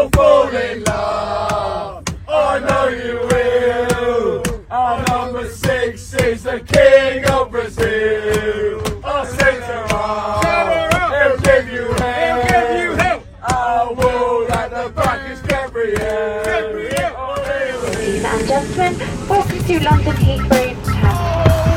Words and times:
You'll 0.00 0.08
fall 0.12 0.48
in 0.48 0.82
love. 0.84 2.04
I 2.26 2.58
know 2.60 2.88
you 2.88 3.20
will. 3.28 4.42
Our 4.70 5.04
number 5.04 5.46
six 5.50 6.14
is 6.14 6.42
the 6.42 6.60
king 6.60 7.26
of 7.26 7.50
Brazil. 7.50 8.80
I'll 9.04 9.26
say 9.26 9.60
to 9.60 9.76
he'll 11.20 11.36
give 11.40 11.68
you 11.70 11.92
hell. 11.98 12.40
He'll 12.40 12.48
give 12.48 12.82
you 12.82 12.92
hell. 12.96 13.22
I 13.42 13.92
will 13.94 14.50
at 14.50 14.70
the 14.70 14.88
back 14.88 15.30
is 15.30 15.42
Gabriel. 15.42 16.44
Gabriel. 16.46 17.12
Ladies 17.92 18.24
and 18.24 18.48
gentlemen, 18.48 19.28
welcome 19.28 19.64
to 19.64 19.80
London 19.84 20.16
Heathrow. 20.16 20.76
I. 21.02 21.76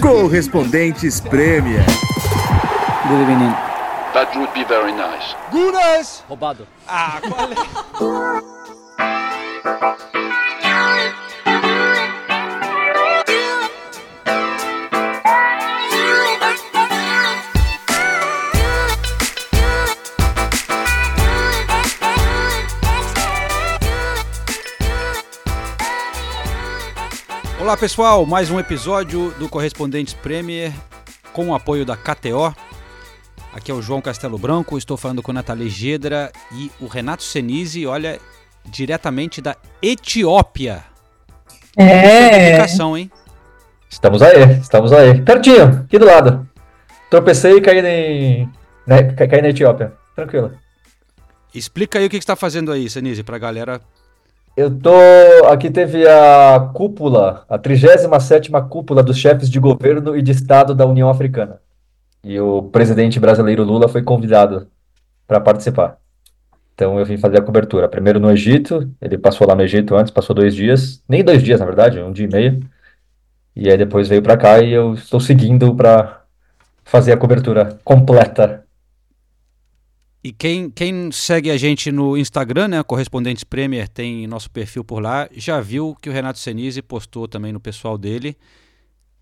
Correspondentes 0.00 1.20
Premier. 1.20 1.84
Good 3.06 3.20
evening. 3.20 3.52
That 4.14 4.32
would 4.34 4.54
be 4.54 4.64
very 4.64 4.90
nice. 4.90 5.34
Roubado. 6.26 6.66
Olá 27.60 27.76
pessoal, 27.76 28.24
mais 28.24 28.50
um 28.50 28.58
episódio 28.58 29.30
do 29.32 29.46
Correspondentes 29.50 30.14
Premier 30.14 30.72
com 31.34 31.48
o 31.48 31.54
apoio 31.54 31.84
da 31.84 31.96
KTO. 31.96 32.54
Aqui 33.54 33.70
é 33.70 33.74
o 33.74 33.80
João 33.80 34.00
Castelo 34.00 34.36
Branco, 34.36 34.76
estou 34.76 34.96
falando 34.96 35.22
com 35.22 35.30
a 35.30 35.34
Nathalie 35.34 35.68
Gedra 35.68 36.32
e 36.52 36.70
o 36.80 36.86
Renato 36.88 37.22
Senise, 37.22 37.86
olha, 37.86 38.18
diretamente 38.64 39.40
da 39.40 39.54
Etiópia. 39.80 40.82
É. 41.76 42.30
Comunicação, 42.30 42.96
hein? 42.98 43.10
Estamos 43.88 44.22
aí, 44.22 44.58
estamos 44.60 44.92
aí. 44.92 45.20
Pertinho, 45.22 45.84
aqui 45.84 45.98
do 45.98 46.04
lado. 46.06 46.48
Tropecei 47.08 47.56
e 47.56 47.60
caí, 47.60 47.78
em, 47.78 48.50
né, 48.86 49.04
ca- 49.12 49.28
caí 49.28 49.40
na 49.40 49.48
Etiópia. 49.50 49.92
Tranquilo. 50.16 50.52
Explica 51.54 52.00
aí 52.00 52.06
o 52.06 52.10
que 52.10 52.16
está 52.16 52.34
fazendo 52.34 52.72
aí, 52.72 52.90
Senise, 52.90 53.22
pra 53.22 53.38
galera. 53.38 53.80
Eu 54.56 54.68
tô. 54.76 54.92
Aqui 55.48 55.70
teve 55.70 56.06
a 56.08 56.70
cúpula, 56.74 57.44
a 57.48 57.56
37ª 57.58 58.68
cúpula 58.68 59.02
dos 59.02 59.16
chefes 59.16 59.48
de 59.48 59.60
governo 59.60 60.16
e 60.16 60.22
de 60.22 60.32
Estado 60.32 60.74
da 60.74 60.84
União 60.86 61.08
Africana. 61.08 61.60
E 62.24 62.40
o 62.40 62.62
presidente 62.62 63.20
brasileiro 63.20 63.62
Lula 63.62 63.86
foi 63.86 64.02
convidado 64.02 64.66
para 65.26 65.40
participar. 65.40 65.98
Então 66.74 66.98
eu 66.98 67.04
vim 67.04 67.16
fazer 67.16 67.38
a 67.38 67.42
cobertura. 67.42 67.88
Primeiro 67.88 68.18
no 68.18 68.30
Egito, 68.30 68.90
ele 69.00 69.18
passou 69.18 69.46
lá 69.46 69.54
no 69.54 69.62
Egito 69.62 69.94
antes, 69.94 70.10
passou 70.10 70.34
dois 70.34 70.54
dias, 70.54 71.02
nem 71.08 71.22
dois 71.22 71.42
dias 71.42 71.60
na 71.60 71.66
verdade, 71.66 72.00
um 72.00 72.12
dia 72.12 72.24
e 72.24 72.28
meio. 72.28 72.60
E 73.54 73.70
aí 73.70 73.76
depois 73.76 74.08
veio 74.08 74.22
para 74.22 74.36
cá 74.36 74.60
e 74.60 74.72
eu 74.72 74.94
estou 74.94 75.20
seguindo 75.20 75.74
para 75.74 76.24
fazer 76.82 77.12
a 77.12 77.16
cobertura 77.16 77.78
completa. 77.84 78.64
E 80.22 80.32
quem, 80.32 80.70
quem 80.70 81.12
segue 81.12 81.50
a 81.50 81.56
gente 81.58 81.92
no 81.92 82.16
Instagram, 82.16 82.68
né, 82.68 82.82
Correspondentes 82.82 83.44
Premier, 83.44 83.86
tem 83.86 84.26
nosso 84.26 84.50
perfil 84.50 84.82
por 84.82 85.00
lá, 85.00 85.28
já 85.36 85.60
viu 85.60 85.94
que 86.00 86.08
o 86.08 86.12
Renato 86.12 86.38
Senise 86.38 86.80
postou 86.80 87.28
também 87.28 87.52
no 87.52 87.60
pessoal 87.60 87.98
dele, 87.98 88.34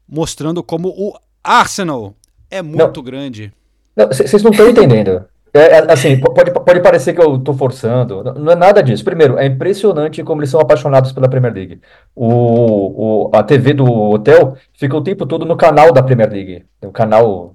mostrando 0.09 0.63
como 0.63 0.89
o 0.91 1.13
Arsenal 1.43 2.15
é 2.59 2.63
muito 2.63 3.03
grande. 3.03 3.53
Não, 3.97 4.11
c- 4.13 4.27
Vocês 4.27 4.43
não 4.43 4.51
estão 4.51 4.69
entendendo. 4.69 5.25
É, 5.55 5.61
é, 5.79 5.93
assim, 5.93 6.19
po- 6.19 6.33
pode, 6.33 6.51
pode 6.51 6.81
parecer 6.81 7.13
que 7.13 7.21
eu 7.21 7.37
estou 7.37 7.55
forçando. 7.55 8.25
Não 8.35 8.53
é 8.53 8.57
nada 8.57 8.83
disso. 8.83 9.05
Primeiro, 9.05 9.37
é 9.39 9.45
impressionante 9.47 10.23
como 10.23 10.41
eles 10.41 10.49
são 10.51 10.61
apaixonados 10.61 11.13
pela 11.13 11.29
Premier 11.29 11.53
League. 11.53 11.81
O, 12.15 13.27
o, 13.29 13.37
a 13.37 13.43
TV 13.43 13.75
do 13.75 13.85
hotel 13.85 14.57
fica 14.73 14.97
o 14.97 15.03
tempo 15.03 15.27
todo 15.27 15.45
no 15.45 15.57
canal 15.57 15.93
da 15.93 16.03
Premier 16.03 16.31
League. 16.31 16.65
Um 16.83 16.91
canal 16.91 17.55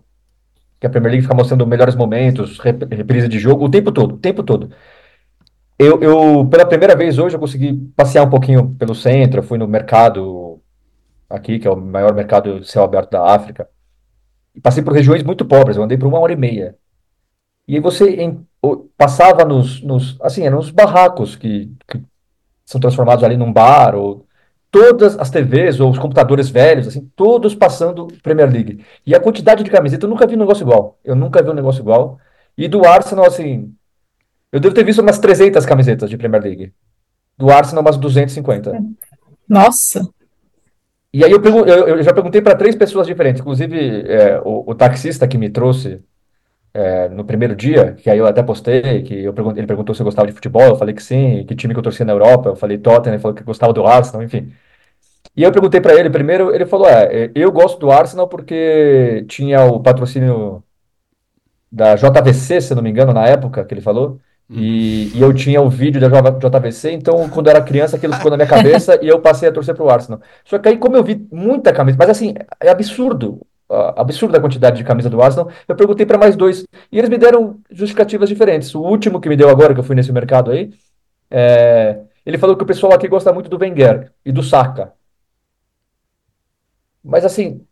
que 0.80 0.86
a 0.86 0.90
Premier 0.92 1.12
League 1.14 1.24
fica 1.24 1.36
mostrando 1.36 1.66
melhores 1.66 1.96
momentos, 1.96 2.60
rep- 2.60 2.86
reprise 2.94 3.28
de 3.28 3.40
jogo, 3.40 3.66
o 3.66 3.70
tempo 3.72 3.92
todo, 3.92 4.14
o 4.14 4.18
tempo 4.18 4.44
todo. 4.44 4.70
Eu, 5.80 6.02
eu, 6.02 6.46
pela 6.50 6.66
primeira 6.66 6.96
vez 6.96 7.18
hoje, 7.20 7.36
eu 7.36 7.40
consegui 7.40 7.74
passear 7.96 8.24
um 8.26 8.30
pouquinho 8.30 8.76
pelo 8.78 8.96
centro. 8.96 9.40
Eu 9.40 9.44
fui 9.44 9.58
no 9.58 9.68
mercado 9.68 10.60
aqui, 11.30 11.60
que 11.60 11.68
é 11.68 11.72
o 11.72 11.76
maior 11.78 12.14
mercado 12.14 12.60
de 12.60 12.68
céu 12.70 12.84
aberto 12.84 13.12
da 13.12 13.24
África. 13.34 13.68
E 14.58 14.60
passei 14.60 14.82
por 14.84 14.92
regiões 14.94 15.22
muito 15.22 15.46
pobres. 15.46 15.78
Eu 15.78 15.84
andei 15.84 15.98
por 16.00 16.08
uma 16.08 16.20
hora 16.20 16.34
e 16.34 16.36
meia. 16.36 16.76
E 17.68 17.76
aí 17.76 17.80
você 17.82 18.10
em- 18.16 18.46
passava 18.98 19.46
nos, 19.46 19.82
nos, 19.84 20.18
assim, 20.22 20.44
eram 20.46 20.58
os 20.58 20.72
barracos 20.72 21.36
que, 21.36 21.72
que 21.88 22.02
são 22.66 22.82
transformados 22.82 23.24
ali 23.24 23.38
num 23.38 23.54
bar, 23.54 23.96
ou 23.96 24.26
todas 24.72 25.18
as 25.20 25.30
TVs 25.30 25.80
ou 25.80 25.92
os 25.92 26.00
computadores 26.00 26.50
velhos, 26.50 26.88
assim, 26.88 27.10
todos 27.16 27.54
passando 27.56 28.08
Premier 28.24 28.52
League. 28.52 28.84
E 29.06 29.14
a 29.16 29.20
quantidade 29.20 29.64
de 29.64 29.70
camiseta, 29.70 30.06
eu 30.06 30.10
nunca 30.10 30.26
vi 30.28 30.36
um 30.36 30.40
negócio 30.40 30.64
igual. 30.64 31.00
Eu 31.04 31.16
nunca 31.16 31.44
vi 31.44 31.50
um 31.50 31.54
negócio 31.54 31.82
igual. 31.82 32.20
E 32.58 32.68
do 32.68 32.86
Arsenal, 32.86 33.26
assim, 33.26 33.74
eu 34.52 34.60
devo 34.60 34.74
ter 34.74 34.84
visto 34.84 35.02
umas 35.02 35.20
300 35.20 35.66
camisetas 35.66 36.10
de 36.10 36.18
Premier 36.18 36.42
League. 36.42 36.74
Do 37.38 37.52
Arsenal, 37.52 37.84
umas 37.84 37.98
250. 37.98 38.72
Nossa. 39.48 40.02
E 41.18 41.24
aí 41.26 41.32
eu, 41.32 41.42
pergun- 41.42 41.66
eu, 41.66 41.88
eu 41.90 42.04
já 42.04 42.14
perguntei 42.14 42.42
para 42.42 42.56
três 42.62 42.76
pessoas 42.76 43.08
diferentes, 43.08 43.42
inclusive 43.42 43.78
é, 44.08 44.40
o, 44.42 44.72
o 44.72 44.76
taxista 44.76 45.28
que 45.28 45.38
me 45.38 45.50
trouxe 45.50 46.02
é, 46.74 47.10
no 47.10 47.26
primeiro 47.26 47.56
dia, 47.56 47.94
que 47.96 48.10
aí 48.10 48.18
eu 48.20 48.28
até 48.28 48.44
postei, 48.44 49.02
que 49.04 49.14
eu 49.24 49.34
pergun- 49.34 49.54
ele 49.58 49.68
perguntou 49.68 49.96
se 49.96 50.02
eu 50.02 50.06
gostava 50.06 50.28
de 50.28 50.34
futebol, 50.34 50.62
eu 50.64 50.76
falei 50.76 50.94
que 50.96 51.02
sim, 51.04 51.46
que 51.48 51.56
time 51.56 51.74
que 51.74 51.80
eu 51.80 51.84
torcia 51.84 52.06
na 52.06 52.14
Europa, 52.14 52.50
eu 52.50 52.56
falei 52.56 52.78
Tottenham, 52.78 53.16
ele 53.16 53.22
falou 53.22 53.36
que 53.36 53.44
gostava 53.44 53.74
do 53.74 53.86
Arsenal, 53.86 54.24
enfim. 54.24 54.52
E 55.36 55.44
eu 55.44 55.52
perguntei 55.52 55.82
para 55.82 55.96
ele 56.00 56.10
primeiro, 56.10 56.54
ele 56.56 56.66
falou, 56.68 56.88
é, 56.90 57.32
eu 57.36 57.52
gosto 57.52 57.80
do 57.80 57.92
Arsenal 57.92 58.28
porque 58.30 59.26
tinha 59.30 59.64
o 59.66 59.80
patrocínio 59.82 60.64
da 61.72 61.96
JVC, 61.96 62.62
se 62.62 62.76
não 62.76 62.82
me 62.84 62.90
engano, 62.90 63.14
na 63.14 63.26
época 63.28 63.66
que 63.66 63.74
ele 63.74 63.82
falou, 63.82 64.20
e, 64.50 65.12
e 65.14 65.22
eu 65.22 65.34
tinha 65.34 65.62
o 65.62 65.70
vídeo 65.70 66.00
da 66.00 66.08
JVC, 66.08 66.92
então 66.92 67.28
quando 67.30 67.48
eu 67.48 67.52
era 67.52 67.62
criança 67.62 67.98
aquilo 67.98 68.14
ficou 68.14 68.32
na 68.32 68.38
minha 68.38 68.48
cabeça 68.48 68.98
e 69.04 69.08
eu 69.08 69.20
passei 69.20 69.50
a 69.50 69.52
torcer 69.52 69.76
pro 69.76 69.90
Arsenal. 69.90 70.22
Só 70.46 70.58
que 70.58 70.70
aí, 70.70 70.78
como 70.78 70.96
eu 70.96 71.04
vi 71.04 71.28
muita 71.32 71.74
camisa, 71.74 71.98
mas 72.00 72.10
assim, 72.10 72.34
é 72.62 72.70
absurdo, 72.70 73.46
absurda 73.70 74.38
a 74.38 74.42
quantidade 74.42 74.78
de 74.78 74.84
camisa 74.86 75.10
do 75.10 75.22
Arsenal, 75.22 75.52
eu 75.68 75.76
perguntei 75.76 76.06
para 76.06 76.18
mais 76.18 76.36
dois, 76.38 76.66
e 76.92 76.98
eles 76.98 77.10
me 77.10 77.18
deram 77.18 77.60
justificativas 77.70 78.30
diferentes. 78.30 78.74
O 78.74 78.82
último 78.82 79.20
que 79.20 79.28
me 79.28 79.36
deu 79.36 79.50
agora, 79.50 79.74
que 79.74 79.80
eu 79.82 79.84
fui 79.84 79.96
nesse 79.96 80.14
mercado 80.14 80.52
aí, 80.52 80.72
é, 81.30 82.00
ele 82.26 82.38
falou 82.38 82.56
que 82.56 82.64
o 82.64 82.68
pessoal 82.68 82.94
aqui 82.94 83.08
gosta 83.08 83.34
muito 83.34 83.50
do 83.50 83.58
Wenger 83.60 84.12
e 84.26 84.32
do 84.32 84.42
Saka. 84.42 84.94
Mas 87.04 87.26
assim, 87.26 87.66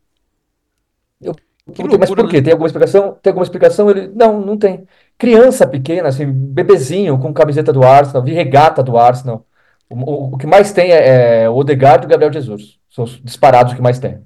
eu 1.22 1.36
mas 1.68 1.80
loucura, 2.10 2.24
por 2.24 2.30
quê? 2.30 2.38
né? 2.38 2.44
Tem 2.44 2.54
alguma 2.54 2.68
explicação? 2.68 3.18
Tem 3.22 3.32
alguma 3.32 3.44
explicação? 3.44 3.90
Ele, 3.90 4.08
não, 4.10 4.40
não 4.40 4.56
tem. 4.58 4.88
Criança 5.18 5.66
pequena, 5.66 6.10
assim, 6.10 6.26
bebezinho 6.26 7.18
com 7.18 7.34
camiseta 7.34 7.72
do 7.72 7.84
Arsenal, 7.84 8.24
vi 8.24 8.34
regata 8.34 8.84
do 8.84 8.98
Arsenal. 8.98 9.46
O, 9.90 9.96
o- 9.96 10.34
o 10.36 10.38
que 10.38 10.46
mais 10.48 10.74
tem 10.74 10.92
é, 10.92 11.44
é 11.44 11.50
o 11.50 11.56
Odegaard 11.56 12.04
e 12.04 12.08
o 12.08 12.10
Gabriel 12.10 12.34
Jesus. 12.34 12.78
São 12.90 13.06
os 13.06 13.22
disparados 13.24 13.74
que 13.74 13.82
mais 13.82 14.00
tem. 14.00 14.20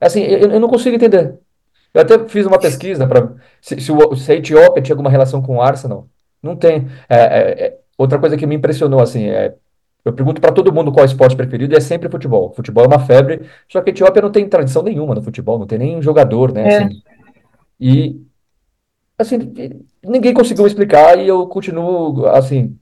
Assim, 0.00 0.22
eu, 0.22 0.50
eu 0.52 0.60
não 0.60 0.68
consigo 0.68 0.96
entender. 0.96 1.34
Eu 1.92 2.02
até 2.02 2.18
fiz 2.28 2.46
uma 2.46 2.58
pesquisa 2.58 3.06
para 3.06 3.32
se, 3.60 3.80
se, 3.80 3.90
o- 3.92 4.16
se 4.16 4.30
a 4.32 4.36
Etiópia 4.36 4.82
tinha 4.82 4.94
alguma 4.94 5.10
relação 5.10 5.42
com 5.42 5.56
o 5.56 5.62
Arsenal. 5.62 6.06
Não 6.42 6.56
tem. 6.56 6.86
É, 7.08 7.16
é, 7.16 7.66
é, 7.66 7.78
outra 7.98 8.18
coisa 8.18 8.36
que 8.36 8.46
me 8.46 8.54
impressionou, 8.54 9.00
assim, 9.00 9.28
é, 9.28 9.54
eu 10.04 10.12
pergunto 10.12 10.40
para 10.40 10.52
todo 10.52 10.72
mundo 10.72 10.92
qual 10.92 11.04
é 11.04 11.08
o 11.08 11.10
esporte 11.10 11.36
preferido 11.36 11.74
e 11.74 11.76
é 11.76 11.80
sempre 11.80 12.08
futebol. 12.08 12.52
Futebol 12.54 12.84
é 12.84 12.86
uma 12.86 13.00
febre, 13.00 13.42
só 13.68 13.80
que 13.82 13.90
a 13.90 13.92
Etiópia 13.92 14.22
não 14.22 14.30
tem 14.32 14.48
tradição 14.48 14.82
nenhuma 14.82 15.14
no 15.14 15.22
futebol, 15.22 15.58
não 15.58 15.66
tem 15.66 15.78
nem 15.78 16.00
jogador, 16.00 16.52
né? 16.52 16.62
É. 16.72 16.76
assim. 16.84 17.02
E, 17.78 18.20
assim, 19.20 19.38
ninguém 20.02 20.34
conseguiu 20.34 20.66
explicar 20.66 21.18
e 21.18 21.28
eu 21.28 21.46
continuo, 21.46 22.26
assim, 22.26 22.78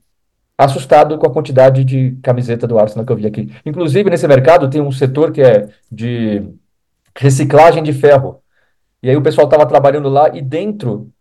assustado 0.57 1.17
com 1.17 1.27
a 1.27 1.33
quantidade 1.33 1.83
de 1.83 2.17
camiseta 2.21 2.67
do 2.67 2.77
Arsenal 2.77 3.05
que 3.05 3.11
eu 3.11 3.15
vi 3.15 3.27
aqui. 3.27 3.53
Inclusive, 3.65 4.09
nesse 4.09 4.27
mercado 4.27 4.69
tem 4.69 4.81
um 4.81 4.91
setor 4.91 5.31
que 5.31 5.41
é 5.41 5.69
de 5.91 6.43
reciclagem 7.15 7.83
de 7.83 7.93
ferro. 7.93 8.41
E 9.01 9.09
aí 9.09 9.15
o 9.15 9.21
pessoal 9.21 9.47
estava 9.47 9.65
trabalhando 9.65 10.09
lá 10.09 10.35
e 10.35 10.41
dentro 10.41 11.11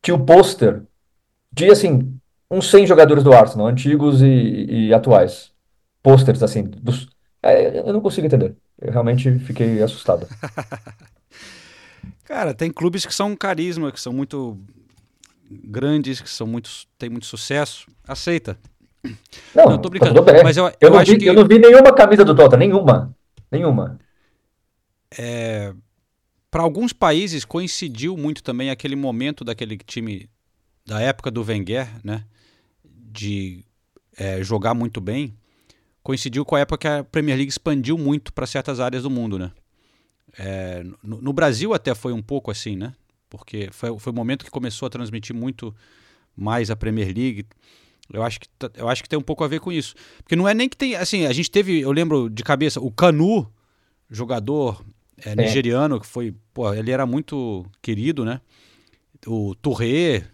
tinha 0.00 0.14
o 0.14 0.24
pôster 0.24 0.82
de, 1.52 1.70
assim, 1.70 2.16
uns 2.50 2.70
100 2.70 2.86
jogadores 2.86 3.24
do 3.24 3.32
Arsenal, 3.32 3.66
antigos 3.66 4.22
e, 4.22 4.88
e 4.88 4.94
atuais. 4.94 5.52
Pôsteres, 6.02 6.42
assim, 6.42 6.64
dos... 6.64 7.08
é, 7.42 7.80
eu 7.80 7.92
não 7.92 8.00
consigo 8.00 8.26
entender. 8.26 8.56
Eu 8.80 8.92
realmente 8.92 9.38
fiquei 9.40 9.82
assustado. 9.82 10.26
Cara, 12.24 12.54
tem 12.54 12.70
clubes 12.70 13.04
que 13.04 13.14
são 13.14 13.34
carisma, 13.36 13.90
que 13.92 14.00
são 14.00 14.12
muito 14.12 14.58
grandes, 15.50 16.20
que 16.20 16.30
são 16.30 16.46
muito, 16.46 16.70
têm 16.98 17.10
muito 17.10 17.26
sucesso. 17.26 17.86
Aceita. 18.06 18.58
Não, 19.54 19.64
Não, 19.70 19.76
tô 19.78 19.82
tá 19.82 19.88
brincando. 19.90 20.22
bem. 20.22 20.42
Mas 20.42 20.56
eu, 20.56 20.66
Eu 20.80 20.90
eu 20.90 20.90
não 20.90 20.98
acho 20.98 21.12
vi, 21.12 21.18
que 21.18 21.24
eu 21.26 21.34
não 21.34 21.46
vi 21.46 21.58
nenhuma 21.58 21.92
camisa 21.94 22.24
do 22.24 22.34
Tottenham, 22.34 22.58
nenhuma. 22.60 23.16
Nenhuma. 23.50 23.98
é, 25.18 25.74
para 26.50 26.62
alguns 26.62 26.92
países 26.92 27.44
coincidiu 27.44 28.16
muito 28.16 28.42
também 28.42 28.70
aquele 28.70 28.96
momento 28.96 29.44
daquele 29.44 29.76
time 29.78 30.28
da 30.86 31.00
época 31.00 31.30
do 31.30 31.42
Wenger, 31.42 31.88
né? 32.04 32.24
De 32.84 33.64
é, 34.16 34.42
jogar 34.42 34.74
muito 34.74 35.00
bem, 35.00 35.34
coincidiu 36.02 36.44
com 36.44 36.56
a 36.56 36.60
época 36.60 36.78
que 36.78 36.88
a 36.88 37.04
Premier 37.04 37.36
League 37.36 37.50
expandiu 37.50 37.96
muito 37.98 38.32
para 38.32 38.46
certas 38.46 38.80
áreas 38.80 39.02
do 39.02 39.10
mundo, 39.10 39.38
né? 39.38 39.50
É, 40.38 40.82
no, 41.02 41.20
no, 41.20 41.32
Brasil 41.32 41.74
até 41.74 41.94
foi 41.94 42.12
um 42.12 42.22
pouco 42.22 42.50
assim, 42.50 42.76
né? 42.76 42.94
Porque 43.28 43.68
foi, 43.72 43.98
foi 43.98 44.12
o 44.12 44.16
momento 44.16 44.44
que 44.44 44.50
começou 44.50 44.86
a 44.86 44.90
transmitir 44.90 45.34
muito 45.34 45.74
mais 46.36 46.70
a 46.70 46.76
Premier 46.76 47.06
League. 47.06 47.46
Eu 48.12 48.22
acho, 48.22 48.40
que, 48.40 48.48
eu 48.74 48.88
acho 48.88 49.02
que 49.02 49.08
tem 49.08 49.18
um 49.18 49.22
pouco 49.22 49.44
a 49.44 49.48
ver 49.48 49.60
com 49.60 49.72
isso. 49.72 49.94
Porque 50.18 50.36
não 50.36 50.48
é 50.48 50.54
nem 50.54 50.68
que 50.68 50.76
tem. 50.76 50.94
Assim, 50.94 51.26
a 51.26 51.32
gente 51.32 51.50
teve, 51.50 51.80
eu 51.80 51.92
lembro 51.92 52.28
de 52.28 52.42
cabeça, 52.42 52.80
o 52.80 52.90
Canu, 52.90 53.50
jogador 54.10 54.84
é, 55.18 55.34
nigeriano, 55.34 56.00
que 56.00 56.06
foi. 56.06 56.34
Pô, 56.52 56.72
ele 56.74 56.90
era 56.90 57.06
muito 57.06 57.64
querido, 57.80 58.24
né? 58.24 58.40
O 59.26 59.54
Touré, 59.54 60.24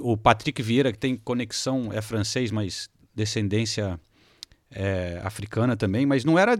o 0.00 0.16
Patrick 0.16 0.60
Vieira, 0.62 0.92
que 0.92 0.98
tem 0.98 1.16
conexão, 1.16 1.92
é 1.92 2.02
francês, 2.02 2.50
mas 2.50 2.90
descendência 3.14 3.98
é, 4.70 5.20
africana 5.22 5.76
também, 5.76 6.06
mas 6.06 6.24
não 6.24 6.38
era. 6.38 6.58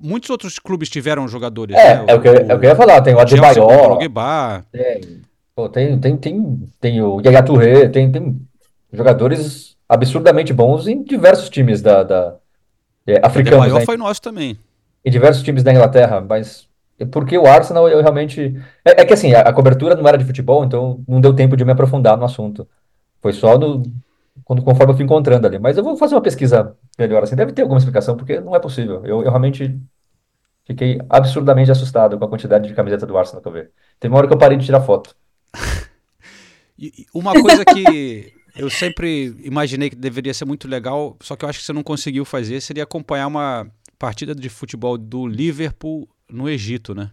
Muitos 0.00 0.30
outros 0.30 0.58
clubes 0.58 0.88
tiveram 0.88 1.26
jogadores. 1.26 1.76
É, 1.76 1.96
né? 1.96 2.04
é, 2.08 2.14
o, 2.14 2.20
que, 2.20 2.28
é 2.28 2.54
o 2.54 2.60
que 2.60 2.66
eu 2.66 2.70
ia 2.70 2.76
falar, 2.76 3.00
tem 3.00 3.14
o 3.14 3.20
Adebayor. 3.20 3.68
Tem, 4.70 5.00
tem, 5.72 5.98
tem, 5.98 6.16
tem, 6.16 6.68
tem 6.80 7.02
o 7.02 7.20
Yaya 7.20 7.42
Touré, 7.42 7.88
tem, 7.88 8.10
tem 8.10 8.40
jogadores 8.92 9.76
absurdamente 9.88 10.52
bons 10.52 10.86
em 10.86 11.02
diversos 11.02 11.50
times 11.50 11.82
da, 11.82 12.02
da 12.02 12.36
é, 13.06 13.20
africanos. 13.24 13.58
O 13.58 13.62
Adebayor 13.62 13.78
né? 13.80 13.86
foi 13.86 13.96
nosso 13.96 14.22
também. 14.22 14.56
Em 15.04 15.10
diversos 15.10 15.42
times 15.42 15.62
da 15.62 15.72
Inglaterra, 15.72 16.20
mas 16.20 16.68
porque 17.06 17.36
o 17.36 17.46
Arsenal 17.46 17.88
eu 17.88 18.00
realmente. 18.00 18.60
É, 18.84 19.02
é 19.02 19.04
que 19.04 19.12
assim, 19.12 19.32
a, 19.34 19.40
a, 19.40 19.52
cobertura 19.52 19.94
não 19.94 20.06
era 20.06 20.18
de 20.18 20.24
futebol, 20.24 20.64
então 20.64 21.02
não 21.08 21.20
deu 21.20 21.34
tempo 21.34 21.56
de 21.56 21.64
me 21.64 21.72
aprofundar 21.72 22.16
no 22.16 22.24
assunto. 22.24 22.68
Foi 23.20 23.32
só 23.32 23.58
no, 23.58 23.82
quando, 24.44 24.62
conforme 24.62 24.92
eu 24.92 24.96
fui 24.96 25.04
encontrando 25.04 25.46
ali. 25.46 25.58
Mas 25.58 25.76
eu 25.76 25.84
vou 25.84 25.96
fazer 25.96 26.14
uma 26.14 26.22
pesquisa 26.22 26.76
melhor 26.98 27.22
assim. 27.22 27.36
Deve 27.36 27.52
ter 27.52 27.62
alguma 27.62 27.78
explicação, 27.78 28.16
porque 28.16 28.40
não 28.40 28.54
é 28.54 28.60
possível. 28.60 29.04
Eu, 29.04 29.22
eu 29.22 29.30
realmente 29.30 29.78
fiquei 30.64 31.00
absurdamente 31.08 31.70
assustado 31.70 32.18
com 32.18 32.24
a 32.24 32.28
quantidade 32.28 32.68
de 32.68 32.74
camiseta 32.74 33.06
do 33.06 33.16
Arsenal 33.16 33.42
que 33.42 33.48
eu 33.48 33.52
vi. 33.52 33.68
Tem 34.00 34.10
uma 34.10 34.18
hora 34.18 34.26
que 34.26 34.34
eu 34.34 34.38
parei 34.38 34.56
de 34.56 34.64
tirar 34.64 34.80
foto. 34.80 35.14
uma 37.14 37.32
coisa 37.32 37.64
que 37.64 38.32
eu 38.56 38.68
sempre 38.68 39.36
imaginei 39.42 39.90
que 39.90 39.96
deveria 39.96 40.34
ser 40.34 40.44
muito 40.44 40.68
legal, 40.68 41.16
só 41.20 41.36
que 41.36 41.44
eu 41.44 41.48
acho 41.48 41.60
que 41.60 41.64
você 41.64 41.72
não 41.72 41.82
conseguiu 41.82 42.24
fazer, 42.24 42.60
seria 42.60 42.82
acompanhar 42.82 43.26
uma 43.26 43.66
partida 43.98 44.34
de 44.34 44.48
futebol 44.48 44.98
do 44.98 45.26
Liverpool 45.26 46.08
no 46.28 46.48
Egito, 46.48 46.94
né? 46.94 47.10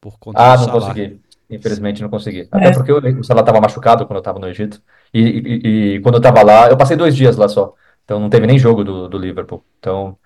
Por 0.00 0.18
conta 0.18 0.40
ah, 0.40 0.56
não 0.56 0.70
consegui. 0.70 1.20
Infelizmente 1.48 2.02
não 2.02 2.08
consegui. 2.08 2.40
É. 2.40 2.48
Até 2.50 2.72
porque 2.72 2.92
o 2.92 3.24
Salah 3.24 3.40
estava 3.40 3.60
machucado 3.60 4.06
quando 4.06 4.16
eu 4.16 4.20
estava 4.20 4.38
no 4.38 4.48
Egito. 4.48 4.82
E, 5.14 5.20
e, 5.20 5.94
e, 5.96 6.00
quando 6.00 6.16
eu 6.16 6.18
estava 6.18 6.42
lá, 6.42 6.68
eu 6.68 6.76
passei 6.76 6.96
dois 6.96 7.14
dias 7.14 7.36
lá 7.36 7.48
só. 7.48 7.74
Então 8.04 8.18
não 8.18 8.28
teve 8.28 8.46
nem 8.46 8.58
jogo 8.58 8.82
do, 8.84 9.08
do 9.08 9.18
Liverpool. 9.18 9.64
Então, 9.78 10.18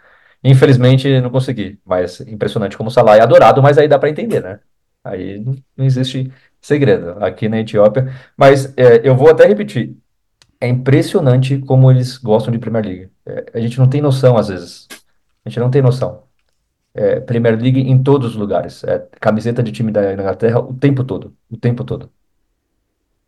infelizmente, 0.42 1.20
não 1.20 1.30
consegui. 1.30 1.78
Mas 1.84 2.20
impressionante 2.20 2.76
como 2.76 2.88
o 2.88 2.92
Salah 2.92 3.16
é 3.16 3.22
adorado, 3.22 3.62
mas 3.62 3.78
aí 3.78 3.88
dá 3.88 3.98
para 3.98 4.10
entender, 4.10 4.42
né? 4.42 4.60
Aí 5.04 5.38
não 5.76 5.84
existe 5.84 6.32
segredo 6.60 7.22
aqui 7.24 7.48
na 7.48 7.60
Etiópia. 7.60 8.12
Mas 8.36 8.72
é, 8.76 9.06
eu 9.06 9.14
vou 9.16 9.30
até 9.30 9.46
repetir. 9.46 9.96
É 10.60 10.68
impressionante 10.68 11.58
como 11.58 11.90
eles 11.90 12.18
gostam 12.18 12.52
de 12.52 12.58
Premier 12.58 12.84
League. 12.84 13.10
É, 13.26 13.46
a 13.54 13.60
gente 13.60 13.78
não 13.78 13.88
tem 13.88 14.00
noção, 14.00 14.36
às 14.36 14.48
vezes. 14.48 14.88
A 15.44 15.48
gente 15.48 15.60
não 15.60 15.70
tem 15.70 15.82
noção 15.82 16.29
é, 16.94 17.20
Premier 17.20 17.56
League 17.60 17.80
em 17.80 18.02
todos 18.02 18.30
os 18.30 18.36
lugares. 18.36 18.84
É, 18.84 18.98
camiseta 19.20 19.62
de 19.62 19.72
time 19.72 19.92
da 19.92 20.12
Inglaterra 20.12 20.60
o 20.60 20.74
tempo 20.74 21.04
todo. 21.04 21.36
O 21.50 21.56
tempo 21.56 21.84
todo. 21.84 22.10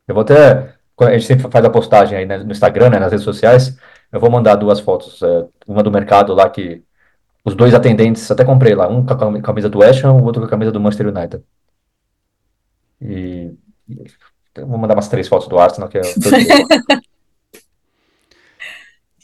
Eu 0.06 0.14
vou 0.14 0.22
até. 0.22 0.74
A 1.00 1.12
gente 1.12 1.26
sempre 1.26 1.50
faz 1.50 1.64
a 1.64 1.70
postagem 1.70 2.16
aí 2.18 2.26
né, 2.26 2.38
no 2.38 2.52
Instagram, 2.52 2.90
né, 2.90 2.98
nas 2.98 3.10
redes 3.10 3.24
sociais. 3.24 3.76
Eu 4.10 4.20
vou 4.20 4.30
mandar 4.30 4.56
duas 4.56 4.80
fotos. 4.80 5.22
É, 5.22 5.46
uma 5.66 5.82
do 5.82 5.90
mercado 5.90 6.34
lá 6.34 6.48
que. 6.50 6.82
Os 7.44 7.56
dois 7.56 7.74
atendentes, 7.74 8.30
até 8.30 8.44
comprei 8.44 8.74
lá. 8.74 8.88
Um 8.88 9.04
com 9.04 9.14
a 9.14 9.42
camisa 9.42 9.68
do 9.68 9.78
West 9.80 10.04
Ham, 10.04 10.12
o 10.12 10.24
outro 10.24 10.42
com 10.42 10.46
a 10.46 10.50
camisa 10.50 10.70
do 10.70 10.80
Manchester 10.80 11.08
United. 11.08 11.42
E. 13.00 13.52
Vou 14.56 14.78
mandar 14.78 14.94
umas 14.94 15.08
três 15.08 15.26
fotos 15.26 15.48
do 15.48 15.58
Arsenal, 15.58 15.88
que 15.88 15.98
é. 15.98 16.02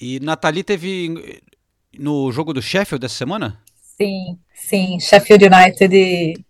e 0.01 0.19
Nathalie 0.21 0.65
teve 0.65 1.41
no 1.97 2.33
jogo 2.33 2.53
do 2.53 2.63
Sheffield 2.63 3.01
dessa 3.01 3.15
semana? 3.15 3.61
Sim, 4.01 4.39
sim. 4.55 5.01
Sheffield 5.01 5.45
United 5.45 5.95
e. 5.95 6.45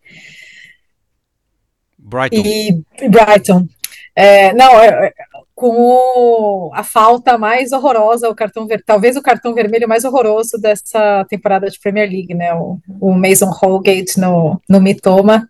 Brighton. 1.99 2.43
E 2.45 3.09
Brighton. 3.09 3.67
É, 4.15 4.53
não, 4.53 4.79
é, 4.81 5.07
é, 5.07 5.13
com 5.55 6.71
a 6.75 6.85
falta 6.85 7.39
mais 7.39 7.73
horrorosa, 7.73 8.29
o 8.29 8.35
cartão 8.35 8.67
talvez 8.85 9.17
o 9.17 9.23
cartão 9.23 9.55
vermelho 9.55 9.89
mais 9.89 10.05
horroroso 10.05 10.59
dessa 10.59 11.25
temporada 11.29 11.69
de 11.69 11.79
Premier 11.81 12.09
League, 12.11 12.35
né? 12.35 12.53
O, 12.55 12.79
o 13.01 13.15
Mason 13.15 13.51
Holgate 13.51 14.21
no, 14.21 14.61
no 14.69 14.81
Mitoma. 14.81 15.49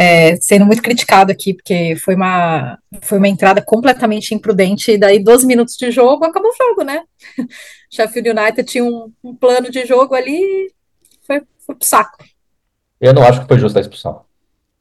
É, 0.00 0.36
sendo 0.36 0.64
muito 0.64 0.80
criticado 0.80 1.32
aqui, 1.32 1.52
porque 1.52 1.96
foi 1.96 2.14
uma, 2.14 2.78
foi 3.02 3.18
uma 3.18 3.26
entrada 3.26 3.60
completamente 3.60 4.32
imprudente, 4.32 4.92
e 4.92 4.98
daí 4.98 5.18
12 5.18 5.44
minutos 5.44 5.76
de 5.76 5.90
jogo, 5.90 6.24
acabou 6.24 6.52
o 6.52 6.56
jogo, 6.56 6.84
né? 6.84 7.02
Sheffield 7.90 8.30
United 8.30 8.62
tinha 8.62 8.84
um, 8.84 9.12
um 9.24 9.34
plano 9.34 9.70
de 9.72 9.84
jogo 9.84 10.14
ali, 10.14 10.70
foi, 11.68 11.74
pro 11.76 11.86
saco. 11.86 12.24
Eu 13.00 13.12
não 13.12 13.22
acho 13.22 13.42
que 13.42 13.46
foi 13.46 13.58
justa 13.58 13.78
a 13.78 13.82
expulsão. 13.82 14.24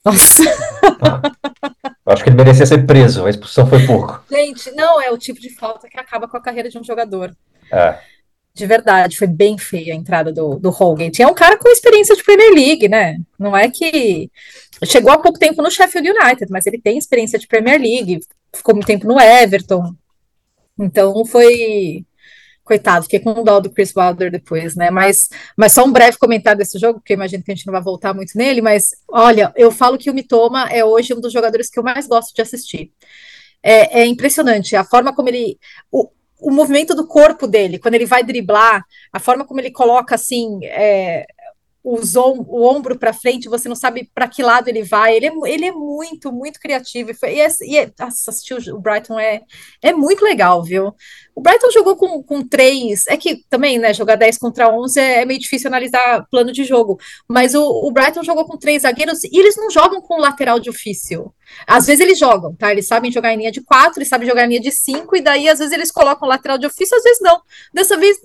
Nossa. 0.03 0.43
Eu 0.43 2.13
acho 2.13 2.23
que 2.23 2.29
ele 2.29 2.37
merecia 2.37 2.65
ser 2.65 2.85
preso, 2.85 3.25
a 3.25 3.29
expulsão 3.29 3.67
foi 3.67 3.85
pouco. 3.85 4.23
Gente, 4.31 4.71
não 4.71 5.01
é 5.01 5.11
o 5.11 5.17
tipo 5.17 5.39
de 5.41 5.49
falta 5.49 5.89
que 5.89 5.99
acaba 5.99 6.27
com 6.27 6.37
a 6.37 6.41
carreira 6.41 6.69
de 6.69 6.77
um 6.77 6.83
jogador. 6.83 7.35
É. 7.69 7.99
De 8.53 8.65
verdade, 8.65 9.17
foi 9.17 9.27
bem 9.27 9.57
feia 9.57 9.93
a 9.93 9.95
entrada 9.95 10.31
do, 10.31 10.55
do 10.55 10.69
Holgate. 10.69 11.21
É 11.21 11.27
um 11.27 11.33
cara 11.33 11.57
com 11.57 11.69
experiência 11.69 12.15
de 12.15 12.23
Premier 12.23 12.53
League, 12.53 12.87
né? 12.87 13.17
Não 13.37 13.55
é 13.55 13.69
que. 13.69 14.31
Chegou 14.85 15.11
há 15.11 15.19
pouco 15.19 15.37
tempo 15.37 15.61
no 15.61 15.69
Sheffield 15.69 16.09
United, 16.09 16.49
mas 16.49 16.65
ele 16.65 16.79
tem 16.79 16.97
experiência 16.97 17.37
de 17.37 17.47
Premier 17.47 17.79
League, 17.79 18.19
ficou 18.55 18.73
muito 18.73 18.87
tempo 18.87 19.05
no 19.05 19.19
Everton. 19.19 19.93
Então 20.79 21.25
foi 21.25 22.05
coitado, 22.67 23.03
fiquei 23.03 23.19
com 23.19 23.43
dó 23.43 23.59
do 23.59 23.69
Chris 23.69 23.93
Wilder 23.95 24.29
depois, 24.29 24.75
né? 24.75 24.91
Mas, 24.91 25.29
mas 25.55 25.71
só 25.71 25.85
um 25.85 25.91
breve 25.91 26.17
comentário 26.17 26.59
desse 26.59 26.77
jogo, 26.77 26.99
porque 26.99 27.13
eu 27.13 27.15
imagino 27.15 27.43
que 27.43 27.51
a 27.51 27.55
gente 27.55 27.65
não 27.65 27.71
vai 27.71 27.81
voltar 27.81 28.13
muito 28.13 28.37
nele, 28.37 28.61
mas 28.61 28.89
olha, 29.07 29.53
eu 29.55 29.71
falo 29.71 29.97
que 29.97 30.11
o 30.11 30.13
Mitoma 30.13 30.67
é 30.69 30.83
hoje 30.83 31.13
um 31.13 31.21
dos 31.21 31.31
jogadores 31.31 31.69
que 31.69 31.79
eu 31.79 31.83
mais 31.83 32.07
gosto 32.07 32.35
de 32.35 32.41
assistir. 32.41 32.91
É, 33.63 34.01
é 34.01 34.05
impressionante 34.05 34.75
a 34.75 34.83
forma 34.83 35.15
como 35.15 35.29
ele. 35.29 35.57
O, 35.91 36.09
o 36.39 36.51
movimento 36.51 36.93
do 36.93 37.07
corpo 37.07 37.47
dele, 37.47 37.79
quando 37.79 37.95
ele 37.95 38.05
vai 38.05 38.23
driblar, 38.23 38.85
a 39.11 39.19
forma 39.19 39.45
como 39.45 39.59
ele 39.59 39.71
coloca 39.71 40.13
assim. 40.13 40.59
É, 40.63 41.25
o, 41.89 42.01
o 42.47 42.65
ombro 42.69 42.99
para 42.99 43.13
frente, 43.13 43.47
você 43.47 43.69
não 43.69 43.75
sabe 43.75 44.11
para 44.13 44.27
que 44.27 44.43
lado 44.43 44.67
ele 44.67 44.83
vai. 44.83 45.15
Ele 45.15 45.27
é, 45.27 45.31
ele 45.45 45.65
é 45.67 45.71
muito, 45.71 46.33
muito 46.33 46.59
criativo. 46.59 47.11
E, 47.11 47.13
foi, 47.13 47.35
e, 47.35 47.39
é, 47.39 47.47
e 47.61 47.77
é, 47.77 47.91
assistir 47.99 48.55
o 48.55 48.79
Brighton 48.79 49.17
é, 49.17 49.41
é 49.81 49.93
muito 49.93 50.21
legal, 50.25 50.61
viu? 50.61 50.93
O 51.33 51.41
Brighton 51.41 51.71
jogou 51.71 51.95
com, 51.95 52.21
com 52.21 52.45
três. 52.45 53.07
É 53.07 53.15
que 53.15 53.45
também, 53.49 53.79
né, 53.79 53.93
jogar 53.93 54.15
10 54.15 54.37
contra 54.37 54.69
11 54.69 54.99
é, 54.99 55.21
é 55.21 55.25
meio 55.25 55.39
difícil 55.39 55.69
analisar 55.69 56.27
plano 56.29 56.51
de 56.51 56.65
jogo. 56.65 56.99
Mas 57.25 57.55
o, 57.55 57.63
o 57.63 57.89
Brighton 57.91 58.23
jogou 58.23 58.43
com 58.45 58.57
três 58.57 58.81
zagueiros 58.81 59.23
e 59.23 59.39
eles 59.39 59.55
não 59.55 59.71
jogam 59.71 60.01
com 60.01 60.19
lateral 60.19 60.59
de 60.59 60.69
ofício. 60.69 61.33
Às 61.65 61.85
vezes 61.85 62.01
eles 62.01 62.19
jogam, 62.19 62.53
tá? 62.53 62.69
Eles 62.71 62.87
sabem 62.87 63.09
jogar 63.11 63.33
em 63.33 63.37
linha 63.37 63.51
de 63.51 63.61
quatro, 63.61 63.99
eles 63.99 64.09
sabem 64.09 64.27
jogar 64.27 64.43
em 64.43 64.49
linha 64.49 64.59
de 64.59 64.71
cinco, 64.71 65.15
e 65.15 65.21
daí 65.21 65.47
às 65.47 65.59
vezes 65.59 65.73
eles 65.73 65.91
colocam 65.91 66.27
lateral 66.27 66.57
de 66.57 66.67
ofício, 66.67 66.97
às 66.97 67.03
vezes 67.03 67.19
não. 67.21 67.39
Dessa 67.73 67.95
vez 67.95 68.17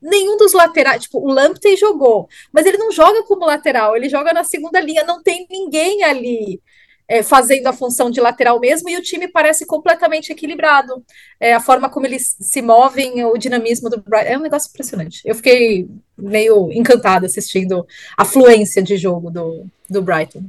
nenhum 0.00 0.36
dos 0.36 0.52
laterais, 0.52 1.02
tipo, 1.02 1.18
o 1.18 1.30
Lamptey 1.32 1.76
jogou, 1.76 2.28
mas 2.52 2.66
ele 2.66 2.78
não 2.78 2.90
joga 2.92 3.22
como 3.24 3.46
lateral, 3.46 3.96
ele 3.96 4.08
joga 4.08 4.32
na 4.32 4.44
segunda 4.44 4.80
linha, 4.80 5.04
não 5.04 5.22
tem 5.22 5.46
ninguém 5.50 6.04
ali 6.04 6.60
é, 7.08 7.22
fazendo 7.22 7.66
a 7.66 7.72
função 7.72 8.10
de 8.10 8.20
lateral 8.20 8.58
mesmo, 8.58 8.88
e 8.88 8.96
o 8.96 9.02
time 9.02 9.28
parece 9.28 9.64
completamente 9.64 10.32
equilibrado. 10.32 11.04
É, 11.38 11.54
a 11.54 11.60
forma 11.60 11.88
como 11.88 12.06
eles 12.06 12.36
se 12.40 12.60
movem, 12.60 13.24
o 13.24 13.36
dinamismo 13.36 13.88
do 13.88 14.00
Brighton, 14.00 14.32
é 14.32 14.38
um 14.38 14.42
negócio 14.42 14.68
impressionante. 14.68 15.20
Eu 15.24 15.34
fiquei 15.34 15.88
meio 16.16 16.70
encantada 16.72 17.26
assistindo 17.26 17.86
a 18.16 18.24
fluência 18.24 18.82
de 18.82 18.96
jogo 18.96 19.30
do, 19.30 19.66
do 19.88 20.02
Brighton. 20.02 20.42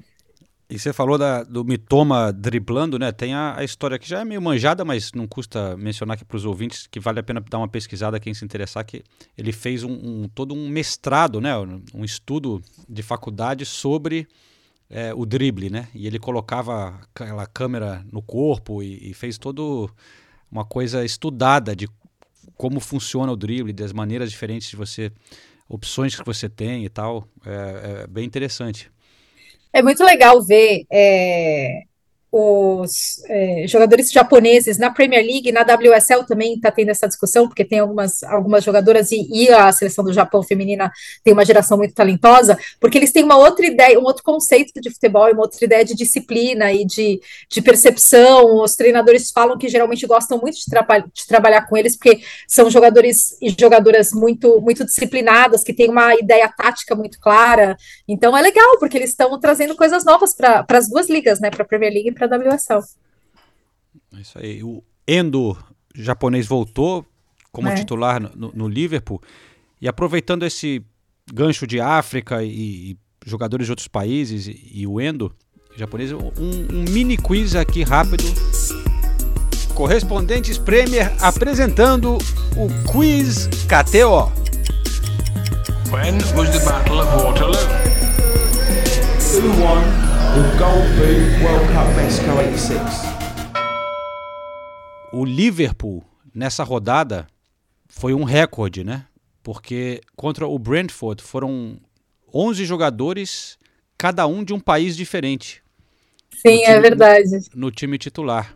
E 0.69 0.77
você 0.77 0.91
falou 0.91 1.17
da, 1.17 1.43
do 1.43 1.63
Mitoma 1.63 2.33
driblando, 2.33 2.99
né? 2.99 3.09
Tem 3.13 3.33
a, 3.33 3.57
a, 3.57 3.63
história 3.63 3.97
que 3.97 4.07
já 4.07 4.19
é 4.19 4.25
meio 4.25 4.41
manjada, 4.41 4.83
mas 4.83 5.13
não 5.13 5.25
custa 5.25 5.77
mencionar 5.77 6.15
aqui 6.15 6.25
para 6.25 6.35
os 6.35 6.43
ouvintes 6.43 6.87
que 6.87 6.99
vale 6.99 7.21
a 7.21 7.23
pena 7.23 7.39
dar 7.39 7.57
uma 7.57 7.69
pesquisada 7.69 8.19
quem 8.19 8.33
se 8.33 8.43
interessar, 8.43 8.83
que 8.83 9.01
ele 9.37 9.53
fez 9.53 9.83
um, 9.83 9.93
um 9.93 10.27
todo 10.27 10.53
um 10.53 10.67
mestrado, 10.67 11.39
né? 11.39 11.53
Um 11.93 12.03
estudo 12.03 12.61
de 12.87 13.01
faculdade 13.01 13.65
sobre 13.65 14.27
é, 14.89 15.13
o 15.13 15.25
drible, 15.25 15.69
né? 15.69 15.87
E 15.93 16.05
ele 16.05 16.19
colocava 16.19 16.99
aquela 17.15 17.45
câmera 17.45 18.05
no 18.11 18.21
corpo 18.21 18.83
e, 18.83 19.11
e 19.11 19.13
fez 19.13 19.37
todo 19.37 19.89
uma 20.51 20.65
coisa 20.65 21.05
estudada 21.05 21.73
de 21.73 21.87
como 22.57 22.81
funciona 22.81 23.31
o 23.31 23.37
drible, 23.37 23.71
das 23.71 23.93
maneiras 23.93 24.29
diferentes 24.29 24.69
de 24.69 24.75
você, 24.75 25.13
opções 25.69 26.13
que 26.13 26.25
você 26.25 26.49
tem 26.49 26.83
e 26.83 26.89
tal. 26.89 27.25
É, 27.45 28.01
é 28.03 28.07
bem 28.07 28.25
interessante. 28.25 28.91
É 29.77 29.83
muito 29.83 30.03
legal 30.03 30.43
ver 30.43 30.87
é, 30.91 31.83
os 32.39 33.19
é, 33.25 33.65
jogadores 33.67 34.11
japoneses 34.11 34.77
na 34.77 34.91
Premier 34.91 35.25
League, 35.25 35.51
na 35.51 35.61
WSL 35.61 36.23
também 36.23 36.53
está 36.53 36.69
tendo 36.69 36.89
essa 36.89 37.07
discussão, 37.07 37.47
porque 37.47 37.65
tem 37.65 37.79
algumas, 37.79 38.21
algumas 38.21 38.63
jogadoras 38.63 39.11
e, 39.11 39.27
e, 39.31 39.49
a 39.49 39.71
seleção 39.71 40.03
do 40.05 40.13
Japão 40.13 40.43
feminina 40.43 40.91
tem 41.23 41.33
uma 41.33 41.43
geração 41.43 41.79
muito 41.79 41.95
talentosa, 41.95 42.55
porque 42.79 42.99
eles 42.99 43.11
têm 43.11 43.23
uma 43.23 43.37
outra 43.37 43.65
ideia, 43.65 43.99
um 43.99 44.03
outro 44.03 44.23
conceito 44.23 44.79
de 44.79 44.91
futebol, 44.91 45.31
uma 45.31 45.41
outra 45.41 45.65
ideia 45.65 45.83
de 45.83 45.95
disciplina 45.95 46.71
e 46.71 46.85
de, 46.85 47.19
de 47.49 47.59
percepção. 47.59 48.61
Os 48.61 48.75
treinadores 48.75 49.31
falam 49.31 49.57
que 49.57 49.67
geralmente 49.67 50.05
gostam 50.05 50.37
muito 50.37 50.57
de, 50.57 50.65
de 51.13 51.27
trabalhar 51.27 51.67
com 51.67 51.75
eles, 51.75 51.97
porque 51.97 52.19
são 52.47 52.69
jogadores 52.69 53.35
e 53.41 53.49
jogadoras 53.59 54.11
muito, 54.11 54.61
muito 54.61 54.85
disciplinadas, 54.85 55.63
que 55.63 55.73
têm 55.73 55.89
uma 55.89 56.13
ideia 56.13 56.47
tática 56.55 56.93
muito 56.93 57.19
clara. 57.19 57.75
Então 58.07 58.37
é 58.37 58.41
legal, 58.43 58.77
porque 58.77 58.95
eles 58.95 59.09
estão 59.09 59.39
trazendo 59.39 59.75
coisas 59.75 60.05
novas 60.05 60.35
para 60.35 60.63
as 60.69 60.87
duas 60.87 61.09
ligas, 61.09 61.39
né? 61.39 61.49
Para 61.49 61.63
a 61.63 61.67
Premier 61.67 61.91
League 61.91 62.09
e 62.09 62.13
para 62.13 62.26
a 62.33 62.37
WSL. 62.37 62.83
É 64.15 64.21
isso 64.21 64.37
aí. 64.39 64.63
O 64.63 64.83
Endo 65.07 65.57
japonês 65.95 66.45
voltou 66.47 67.05
como 67.51 67.67
É. 67.69 67.75
titular 67.75 68.19
no, 68.19 68.51
no 68.53 68.67
Liverpool. 68.67 69.21
E 69.81 69.87
aproveitando 69.87 70.45
esse 70.45 70.83
gancho 71.33 71.65
de 71.67 71.79
África 71.79 72.43
e, 72.43 72.91
e 72.91 72.97
jogadores 73.25 73.65
de 73.67 73.71
outros 73.71 73.87
países 73.87 74.47
e, 74.47 74.71
e 74.73 74.87
o 74.87 74.99
Endo 75.01 75.33
japonês, 75.75 76.11
um, 76.11 76.31
um 76.39 76.85
mini 76.89 77.17
quiz 77.17 77.55
aqui 77.55 77.83
rápido. 77.83 78.23
Correspondentes 79.75 80.57
Premier 80.57 81.13
apresentando 81.21 82.17
o 82.55 82.91
quiz 82.91 83.47
KTO. 83.67 84.31
When 85.91 86.15
was 86.35 86.49
the 86.49 86.65
Battle 86.65 86.99
of 86.99 87.23
Waterloo? 87.23 87.57
Who 89.33 89.61
won 89.61 90.06
Gold 90.37 90.87
Boot 90.97 91.43
World 91.43 91.67
Cup 91.73 91.95
Mexico 91.95 92.29
86? 92.37 92.81
O 95.11 95.25
Liverpool 95.25 96.03
nessa 96.33 96.63
rodada 96.63 97.25
foi 97.87 98.13
um 98.13 98.23
recorde, 98.23 98.83
né? 98.83 99.05
Porque 99.41 99.99
contra 100.15 100.47
o 100.47 100.59
Brentford 100.59 101.23
foram 101.23 101.77
11 102.33 102.65
jogadores, 102.65 103.57
cada 103.97 104.27
um 104.27 104.43
de 104.43 104.53
um 104.53 104.59
país 104.59 104.95
diferente 104.95 105.63
Sim, 106.45 106.63
é 106.65 106.79
verdade. 106.79 107.39
no 107.55 107.71
time 107.71 107.97
titular. 107.97 108.53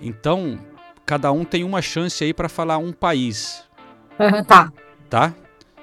Então, 0.00 0.58
cada 1.06 1.30
um 1.30 1.44
tem 1.44 1.62
uma 1.62 1.80
chance 1.82 2.24
aí 2.24 2.34
para 2.34 2.48
falar 2.48 2.78
um 2.78 2.92
país, 2.92 3.62
Aham, 4.18 4.42
tá. 4.42 4.72
tá? 5.08 5.34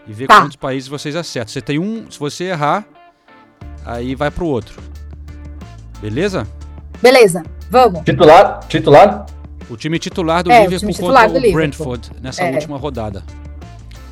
E 0.06 0.12
ver 0.12 0.28
Tá. 0.28 0.42
quantos 0.42 0.58
países 0.58 0.90
vocês 0.90 1.16
acertam. 1.16 1.54
Você 1.54 1.62
tem 1.62 1.80
um, 1.80 2.10
se 2.12 2.20
você 2.20 2.46
errar, 2.46 2.86
aí 3.86 4.16
vai 4.16 4.30
pro 4.32 4.46
outro. 4.46 4.82
Beleza? 6.01 6.48
Beleza, 7.01 7.44
vamos. 7.70 8.01
Titular, 8.04 8.60
titular? 8.68 9.25
O 9.70 9.75
time 9.75 10.00
titular 10.00 10.44
do 10.44 10.51
É, 10.51 10.60
o 10.60 10.63
Liverpool 10.63 10.80
time 10.80 10.94
titular 10.94 11.24
contra 11.25 11.39
do 11.39 11.44
o 11.44 11.48
Liverpool. 11.48 11.88
Brentford 11.96 12.12
nessa 12.22 12.44
É. 12.44 12.51
última 12.54 12.77
rodada. 12.77 13.24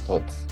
Putz. 0.05 0.45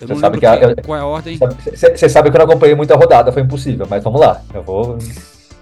Eu 0.00 0.08
Você 0.08 0.14
não 0.14 0.20
sabe 0.20 0.38
que 0.38 0.46
a- 0.46 0.56
quem- 0.58 0.74
qual 0.84 0.98
é 0.98 1.00
a 1.00 1.06
ordem. 1.06 1.38
Você 1.74 2.08
sabe 2.08 2.30
que 2.30 2.36
eu 2.36 2.38
não 2.38 2.46
acompanhei 2.50 2.74
muita 2.74 2.94
rodada, 2.96 3.32
foi 3.32 3.42
impossível, 3.42 3.86
mas 3.88 4.02
vamos 4.02 4.20
lá. 4.20 4.40
Eu 4.52 4.62
vou 4.62 4.98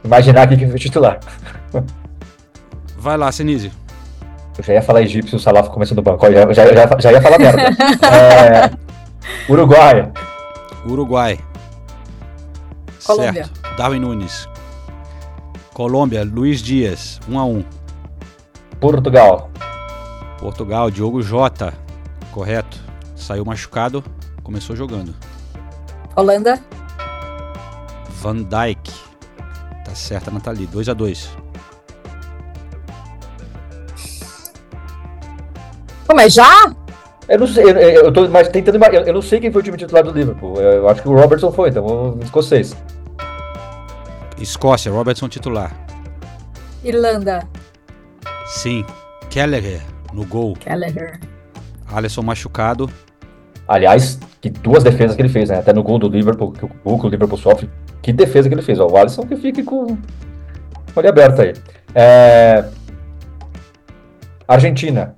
imaginar 0.04 0.43
aqui 0.43 0.57
quem 0.57 0.69
foi 0.69 0.78
titular. 0.78 1.21
Vai 2.99 3.16
lá, 3.16 3.31
Senise. 3.31 3.71
Eu 4.59 4.64
já 4.64 4.73
ia 4.75 4.83
falar 4.83 5.02
egípcio, 5.02 5.37
o 5.37 5.40
Salah 5.40 5.62
começando 5.64 5.97
do 5.97 6.02
banco. 6.02 6.25
Eu 6.26 6.33
já, 6.54 6.64
já, 6.64 6.75
já, 6.75 6.99
já 7.00 7.12
ia 7.12 7.21
falar 7.23 7.38
merda. 7.38 7.62
É, 8.07 8.71
Uruguai. 9.49 10.11
Uruguai. 10.87 11.38
Colômbia. 13.04 13.45
Certo. 13.45 13.76
Darwin 13.76 13.99
Nunes. 14.00 14.49
Colômbia, 15.75 16.23
Luiz 16.25 16.62
Dias, 16.62 17.21
1 17.28 17.37
a 17.37 17.45
1. 17.45 17.64
Portugal. 18.78 19.50
Portugal, 20.38 20.88
Diogo 20.88 21.21
Jota. 21.21 21.75
Correto. 22.31 22.78
Saiu 23.16 23.45
machucado, 23.45 24.02
começou 24.45 24.76
jogando. 24.76 25.12
Holanda, 26.14 26.61
Van 28.21 28.37
Dijk. 28.37 28.93
Tá 29.85 29.95
certo, 29.97 30.31
Nathalie. 30.31 30.69
2 30.69 30.88
a 30.88 30.95
2. 30.95 31.37
Pô, 36.07 36.14
mas 36.14 36.35
já? 36.35 36.73
Eu 37.28 37.40
não 37.40 37.49
sei, 37.49 37.64
eu, 37.64 37.76
eu 37.76 38.12
tô 38.12 38.28
mais 38.28 38.47
tentando. 38.49 38.76
Eu, 38.76 39.02
eu 39.07 39.14
não 39.14 39.23
sei 39.23 39.40
quem 39.40 39.50
foi 39.50 39.61
o 39.61 39.64
time 39.64 39.76
titular 39.76 40.04
do 40.04 40.12
Liverpool. 40.12 40.54
Eu, 40.61 40.73
eu 40.75 40.88
acho 40.88 41.02
que 41.02 41.09
o 41.09 41.19
Robertson 41.19 41.50
foi, 41.50 41.71
então 41.71 41.85
vou 41.85 42.19
escocês. 42.23 42.76
Escócia, 44.38 44.91
Robertson 44.91 45.29
titular. 45.29 45.73
Irlanda, 46.83 47.49
Sim. 48.47 48.85
Kelleher 49.31 49.83
no 50.12 50.25
gol. 50.25 50.57
Gallagher. 50.64 51.19
Alisson 51.93 52.23
machucado. 52.23 52.91
Aliás, 53.67 54.19
que 54.41 54.50
duas 54.50 54.85
defesas 54.85 55.17
que 55.17 55.23
ele 55.23 55.29
fez, 55.29 55.49
né? 55.49 55.59
Até 55.59 55.73
no 55.73 55.83
gol 55.83 55.99
do 55.99 56.09
Liverpool, 56.09 56.53
que 56.53 56.64
o 56.64 56.71
gol 56.85 57.00
que 57.00 57.07
o 57.07 57.09
Liverpool 57.09 57.38
sofre. 57.38 57.69
Que 58.03 58.12
defesa 58.12 58.49
que 58.49 58.55
ele 58.55 58.62
fez, 58.62 58.79
ó. 58.79 58.87
O 58.87 58.97
Alisson 58.97 59.23
que 59.23 59.37
fique 59.37 59.62
com 59.62 59.85
o 59.85 59.99
olho 60.95 61.09
aberto 61.09 61.41
aí. 61.41 61.55
É, 61.95 62.64
Argentina. 64.47 65.17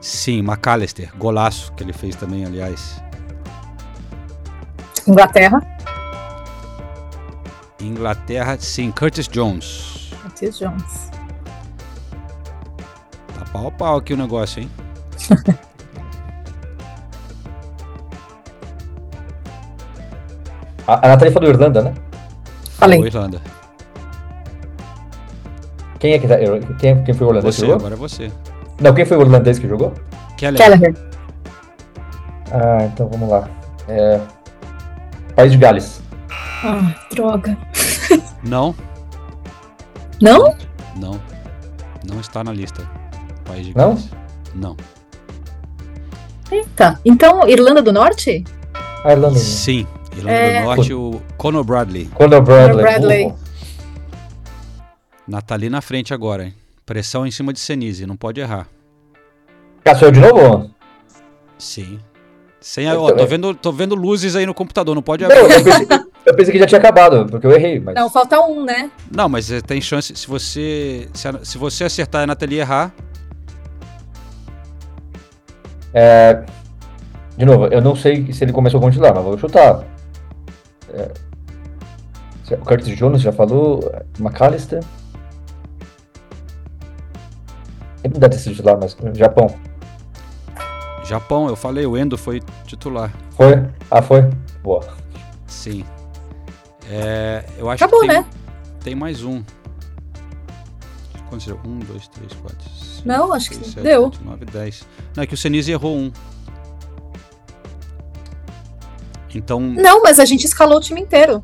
Sim, 0.00 0.40
McAllister. 0.40 1.10
Golaço 1.16 1.72
que 1.74 1.82
ele 1.82 1.92
fez 1.92 2.16
também, 2.16 2.44
aliás. 2.44 3.02
Inglaterra, 5.06 5.60
Inglaterra, 7.80 8.56
sim. 8.58 8.90
Curtis 8.90 9.28
Jones. 9.28 10.10
Matheus 10.24 10.58
Jones. 10.58 11.10
Tá 13.38 13.44
pau 13.52 13.68
a 13.68 13.70
pau 13.70 13.96
aqui 13.98 14.14
o 14.14 14.16
negócio, 14.16 14.62
hein? 14.62 14.70
A, 20.86 21.04
a 21.04 21.08
Nathalie 21.10 21.32
falou 21.34 21.50
Irlanda, 21.50 21.82
né? 21.82 21.92
Falei. 22.70 22.98
Irlanda. 23.02 23.42
Quem 25.98 26.14
é 26.14 26.18
que 26.18 26.26
tá, 26.26 26.36
quem, 26.78 27.04
quem 27.04 27.14
foi 27.14 27.26
o 27.26 27.30
holandês 27.30 27.54
Você, 27.56 27.60
que 27.60 27.66
jogou? 27.66 27.86
agora 27.86 27.94
é 27.94 27.98
você. 27.98 28.32
Não, 28.80 28.94
quem 28.94 29.04
foi 29.04 29.16
o 29.18 29.20
holandês 29.20 29.58
que 29.58 29.68
jogou? 29.68 29.92
Keller. 30.38 30.58
Gallagher. 30.58 30.94
Ah, 32.52 32.84
então 32.84 33.06
vamos 33.08 33.28
lá. 33.28 33.46
É, 33.86 34.18
País 35.36 35.52
de 35.52 35.58
Gales. 35.58 36.00
Ah, 36.64 36.94
droga. 37.14 37.54
Não, 38.42 38.74
Não? 40.20 40.56
não. 40.96 41.20
Não 42.08 42.20
está 42.20 42.42
na 42.44 42.52
lista. 42.52 42.88
País 43.44 43.66
de 43.66 43.76
Não? 43.76 43.90
Gales. 43.94 44.08
Não. 44.54 44.76
Eita. 46.50 46.98
Então, 47.04 47.46
Irlanda 47.48 47.82
do 47.82 47.92
Norte? 47.92 48.44
A 49.04 49.12
Irlanda. 49.12 49.38
Sim. 49.38 49.86
Irlanda 50.16 50.30
É. 50.32 50.60
do 50.60 50.64
Norte, 50.66 50.94
o 50.94 51.22
Conor 51.36 51.64
Bradley. 51.64 52.06
Conor 52.14 52.40
Bradley. 52.42 52.82
Bradley. 52.82 53.24
burro. 53.24 53.38
Nathalie 55.26 55.68
na 55.68 55.80
frente 55.80 56.14
agora, 56.14 56.44
hein? 56.44 56.54
Pressão 56.86 57.26
em 57.26 57.30
cima 57.30 57.52
de 57.52 57.60
Senise, 57.60 58.06
não 58.06 58.16
pode 58.16 58.40
errar. 58.40 58.66
Caçou 59.84 60.10
de 60.10 60.20
novo? 60.20 60.70
Sim. 61.58 61.98
Sem 62.60 62.88
a, 62.88 62.94
Eu 62.94 63.02
ó, 63.02 63.12
tô, 63.12 63.26
vendo, 63.26 63.54
tô 63.54 63.70
vendo 63.70 63.94
luzes 63.94 64.34
aí 64.34 64.46
no 64.46 64.54
computador, 64.54 64.94
não 64.94 65.02
pode 65.02 65.22
Não, 65.24 65.30
abrir. 65.30 65.54
eu 65.54 65.64
pensei, 65.64 65.86
eu 66.28 66.34
pensei 66.36 66.52
que 66.52 66.58
já 66.58 66.66
tinha 66.66 66.78
acabado, 66.78 67.26
porque 67.26 67.46
eu 67.46 67.52
errei, 67.52 67.80
mas. 67.80 67.94
Não, 67.94 68.08
falta 68.10 68.40
um, 68.40 68.64
né? 68.64 68.90
Não, 69.10 69.28
mas 69.28 69.50
eh, 69.50 69.60
tem 69.60 69.80
chance, 69.80 70.14
se 70.14 70.26
você 70.28 71.08
se, 71.14 71.28
a- 71.28 71.44
se 71.44 71.58
você 71.58 71.84
acertar 71.84 72.22
e 72.22 72.24
a 72.24 72.26
Nathalie 72.26 72.58
errar, 72.60 72.92
É, 75.94 76.44
de 77.36 77.44
novo, 77.46 77.66
eu 77.68 77.80
não 77.80 77.96
sei 77.96 78.30
se 78.32 78.44
ele 78.44 78.52
começou 78.52 78.78
com 78.80 78.90
titular, 78.90 79.14
mas 79.14 79.24
vou 79.24 79.38
chutar. 79.38 79.84
É, 80.92 81.10
o 82.54 82.56
Curtis 82.58 82.96
Jones 82.96 83.22
já 83.22 83.32
falou, 83.32 83.80
McAllister. 84.20 84.80
Ele 88.04 88.14
não 88.14 88.20
deve 88.20 88.34
ter 88.34 88.38
sido 88.40 88.54
titular, 88.54 88.78
mas 88.80 88.96
Japão. 89.16 89.48
Japão, 91.04 91.48
eu 91.48 91.56
falei, 91.56 91.86
o 91.86 91.96
Endo 91.96 92.18
foi 92.18 92.40
titular. 92.66 93.10
Foi? 93.30 93.64
Ah, 93.90 94.02
foi? 94.02 94.28
Boa. 94.62 94.84
Sim. 95.46 95.84
É, 96.90 97.44
eu 97.58 97.68
acho 97.70 97.84
Acabou, 97.84 98.00
que 98.00 98.08
tem, 98.08 98.16
né? 98.18 98.26
tem 98.82 98.94
mais 98.94 99.22
um. 99.22 99.42
Quantos 101.28 101.44
serão? 101.44 101.60
Um, 101.64 101.78
dois, 101.80 102.08
três, 102.08 102.32
quatro, 102.34 102.68
cinco, 102.70 103.06
Não, 103.08 103.32
acho 103.32 103.50
que 103.50 103.56
seis, 103.56 103.66
sete, 103.74 103.82
deu. 103.84 104.04
oito, 104.04 104.24
nove, 104.24 104.44
dez. 104.46 104.82
Não, 105.14 105.22
é 105.22 105.26
que 105.26 105.34
o 105.34 105.36
Senise 105.36 105.70
errou 105.72 105.96
um. 105.96 106.10
Então, 109.34 109.60
Não, 109.60 110.02
mas 110.02 110.18
a 110.18 110.24
gente 110.24 110.44
escalou 110.46 110.78
o 110.78 110.80
time 110.80 111.00
inteiro. 111.00 111.42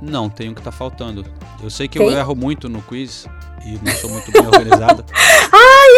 não, 0.00 0.28
tem 0.30 0.48
um 0.48 0.54
que 0.54 0.62
tá 0.62 0.72
faltando. 0.72 1.24
Eu 1.62 1.68
sei 1.70 1.86
que 1.88 1.98
Tem? 1.98 2.08
eu 2.08 2.16
erro 2.16 2.34
muito 2.34 2.68
no 2.68 2.80
quiz 2.80 3.26
e 3.64 3.78
não 3.84 3.92
sou 3.96 4.08
muito 4.10 4.30
bem 4.32 4.46
organizado. 4.46 5.04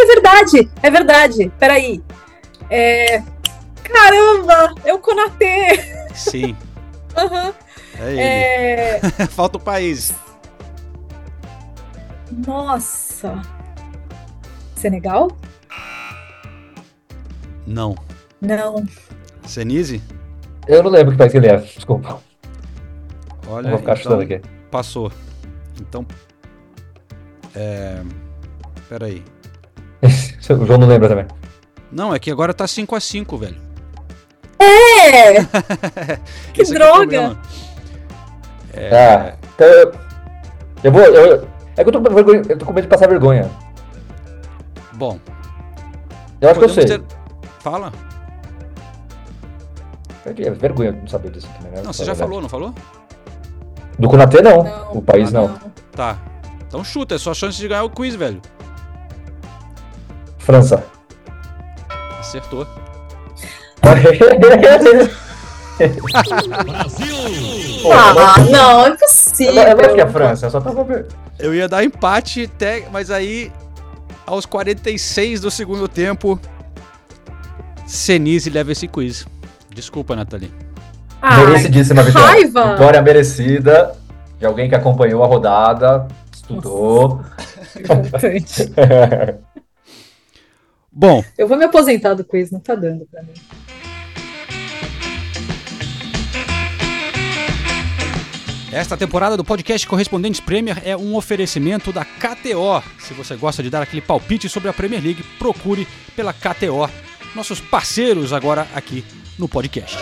É 0.02 0.06
verdade, 0.06 0.70
é 0.82 0.90
verdade. 0.90 1.52
Peraí. 1.58 2.02
É... 2.70 3.22
Caramba, 3.82 4.74
eu 4.84 4.98
conatei. 4.98 5.78
Sim. 6.14 6.56
Aham. 7.16 7.52
É 8.00 8.10
ele. 8.12 8.20
É, 8.20 9.00
Falta 9.28 9.58
o 9.58 9.60
país. 9.60 10.14
Nossa. 12.46 13.40
Senegal? 14.74 15.28
Não. 17.66 17.94
Não. 18.40 18.86
Senise? 19.46 20.02
Eu 20.66 20.82
não 20.82 20.90
lembro 20.90 21.12
que 21.12 21.18
país 21.18 21.32
que 21.32 21.38
ele 21.38 21.48
é, 21.48 21.56
desculpa. 21.56 22.20
Olha, 23.48 23.66
Eu 23.66 23.70
vou 23.70 23.78
ficar 23.80 23.92
então, 23.92 24.02
chutando 24.02 24.22
aqui. 24.22 24.40
passou. 24.70 25.12
Então. 25.80 26.06
É. 27.54 28.00
Peraí. 28.88 29.22
O 30.50 30.66
João 30.66 30.78
não 30.80 30.88
lembra 30.88 31.08
também. 31.08 31.26
Não, 31.92 32.12
é 32.12 32.18
que 32.18 32.28
agora 32.28 32.52
tá 32.52 32.64
5x5, 32.64 33.38
velho. 33.38 33.56
É! 34.58 35.44
Que 36.52 36.62
Esse 36.62 36.74
aqui 36.74 37.38
é. 38.74 38.90
Ah, 38.96 39.34
então 39.54 39.66
eu, 39.66 39.92
eu 40.84 40.92
vou. 40.92 41.02
eu- 41.02 41.48
é 41.76 41.82
que 41.82 41.88
eu 41.88 41.92
tô, 41.92 42.00
com 42.02 42.14
vergonha- 42.14 42.42
eu 42.48 42.58
tô 42.58 42.66
com 42.66 42.72
medo 42.72 42.84
de 42.84 42.88
passar 42.90 43.08
vergonha. 43.08 43.50
Bom, 44.94 45.18
Eu 46.40 46.50
acho 46.50 46.58
que 46.58 46.64
eu 46.64 46.68
sei. 46.68 46.84
ter- 46.84 47.02
Fala. 47.60 47.92
É 50.26 50.50
vergonha 50.50 50.92
não 50.92 51.06
saber 51.08 51.30
disso 51.30 51.48
também, 51.56 51.72
né? 51.72 51.82
Não, 51.82 51.92
você 51.92 52.04
já 52.04 52.12
verdade. 52.12 52.28
falou, 52.28 52.42
não 52.42 52.48
falou? 52.48 52.74
Do 53.98 54.08
Kunatê 54.08 54.42
não. 54.42 54.62
Não, 54.62 54.92
o 54.92 55.02
país 55.02 55.34
ah, 55.34 55.40
não. 55.40 55.58
Tá. 55.92 56.18
Então 56.66 56.84
chuta, 56.84 57.14
é 57.14 57.18
sua 57.18 57.34
chance 57.34 57.58
de 57.58 57.66
ganhar 57.68 57.84
o 57.84 57.90
quiz, 57.90 58.14
velho. 58.14 58.40
França. 60.38 60.84
Acertou. 62.18 62.66
Ah, 67.92 68.38
não, 68.50 68.86
é 68.86 68.96
possível. 68.96 69.62
É 69.62 69.74
lógico 69.74 69.94
que 69.94 70.00
é 70.00 70.04
a 70.04 70.08
França, 70.10 70.46
eu 70.46 70.50
só 70.50 70.60
tava. 70.60 71.06
Eu 71.38 71.54
ia 71.54 71.68
dar 71.68 71.82
empate, 71.84 72.50
até, 72.54 72.86
mas 72.92 73.10
aí, 73.10 73.50
aos 74.26 74.44
46 74.46 75.40
do 75.40 75.50
segundo 75.50 75.88
tempo, 75.88 76.38
Senise 77.86 78.50
leva 78.50 78.72
esse 78.72 78.86
quiz. 78.86 79.26
Desculpa, 79.74 80.14
Nathalie. 80.14 80.52
Ai, 81.22 81.44
Merecidíssima 81.46 82.02
vitória. 82.02 82.28
raiva! 82.28 82.72
Vitória 82.72 83.02
merecida 83.02 83.94
de 84.38 84.46
alguém 84.46 84.68
que 84.68 84.74
acompanhou 84.74 85.22
a 85.22 85.26
rodada, 85.26 86.06
estudou. 86.32 87.20
Importante. 87.78 88.72
Bom, 90.92 91.22
Eu 91.38 91.46
vou 91.46 91.56
me 91.56 91.64
aposentar 91.64 92.14
do 92.14 92.24
quiz, 92.24 92.50
não 92.50 92.58
tá 92.58 92.74
dando 92.74 93.06
pra 93.10 93.22
mim. 93.22 93.32
Esta 98.72 98.96
temporada 98.96 99.36
do 99.36 99.44
podcast 99.44 99.86
Correspondentes 99.86 100.40
Premier 100.40 100.80
é 100.84 100.96
um 100.96 101.16
oferecimento 101.16 101.92
da 101.92 102.04
KTO. 102.04 102.82
Se 103.00 103.12
você 103.14 103.34
gosta 103.34 103.62
de 103.62 103.70
dar 103.70 103.82
aquele 103.82 104.00
palpite 104.00 104.48
sobre 104.48 104.68
a 104.68 104.72
Premier 104.72 105.02
League, 105.02 105.24
procure 105.38 105.88
pela 106.14 106.32
KTO. 106.32 106.88
Nossos 107.34 107.60
parceiros 107.60 108.32
agora 108.32 108.68
aqui 108.74 109.04
no 109.38 109.48
podcast. 109.48 109.96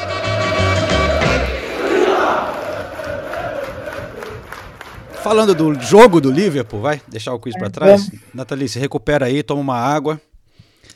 Falando 5.22 5.54
do 5.54 5.74
jogo 5.80 6.20
do 6.20 6.30
Liverpool, 6.30 6.80
vai 6.80 7.00
deixar 7.08 7.32
o 7.32 7.40
quiz 7.40 7.54
pra 7.56 7.70
trás. 7.70 8.10
Nathalie, 8.34 8.68
se 8.68 8.78
recupera 8.78 9.26
aí, 9.26 9.42
toma 9.42 9.60
uma 9.60 9.76
água. 9.76 10.20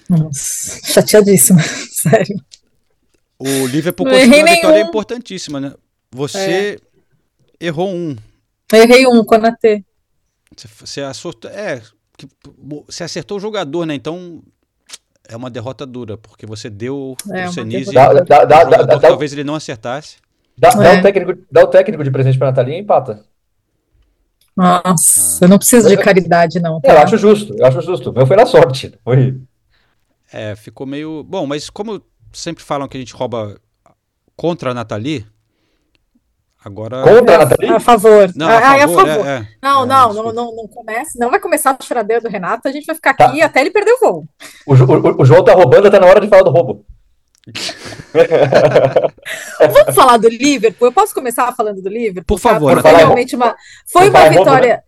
Nossa, 0.09 0.79
chateadíssima, 0.85 1.61
sério. 1.91 2.39
O 3.39 3.67
Liverpool 3.67 4.07
conseguiu 4.07 4.39
uma 4.39 4.55
vitória 4.55 4.77
nenhum. 4.77 4.89
importantíssima, 4.89 5.59
né? 5.59 5.73
Você 6.13 6.79
errou 7.67 7.89
um. 7.91 8.17
Eu 8.73 8.83
errei 8.83 9.07
um, 9.07 9.25
Konatê. 9.25 9.85
Você, 10.57 10.69
você 10.69 11.01
acertou, 11.03 11.51
é, 11.51 11.81
que- 12.17 12.29
você 12.87 13.05
acertou 13.05 13.37
o 13.39 13.41
jogador, 13.41 13.87
né? 13.87 13.95
Então 13.95 14.43
é 15.29 15.37
uma 15.37 15.49
derrota 15.51 15.87
dura, 15.87 16.17
porque 16.19 16.45
você 16.47 16.69
deu 16.69 17.17
É, 17.33 17.45
uma 17.45 17.53
Senise 17.53 17.93
Dá, 17.93 18.13
dá, 18.13 18.45
dá, 18.45 18.65
dá, 18.65 18.99
talvez 18.99 19.33
ele 19.33 19.45
não 19.45 19.55
acertasse. 19.55 20.17
dá, 20.59 20.71
dá 20.71 20.95
É. 20.95 20.99
o 20.99 21.03
técnico, 21.03 21.43
dá 21.51 21.63
o 21.65 21.69
técnico 21.69 22.05
de 22.05 22.11
presente 22.11 22.37
pra 22.39 22.49
Natalia 22.49 22.77
e 22.77 22.81
empata. 22.81 23.25
Nossa, 24.55 25.45
eu 25.45 25.49
não 25.49 25.57
preciso 25.57 25.89
de 25.89 25.97
caridade, 25.97 26.61
não. 26.61 26.77
É, 26.85 26.91
Eu 26.91 26.95
tá? 26.97 27.03
acho 27.05 27.17
justo, 27.17 27.55
eu 27.57 27.65
acho 27.65 27.81
justo. 27.81 28.11
O 28.11 28.13
meu 28.13 28.27
foi 28.27 28.37
na 28.37 28.45
sorte. 28.45 28.93
Foi. 29.03 29.41
É, 30.31 30.55
ficou 30.57 30.87
meio. 30.87 31.23
Bom, 31.25 31.47
mas 31.47 31.71
como 31.71 32.03
sempre 32.33 32.63
falam 32.63 32.87
que 32.87 32.97
a 32.97 33.01
gente 33.01 33.15
rouba 33.15 33.59
contra 34.37 34.71
a 34.71 34.75
Nathalie, 34.75 35.27
agora. 36.65 37.03
Contra 37.03 37.35
a 37.35 37.39
Natalia? 37.39 37.77
A 37.77 37.81
favor. 37.81 38.31
Não, 38.35 38.49
Ah, 38.49 38.71
a 38.73 38.77
é 38.79 38.89
favor, 38.89 39.27
é, 39.27 39.37
é. 39.37 39.47
Não, 39.63 39.83
É, 39.85 39.87
não, 39.87 40.13
não, 40.13 40.33
não, 40.33 40.57
não 40.57 40.69
comece. 40.69 41.19
Não 41.19 41.31
vai 41.31 41.41
começar 41.41 41.77
a 41.79 41.85
choradeira 41.85 42.21
do 42.23 42.29
Renato, 42.29 42.69
a 42.69 42.73
gente 42.73 42.87
vai 42.87 42.95
ficar 42.95 43.15
Tá. 43.15 43.27
aqui 43.27 43.43
até 43.43 43.61
ele 43.61 43.71
perder 43.71 43.93
o 43.93 43.99
voo. 44.01 44.25
O, 44.67 44.75
o, 44.75 45.23
o 45.23 45.25
João 45.25 45.45
tá 45.45 45.53
roubando, 45.55 45.91
tá 45.91 45.99
na 46.01 46.07
hora 46.07 46.21
de 46.21 46.29
falar 46.29 46.43
do 46.43 46.51
roubo. 46.51 46.85
Vamos 49.59 49.95
falar 49.95 50.17
do 50.17 50.29
Liverpool? 50.29 50.89
Eu 50.89 50.93
posso 50.93 51.13
começar 51.15 51.53
falando 51.53 51.83
do 51.83 51.89
Liverpool? 51.89 52.25
Por 52.25 52.39
favor, 52.39 52.81
Foi 52.81 52.93
realmente 52.93 53.35
uma. 53.35 53.57
Foi 53.93 54.09
uma 54.09 54.29
vitória. 54.29 54.83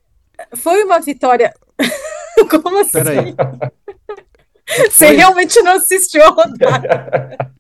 Foi 0.57 0.85
uma 0.85 1.01
vitória. 1.01 1.53
Como 2.51 2.81
assim? 2.81 3.35
Você 4.89 5.11
realmente 5.11 5.61
não 5.63 5.73
assistiu 5.73 6.25
a 6.25 6.29
rodada? 6.31 7.37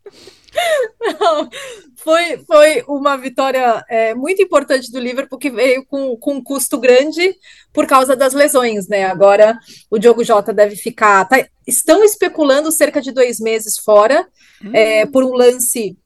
Não, 1.20 1.48
foi, 1.96 2.38
foi 2.46 2.82
uma 2.88 3.16
vitória 3.16 3.84
é, 3.88 4.14
muito 4.14 4.40
importante 4.42 4.90
do 4.90 4.98
Liverpool 4.98 5.38
que 5.38 5.50
veio 5.50 5.84
com, 5.86 6.16
com 6.16 6.34
um 6.34 6.42
custo 6.42 6.78
grande 6.78 7.34
por 7.72 7.86
causa 7.86 8.14
das 8.16 8.32
lesões, 8.32 8.88
né? 8.88 9.04
Agora 9.04 9.58
o 9.90 9.98
Diogo 9.98 10.24
Jota 10.24 10.52
deve 10.52 10.76
ficar. 10.76 11.24
tá- 11.26 11.46
estão 11.66 12.04
especulando 12.04 12.70
cerca 12.72 13.00
de 13.00 13.12
dois 13.12 13.38
meses 13.40 13.78
fora 13.78 14.26
é, 14.72 15.06
por 15.06 15.24
um 15.24 15.34
lance 15.34 15.96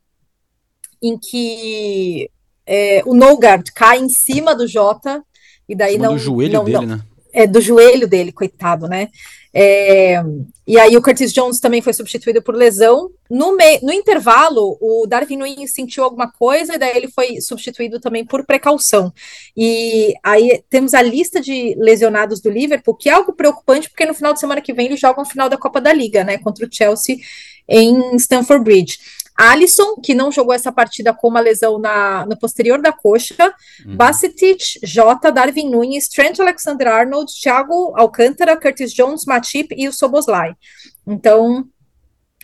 em 1.03 1.19
que 1.19 2.31
é, 2.67 3.03
o 3.07 3.15
Nogard 3.15 3.71
cai 3.73 3.99
em 3.99 4.09
cima 4.09 4.55
do 4.55 4.67
Jota 4.67 5.23
e 5.69 5.75
daí 5.75 5.97
não. 5.99 6.15
do 6.15 6.19
joelho 6.19 6.53
não- 6.55 6.65
dele, 6.65 6.77
não- 6.87 6.97
né? 6.97 7.03
é, 7.33 7.47
do 7.47 7.61
joelho 7.61 8.09
dele, 8.09 8.33
coitado, 8.33 8.89
né? 8.89 9.09
É, 9.53 10.23
e 10.67 10.79
aí 10.79 10.97
o 10.97 11.03
Curtis 11.03 11.33
Jones 11.33 11.61
também 11.61 11.81
foi 11.81 11.93
substituído 11.93 12.43
por 12.43 12.55
lesão. 12.55 13.11
No, 13.31 13.57
no 13.83 13.93
intervalo, 13.93 14.77
o 14.81 15.07
Darwin 15.07 15.37
Nunes 15.37 15.73
sentiu 15.73 16.05
alguma 16.05 16.31
coisa 16.31 16.75
e 16.75 16.79
daí 16.79 16.97
ele 16.97 17.09
foi 17.09 17.41
substituído 17.41 17.99
também 17.99 18.25
por 18.25 18.45
precaução. 18.45 19.13
E 19.57 20.15
aí 20.23 20.63
temos 20.69 20.95
a 20.95 21.03
lista 21.03 21.41
de 21.41 21.75
lesionados 21.79 22.41
do 22.41 22.51
Liverpool, 22.51 22.95
que 22.95 23.09
é 23.09 23.13
algo 23.13 23.33
preocupante, 23.33 23.89
porque 23.89 24.05
no 24.05 24.15
final 24.15 24.35
de 24.35 24.41
semana 24.41 24.61
que 24.61 24.73
vem 24.73 24.87
eles 24.87 25.01
jogam 25.01 25.23
a 25.23 25.27
final 25.27 25.49
da 25.49 25.57
Copa 25.57 25.81
da 25.81 25.93
Liga, 25.93 26.23
né? 26.23 26.39
Contra 26.39 26.67
o 26.67 26.69
Chelsea 26.71 27.17
em 27.69 28.17
Stamford 28.17 28.65
Bridge. 28.65 28.99
Alisson, 29.39 29.95
que 30.03 30.15
não 30.15 30.33
jogou 30.33 30.53
essa 30.53 30.73
partida 30.73 31.15
com 31.15 31.29
uma 31.29 31.39
lesão 31.39 31.79
na, 31.79 32.27
no 32.27 32.37
posterior 32.37 32.83
da 32.83 32.93
coxa, 32.93 33.55
Uhum. 33.87 33.97
Bacetic, 33.97 34.81
Jota, 34.83 35.31
Darwin 35.31 35.71
Nunes, 35.71 36.09
Trent 36.09 36.41
Alexander-Arnold, 36.41 37.33
Thiago 37.41 37.93
Alcântara, 37.97 38.57
Curtis 38.57 38.93
Jones, 38.93 39.25
Matip 39.25 39.73
e 39.77 39.87
o 39.87 39.93
Soboslai. 39.93 40.55
Então, 41.07 41.65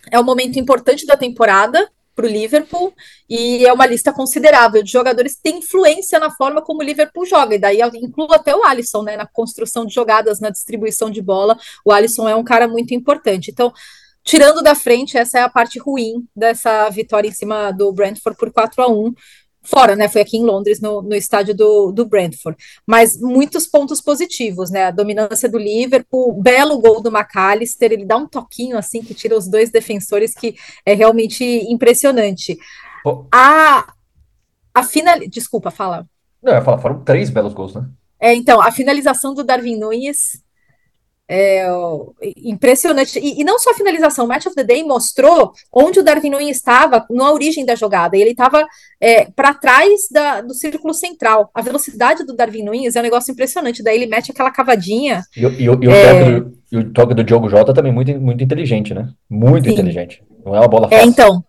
é 0.09 0.17
um 0.19 0.23
momento 0.23 0.57
importante 0.57 1.05
da 1.05 1.17
temporada 1.17 1.89
para 2.15 2.25
o 2.25 2.29
Liverpool 2.29 2.93
e 3.29 3.65
é 3.65 3.73
uma 3.73 3.85
lista 3.85 4.13
considerável 4.13 4.81
de 4.81 4.89
jogadores 4.89 5.35
que 5.35 5.43
têm 5.43 5.57
influência 5.57 6.17
na 6.17 6.31
forma 6.31 6.61
como 6.61 6.79
o 6.79 6.83
Liverpool 6.83 7.25
joga. 7.25 7.55
E 7.55 7.59
daí 7.59 7.81
eu 7.81 7.91
incluo 7.93 8.31
até 8.31 8.55
o 8.55 8.63
Alisson, 8.63 9.03
né, 9.03 9.17
na 9.17 9.27
construção 9.27 9.85
de 9.85 9.93
jogadas, 9.93 10.39
na 10.39 10.49
distribuição 10.49 11.09
de 11.09 11.21
bola. 11.21 11.57
O 11.83 11.91
Alisson 11.91 12.29
é 12.29 12.35
um 12.35 12.43
cara 12.43 12.67
muito 12.67 12.93
importante. 12.93 13.51
Então, 13.51 13.73
tirando 14.25 14.61
da 14.61 14.75
frente, 14.75 15.17
essa 15.17 15.39
é 15.39 15.41
a 15.43 15.49
parte 15.49 15.79
ruim 15.79 16.27
dessa 16.35 16.89
vitória 16.89 17.29
em 17.29 17.31
cima 17.31 17.71
do 17.71 17.93
Brentford 17.93 18.37
por 18.37 18.51
4 18.51 18.81
a 18.81 18.87
1 18.89 19.13
fora, 19.65 19.95
né? 19.95 20.07
Foi 20.07 20.21
aqui 20.21 20.37
em 20.37 20.43
Londres, 20.43 20.79
no, 20.79 21.01
no 21.01 21.15
estádio 21.15 21.55
do, 21.55 21.91
do 21.91 22.05
Brentford. 22.05 22.57
Mas 22.85 23.19
muitos 23.19 23.65
pontos 23.65 23.99
positivos, 23.99 24.69
né? 24.69 24.85
A 24.85 24.91
dominância 24.91 25.49
do 25.49 25.57
Liverpool, 25.57 26.39
belo 26.39 26.79
gol 26.79 27.01
do 27.01 27.09
McAllister, 27.09 27.91
ele 27.91 28.05
dá 28.05 28.15
um 28.17 28.27
toquinho 28.27 28.77
assim 28.77 29.01
que 29.01 29.13
tira 29.13 29.35
os 29.35 29.47
dois 29.47 29.71
defensores, 29.71 30.33
que 30.33 30.55
é 30.85 30.93
realmente 30.93 31.43
impressionante. 31.43 32.57
Pô. 33.03 33.27
A, 33.33 33.91
a 34.73 34.83
final... 34.83 35.19
Desculpa, 35.27 35.71
fala. 35.71 36.07
Não, 36.41 36.53
eu 36.53 36.59
ia 36.59 36.63
falar, 36.63 36.77
foram 36.77 37.03
três 37.03 37.29
belos 37.29 37.53
gols, 37.53 37.73
né? 37.73 37.87
É, 38.19 38.33
então, 38.33 38.61
a 38.61 38.71
finalização 38.71 39.33
do 39.33 39.43
Darwin 39.43 39.77
Nunes 39.77 40.43
é 41.27 41.67
impressionante. 42.37 43.19
E, 43.19 43.41
e 43.41 43.43
não 43.43 43.57
só 43.59 43.71
a 43.71 43.75
finalização, 43.75 44.25
o 44.25 44.27
Match 44.27 44.45
of 44.45 44.55
the 44.55 44.63
Day 44.63 44.83
mostrou 44.83 45.51
onde 45.73 45.99
o 45.99 46.03
Darwin 46.03 46.29
Nunes 46.29 46.57
estava 46.57 47.05
na 47.09 47.31
origem 47.31 47.65
da 47.65 47.75
jogada. 47.75 48.15
Ele 48.15 48.31
estava 48.31 48.65
é, 49.01 49.25
para 49.31 49.53
trás 49.53 50.07
da, 50.11 50.41
do 50.41 50.53
círculo 50.53 50.93
central. 50.93 51.49
A 51.53 51.61
velocidade 51.61 52.23
do 52.23 52.35
Darwin 52.35 52.63
Nunes 52.63 52.95
é 52.95 52.99
um 52.99 53.03
negócio 53.03 53.31
impressionante. 53.31 53.83
Daí 53.83 53.95
ele 53.95 54.07
mete 54.07 54.31
aquela 54.31 54.51
cavadinha. 54.51 55.23
E, 55.35 55.45
o- 55.45 55.51
e, 55.51 55.63
e 55.63 55.69
o 55.69 55.91
É. 55.91 56.11
toque 56.13 56.39
do, 56.71 56.79
o 56.79 56.93
toque 56.93 57.13
do 57.15 57.23
Diogo 57.23 57.49
Jota 57.49 57.73
também 57.73 57.91
muito, 57.91 58.11
muito 58.19 58.43
inteligente, 58.43 58.93
né? 58.93 59.09
Muito 59.29 59.65
Sim. 59.65 59.73
inteligente. 59.73 60.21
Não 60.45 60.55
é 60.55 60.59
uma 60.59 60.67
bola 60.67 60.87
É, 60.91 60.97
fácil. 60.97 61.09
então. 61.09 61.43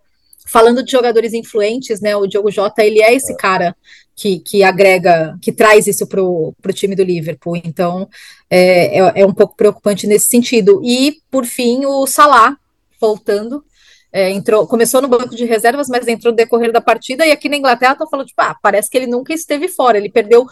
falando 0.49 0.83
de 0.85 0.93
jogadores 0.93 1.33
influentes, 1.35 2.01
né? 2.01 2.15
O 2.17 2.27
Diogo 2.27 2.51
Jota, 2.53 2.83
ele 2.85 3.03
é 3.03 3.13
esse 3.13 3.37
cara 3.37 3.75
que, 4.17 4.41
que 4.41 4.65
agrega, 4.65 5.39
que 5.43 5.53
traz 5.53 5.87
isso 5.87 6.07
pro, 6.07 6.55
pro 6.63 6.73
time 6.73 6.97
do 6.97 7.05
Liverpool. 7.05 7.57
Então, 7.57 8.09
é, 8.49 8.99
é, 8.99 9.13
é 9.21 9.27
um 9.27 9.35
pouco 9.35 9.55
preocupante 9.55 10.07
nesse 10.07 10.27
sentido. 10.27 10.81
E, 10.83 11.19
por 11.31 11.45
fim, 11.45 11.85
o 11.85 12.07
Salah 12.07 12.57
voltando. 12.99 13.63
É, 14.11 14.31
entrou, 14.31 14.67
começou 14.67 15.03
no 15.03 15.09
banco 15.09 15.37
de 15.37 15.45
reservas, 15.45 15.89
mas 15.89 16.09
entrou 16.09 16.33
no 16.33 16.37
decorrer 16.37 16.73
da 16.73 16.81
partida, 16.81 17.27
e 17.27 17.33
aqui 17.33 17.51
na 17.51 17.57
Inglaterra 17.57 17.93
estão 17.93 18.09
falando, 18.09 18.29
tipo, 18.29 18.41
ah, 18.41 18.57
parece 18.63 18.89
que 18.89 18.97
ele 18.97 19.07
nunca 19.07 19.35
esteve 19.35 19.69
fora, 19.69 19.99
ele 19.99 20.09
perdeu, 20.09 20.47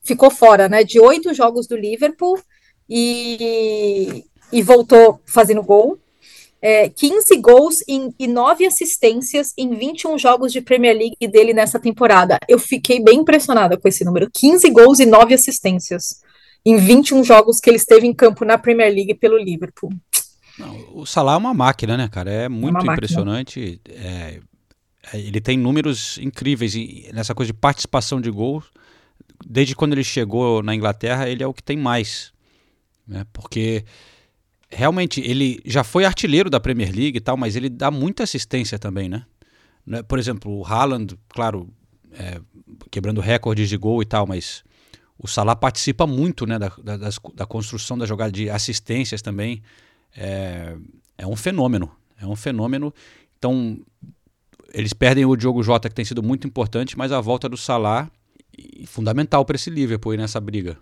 ficou 0.00 0.30
fora, 0.30 0.68
né, 0.68 0.84
de 0.84 1.00
oito 1.00 1.34
jogos 1.34 1.66
do 1.66 1.76
Liverpool, 1.76 2.38
e, 2.88 4.24
e 4.52 4.62
voltou 4.62 5.20
fazendo 5.26 5.62
gol, 5.62 5.98
é, 6.62 6.88
15 6.88 7.36
gols 7.38 7.76
em, 7.88 8.14
e 8.18 8.26
9 8.26 8.66
assistências 8.66 9.52
em 9.56 9.74
21 9.74 10.18
jogos 10.18 10.52
de 10.52 10.60
Premier 10.60 10.96
League 10.96 11.26
dele 11.28 11.54
nessa 11.54 11.78
temporada. 11.78 12.38
Eu 12.48 12.58
fiquei 12.58 13.02
bem 13.02 13.20
impressionada 13.20 13.78
com 13.78 13.88
esse 13.88 14.04
número. 14.04 14.28
15 14.32 14.70
gols 14.70 15.00
e 15.00 15.06
9 15.06 15.34
assistências 15.34 16.20
em 16.64 16.76
21 16.76 17.24
jogos 17.24 17.58
que 17.58 17.70
ele 17.70 17.78
esteve 17.78 18.06
em 18.06 18.12
campo 18.12 18.44
na 18.44 18.58
Premier 18.58 18.92
League 18.92 19.14
pelo 19.14 19.38
Liverpool. 19.38 19.90
Não, 20.58 20.76
o 20.94 21.06
Salah 21.06 21.34
é 21.34 21.36
uma 21.38 21.54
máquina, 21.54 21.96
né, 21.96 22.08
cara? 22.08 22.30
É 22.30 22.48
muito 22.48 22.78
é 22.78 22.92
impressionante. 22.92 23.80
É, 23.88 24.40
é, 25.12 25.18
ele 25.18 25.40
tem 25.40 25.56
números 25.56 26.18
incríveis 26.18 26.74
nessa 27.14 27.34
coisa 27.34 27.52
de 27.52 27.58
participação 27.58 28.20
de 28.20 28.30
gols. 28.30 28.64
Desde 29.46 29.74
quando 29.74 29.94
ele 29.94 30.04
chegou 30.04 30.62
na 30.62 30.74
Inglaterra, 30.74 31.28
ele 31.28 31.42
é 31.42 31.46
o 31.46 31.54
que 31.54 31.62
tem 31.62 31.78
mais. 31.78 32.32
Né? 33.08 33.24
Porque 33.32 33.84
realmente 34.70 35.20
ele 35.20 35.60
já 35.64 35.82
foi 35.82 36.04
artilheiro 36.04 36.48
da 36.48 36.60
Premier 36.60 36.94
League 36.94 37.16
e 37.16 37.20
tal, 37.20 37.36
mas 37.36 37.56
ele 37.56 37.68
dá 37.68 37.90
muita 37.90 38.22
assistência 38.22 38.78
também, 38.78 39.08
né? 39.08 39.24
né 39.86 40.02
por 40.02 40.18
exemplo, 40.18 40.52
o 40.52 40.64
Haaland, 40.64 41.16
claro, 41.28 41.68
é, 42.12 42.40
quebrando 42.90 43.20
recordes 43.20 43.68
de 43.68 43.76
gol 43.76 44.02
e 44.02 44.06
tal, 44.06 44.26
mas 44.26 44.62
o 45.18 45.28
Salah 45.28 45.56
participa 45.56 46.06
muito 46.06 46.46
né, 46.46 46.58
da, 46.58 46.68
da, 46.82 46.96
da 47.34 47.46
construção 47.46 47.98
da 47.98 48.06
jogada 48.06 48.32
de 48.32 48.48
assistências 48.48 49.20
também. 49.20 49.62
É, 50.16 50.76
é 51.18 51.26
um 51.26 51.36
fenômeno. 51.36 51.90
É 52.20 52.26
um 52.26 52.36
fenômeno. 52.36 52.92
Então, 53.38 53.78
eles 54.72 54.92
perdem 54.92 55.24
o 55.24 55.36
Diogo 55.36 55.62
Jota, 55.62 55.88
que 55.88 55.94
tem 55.94 56.04
sido 56.04 56.22
muito 56.22 56.46
importante, 56.46 56.96
mas 56.96 57.12
a 57.12 57.20
volta 57.20 57.48
do 57.48 57.56
Salah 57.56 58.10
fundamental 58.86 59.44
para 59.44 59.56
esse 59.56 59.70
Liverpool 59.70 60.16
nessa 60.16 60.40
briga. 60.40 60.78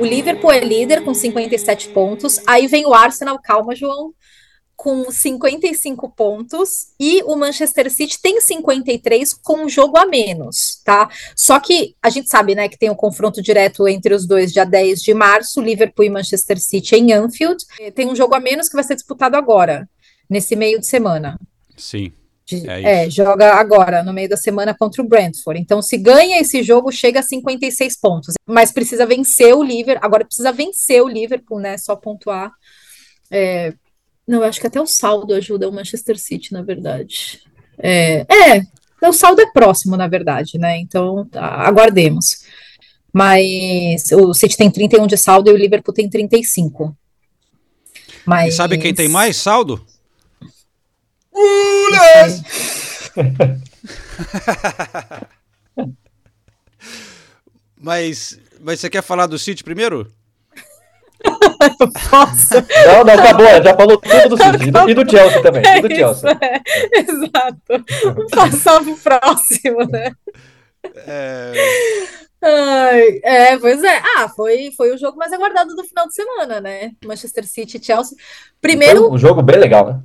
O 0.00 0.04
Liverpool 0.04 0.50
é 0.50 0.58
líder 0.58 1.04
com 1.04 1.14
57 1.14 1.90
pontos. 1.90 2.40
Aí 2.48 2.66
vem 2.66 2.84
o 2.84 2.92
Arsenal, 2.92 3.38
calma, 3.40 3.76
João, 3.76 4.12
com 4.82 5.08
55 5.08 6.10
pontos. 6.10 6.88
E 6.98 7.22
o 7.22 7.36
Manchester 7.36 7.88
City 7.88 8.20
tem 8.20 8.40
53 8.40 9.32
com 9.32 9.66
um 9.66 9.68
jogo 9.68 9.96
a 9.96 10.04
menos, 10.04 10.82
tá? 10.84 11.08
Só 11.36 11.60
que 11.60 11.94
a 12.02 12.10
gente 12.10 12.28
sabe, 12.28 12.56
né, 12.56 12.68
que 12.68 12.76
tem 12.76 12.90
um 12.90 12.94
confronto 12.96 13.40
direto 13.40 13.86
entre 13.86 14.12
os 14.12 14.26
dois 14.26 14.52
dia 14.52 14.64
10 14.64 15.00
de 15.00 15.14
março, 15.14 15.60
Liverpool 15.60 16.04
e 16.04 16.10
Manchester 16.10 16.58
City 16.60 16.96
em 16.96 17.12
Anfield. 17.12 17.64
Tem 17.94 18.08
um 18.08 18.16
jogo 18.16 18.34
a 18.34 18.40
menos 18.40 18.68
que 18.68 18.74
vai 18.74 18.82
ser 18.82 18.96
disputado 18.96 19.36
agora, 19.36 19.88
nesse 20.28 20.56
meio 20.56 20.80
de 20.80 20.86
semana. 20.88 21.38
Sim. 21.76 22.12
É, 22.66 23.04
é, 23.04 23.10
joga 23.10 23.54
agora, 23.54 24.02
no 24.02 24.12
meio 24.12 24.28
da 24.28 24.36
semana, 24.36 24.74
contra 24.76 25.00
o 25.00 25.06
Brentford. 25.06 25.60
Então, 25.60 25.80
se 25.80 25.96
ganha 25.96 26.40
esse 26.40 26.60
jogo, 26.60 26.90
chega 26.90 27.20
a 27.20 27.22
56 27.22 28.00
pontos. 28.00 28.34
Mas 28.44 28.72
precisa 28.72 29.06
vencer 29.06 29.54
o 29.54 29.62
Liverpool. 29.62 30.04
Agora 30.04 30.24
precisa 30.24 30.50
vencer 30.50 31.00
o 31.00 31.08
Liverpool, 31.08 31.60
né? 31.60 31.78
Só 31.78 31.94
pontuar. 31.94 32.50
É, 33.30 33.72
não, 34.26 34.38
eu 34.38 34.44
acho 34.44 34.60
que 34.60 34.66
até 34.66 34.80
o 34.80 34.86
saldo 34.86 35.34
ajuda 35.34 35.68
o 35.68 35.72
Manchester 35.72 36.18
City, 36.18 36.52
na 36.52 36.62
verdade. 36.62 37.40
É, 37.78 38.26
é, 38.32 39.08
o 39.08 39.12
saldo 39.12 39.40
é 39.40 39.50
próximo, 39.50 39.96
na 39.96 40.06
verdade, 40.06 40.58
né? 40.58 40.78
Então, 40.78 41.26
tá, 41.26 41.44
aguardemos. 41.44 42.44
Mas 43.12 44.10
o 44.12 44.32
City 44.32 44.56
tem 44.56 44.70
31 44.70 45.06
de 45.06 45.16
saldo 45.16 45.50
e 45.50 45.52
o 45.52 45.56
Liverpool 45.56 45.92
tem 45.92 46.08
35. 46.08 46.96
Mas... 48.24 48.54
E 48.54 48.56
sabe 48.56 48.78
quem 48.78 48.94
tem 48.94 49.08
mais 49.08 49.36
saldo? 49.36 49.84
Ulas! 51.32 52.42
mas, 57.76 58.38
mas 58.60 58.80
você 58.80 58.88
quer 58.88 59.02
falar 59.02 59.26
do 59.26 59.38
City 59.38 59.64
primeiro? 59.64 60.10
Posso? 62.10 62.54
Não, 62.86 63.04
não, 63.04 63.14
acabou. 63.14 63.46
Já 63.46 63.76
falou 63.76 63.96
tudo 63.98 64.28
do 64.30 64.36
City. 64.36 64.68
E 64.68 64.70
do, 64.70 64.90
e 64.90 64.94
do 64.94 65.10
Chelsea 65.10 65.42
também. 65.42 65.62
É 65.66 65.78
e 65.78 65.82
do 65.82 65.94
Chelsea. 65.94 66.38
É. 66.40 67.00
Exato. 67.00 68.28
Passar 68.30 68.82
pro 68.82 68.96
próximo, 68.96 69.84
né? 69.88 70.12
É... 71.06 71.52
Ai, 72.42 73.20
é, 73.22 73.58
pois 73.58 73.82
é. 73.84 74.02
Ah, 74.16 74.28
foi, 74.28 74.72
foi 74.76 74.92
o 74.92 74.98
jogo 74.98 75.16
mais 75.16 75.32
aguardado 75.32 75.76
do 75.76 75.84
final 75.84 76.08
de 76.08 76.14
semana, 76.14 76.60
né? 76.60 76.90
Manchester 77.04 77.46
City 77.46 77.76
e 77.76 77.84
Chelsea. 77.84 78.16
Primeiro. 78.60 79.02
Foi 79.02 79.10
um 79.12 79.18
jogo 79.18 79.42
bem 79.42 79.58
legal, 79.58 79.86
né? 79.86 80.00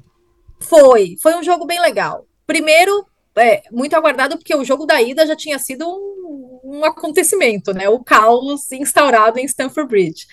Foi, 0.60 1.16
foi 1.22 1.36
um 1.36 1.44
jogo 1.44 1.66
bem 1.66 1.80
legal. 1.82 2.28
Primeiro, 2.46 3.06
é, 3.36 3.64
muito 3.72 3.96
aguardado, 3.96 4.38
porque 4.38 4.56
o 4.56 4.64
jogo 4.64 4.86
da 4.86 5.02
ida 5.02 5.26
já 5.26 5.36
tinha 5.36 5.58
sido 5.58 5.88
um, 5.88 6.60
um 6.64 6.86
acontecimento, 6.86 7.74
né? 7.74 7.90
O 7.90 8.04
caos 8.04 8.72
instaurado 8.72 9.40
em 9.40 9.46
Stamford 9.46 9.90
Bridge. 9.90 10.28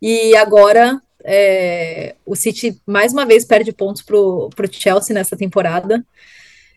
E 0.00 0.34
agora 0.36 1.00
é, 1.24 2.14
o 2.24 2.34
City 2.34 2.80
mais 2.86 3.12
uma 3.12 3.26
vez 3.26 3.44
perde 3.44 3.72
pontos 3.72 4.02
para 4.02 4.16
o 4.16 4.50
Chelsea 4.70 5.14
nessa 5.14 5.36
temporada. 5.36 6.04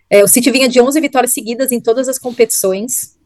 É, 0.10 0.24
o 0.24 0.28
City 0.28 0.52
vinha 0.52 0.70
de 0.70 0.80
11 0.80 1.00
vitórias 1.00 1.34
seguidas 1.34 1.72
em 1.72 1.80
todas 1.80 2.08
as 2.08 2.20
competições. 2.20 3.18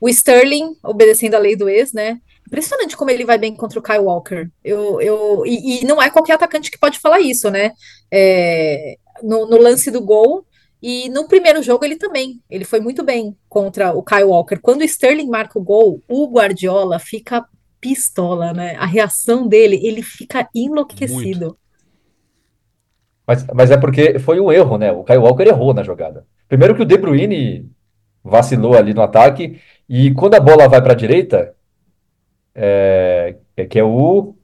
O 0.00 0.08
Sterling, 0.08 0.76
obedecendo 0.82 1.34
a 1.34 1.38
lei 1.38 1.54
do 1.54 1.68
ex, 1.68 1.92
né? 1.92 2.18
Impressionante 2.46 2.96
como 2.96 3.10
ele 3.10 3.24
vai 3.24 3.38
bem 3.38 3.54
contra 3.54 3.78
o 3.78 3.82
Kyle 3.82 3.98
Walker. 3.98 4.48
Eu, 4.64 5.00
eu, 5.00 5.44
e, 5.46 5.82
e 5.82 5.84
não 5.84 6.00
é 6.00 6.08
qualquer 6.08 6.34
atacante 6.34 6.70
que 6.70 6.78
pode 6.78 6.98
falar 6.98 7.20
isso, 7.20 7.50
né? 7.50 7.72
É, 8.10 8.96
no, 9.22 9.46
no, 9.46 9.58
lance 9.58 9.90
do 9.90 10.00
gol. 10.00 10.46
E 10.82 11.10
no 11.10 11.28
primeiro 11.28 11.62
jogo 11.62 11.84
ele 11.84 11.96
também, 11.96 12.40
ele 12.48 12.64
foi 12.64 12.80
muito 12.80 13.04
bem 13.04 13.36
contra 13.46 13.92
o 13.92 14.02
Kyle 14.02 14.24
Walker. 14.24 14.58
Quando 14.62 14.80
o 14.80 14.84
Sterling 14.84 15.28
marca 15.28 15.58
o 15.58 15.62
gol, 15.62 16.02
o 16.08 16.26
Guardiola 16.26 16.98
fica 16.98 17.46
pistola, 17.80 18.52
né? 18.52 18.76
A 18.76 18.86
reação 18.86 19.46
dele, 19.46 19.80
ele 19.82 20.02
fica 20.02 20.48
enlouquecido. 20.54 21.56
Mas, 23.26 23.46
mas 23.54 23.70
é 23.70 23.76
porque 23.76 24.18
foi 24.18 24.40
um 24.40 24.50
erro, 24.50 24.76
né? 24.76 24.90
O 24.92 25.04
Kyle 25.04 25.18
Walker 25.18 25.44
errou 25.44 25.72
na 25.72 25.82
jogada. 25.82 26.26
Primeiro 26.48 26.74
que 26.74 26.82
o 26.82 26.86
De 26.86 26.96
Bruyne 26.96 27.70
vacilou 28.22 28.76
ali 28.76 28.92
no 28.92 29.02
ataque, 29.02 29.60
e 29.88 30.12
quando 30.12 30.34
a 30.34 30.40
bola 30.40 30.68
vai 30.68 30.82
para 30.82 30.92
a 30.92 30.96
direita, 30.96 31.54
é, 32.54 33.36
que 33.68 33.78
é 33.78 33.84
o 33.84 34.34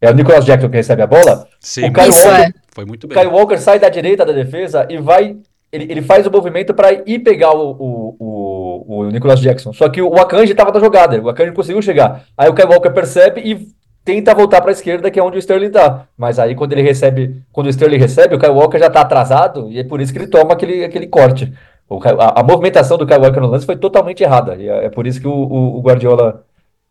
é 0.00 0.10
o 0.10 0.14
Nicolas 0.14 0.46
Jackson 0.46 0.70
que 0.70 0.76
recebe 0.76 1.02
a 1.02 1.06
bola. 1.06 1.46
Sim, 1.60 1.88
o 1.88 1.92
Kyle 1.92 2.10
Walker, 2.10 2.42
é. 2.42 2.52
foi 2.72 2.84
muito 2.86 3.06
bem. 3.06 3.16
O 3.16 3.20
Kyle 3.20 3.32
Walker 3.32 3.58
sai 3.58 3.78
da 3.78 3.88
direita 3.88 4.24
da 4.24 4.32
defesa 4.32 4.86
e 4.88 4.96
vai. 4.96 5.36
Ele, 5.70 5.84
ele 5.92 6.02
faz 6.02 6.26
o 6.26 6.30
movimento 6.30 6.72
para 6.72 6.92
ir 6.92 7.20
pegar 7.20 7.52
o, 7.52 7.70
o, 7.72 8.16
o, 8.18 8.59
o, 8.86 9.10
Nicolas 9.10 9.40
Jackson. 9.40 9.72
Só 9.72 9.88
que 9.88 10.00
o 10.00 10.14
Akanji 10.14 10.52
estava 10.52 10.72
na 10.72 10.80
jogada. 10.80 11.20
O 11.20 11.28
Akanji 11.28 11.52
conseguiu 11.52 11.82
chegar. 11.82 12.24
Aí 12.36 12.48
o 12.48 12.54
Kyle 12.54 12.68
Walker 12.68 12.90
percebe 12.90 13.40
e 13.40 13.68
tenta 14.04 14.34
voltar 14.34 14.60
para 14.60 14.70
a 14.70 14.72
esquerda, 14.72 15.10
que 15.10 15.18
é 15.18 15.22
onde 15.22 15.36
o 15.36 15.38
Sterling 15.38 15.66
está. 15.66 16.06
Mas 16.16 16.38
aí 16.38 16.54
quando 16.54 16.72
ele 16.72 16.82
recebe, 16.82 17.42
quando 17.52 17.66
o 17.66 17.70
Sterling 17.70 17.98
recebe, 17.98 18.34
o 18.34 18.38
Kyle 18.38 18.52
Walker 18.52 18.78
já 18.78 18.86
está 18.86 19.00
atrasado 19.00 19.70
e 19.70 19.78
é 19.78 19.84
por 19.84 20.00
isso 20.00 20.12
que 20.12 20.18
ele 20.18 20.26
toma 20.26 20.52
aquele, 20.52 20.84
aquele 20.84 21.06
corte. 21.06 21.52
O, 21.88 22.00
a, 22.02 22.40
a, 22.40 22.42
movimentação 22.42 22.96
do 22.96 23.06
Kyle 23.06 23.20
Walker 23.20 23.40
no 23.40 23.48
lance 23.48 23.66
foi 23.66 23.76
totalmente 23.76 24.22
errada. 24.22 24.56
E 24.56 24.68
é, 24.68 24.86
é 24.86 24.88
por 24.90 25.06
isso 25.06 25.20
que 25.20 25.28
o, 25.28 25.32
o 25.32 25.80
Guardiola 25.80 26.44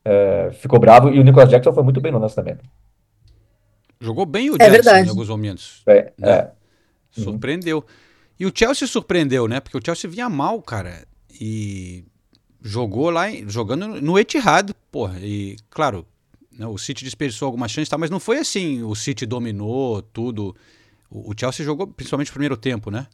é, 0.04 0.50
ficou 0.54 0.80
bravo 0.80 1.10
e 1.10 1.20
o 1.20 1.24
Nicolas 1.24 1.50
Jackson 1.50 1.74
foi 1.74 1.84
muito 1.84 2.02
bem 2.02 2.12
no 2.12 2.20
lance 2.20 2.36
também. 2.36 2.58
Jogou 4.02 4.26
bem 4.26 4.50
o 4.50 4.56
é 4.56 4.58
Jackson 4.58 4.72
verdade. 4.72 5.08
em 5.08 5.10
alguns 5.10 5.30
momentos. 5.30 5.84
É, 5.88 6.12
né? 6.18 6.32
é. 6.32 6.52
Surpreendeu. 7.12 7.84
E 8.40 8.46
o 8.46 8.52
Chelsea 8.56 8.88
surpreendeu, 8.88 9.48
né? 9.48 9.60
Porque 9.60 9.78
o 9.78 9.82
Chelsea 9.84 10.10
vinha 10.10 10.30
mal, 10.30 10.62
cara. 10.62 11.04
E 11.30 12.04
jogou 12.62 13.10
lá, 13.10 13.32
jogando 13.48 13.88
no 14.02 14.18
Etihad, 14.20 14.74
porra. 14.92 15.20
E, 15.20 15.56
claro, 15.70 16.06
né, 16.52 16.68
o 16.68 16.78
City 16.78 17.04
desperdiçou 17.04 17.46
algumas 17.46 17.72
chances, 17.72 17.90
tá, 17.90 17.98
mas 17.98 18.10
não 18.10 18.20
foi 18.20 18.38
assim, 18.40 18.84
o 18.84 18.94
City 18.96 19.26
dominou 19.26 20.02
tudo. 20.02 20.56
O, 21.10 21.32
o 21.32 21.34
Chelsea 21.38 21.66
jogou, 21.66 21.88
principalmente 21.88 22.28
no 22.28 22.34
primeiro 22.34 22.58
tempo, 22.58 22.92
né? 22.92 23.08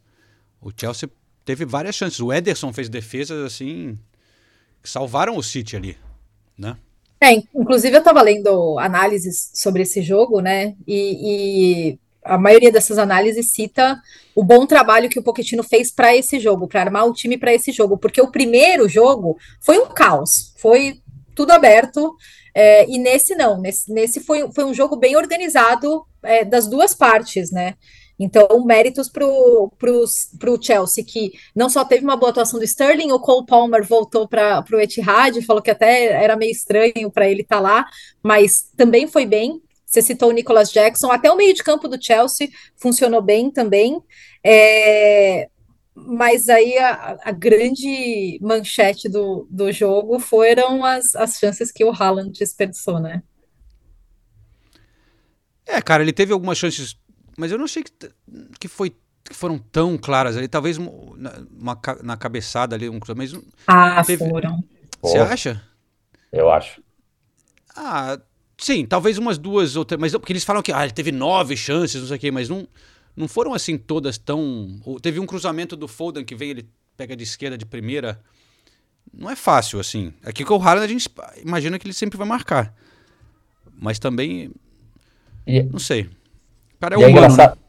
O 0.60 0.70
Chelsea 0.76 1.08
teve 1.44 1.64
várias 1.64 1.94
chances. 1.94 2.20
O 2.20 2.32
Ederson 2.32 2.72
fez 2.72 2.88
defesas 2.88 3.44
assim 3.44 3.98
que 4.82 4.90
salvaram 4.90 5.36
o 5.36 5.42
City 5.42 5.76
ali, 5.76 5.96
né? 6.58 6.76
É, 7.20 7.32
inclusive 7.32 7.96
eu 7.96 8.00
estava 8.00 8.20
lendo 8.20 8.78
análises 8.78 9.50
sobre 9.54 9.82
esse 9.82 10.02
jogo, 10.02 10.40
né? 10.40 10.76
E, 10.86 11.92
e, 11.92 11.98
a 12.26 12.38
maioria 12.38 12.72
dessas 12.72 12.98
análises 12.98 13.52
cita 13.52 14.00
o 14.34 14.44
bom 14.44 14.66
trabalho 14.66 15.08
que 15.08 15.18
o 15.18 15.22
Pochettino 15.22 15.62
fez 15.62 15.90
para 15.90 16.14
esse 16.14 16.38
jogo, 16.38 16.68
para 16.68 16.82
armar 16.82 17.06
o 17.06 17.12
time 17.12 17.38
para 17.38 17.54
esse 17.54 17.72
jogo, 17.72 17.96
porque 17.96 18.20
o 18.20 18.30
primeiro 18.30 18.88
jogo 18.88 19.38
foi 19.60 19.78
um 19.78 19.86
caos, 19.86 20.54
foi 20.58 21.00
tudo 21.34 21.52
aberto. 21.52 22.14
É, 22.54 22.88
e 22.88 22.98
nesse 22.98 23.34
não, 23.34 23.60
nesse, 23.60 23.92
nesse 23.92 24.20
foi, 24.20 24.50
foi 24.52 24.64
um 24.64 24.74
jogo 24.74 24.96
bem 24.96 25.16
organizado 25.16 26.04
é, 26.22 26.44
das 26.44 26.66
duas 26.66 26.94
partes, 26.94 27.50
né? 27.50 27.74
Então, 28.18 28.64
méritos 28.64 29.10
para 29.10 29.26
o 29.26 30.62
Chelsea, 30.62 31.04
que 31.04 31.32
não 31.54 31.68
só 31.68 31.84
teve 31.84 32.02
uma 32.02 32.16
boa 32.16 32.30
atuação 32.30 32.58
do 32.58 32.64
Sterling, 32.64 33.12
o 33.12 33.20
Cole 33.20 33.44
Palmer 33.44 33.86
voltou 33.86 34.26
para 34.26 34.64
o 34.72 34.80
Etihad, 34.80 35.40
falou 35.42 35.62
que 35.62 35.70
até 35.70 36.06
era 36.06 36.34
meio 36.34 36.50
estranho 36.50 37.10
para 37.12 37.28
ele 37.28 37.42
estar 37.42 37.56
tá 37.56 37.60
lá, 37.60 37.86
mas 38.22 38.70
também 38.74 39.06
foi 39.06 39.26
bem. 39.26 39.60
Você 39.96 40.02
citou 40.02 40.28
o 40.28 40.32
Nicholas 40.32 40.70
Jackson, 40.70 41.10
até 41.10 41.30
o 41.30 41.36
meio 41.36 41.54
de 41.54 41.62
campo 41.62 41.88
do 41.88 42.02
Chelsea 42.02 42.50
funcionou 42.76 43.22
bem 43.22 43.50
também. 43.50 43.98
É, 44.44 45.48
mas 45.94 46.48
aí 46.50 46.76
a, 46.76 47.18
a, 47.24 47.32
grande 47.32 48.38
manchete 48.42 49.08
do, 49.08 49.48
do 49.50 49.72
jogo 49.72 50.18
foram 50.18 50.84
as, 50.84 51.14
as 51.14 51.38
chances 51.38 51.72
que 51.72 51.82
o 51.82 51.90
Haaland 51.90 52.38
desperdiçou, 52.38 53.00
né? 53.00 53.22
É, 55.66 55.80
cara, 55.80 56.02
ele 56.02 56.12
teve 56.12 56.32
algumas 56.32 56.58
chances 56.58 56.96
mas 57.38 57.52
eu 57.52 57.58
não 57.58 57.64
achei 57.64 57.82
que, 57.82 57.92
que 58.58 58.68
foi 58.68 58.96
que 59.22 59.34
foram 59.34 59.58
tão 59.58 59.98
claras 59.98 60.36
ali. 60.36 60.46
Talvez 60.46 60.78
uma, 60.78 60.92
uma 61.50 61.80
na 62.02 62.16
cabeçada 62.16 62.76
ali, 62.76 62.88
um 62.88 63.00
mas 63.16 63.34
Ah, 63.66 64.02
teve... 64.04 64.28
foram. 64.28 64.62
Você 65.02 65.18
acha? 65.18 65.62
Eu 66.32 66.48
acho. 66.48 66.82
Ah, 67.74 68.18
sim, 68.58 68.84
talvez 68.86 69.18
umas 69.18 69.38
duas 69.38 69.76
ou 69.76 69.84
três, 69.84 70.00
mas 70.00 70.12
porque 70.12 70.32
eles 70.32 70.44
falam 70.44 70.62
que 70.62 70.72
ah, 70.72 70.84
ele 70.84 70.92
teve 70.92 71.12
nove 71.12 71.56
chances, 71.56 72.00
não 72.00 72.08
sei 72.08 72.16
o 72.16 72.20
quê, 72.20 72.30
mas 72.30 72.48
não, 72.48 72.66
não 73.16 73.28
foram 73.28 73.54
assim 73.54 73.76
todas 73.76 74.18
tão. 74.18 74.80
Teve 75.00 75.20
um 75.20 75.26
cruzamento 75.26 75.76
do 75.76 75.88
Foden 75.88 76.24
que 76.24 76.34
vem, 76.34 76.50
ele 76.50 76.68
pega 76.96 77.16
de 77.16 77.24
esquerda 77.24 77.56
de 77.56 77.66
primeira. 77.66 78.20
Não 79.12 79.30
é 79.30 79.36
fácil 79.36 79.78
assim. 79.78 80.12
Aqui 80.24 80.44
com 80.44 80.54
o 80.54 80.62
Haaland 80.62 80.84
a 80.84 80.88
gente 80.88 81.08
imagina 81.44 81.78
que 81.78 81.86
ele 81.86 81.94
sempre 81.94 82.18
vai 82.18 82.26
marcar. 82.26 82.74
Mas 83.78 83.98
também. 83.98 84.50
E... 85.46 85.62
Não 85.62 85.78
sei. 85.78 86.02
O 86.02 86.80
cara 86.80 87.00
é, 87.00 87.02
é 87.02 87.10
engraçado. 87.10 87.56
Né? 87.56 87.66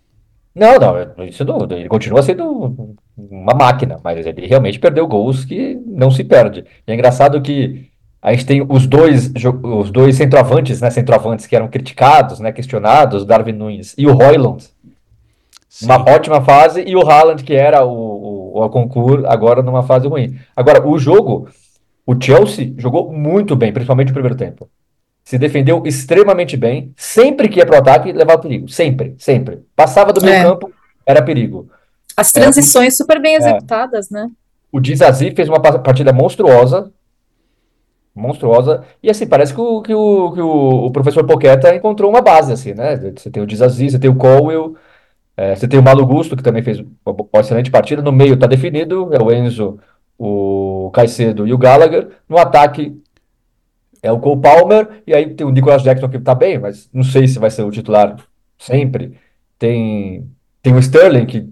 Não, 0.56 1.16
não, 1.16 1.26
isso 1.26 1.46
não, 1.46 1.68
ele 1.70 1.88
continua 1.88 2.24
sendo 2.24 2.98
uma 3.16 3.54
máquina, 3.54 4.00
mas 4.04 4.26
ele 4.26 4.48
realmente 4.48 4.80
perdeu 4.80 5.08
gols 5.08 5.46
que 5.46 5.76
não 5.86 6.10
se 6.10 6.24
perde. 6.24 6.66
E 6.88 6.92
é 6.92 6.96
engraçado 6.96 7.40
que 7.42 7.92
a 8.28 8.34
gente 8.34 8.46
tem 8.46 8.66
os 8.68 8.86
dois, 8.86 9.32
os 9.64 9.90
dois 9.90 10.16
centroavantes, 10.16 10.82
né, 10.82 10.90
centroavantes 10.90 11.46
que 11.46 11.56
eram 11.56 11.68
criticados, 11.68 12.40
né, 12.40 12.52
questionados, 12.52 13.26
Darwin 13.26 13.54
Nunes 13.54 13.96
e 13.98 14.06
o 14.06 14.14
Royland, 14.14 14.66
uma 15.82 15.98
ótima 16.10 16.42
fase, 16.42 16.84
e 16.86 16.96
o 16.96 17.10
Haaland, 17.10 17.44
que 17.44 17.54
era 17.54 17.86
o, 17.86 17.92
o, 17.92 18.64
o 18.66 18.70
concurso, 18.70 19.26
agora 19.28 19.62
numa 19.62 19.84
fase 19.84 20.08
ruim. 20.08 20.38
Agora, 20.56 20.86
o 20.86 20.98
jogo, 20.98 21.48
o 22.06 22.16
Chelsea 22.22 22.74
jogou 22.78 23.14
muito 23.14 23.56
bem, 23.56 23.72
principalmente 23.72 24.08
no 24.08 24.14
primeiro 24.14 24.36
tempo 24.36 24.68
se 25.28 25.38
defendeu 25.38 25.84
extremamente 25.86 26.56
bem. 26.56 26.94
Sempre 26.96 27.50
que 27.50 27.60
ia 27.60 27.66
para 27.66 27.76
o 27.76 27.80
ataque, 27.80 28.14
levava 28.14 28.42
perigo. 28.42 28.70
Sempre, 28.70 29.14
sempre. 29.20 29.60
Passava 29.76 30.14
do 30.14 30.22
meio 30.22 30.38
é. 30.38 30.44
campo, 30.44 30.72
era 31.06 31.22
perigo. 31.22 31.70
As 32.16 32.32
transições 32.32 32.94
é, 32.94 32.96
super 32.96 33.22
bem 33.22 33.36
executadas, 33.36 34.10
né? 34.10 34.30
O 34.72 34.80
Dizazi 34.80 35.32
fez 35.32 35.50
uma 35.50 35.60
partida 35.60 36.14
monstruosa. 36.14 36.94
Monstruosa. 38.18 38.84
E 39.02 39.10
assim, 39.10 39.28
parece 39.28 39.54
que 39.54 39.62
o, 39.62 39.82
que 39.82 39.94
o, 39.94 40.32
que 40.34 40.42
o, 40.42 40.92
professor 40.92 41.26
Poqueta 41.26 41.76
encontrou 41.76 42.10
uma 42.10 42.22
base, 42.22 42.52
assim, 42.54 42.74
né? 42.74 42.96
Você 43.16 43.30
tem 43.30 43.42
o 43.42 43.46
Dizazi, 43.46 43.92
você 43.92 44.00
tem 44.00 44.10
o 44.10 44.16
Colwell, 44.16 44.76
é, 45.36 45.56
você 45.56 45.68
tem 45.68 45.80
o 45.80 45.84
Malo 45.84 46.06
Gusto, 46.06 46.36
que 46.36 46.44
também 46.44 46.64
fez 46.64 46.80
uma 47.06 47.40
excelente 47.40 47.72
partida. 47.72 48.02
No 48.02 48.12
meio 48.12 48.34
está 48.34 48.48
definido, 48.48 49.14
é 49.14 49.22
o 49.22 49.32
Enzo, 49.32 49.80
o 50.18 50.92
Caicedo 50.94 51.48
e 51.48 51.54
o 51.54 51.58
Gallagher. 51.58 52.10
No 52.28 52.38
ataque, 52.38 53.00
é 54.02 54.12
o 54.12 54.20
Cole 54.20 54.42
Palmer, 54.42 55.02
e 55.06 55.14
aí 55.14 55.34
tem 55.34 55.46
o 55.46 55.52
Nicholas 55.52 55.84
Jackson 55.84 56.10
que 56.10 56.20
tá 56.20 56.36
bem, 56.36 56.60
mas 56.60 56.90
não 56.94 57.04
sei 57.04 57.28
se 57.28 57.40
vai 57.40 57.52
ser 57.52 57.64
o 57.64 57.72
titular 57.72 58.16
sempre. 58.58 59.18
Tem, 59.60 60.28
tem 60.62 60.74
o 60.74 60.80
Sterling 60.80 61.26
que 61.26 61.50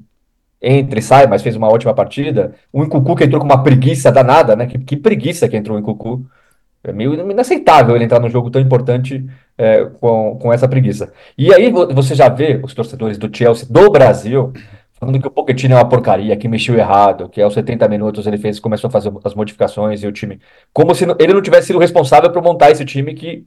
entra 0.61 0.99
e 0.99 1.01
sai, 1.01 1.27
mas 1.27 1.41
fez 1.43 1.55
uma 1.55 1.67
ótima 1.69 1.93
partida. 1.93 2.55
O 2.73 2.83
Incucu 2.83 3.15
que 3.15 3.23
entrou 3.23 3.39
com 3.39 3.47
uma 3.47 3.63
preguiça 3.63 4.11
danada, 4.11 4.55
né? 4.55 4.65
Que, 4.65 4.79
que 4.79 4.97
preguiça 4.97 5.47
que 5.47 5.57
entrou 5.57 5.77
o 5.77 5.79
Incucu. 5.79 6.25
É 6.89 6.93
meio 6.93 7.13
inaceitável 7.13 7.95
ele 7.95 8.05
entrar 8.05 8.19
num 8.19 8.29
jogo 8.29 8.49
tão 8.49 8.61
importante 8.61 9.25
é, 9.57 9.85
com, 9.99 10.37
com 10.39 10.53
essa 10.53 10.67
preguiça. 10.67 11.11
E 11.37 11.53
aí 11.53 11.71
você 11.71 12.15
já 12.15 12.29
vê 12.29 12.59
os 12.63 12.73
torcedores 12.73 13.17
do 13.17 13.35
Chelsea 13.35 13.67
do 13.69 13.89
Brasil 13.89 14.53
falando 14.99 15.19
que 15.19 15.27
o 15.27 15.31
Pochettino 15.31 15.73
é 15.73 15.77
uma 15.77 15.89
porcaria, 15.89 16.35
que 16.37 16.47
mexeu 16.47 16.75
errado, 16.75 17.27
que 17.27 17.41
aos 17.41 17.53
70 17.53 17.87
minutos 17.87 18.25
ele 18.25 18.37
fez, 18.37 18.59
começou 18.59 18.87
a 18.87 18.91
fazer 18.91 19.11
as 19.23 19.35
modificações 19.35 20.01
e 20.01 20.07
o 20.07 20.11
time. 20.11 20.39
Como 20.73 20.95
se 20.95 21.05
ele 21.19 21.33
não 21.33 21.41
tivesse 21.41 21.67
sido 21.67 21.79
responsável 21.79 22.31
por 22.31 22.41
montar 22.41 22.71
esse 22.71 22.85
time 22.85 23.13
que 23.13 23.45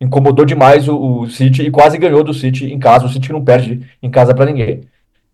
incomodou 0.00 0.44
demais 0.44 0.88
o, 0.88 0.96
o 0.96 1.30
City 1.30 1.62
e 1.62 1.70
quase 1.70 1.98
ganhou 1.98 2.22
do 2.22 2.32
City 2.32 2.72
em 2.72 2.78
casa. 2.78 3.06
O 3.06 3.08
City 3.08 3.32
não 3.32 3.44
perde 3.44 3.84
em 4.02 4.10
casa 4.10 4.34
para 4.34 4.46
ninguém. 4.46 4.82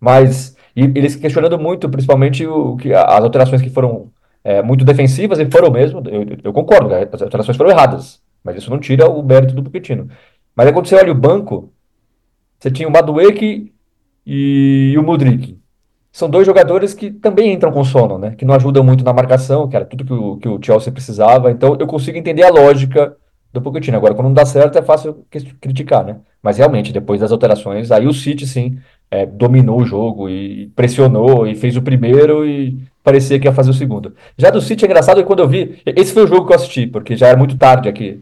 Mas 0.01 0.55
e 0.77 0.83
eles 0.83 1.15
questionando 1.15 1.59
muito, 1.59 1.89
principalmente 1.89 2.45
o, 2.47 2.77
que, 2.77 2.93
as 2.93 3.23
alterações 3.23 3.63
que 3.63 3.71
foram 3.71 4.11
é, 4.45 4.63
muito 4.63 4.85
defensivas, 4.85 5.39
e 5.39 5.51
foram 5.51 5.71
mesmo, 5.71 6.03
eu, 6.07 6.27
eu 6.45 6.53
concordo, 6.53 6.91
né? 6.91 7.09
as 7.11 7.23
alterações 7.23 7.57
foram 7.57 7.71
erradas, 7.71 8.21
mas 8.45 8.57
isso 8.57 8.71
não 8.71 8.79
tira 8.79 9.09
o 9.09 9.23
mérito 9.23 9.55
do 9.55 9.63
Pochettino. 9.63 10.09
Mas 10.55 10.67
aí 10.67 10.73
quando 10.73 10.87
você 10.87 10.95
olha 10.95 11.11
o 11.11 11.15
banco, 11.15 11.73
você 12.59 12.71
tinha 12.71 12.87
o 12.87 12.93
Madueke 12.93 13.73
e 14.27 14.95
o 14.99 15.03
Mudrik. 15.03 15.59
São 16.13 16.31
dois 16.31 16.47
jogadores 16.47 16.95
que 16.95 17.11
também 17.11 17.53
entram 17.53 17.73
com 17.73 17.83
sono, 17.83 18.19
né? 18.19 18.35
Que 18.37 18.45
não 18.45 18.55
ajudam 18.55 18.85
muito 18.85 19.03
na 19.03 19.13
marcação, 19.13 19.69
que 19.69 19.75
era 19.75 19.85
tudo 19.85 20.05
que 20.05 20.13
o, 20.13 20.37
que 20.37 20.49
o 20.49 20.61
Chelsea 20.63 20.93
precisava. 20.93 21.51
Então 21.51 21.77
eu 21.81 21.87
consigo 21.89 22.17
entender 22.17 22.45
a 22.45 22.51
lógica 22.51 23.17
do 23.53 23.61
Pochettino. 23.61 23.97
Agora, 23.97 24.15
quando 24.15 24.27
não 24.27 24.35
dá 24.35 24.47
certo, 24.47 24.79
é 24.79 24.83
fácil 24.83 25.27
criticar, 25.61 26.05
né? 26.05 26.21
Mas 26.43 26.59
realmente, 26.59 26.93
depois 26.93 27.21
das 27.21 27.33
alterações, 27.33 27.91
aí 27.91 28.07
o 28.07 28.13
City, 28.13 28.47
sim, 28.47 28.79
é, 29.11 29.27
dominou 29.27 29.81
o 29.81 29.85
jogo 29.85 30.29
e 30.29 30.69
pressionou 30.77 31.47
e 31.47 31.55
fez 31.55 31.77
o 31.77 31.83
primeiro 31.83 32.47
e 32.47 32.79
parecia 33.05 33.39
que 33.39 33.47
ia 33.47 33.53
fazer 33.53 33.71
o 33.71 33.75
segundo. 33.75 34.17
Já 34.37 34.51
do 34.51 34.61
City 34.61 34.85
é 34.85 34.89
engraçado 34.89 35.19
que 35.19 35.25
quando 35.25 35.41
eu 35.41 35.49
vi. 35.49 35.81
Esse 35.85 36.13
foi 36.13 36.25
o 36.25 36.27
jogo 36.27 36.47
que 36.47 36.53
eu 36.53 36.57
assisti, 36.57 36.87
porque 36.87 37.17
já 37.17 37.29
era 37.29 37.37
muito 37.37 37.57
tarde 37.57 37.89
aqui, 37.89 38.21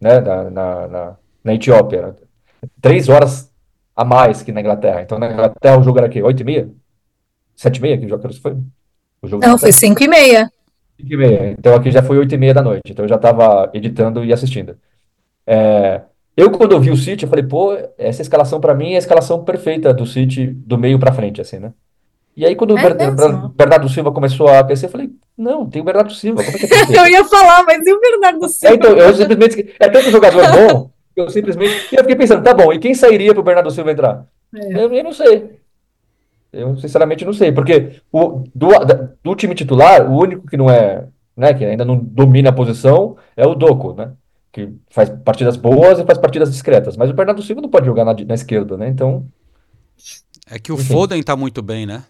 né? 0.00 0.20
Na, 0.20 0.50
na, 0.50 0.88
na, 0.88 1.16
na 1.44 1.54
Etiópia. 1.54 2.16
Três 2.80 3.08
horas 3.08 3.52
a 3.94 4.04
mais 4.04 4.42
que 4.42 4.50
na 4.50 4.60
Inglaterra. 4.60 5.02
Então, 5.02 5.18
na 5.18 5.30
Inglaterra, 5.30 5.78
o 5.78 5.82
jogo 5.82 5.98
era 5.98 6.06
aqui, 6.06 6.22
8 6.22 6.40
e 6.40 6.44
meia? 6.44 6.68
7 7.54 7.76
e 7.76 7.82
meia? 7.82 7.98
Que 7.98 8.08
jogo 8.08 8.32
foi? 8.32 8.56
O 9.22 9.28
jogo 9.28 9.46
Não, 9.46 9.58
foi 9.58 9.70
5 9.70 10.02
e 10.02 10.08
meia. 10.08 10.50
5 10.98 11.12
e 11.12 11.16
meia. 11.16 11.50
Então, 11.50 11.74
aqui 11.74 11.90
já 11.90 12.02
foi 12.02 12.18
8 12.18 12.34
e 12.34 12.38
meia 12.38 12.54
da 12.54 12.62
noite. 12.62 12.90
Então, 12.90 13.04
eu 13.04 13.08
já 13.08 13.16
estava 13.16 13.70
editando 13.74 14.24
e 14.24 14.32
assistindo. 14.32 14.76
É, 15.46 16.00
eu, 16.36 16.50
quando 16.50 16.72
eu 16.72 16.80
vi 16.80 16.90
o 16.90 16.96
City, 16.96 17.24
eu 17.24 17.28
falei, 17.28 17.44
pô, 17.44 17.76
essa 17.96 18.22
escalação 18.22 18.60
para 18.60 18.74
mim 18.74 18.92
é 18.92 18.96
a 18.96 18.98
escalação 18.98 19.44
perfeita 19.44 19.92
do 19.94 20.06
City 20.06 20.46
do 20.46 20.78
meio 20.78 20.98
para 20.98 21.12
frente, 21.12 21.40
assim, 21.40 21.58
né? 21.58 21.72
E 22.36 22.44
aí, 22.44 22.56
quando 22.56 22.76
é 22.76 22.80
o 22.80 22.82
Ber 22.82 22.96
Bernardo 23.54 23.88
Silva 23.88 24.10
começou 24.10 24.48
a 24.48 24.58
aquecer, 24.58 24.88
eu 24.88 24.92
falei, 24.92 25.10
não, 25.38 25.68
tem 25.68 25.82
o 25.82 25.84
Bernardo 25.84 26.12
Silva, 26.12 26.42
como 26.42 26.56
é 26.56 26.60
que 26.60 26.66
é 26.66 26.98
Eu 26.98 27.06
ia 27.06 27.24
falar, 27.24 27.62
mas 27.64 27.86
e 27.86 27.92
o 27.92 28.00
Bernardo 28.00 28.48
Silva? 28.48 28.74
É, 28.74 28.76
então, 28.76 28.96
eu 28.96 29.14
simplesmente, 29.14 29.74
é 29.78 29.88
tanto 29.88 30.10
jogador 30.10 30.42
bom 30.50 30.94
eu 31.16 31.30
simplesmente. 31.30 31.94
Eu 31.94 32.00
fiquei 32.00 32.16
pensando, 32.16 32.42
tá 32.42 32.52
bom, 32.52 32.72
e 32.72 32.78
quem 32.78 32.94
sairia 32.94 33.32
para 33.32 33.40
o 33.40 33.44
Bernardo 33.44 33.70
Silva 33.70 33.92
entrar? 33.92 34.26
É. 34.54 34.74
Eu, 34.74 34.92
eu, 34.92 35.04
não 35.04 35.12
sei. 35.12 35.60
Eu 36.52 36.76
sinceramente 36.76 37.24
não 37.24 37.32
sei, 37.32 37.52
porque 37.52 38.00
o, 38.12 38.44
do, 38.54 38.68
do 39.22 39.34
time 39.34 39.54
titular, 39.54 40.10
o 40.10 40.16
único 40.16 40.46
que 40.46 40.56
não 40.56 40.70
é, 40.70 41.06
né, 41.36 41.54
que 41.54 41.64
ainda 41.64 41.84
não 41.84 41.96
domina 41.96 42.50
a 42.50 42.52
posição 42.52 43.16
é 43.36 43.46
o 43.46 43.54
Doco, 43.54 43.92
né? 43.94 44.12
Que 44.52 44.72
faz 44.88 45.08
partidas 45.08 45.56
boas 45.56 45.98
e 45.98 46.04
faz 46.04 46.18
partidas 46.18 46.50
discretas. 46.50 46.96
Mas 46.96 47.10
o 47.10 47.14
Bernardo 47.14 47.42
Silva 47.42 47.60
não 47.60 47.68
pode 47.68 47.86
jogar 47.86 48.04
na, 48.04 48.14
na 48.14 48.34
esquerda, 48.34 48.76
né? 48.76 48.88
Então. 48.88 49.26
É 50.48 50.58
que 50.58 50.70
o 50.70 50.76
enfim. 50.76 50.92
Foden 50.92 51.22
tá 51.22 51.36
muito 51.36 51.60
bem, 51.60 51.86
né? 51.86 52.04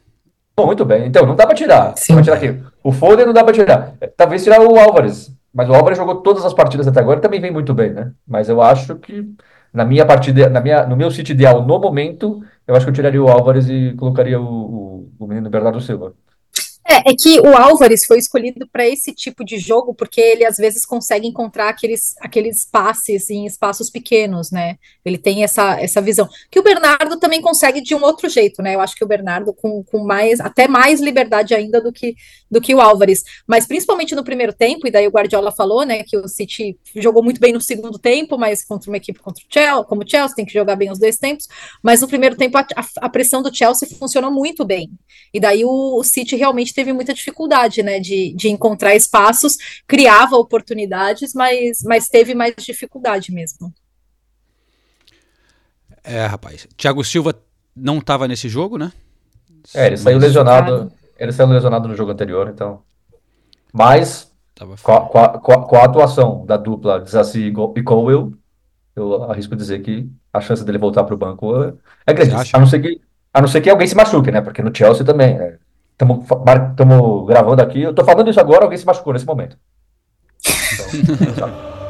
Bom, 0.56 0.66
muito 0.66 0.84
bem. 0.84 1.06
Então, 1.06 1.26
não 1.26 1.34
dá 1.34 1.46
para 1.46 1.56
tirar. 1.56 1.94
Sim. 1.96 2.14
Pra 2.14 2.22
tirar 2.22 2.36
aqui. 2.36 2.62
O 2.82 2.92
Foden 2.92 3.26
não 3.26 3.32
dá 3.32 3.42
para 3.42 3.52
tirar. 3.52 3.94
Talvez 4.16 4.44
tirar 4.44 4.60
o 4.60 4.78
Álvares. 4.78 5.34
Mas 5.52 5.68
o 5.68 5.74
Álvares 5.74 5.98
jogou 5.98 6.16
todas 6.16 6.44
as 6.44 6.52
partidas 6.52 6.86
até 6.86 7.00
agora 7.00 7.18
e 7.18 7.22
também 7.22 7.40
vem 7.40 7.50
muito 7.50 7.72
bem, 7.72 7.92
né? 7.92 8.12
Mas 8.26 8.48
eu 8.48 8.60
acho 8.60 8.96
que 8.96 9.24
na 9.72 9.84
minha 9.84 10.06
partida, 10.06 10.48
na 10.48 10.60
minha, 10.60 10.86
no 10.86 10.96
meu 10.96 11.10
sítio 11.10 11.32
ideal, 11.32 11.64
no 11.64 11.78
momento, 11.78 12.40
eu 12.66 12.74
acho 12.74 12.86
que 12.86 12.90
eu 12.90 12.94
tiraria 12.94 13.22
o 13.22 13.28
Álvares 13.28 13.68
e 13.68 13.94
colocaria 13.96 14.40
o, 14.40 14.44
o, 14.44 15.12
o 15.18 15.26
menino 15.26 15.50
Bernardo 15.50 15.80
Silva. 15.80 16.12
É, 16.86 17.10
é 17.10 17.14
que 17.14 17.40
o 17.40 17.56
Álvares 17.56 18.04
foi 18.04 18.18
escolhido 18.18 18.68
para 18.68 18.86
esse 18.86 19.12
tipo 19.12 19.42
de 19.44 19.58
jogo 19.58 19.94
porque 19.94 20.20
ele 20.20 20.44
às 20.44 20.56
vezes 20.56 20.84
consegue 20.84 21.26
encontrar 21.26 21.70
aqueles, 21.70 22.14
aqueles 22.20 22.64
passes 22.64 23.30
em 23.30 23.46
espaços 23.46 23.88
pequenos, 23.88 24.50
né? 24.50 24.76
Ele 25.04 25.16
tem 25.16 25.42
essa, 25.42 25.80
essa 25.80 26.02
visão. 26.02 26.28
Que 26.50 26.60
o 26.60 26.62
Bernardo 26.62 27.18
também 27.18 27.40
consegue 27.40 27.80
de 27.80 27.94
um 27.94 28.02
outro 28.02 28.28
jeito, 28.28 28.62
né? 28.62 28.74
Eu 28.74 28.80
acho 28.80 28.94
que 28.94 29.04
o 29.04 29.08
Bernardo 29.08 29.52
com, 29.54 29.82
com 29.82 30.04
mais, 30.04 30.40
até 30.40 30.68
mais 30.68 31.00
liberdade 31.00 31.54
ainda 31.54 31.80
do 31.80 31.92
que, 31.92 32.14
do 32.54 32.60
que 32.60 32.74
o 32.74 32.80
Álvares. 32.80 33.24
Mas 33.46 33.66
principalmente 33.66 34.14
no 34.14 34.24
primeiro 34.24 34.52
tempo, 34.52 34.86
e 34.86 34.90
daí 34.90 35.06
o 35.06 35.10
Guardiola 35.10 35.50
falou, 35.50 35.84
né, 35.84 36.04
que 36.04 36.16
o 36.16 36.28
City 36.28 36.78
jogou 36.96 37.22
muito 37.22 37.40
bem 37.40 37.52
no 37.52 37.60
segundo 37.60 37.98
tempo, 37.98 38.38
mas 38.38 38.64
contra 38.64 38.90
uma 38.90 38.96
equipe 38.96 39.18
contra 39.18 39.42
o 39.42 39.46
Chelsea, 39.52 39.84
como 39.84 40.02
o 40.02 40.08
Chelsea, 40.08 40.36
tem 40.36 40.46
que 40.46 40.52
jogar 40.52 40.76
bem 40.76 40.90
os 40.90 40.98
dois 40.98 41.16
tempos. 41.16 41.48
Mas 41.82 42.00
no 42.00 42.08
primeiro 42.08 42.36
tempo 42.36 42.56
a, 42.56 42.60
a, 42.60 42.84
a 43.02 43.08
pressão 43.08 43.42
do 43.42 43.54
Chelsea 43.54 43.88
funcionou 43.98 44.30
muito 44.30 44.64
bem. 44.64 44.90
E 45.32 45.40
daí 45.40 45.64
o, 45.64 45.98
o 45.98 46.04
City 46.04 46.36
realmente 46.36 46.72
teve 46.72 46.92
muita 46.92 47.12
dificuldade, 47.12 47.82
né, 47.82 47.98
de, 47.98 48.32
de 48.34 48.48
encontrar 48.48 48.94
espaços, 48.94 49.56
criava 49.86 50.36
oportunidades, 50.36 51.34
mas, 51.34 51.82
mas 51.84 52.08
teve 52.08 52.34
mais 52.34 52.54
dificuldade 52.58 53.32
mesmo. 53.32 53.74
É, 56.04 56.24
rapaz. 56.26 56.68
Thiago 56.76 57.02
Silva 57.02 57.34
não 57.74 57.98
estava 57.98 58.28
nesse 58.28 58.48
jogo, 58.48 58.78
né? 58.78 58.92
É, 59.72 59.86
ele 59.86 59.96
saiu 59.96 60.18
lesionado. 60.18 60.92
Ele 61.18 61.32
saiu 61.32 61.48
lesionado 61.48 61.88
no 61.88 61.96
jogo 61.96 62.10
anterior, 62.10 62.48
então. 62.48 62.82
Mas, 63.72 64.32
com 64.82 64.92
a, 64.92 65.00
com, 65.00 65.18
a, 65.18 65.28
com 65.38 65.76
a, 65.76 65.84
atuação 65.84 66.44
da 66.46 66.56
dupla 66.56 67.00
Desassi 67.00 67.52
e 67.76 67.82
Cowell, 67.82 68.32
eu 68.94 69.24
arrisco 69.24 69.56
dizer 69.56 69.80
que 69.80 70.08
a 70.32 70.40
chance 70.40 70.64
dele 70.64 70.78
voltar 70.78 71.04
para 71.04 71.14
o 71.14 71.18
banco 71.18 71.62
é, 71.62 71.74
é 72.06 72.12
grande. 72.12 72.34
A 72.52 72.58
não, 72.58 72.66
ser 72.66 72.80
que, 72.80 73.00
a 73.32 73.40
não 73.40 73.48
ser 73.48 73.60
que 73.60 73.70
alguém 73.70 73.86
se 73.86 73.96
machuque, 73.96 74.30
né? 74.30 74.40
Porque 74.40 74.62
no 74.62 74.74
Chelsea 74.74 75.04
também. 75.04 75.38
Estamos 75.92 76.26
gravando 77.26 77.62
aqui. 77.62 77.82
Eu 77.82 77.94
tô 77.94 78.04
falando 78.04 78.30
isso 78.30 78.40
agora, 78.40 78.64
alguém 78.64 78.78
se 78.78 78.86
machucou 78.86 79.12
nesse 79.12 79.26
momento. 79.26 79.56
Então, 80.94 81.50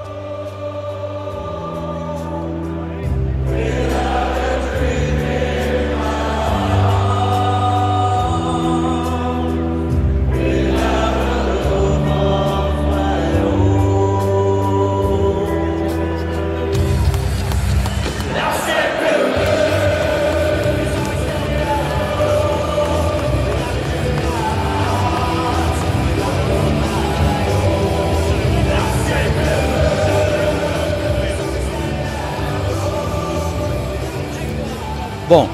Bom, 35.26 35.48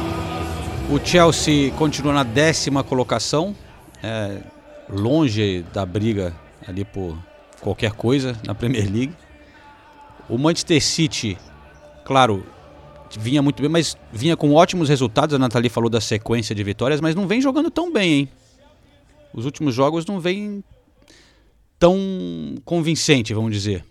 o 0.91 0.99
Chelsea 0.99 1.71
continua 1.75 2.13
na 2.13 2.25
décima 2.25 2.83
colocação, 2.83 3.55
é, 4.03 4.39
longe 4.89 5.65
da 5.73 5.87
briga 5.87 6.35
ali 6.67 6.85
por 6.85 7.17
qualquer 7.61 7.93
coisa 7.93 8.37
na 8.45 8.53
Premier 8.53 8.91
League. 8.93 9.15
O 10.29 10.37
Manchester 10.37 10.83
City, 10.83 11.39
claro, 12.05 12.45
vinha 13.17 13.41
muito 13.41 13.63
bem, 13.63 13.71
mas 13.71 13.97
vinha 14.13 14.37
com 14.37 14.53
ótimos 14.55 14.89
resultados. 14.89 15.37
A 15.37 15.39
Nathalie 15.39 15.71
falou 15.71 15.89
da 15.89 16.01
sequência 16.01 16.53
de 16.53 16.65
vitórias, 16.65 17.01
mas 17.01 17.15
não 17.15 17.29
vem 17.29 17.41
jogando 17.41 17.71
tão 17.71 17.93
bem, 17.93 18.13
hein? 18.13 18.29
Os 19.33 19.45
últimos 19.45 19.73
jogos 19.73 20.05
não 20.05 20.19
vem 20.19 20.65
tão 21.79 21.97
convincente, 22.65 23.33
vamos 23.33 23.53
dizer. 23.53 23.85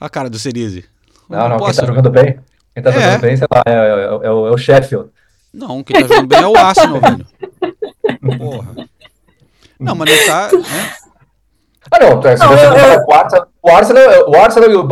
A 0.00 0.08
cara 0.08 0.28
do 0.28 0.38
Cerise. 0.38 0.84
Não, 1.28 1.48
não, 1.48 1.58
não 1.58 1.64
quem 1.64 1.74
tá 1.74 1.86
jogando 1.86 2.10
bem 2.10 2.40
quem 2.74 2.82
tá 2.82 2.90
jogando 2.90 3.12
é. 3.12 3.18
bem, 3.18 3.36
sei 3.36 3.46
lá, 3.52 3.62
é, 3.66 3.72
é, 3.72 3.74
é, 3.74 4.04
é, 4.04 4.30
o, 4.30 4.46
é 4.46 4.50
o 4.50 4.58
Sheffield. 4.58 5.10
Não, 5.52 5.82
quem 5.82 6.00
tá 6.00 6.06
jogando 6.06 6.28
bem 6.28 6.40
é 6.40 6.46
o 6.46 6.56
Arsenal, 6.56 7.00
velho. 7.00 8.38
Porra. 8.38 8.88
Não, 9.78 9.94
mas 9.94 10.10
não 10.10 10.26
tá. 10.26 10.56
Né? 10.56 10.92
Ah, 11.90 11.98
não, 11.98 12.22
se 12.22 12.36
não, 12.36 12.48
você 12.48 12.66
eu, 12.66 12.72
eu... 12.72 13.04
o 13.06 13.12
Arsenal, 13.12 13.48
o 13.62 13.70
Arsenal, 13.70 14.30
o 14.30 14.36
Arsenal 14.36 14.70
e 14.70 14.76
o, 14.76 14.88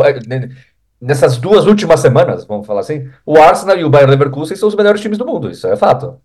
nessas 0.99 1.37
duas 1.37 1.65
últimas 1.65 1.99
semanas, 1.99 2.45
vamos 2.45 2.67
falar 2.67 2.81
assim, 2.81 3.09
o 3.25 3.37
Arsenal 3.37 3.77
e 3.77 3.85
o 3.85 3.89
Bayern 3.89 4.11
Leverkusen 4.11 4.57
são 4.57 4.67
os 4.67 4.75
melhores 4.75 4.99
times 4.99 5.17
do 5.17 5.25
mundo, 5.25 5.49
isso 5.49 5.67
é 5.67 5.77
fato. 5.77 6.19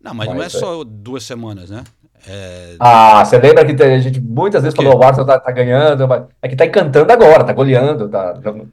Não, 0.00 0.14
mas, 0.14 0.28
mas 0.28 0.36
não 0.36 0.42
é 0.44 0.48
só 0.48 0.84
duas 0.84 1.24
semanas, 1.24 1.70
né? 1.70 1.82
É... 2.28 2.76
Ah, 2.78 3.24
você 3.24 3.38
lembra 3.38 3.64
que 3.64 3.82
a 3.82 3.98
gente 3.98 4.20
muitas 4.20 4.62
vezes 4.62 4.76
falou 4.76 4.96
o 4.96 5.02
Arsenal 5.02 5.26
tá, 5.26 5.40
tá, 5.40 5.50
ganhando, 5.50 6.06
mas 6.06 6.24
é 6.40 6.48
que 6.48 6.56
tá 6.56 6.64
encantando 6.64 7.12
agora, 7.12 7.44
tá 7.44 7.52
goleando, 7.52 8.08
tá 8.08 8.34
não, 8.42 8.68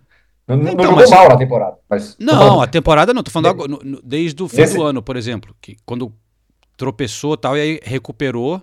não 0.58 0.72
então, 0.72 0.86
jogou 0.86 1.10
mal 1.10 1.30
na 1.30 1.38
temporada. 1.38 1.78
Mas 1.90 2.18
não, 2.20 2.62
a 2.62 2.68
temporada 2.68 3.14
não, 3.14 3.24
tô 3.24 3.32
falando 3.32 3.48
agora, 3.48 3.78
desde 4.04 4.42
o 4.42 4.48
fim 4.48 4.62
Esse... 4.62 4.76
do 4.76 4.84
ano, 4.84 5.02
por 5.02 5.16
exemplo, 5.16 5.56
que 5.62 5.78
quando 5.86 6.14
tropeçou 6.78 7.38
tal 7.38 7.58
e 7.58 7.62
aí 7.62 7.80
recuperou. 7.84 8.62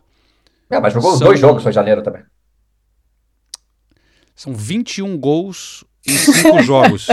É, 0.71 0.81
mas 0.81 0.93
jogou 0.93 1.13
são... 1.13 1.27
dois 1.27 1.39
jogos 1.39 1.65
em 1.65 1.73
janeiro 1.73 2.03
também. 2.03 2.23
São 4.35 4.55
21 4.55 5.19
gols 5.19 5.85
em 6.07 6.17
5 6.17 6.63
jogos. 6.65 7.09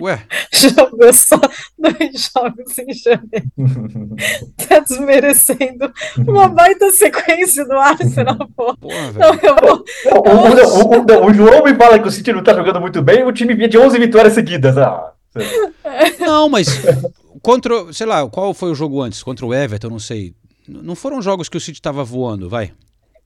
Ué? 0.00 0.26
Jogou 0.52 1.12
só 1.12 1.40
dois 1.78 2.30
jogos 2.34 2.78
em 2.78 2.92
janeiro. 2.92 3.46
tá 4.68 4.80
desmerecendo 4.80 5.92
uma 6.18 6.48
baita 6.48 6.90
sequência 6.90 7.64
do 7.64 7.74
Arsenal, 7.74 8.48
pô. 8.56 8.76
Porra, 8.76 9.12
não, 9.12 9.34
eu 9.34 9.56
vou, 9.56 9.84
o, 10.06 10.38
o, 10.88 11.22
o, 11.22 11.26
o, 11.26 11.34
João 11.34 11.64
me 11.64 11.74
fala 11.74 11.98
que 11.98 12.08
o 12.08 12.10
City 12.10 12.32
não 12.32 12.42
tá 12.42 12.54
jogando 12.54 12.80
muito 12.80 13.00
bem, 13.02 13.24
o 13.24 13.32
time 13.32 13.54
vinha 13.54 13.68
de 13.68 13.78
11 13.78 13.98
vitórias 13.98 14.32
seguidas. 14.32 14.76
Ah, 14.76 15.12
não, 16.18 16.48
mas 16.48 16.68
contra, 17.40 17.92
sei 17.92 18.06
lá, 18.06 18.28
qual 18.28 18.52
foi 18.52 18.70
o 18.70 18.74
jogo 18.74 19.00
antes? 19.00 19.22
Contra 19.22 19.46
o 19.46 19.54
Everton, 19.54 19.90
não 19.90 19.98
sei. 19.98 20.34
Não 20.66 20.94
foram 20.94 21.22
jogos 21.22 21.48
que 21.48 21.56
o 21.56 21.60
City 21.60 21.80
tava 21.80 22.02
voando, 22.02 22.48
vai? 22.48 22.72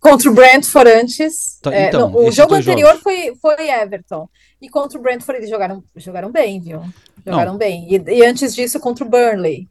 Contra 0.00 0.30
o 0.30 0.34
Brentford 0.34 0.90
antes. 0.90 1.58
Tá, 1.60 1.70
então, 1.80 2.08
é, 2.08 2.12
não, 2.12 2.26
o 2.26 2.30
jogo 2.30 2.54
anterior 2.54 2.96
foi, 2.98 3.32
foi 3.40 3.68
Everton. 3.68 4.28
E 4.60 4.68
contra 4.68 4.98
o 4.98 5.02
Brentford 5.02 5.38
eles 5.38 5.50
jogaram, 5.50 5.82
jogaram 5.96 6.32
bem, 6.32 6.60
viu? 6.60 6.82
Jogaram 7.24 7.52
não. 7.52 7.58
bem. 7.58 7.86
E, 7.88 7.96
e, 7.96 8.24
antes 8.24 8.54
disso, 8.54 8.80
contra 8.80 9.04
o 9.04 9.08
Burnley. 9.08 9.68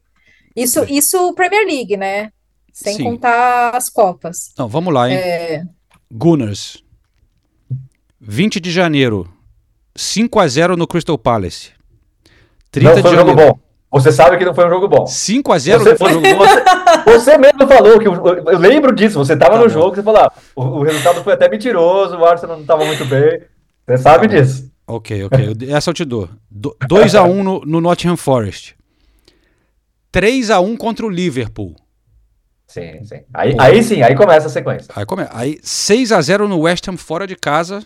Isso, 0.56 0.84
isso 0.88 1.32
Premier 1.34 1.66
League, 1.66 1.96
né? 1.96 2.32
Sem 2.72 2.96
Sim. 2.96 3.04
contar 3.04 3.76
as 3.76 3.90
Copas. 3.90 4.52
Não, 4.56 4.68
vamos 4.68 4.92
lá, 4.92 5.10
hein? 5.10 5.16
É... 5.16 5.64
Gunners. 6.10 6.82
20 8.20 8.60
de 8.60 8.70
janeiro. 8.70 9.28
5 9.94 10.40
a 10.40 10.48
0 10.48 10.76
no 10.76 10.86
Crystal 10.86 11.18
Palace. 11.18 11.72
30 12.70 12.94
não 12.94 13.02
foi 13.02 13.02
de 13.02 13.08
um 13.08 13.18
janeiro. 13.18 13.40
jogo 13.40 13.52
bom. 13.52 13.68
Você 13.90 14.12
sabe 14.12 14.36
que 14.36 14.44
não 14.44 14.54
foi 14.54 14.66
um 14.66 14.70
jogo 14.70 14.88
bom. 14.88 15.06
5 15.06 15.52
a 15.52 15.58
0 15.58 15.82
você, 15.82 15.96
foi 15.96 16.10
um 16.10 16.14
jogo 16.14 16.28
bom. 16.28 16.44
Você, 16.44 17.18
você, 17.18 17.38
mesmo 17.38 17.66
falou 17.66 17.98
que 17.98 18.06
eu, 18.06 18.14
eu 18.26 18.58
lembro 18.58 18.94
disso. 18.94 19.18
Você 19.18 19.32
estava 19.32 19.52
tá 19.52 19.58
no 19.58 19.64
bom. 19.64 19.68
jogo, 19.70 19.94
você 19.94 20.02
falou: 20.02 20.20
ah, 20.20 20.32
o, 20.54 20.62
o, 20.62 20.82
resultado 20.82 21.24
foi 21.24 21.32
até 21.32 21.48
mentiroso, 21.48 22.16
o 22.16 22.24
Arsenal 22.24 22.56
não 22.56 22.62
estava 22.62 22.84
muito 22.84 23.04
bem. 23.06 23.42
Você 23.86 23.96
sabe 23.96 24.28
tá 24.28 24.34
disso. 24.36 24.70
Ok, 24.88 25.24
ok. 25.24 25.68
Essa 25.68 25.90
eu 25.90 25.94
te 25.94 26.04
dou. 26.04 26.30
2x1 26.50 27.30
um 27.30 27.42
no, 27.44 27.60
no 27.60 27.80
Nottingham 27.80 28.16
Forest. 28.16 28.74
3x1 30.12 30.78
contra 30.78 31.04
o 31.04 31.10
Liverpool. 31.10 31.76
Sim, 32.66 33.04
sim. 33.04 33.20
Aí, 33.34 33.54
aí 33.58 33.82
sim, 33.82 34.00
aí 34.02 34.14
começa 34.14 34.46
a 34.46 34.50
sequência. 34.50 34.92
Aí, 34.96 35.04
come... 35.04 35.26
aí 35.30 35.58
6x0 35.58 36.46
no 36.46 36.60
West 36.60 36.88
Ham 36.88 36.96
fora 36.96 37.26
de 37.26 37.36
casa. 37.36 37.84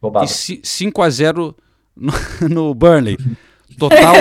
Bobado. 0.00 0.26
E 0.26 0.28
5x0 0.28 1.54
no, 1.96 2.12
no 2.48 2.74
Burnley. 2.74 3.16
Total. 3.78 4.14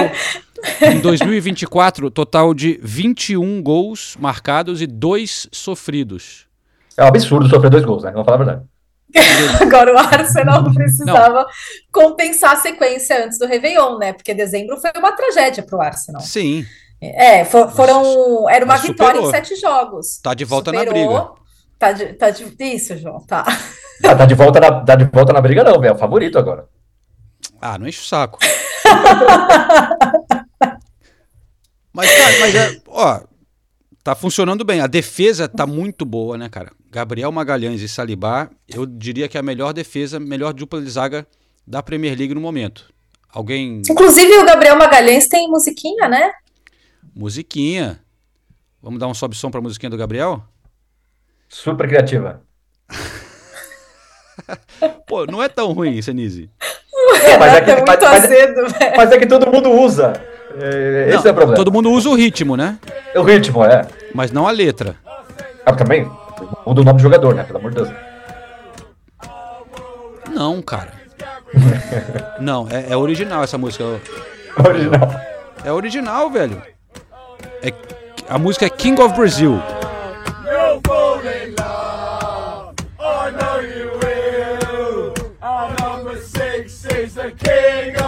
em 0.81 0.99
2024, 1.01 2.09
total 2.09 2.53
de 2.53 2.79
21 2.81 3.61
gols 3.61 4.15
marcados 4.17 4.81
e 4.81 4.87
2 4.87 5.49
sofridos. 5.51 6.47
É 6.97 7.03
um 7.03 7.07
absurdo 7.07 7.49
sofrer 7.49 7.69
dois 7.69 7.83
gols, 7.83 8.03
né? 8.03 8.11
Vamos 8.11 8.25
falar 8.25 8.35
a 8.35 8.45
verdade. 8.45 8.72
Agora 9.61 9.93
o 9.93 9.97
Arsenal 9.97 10.63
precisava 10.73 11.39
não. 11.39 11.45
compensar 11.91 12.53
a 12.53 12.57
sequência 12.57 13.25
antes 13.25 13.37
do 13.37 13.45
Réveillon, 13.45 13.97
né? 13.97 14.13
Porque 14.13 14.33
dezembro 14.33 14.77
foi 14.77 14.91
uma 14.97 15.11
tragédia 15.11 15.63
para 15.63 15.77
o 15.77 15.81
Arsenal. 15.81 16.21
Sim. 16.21 16.65
É, 17.01 17.43
for, 17.45 17.69
foram. 17.71 18.49
Era 18.49 18.63
uma 18.65 18.77
vitória 18.77 19.19
em 19.19 19.29
sete 19.29 19.55
jogos. 19.55 20.19
Tá 20.23 20.33
de 20.33 20.45
volta 20.45 20.71
superou, 20.71 20.95
na 20.95 21.21
briga. 21.21 21.31
Tá 21.77 21.91
de, 21.91 22.13
tá 22.13 22.29
de, 22.29 22.55
isso, 22.63 22.97
João, 22.97 23.19
tá. 23.25 23.43
Ah, 24.05 24.15
tá, 24.15 24.25
de 24.25 24.35
volta 24.35 24.59
na, 24.59 24.81
tá 24.83 24.95
de 24.95 25.05
volta 25.05 25.33
na 25.33 25.41
briga, 25.41 25.63
não, 25.63 25.79
velho. 25.79 25.91
É 25.91 25.93
o 25.93 25.97
favorito 25.97 26.39
agora. 26.39 26.67
Ah, 27.61 27.77
não 27.77 27.87
enche 27.87 27.99
o 28.01 28.05
saco. 28.05 28.39
mas, 31.93 32.09
cara, 32.09 32.39
mas 32.39 32.55
é, 32.55 32.81
ó, 32.87 33.21
tá 34.03 34.15
funcionando 34.15 34.63
bem. 34.63 34.79
A 34.81 34.87
defesa 34.87 35.47
tá 35.47 35.67
muito 35.67 36.05
boa, 36.05 36.37
né, 36.37 36.47
cara? 36.49 36.71
Gabriel 36.93 37.31
Magalhães 37.31 37.81
e 37.81 37.89
Salibá, 37.89 38.47
eu 38.69 38.85
diria 38.85 39.27
que 39.27 39.35
é 39.35 39.39
a 39.39 39.43
melhor 39.43 39.73
defesa, 39.73 40.19
melhor 40.19 40.53
dupla 40.53 40.79
de 40.79 40.87
zaga 40.91 41.25
da 41.65 41.81
Premier 41.81 42.15
League 42.15 42.35
no 42.35 42.39
momento. 42.39 42.85
Alguém. 43.33 43.81
Inclusive 43.89 44.31
o 44.37 44.45
Gabriel 44.45 44.77
Magalhães 44.77 45.27
tem 45.27 45.49
musiquinha, 45.49 46.07
né? 46.07 46.31
Musiquinha. 47.15 47.99
Vamos 48.79 48.99
dar 48.99 49.07
um 49.07 49.13
sobe 49.15 49.35
som 49.35 49.49
pra 49.49 49.59
musiquinha 49.59 49.89
do 49.89 49.97
Gabriel? 49.97 50.43
Super 51.49 51.87
criativa. 51.87 52.43
Pô, 55.07 55.25
não 55.25 55.41
é 55.41 55.49
tão 55.49 55.73
ruim, 55.73 55.99
Senise. 55.99 56.47
É, 57.25 57.37
mas 57.39 57.53
é 57.55 57.61
que, 57.61 57.71
é 57.71 57.75
muito 57.77 57.87
mas- 57.87 57.99
mas- 58.03 58.29
velho. 58.29 58.55
mas 58.95 59.11
é 59.11 59.17
que 59.17 59.25
todo 59.25 59.51
mundo 59.51 59.71
usa. 59.71 60.13
É, 60.61 61.07
esse 61.09 61.23
Não, 61.23 61.25
é 61.25 61.31
o 61.31 61.33
problema. 61.33 61.55
Todo 61.55 61.71
mundo 61.71 61.89
usa 61.89 62.07
o 62.09 62.13
ritmo, 62.13 62.55
né? 62.55 62.77
O 63.15 63.23
ritmo, 63.23 63.65
é. 63.65 63.87
Mas 64.13 64.31
não 64.31 64.47
a 64.47 64.51
letra. 64.51 64.95
Ah, 65.65 65.73
também 65.73 66.07
muda 66.65 66.81
o 66.81 66.83
nome 66.83 66.97
do 66.97 67.01
jogador, 67.03 67.35
né? 67.35 67.43
Pelo 67.43 67.59
amor 67.59 67.71
de 67.71 67.75
Deus. 67.77 67.89
Não, 70.29 70.61
cara. 70.61 70.93
Não, 72.39 72.67
é, 72.69 72.91
é 72.91 72.97
original 72.97 73.43
essa 73.43 73.57
música. 73.57 73.83
Original. 74.57 75.09
É 75.63 75.71
original, 75.71 76.29
velho. 76.29 76.61
É- 77.61 77.73
a 78.29 78.37
música 78.37 78.65
é 78.65 78.69
King 78.69 79.01
of 79.01 79.15
Brazil. 79.15 79.61
You'll 87.93 88.02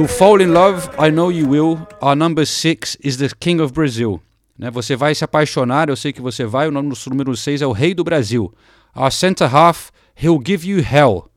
ole. 0.00 0.08
Ole. 0.08 0.08
You 0.08 0.08
fall 0.08 0.40
in 0.40 0.52
love, 0.52 0.88
I 0.98 1.10
know 1.10 1.30
you 1.30 1.46
will. 1.46 1.86
Our 2.00 2.16
number 2.16 2.46
six 2.46 2.96
is 3.00 3.18
the 3.18 3.28
King 3.38 3.60
of 3.60 3.72
Brazil. 3.72 4.20
Né? 4.58 4.70
Você 4.70 4.96
vai 4.96 5.14
se 5.14 5.24
apaixonar, 5.24 5.88
eu 5.88 5.96
sei 5.96 6.12
que 6.12 6.22
você 6.22 6.44
vai. 6.44 6.68
O 6.68 6.70
nome 6.70 6.88
do 6.88 7.10
número 7.10 7.36
6 7.36 7.62
é 7.62 7.66
o 7.66 7.72
Rei 7.72 7.94
do 7.94 8.02
Brasil. 8.04 8.52
Our 8.94 9.10
center 9.10 9.46
half, 9.54 9.90
he'll 10.14 10.40
give 10.42 10.66
you 10.66 10.78
hell. 10.78 11.30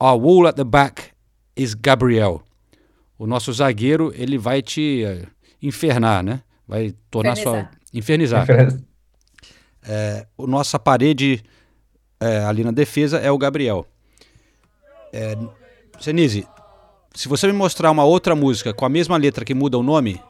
Our 0.00 0.18
wall 0.18 0.46
at 0.46 0.56
the 0.56 0.64
back 0.64 1.10
is 1.56 1.74
Gabriel. 1.74 2.42
O 3.18 3.26
nosso 3.26 3.52
zagueiro, 3.52 4.12
ele 4.14 4.38
vai 4.38 4.62
te 4.62 5.04
eh, 5.04 5.26
infernar, 5.62 6.22
né? 6.22 6.42
Vai 6.68 6.94
tornar 7.10 7.36
sua. 7.36 7.70
Infernizar. 7.92 8.46
É, 9.88 10.26
o 10.36 10.46
nossa 10.46 10.78
parede 10.78 11.42
é, 12.20 12.38
ali 12.38 12.64
na 12.64 12.72
defesa 12.72 13.18
é 13.18 13.30
o 13.30 13.38
Gabriel. 13.38 13.86
É, 15.12 15.36
Senise, 16.00 16.46
se 17.16 17.28
você 17.28 17.46
me 17.46 17.52
mostrar 17.54 17.90
uma 17.90 18.04
outra 18.04 18.36
música 18.36 18.72
com 18.74 18.84
a 18.84 18.88
mesma 18.88 19.16
letra 19.16 19.44
que 19.44 19.54
muda 19.54 19.78
o 19.78 19.82
nome, 19.82 20.20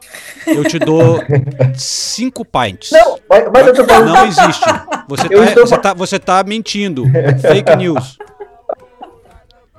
eu 0.46 0.64
te 0.64 0.78
dou 0.78 1.18
cinco 1.76 2.44
pints. 2.44 2.90
Não, 2.92 3.18
mas, 3.28 3.44
mas 3.52 3.66
eu 3.66 3.74
tô 3.74 3.84
falando. 3.84 4.14
Não 4.14 4.26
existe. 4.26 4.64
Você 5.08 5.28
tá, 5.28 5.44
estou 5.44 5.66
você, 5.66 5.78
tá, 5.78 5.94
você 5.94 6.18
tá 6.18 6.44
mentindo. 6.44 7.04
Fake 7.42 7.76
news. 7.76 8.16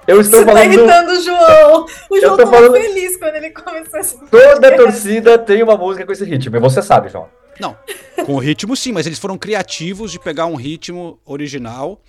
Eu 0.08 0.22
estou 0.22 0.39
Você 0.39 0.45
tá 0.45 0.51
falando. 0.53 0.74
irritando 0.74 1.12
o 1.12 1.22
João. 1.22 1.86
O 2.10 2.20
João 2.22 2.38
tava 2.38 2.51
falando- 2.51 2.72
feliz 2.74 3.18
quando 3.18 3.36
ele 3.36 3.49
começou 3.49 3.99
essa 3.99 4.18
Toda 4.26 4.76
torcida 4.78 5.38
tem 5.38 5.62
uma 5.62 5.76
música 5.76 6.05
com 6.05 6.12
esse 6.14 6.24
ritmo. 6.24 6.55
E 6.55 6.60
você 6.60 6.82
sabe, 6.82 7.10
João. 7.10 7.28
Não, 7.60 7.76
com 8.26 8.36
o 8.36 8.39
ritmo 8.39 8.76
sim, 8.76 8.91
mas 8.91 9.05
eles 9.08 9.18
foram 9.20 9.38
criativos 9.38 10.12
de 10.12 10.20
pegar 10.20 10.45
um 10.45 10.55
ritmo 10.55 11.20
original, 11.26 11.99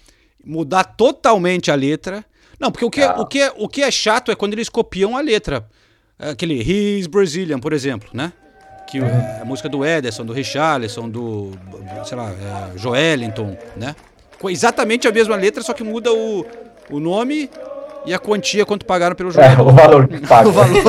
mudar 0.45 0.85
totalmente 0.85 1.71
a 1.71 1.75
letra. 1.75 2.25
Não, 2.61 2.71
porque 2.73 2.85
o 2.85 2.91
que, 2.91 3.01
é, 3.01 3.07
Ah. 3.07 3.15
o 3.21 3.27
que, 3.27 3.41
é, 3.41 3.53
o 3.57 3.69
que 3.69 3.83
é 3.83 3.91
chato 3.91 4.31
é 4.31 4.35
quando 4.35 4.53
eles 4.55 4.69
copiam 4.69 5.17
a 5.17 5.21
letra. 5.21 5.65
Aquele 6.19 6.61
He's 6.61 7.07
Brazilian, 7.07 7.61
por 7.61 7.73
exemplo, 7.73 8.09
né? 8.13 8.33
Que 8.89 8.99
é 8.99 9.39
a 9.43 9.45
música 9.45 9.69
do 9.69 9.85
Ederson, 9.85 10.25
do 10.25 10.33
Richarlison, 10.33 11.09
do, 11.09 11.53
sei 12.05 12.17
lá, 12.17 12.31
é, 12.31 12.77
Joelinton, 12.79 13.57
né? 13.77 13.95
Com 14.41 14.51
exatamente 14.51 15.07
a 15.07 15.13
mesma 15.13 15.37
letra, 15.37 15.63
só 15.63 15.73
que 15.73 15.85
muda 15.85 16.13
o, 16.13 16.45
o 16.91 16.99
nome 16.99 17.49
e 18.07 18.15
a 18.15 18.19
quantia 18.19 18.65
quanto 18.65 18.85
pagaram 18.87 19.15
pelo 19.15 19.29
É, 19.31 19.33
jogador. 19.33 19.67
o 19.67 19.71
valor 19.73 20.09
que 20.09 20.27
paga. 20.27 20.49
O 20.49 20.53
valor. 20.53 20.83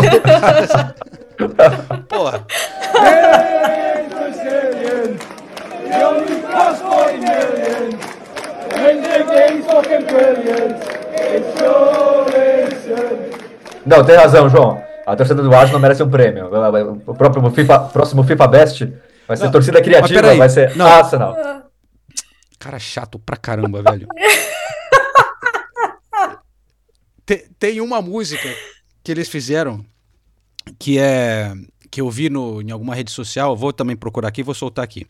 Porra. 2.07 2.45
Brazilian. 11.19 11.43
He 11.43 11.63
only 11.65 11.91
cost 11.91 12.25
40 12.25 12.31
million. 12.31 12.31
And 12.31 12.31
the 12.31 12.39
game's 12.39 12.73
fucking 12.73 12.73
brilliant. 12.73 12.73
It's 12.73 12.85
your 12.87 13.01
listen. 13.09 13.85
Não, 13.85 14.03
tem 14.05 14.15
razão, 14.15 14.49
João. 14.49 14.83
A 15.05 15.15
torcida 15.15 15.41
do 15.41 15.53
Arsenal 15.55 15.79
merece 15.81 16.03
um 16.03 16.09
prêmio. 16.09 16.49
O 17.07 17.13
próprio 17.15 17.49
FIFA, 17.51 17.79
próximo 17.91 18.23
FIFA 18.23 18.47
Best 18.47 18.93
vai 19.27 19.37
ser 19.37 19.43
Não, 19.45 19.51
torcida 19.51 19.81
criativa, 19.81 20.35
vai 20.35 20.49
ser 20.49 20.75
Não. 20.75 20.85
Arsenal. 20.85 21.35
Cara 22.59 22.77
chato 22.77 23.17
pra 23.17 23.35
caramba, 23.37 23.81
velho. 23.81 24.07
Te- 27.25 27.47
tem 27.59 27.79
uma 27.81 28.01
música 28.01 28.47
que 29.03 29.11
eles 29.11 29.29
fizeram 29.29 29.83
que 30.77 30.99
é 30.99 31.53
que 31.91 32.01
eu 32.01 32.09
vi 32.09 32.29
no, 32.29 32.61
em 32.61 32.69
alguma 32.69 32.93
rede 32.93 33.09
social, 33.11 33.55
vou 33.57 33.73
também 33.73 33.95
procurar 33.95 34.27
aqui, 34.27 34.43
vou 34.43 34.53
soltar 34.53 34.83
aqui. 34.83 35.07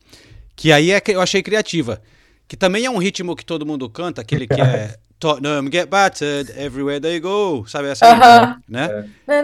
Que 0.55 0.71
aí 0.71 0.91
é 0.91 1.01
que 1.01 1.11
eu 1.11 1.19
achei 1.21 1.41
criativa, 1.43 2.01
que 2.49 2.57
também 2.57 2.83
é 2.83 2.89
um 2.89 2.97
ritmo 2.97 3.35
que 3.35 3.45
todo 3.45 3.63
mundo 3.63 3.87
canta, 3.87 4.21
aquele 4.21 4.47
que 4.47 4.59
é 4.59 4.97
Tottenham 5.19 5.69
get 5.71 5.87
battered 5.87 6.51
everywhere 6.57 6.99
they 6.99 7.19
go, 7.19 7.63
sabe 7.67 7.89
essa, 7.89 8.07
aí, 8.07 8.11
Aham. 8.13 8.61
né? 8.67 9.09
Na. 9.27 9.35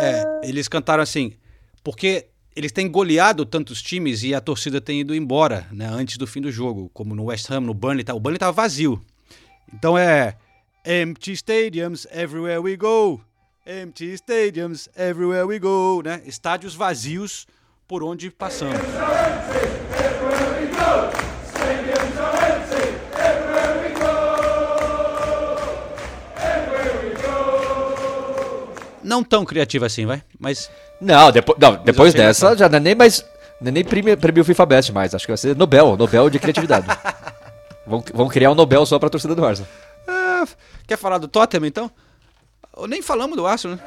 É, 0.00 0.40
eles 0.44 0.68
cantaram 0.68 1.02
assim, 1.02 1.32
porque 1.82 2.26
eles 2.54 2.70
têm 2.70 2.88
goleado 2.88 3.44
tantos 3.44 3.82
times 3.82 4.22
e 4.22 4.32
a 4.32 4.40
torcida 4.40 4.80
tem 4.80 5.00
ido 5.00 5.12
embora, 5.12 5.66
né, 5.72 5.88
antes 5.90 6.16
do 6.16 6.24
fim 6.24 6.40
do 6.40 6.52
jogo, 6.52 6.88
como 6.94 7.16
no 7.16 7.24
West 7.24 7.50
Ham, 7.50 7.62
no 7.62 7.74
Burnley, 7.74 8.04
tá, 8.04 8.14
o 8.14 8.20
Burnley 8.20 8.38
tava 8.38 8.52
vazio. 8.52 9.02
Então 9.72 9.98
é 9.98 10.36
empty 10.86 11.32
stadiums 11.32 12.06
everywhere 12.12 12.58
we 12.60 12.76
go. 12.76 13.20
Empty 13.66 14.12
stadiums 14.12 14.88
everywhere 14.96 15.46
we 15.46 15.58
go, 15.58 16.00
né? 16.04 16.22
Estádios 16.26 16.76
vazios 16.76 17.44
por 17.88 18.04
onde 18.04 18.30
passamos. 18.30 18.78
Não 29.14 29.22
tão 29.22 29.44
criativa 29.44 29.86
assim, 29.86 30.04
vai, 30.06 30.20
mas 30.40 30.68
Não, 31.00 31.30
depois, 31.30 31.56
não, 31.60 31.76
depois 31.76 32.12
dessa 32.12 32.46
engraçado. 32.46 32.58
já 32.58 32.68
não 32.68 32.78
é 32.78 32.80
nem 32.80 32.94
mais. 32.96 33.24
Não 33.60 33.68
é 33.68 33.70
nem 33.70 33.84
prêmio, 33.84 34.16
prêmio 34.16 34.44
FIFA 34.44 34.66
Best 34.66 34.92
mais. 34.92 35.14
Acho 35.14 35.24
que 35.24 35.30
vai 35.30 35.38
ser 35.38 35.54
Nobel, 35.54 35.96
Nobel 35.96 36.28
de 36.28 36.40
criatividade. 36.40 36.86
vão, 37.86 38.02
vão 38.12 38.28
criar 38.28 38.50
um 38.50 38.56
Nobel 38.56 38.84
só 38.84 38.98
pra 38.98 39.08
torcida 39.08 39.36
do 39.36 39.46
Arsenal. 39.46 39.70
Ah, 40.08 40.44
quer 40.84 40.98
falar 40.98 41.18
do 41.18 41.28
Tottenham 41.28 41.64
então? 41.64 41.88
Ou 42.72 42.88
Nem 42.88 43.00
falamos 43.02 43.36
do 43.36 43.46
Arsenal, 43.46 43.76
né? 43.76 43.82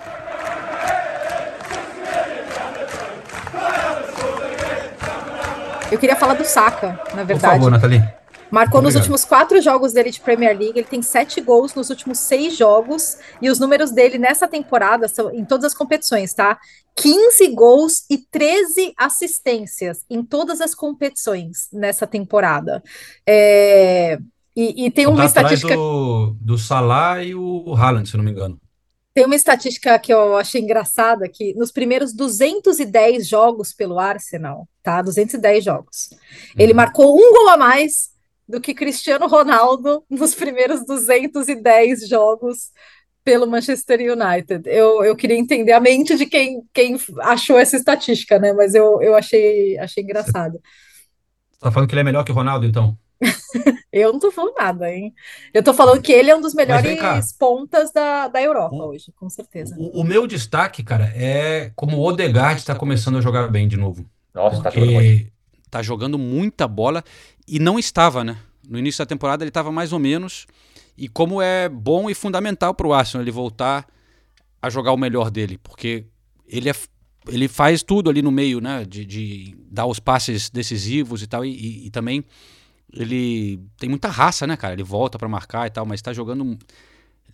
Eu 5.91 5.97
queria 5.97 6.15
falar 6.15 6.33
do 6.35 6.45
Saka, 6.45 6.99
na 7.13 7.23
verdade. 7.23 7.69
Nathalie. 7.69 8.03
Marcou 8.51 8.81
nos 8.81 8.95
Obrigado. 8.95 9.01
últimos 9.01 9.25
quatro 9.25 9.61
jogos 9.61 9.93
dele 9.93 10.09
de 10.09 10.19
Premier 10.21 10.57
League, 10.57 10.77
ele 10.79 10.87
tem 10.87 11.01
sete 11.01 11.41
gols 11.41 11.73
nos 11.73 11.89
últimos 11.89 12.19
seis 12.19 12.55
jogos, 12.55 13.17
e 13.41 13.49
os 13.49 13.59
números 13.59 13.91
dele 13.91 14.17
nessa 14.17 14.47
temporada 14.47 15.07
são 15.07 15.31
em 15.33 15.43
todas 15.43 15.65
as 15.65 15.73
competições, 15.73 16.33
tá? 16.33 16.57
15 16.95 17.47
gols 17.49 18.05
e 18.09 18.17
13 18.17 18.93
assistências 18.97 20.03
em 20.09 20.23
todas 20.23 20.61
as 20.61 20.73
competições 20.73 21.67
nessa 21.71 22.07
temporada. 22.07 22.81
É, 23.27 24.17
E, 24.55 24.87
e 24.87 24.91
tem 24.91 25.05
uma 25.05 25.23
estatística. 25.23 25.75
do, 25.75 26.35
do 26.41 26.57
Salah 26.57 27.23
e 27.23 27.35
o 27.35 27.75
Haaland, 27.75 28.09
se 28.09 28.17
não 28.17 28.23
me 28.23 28.31
engano. 28.31 28.59
Tem 29.13 29.23
uma 29.23 29.35
estatística 29.35 29.97
que 29.99 30.11
eu 30.11 30.35
achei 30.35 30.61
engraçada, 30.61 31.29
que 31.29 31.53
nos 31.53 31.71
primeiros 31.71 32.11
210 32.11 33.27
jogos 33.27 33.71
pelo 33.71 33.99
Arsenal, 33.99 34.67
tá? 34.81 35.01
210 35.03 35.63
jogos. 35.63 36.09
Ele 36.57 36.73
marcou 36.73 37.15
um 37.15 37.33
gol 37.33 37.49
a 37.49 37.57
mais 37.57 38.16
do 38.47 38.61
que 38.61 38.73
Cristiano 38.73 39.27
Ronaldo 39.27 40.03
nos 40.09 40.33
primeiros 40.33 40.85
210 40.85 42.07
jogos 42.07 42.71
pelo 43.23 43.45
Manchester 43.45 43.99
United. 43.99 44.69
Eu, 44.69 45.03
eu 45.03 45.15
queria 45.15 45.37
entender 45.37 45.73
a 45.73 45.81
mente 45.81 46.15
de 46.15 46.25
quem, 46.25 46.61
quem 46.73 46.97
achou 47.19 47.59
essa 47.59 47.75
estatística, 47.75 48.39
né? 48.39 48.53
Mas 48.53 48.73
eu, 48.73 49.01
eu 49.01 49.15
achei, 49.15 49.77
achei 49.77 50.01
engraçado. 50.01 50.61
Você 51.51 51.59
tá 51.59 51.69
falando 51.69 51.89
que 51.89 51.93
ele 51.93 52.01
é 52.01 52.05
melhor 52.05 52.23
que 52.23 52.31
o 52.31 52.35
Ronaldo, 52.35 52.65
então? 52.65 52.97
Eu 53.91 54.13
não 54.13 54.19
tô 54.19 54.31
falando 54.31 54.53
nada, 54.55 54.93
hein? 54.93 55.13
Eu 55.53 55.63
tô 55.63 55.73
falando 55.73 56.01
que 56.01 56.11
ele 56.11 56.29
é 56.29 56.35
um 56.35 56.41
dos 56.41 56.53
melhores 56.53 56.99
cá. 56.99 57.19
pontas 57.39 57.91
da, 57.91 58.27
da 58.27 58.41
Europa 58.41 58.75
hoje, 58.75 59.11
com 59.15 59.27
certeza. 59.27 59.75
O, 59.77 60.01
o 60.01 60.03
meu 60.03 60.27
destaque, 60.27 60.83
cara, 60.83 61.05
é 61.15 61.71
como 61.75 61.97
o 61.97 62.05
Odegaard 62.05 62.59
está 62.59 62.75
começando 62.75 63.17
a 63.17 63.21
jogar 63.21 63.47
bem 63.47 63.67
de 63.67 63.75
novo. 63.75 64.05
Nossa, 64.35 64.61
tá 64.61 64.69
jogando 64.69 64.91
muito. 64.91 65.17
Porque 65.17 65.31
tá 65.69 65.81
jogando 65.81 66.17
muita 66.19 66.67
bola 66.67 67.03
e 67.47 67.59
não 67.59 67.79
estava, 67.79 68.23
né? 68.23 68.37
No 68.67 68.77
início 68.77 68.99
da 68.99 69.05
temporada 69.05 69.43
ele 69.43 69.49
estava 69.49 69.71
mais 69.71 69.93
ou 69.93 69.99
menos. 69.99 70.45
E 70.97 71.07
como 71.07 71.41
é 71.41 71.69
bom 71.69 72.09
e 72.09 72.15
fundamental 72.15 72.73
para 72.73 72.87
o 72.87 72.93
Arsenal 72.93 73.23
ele 73.23 73.31
voltar 73.31 73.87
a 74.61 74.69
jogar 74.69 74.91
o 74.91 74.97
melhor 74.97 75.29
dele, 75.31 75.57
porque 75.61 76.05
ele, 76.47 76.69
é, 76.69 76.73
ele 77.27 77.47
faz 77.47 77.83
tudo 77.83 78.09
ali 78.09 78.21
no 78.21 78.31
meio, 78.31 78.59
né? 78.59 78.83
De, 78.85 79.05
de 79.05 79.55
dar 79.71 79.85
os 79.85 79.99
passes 79.99 80.49
decisivos 80.49 81.21
e 81.21 81.27
tal, 81.27 81.45
e, 81.45 81.49
e- 81.51 81.87
e 81.87 81.89
também 81.91 82.23
Ele 82.93 83.59
tem 83.77 83.89
muita 83.89 84.07
raça, 84.09 84.47
né, 84.47 84.55
cara? 84.57 84.73
Ele 84.73 84.83
volta 84.83 85.17
pra 85.17 85.27
marcar 85.27 85.67
e 85.67 85.69
tal, 85.69 85.85
mas 85.85 86.01
tá 86.01 86.13
jogando. 86.13 86.57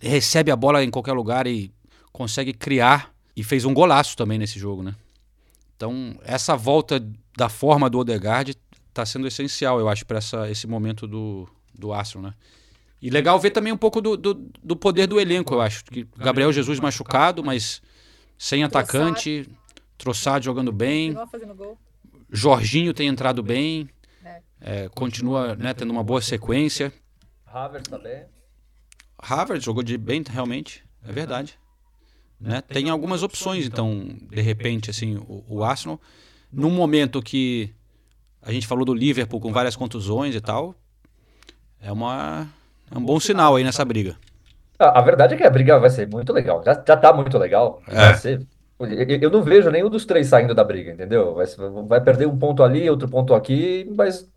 Recebe 0.00 0.50
a 0.50 0.56
bola 0.56 0.82
em 0.84 0.90
qualquer 0.90 1.12
lugar 1.12 1.46
e 1.46 1.70
consegue 2.12 2.52
criar. 2.52 3.12
E 3.36 3.42
fez 3.44 3.64
um 3.64 3.74
golaço 3.74 4.16
também 4.16 4.38
nesse 4.38 4.58
jogo, 4.58 4.82
né? 4.82 4.94
Então, 5.76 6.16
essa 6.24 6.56
volta 6.56 7.04
da 7.36 7.48
forma 7.48 7.90
do 7.90 7.98
Odegaard 7.98 8.54
tá 8.94 9.04
sendo 9.04 9.26
essencial, 9.26 9.80
eu 9.80 9.88
acho, 9.88 10.06
para 10.06 10.20
esse 10.50 10.66
momento 10.66 11.06
do, 11.06 11.48
do 11.74 11.92
Arsenal, 11.92 12.30
né? 12.30 12.34
E 13.02 13.10
legal 13.10 13.38
ver 13.38 13.50
também 13.50 13.70
um 13.72 13.76
pouco 13.76 14.00
do, 14.00 14.16
do, 14.16 14.32
do 14.62 14.74
poder 14.74 15.06
do 15.06 15.20
elenco, 15.20 15.52
eu 15.52 15.60
acho. 15.60 15.84
Que 15.84 16.08
Gabriel 16.16 16.50
Jesus 16.50 16.80
machucado, 16.80 17.44
mas 17.44 17.82
sem 18.38 18.64
atacante. 18.64 19.46
Trossard 19.98 20.42
jogando 20.42 20.72
bem. 20.72 21.08
Continua 21.08 21.26
fazendo 21.26 21.54
gol. 21.54 21.78
Jorginho 22.30 22.94
tem 22.94 23.08
entrado 23.08 23.42
bem. 23.42 23.90
É. 24.24 24.42
É, 24.60 24.88
continua 24.88 25.54
né, 25.54 25.74
tendo 25.74 25.90
uma 25.90 26.02
boa 26.02 26.22
sequência. 26.22 26.92
Havertz 27.46 27.88
também. 27.88 28.24
Havertz 29.18 29.64
jogou 29.64 29.82
de 29.82 29.98
bem, 29.98 30.24
realmente. 30.26 30.82
É 31.06 31.12
verdade. 31.12 31.58
Né? 32.40 32.62
Tem 32.62 32.88
algumas 32.88 33.22
opções, 33.22 33.66
então, 33.66 34.16
de 34.30 34.40
repente, 34.40 34.90
assim, 34.90 35.16
o, 35.16 35.44
o 35.46 35.62
Arsenal, 35.62 36.00
num 36.50 36.70
momento 36.70 37.22
que 37.22 37.74
a 38.44 38.52
gente 38.52 38.66
falou 38.66 38.84
do 38.84 38.94
Liverpool 38.94 39.40
com 39.40 39.52
várias 39.52 39.74
contusões 39.74 40.34
e 40.34 40.40
tal, 40.40 40.74
é, 41.80 41.90
uma, 41.90 42.46
é 42.90 42.98
um 42.98 43.04
bom 43.04 43.18
sinal 43.18 43.56
aí 43.56 43.64
nessa 43.64 43.84
briga. 43.84 44.16
A, 44.78 44.98
a 44.98 45.02
verdade 45.02 45.34
é 45.34 45.36
que 45.36 45.44
a 45.44 45.50
briga 45.50 45.78
vai 45.78 45.90
ser 45.90 46.08
muito 46.08 46.32
legal. 46.32 46.62
Já, 46.64 46.74
já 46.86 46.96
tá 46.96 47.12
muito 47.12 47.36
legal. 47.38 47.82
É. 47.88 48.14
Ser. 48.14 48.46
Eu, 48.78 49.30
não 49.30 49.42
vejo 49.42 49.70
nenhum 49.70 49.88
dos 49.88 50.04
três 50.04 50.26
saindo 50.26 50.54
da 50.54 50.64
briga, 50.64 50.92
entendeu? 50.92 51.34
Vai, 51.34 51.46
vai 51.86 52.00
perder 52.00 52.26
um 52.26 52.36
ponto 52.36 52.62
ali, 52.62 52.90
outro 52.90 53.08
ponto 53.08 53.32
aqui, 53.32 53.90
mas 53.96 54.28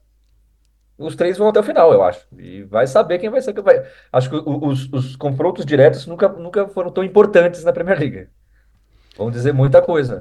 os 0.97 1.15
três 1.15 1.37
vão 1.37 1.49
até 1.49 1.59
o 1.59 1.63
final, 1.63 1.91
eu 1.91 2.03
acho. 2.03 2.25
E 2.37 2.63
vai 2.63 2.87
saber 2.87 3.19
quem 3.19 3.29
vai 3.29 3.41
ser 3.41 3.53
que 3.53 3.61
vai. 3.61 3.83
Acho 4.11 4.29
que 4.29 4.35
os, 4.45 4.91
os 4.93 5.15
confrontos 5.15 5.65
diretos 5.65 6.05
nunca, 6.05 6.29
nunca 6.29 6.67
foram 6.67 6.91
tão 6.91 7.03
importantes 7.03 7.63
na 7.63 7.73
Premier 7.73 7.99
League. 7.99 8.27
Vão 9.17 9.31
dizer 9.31 9.53
muita 9.53 9.81
coisa. 9.81 10.19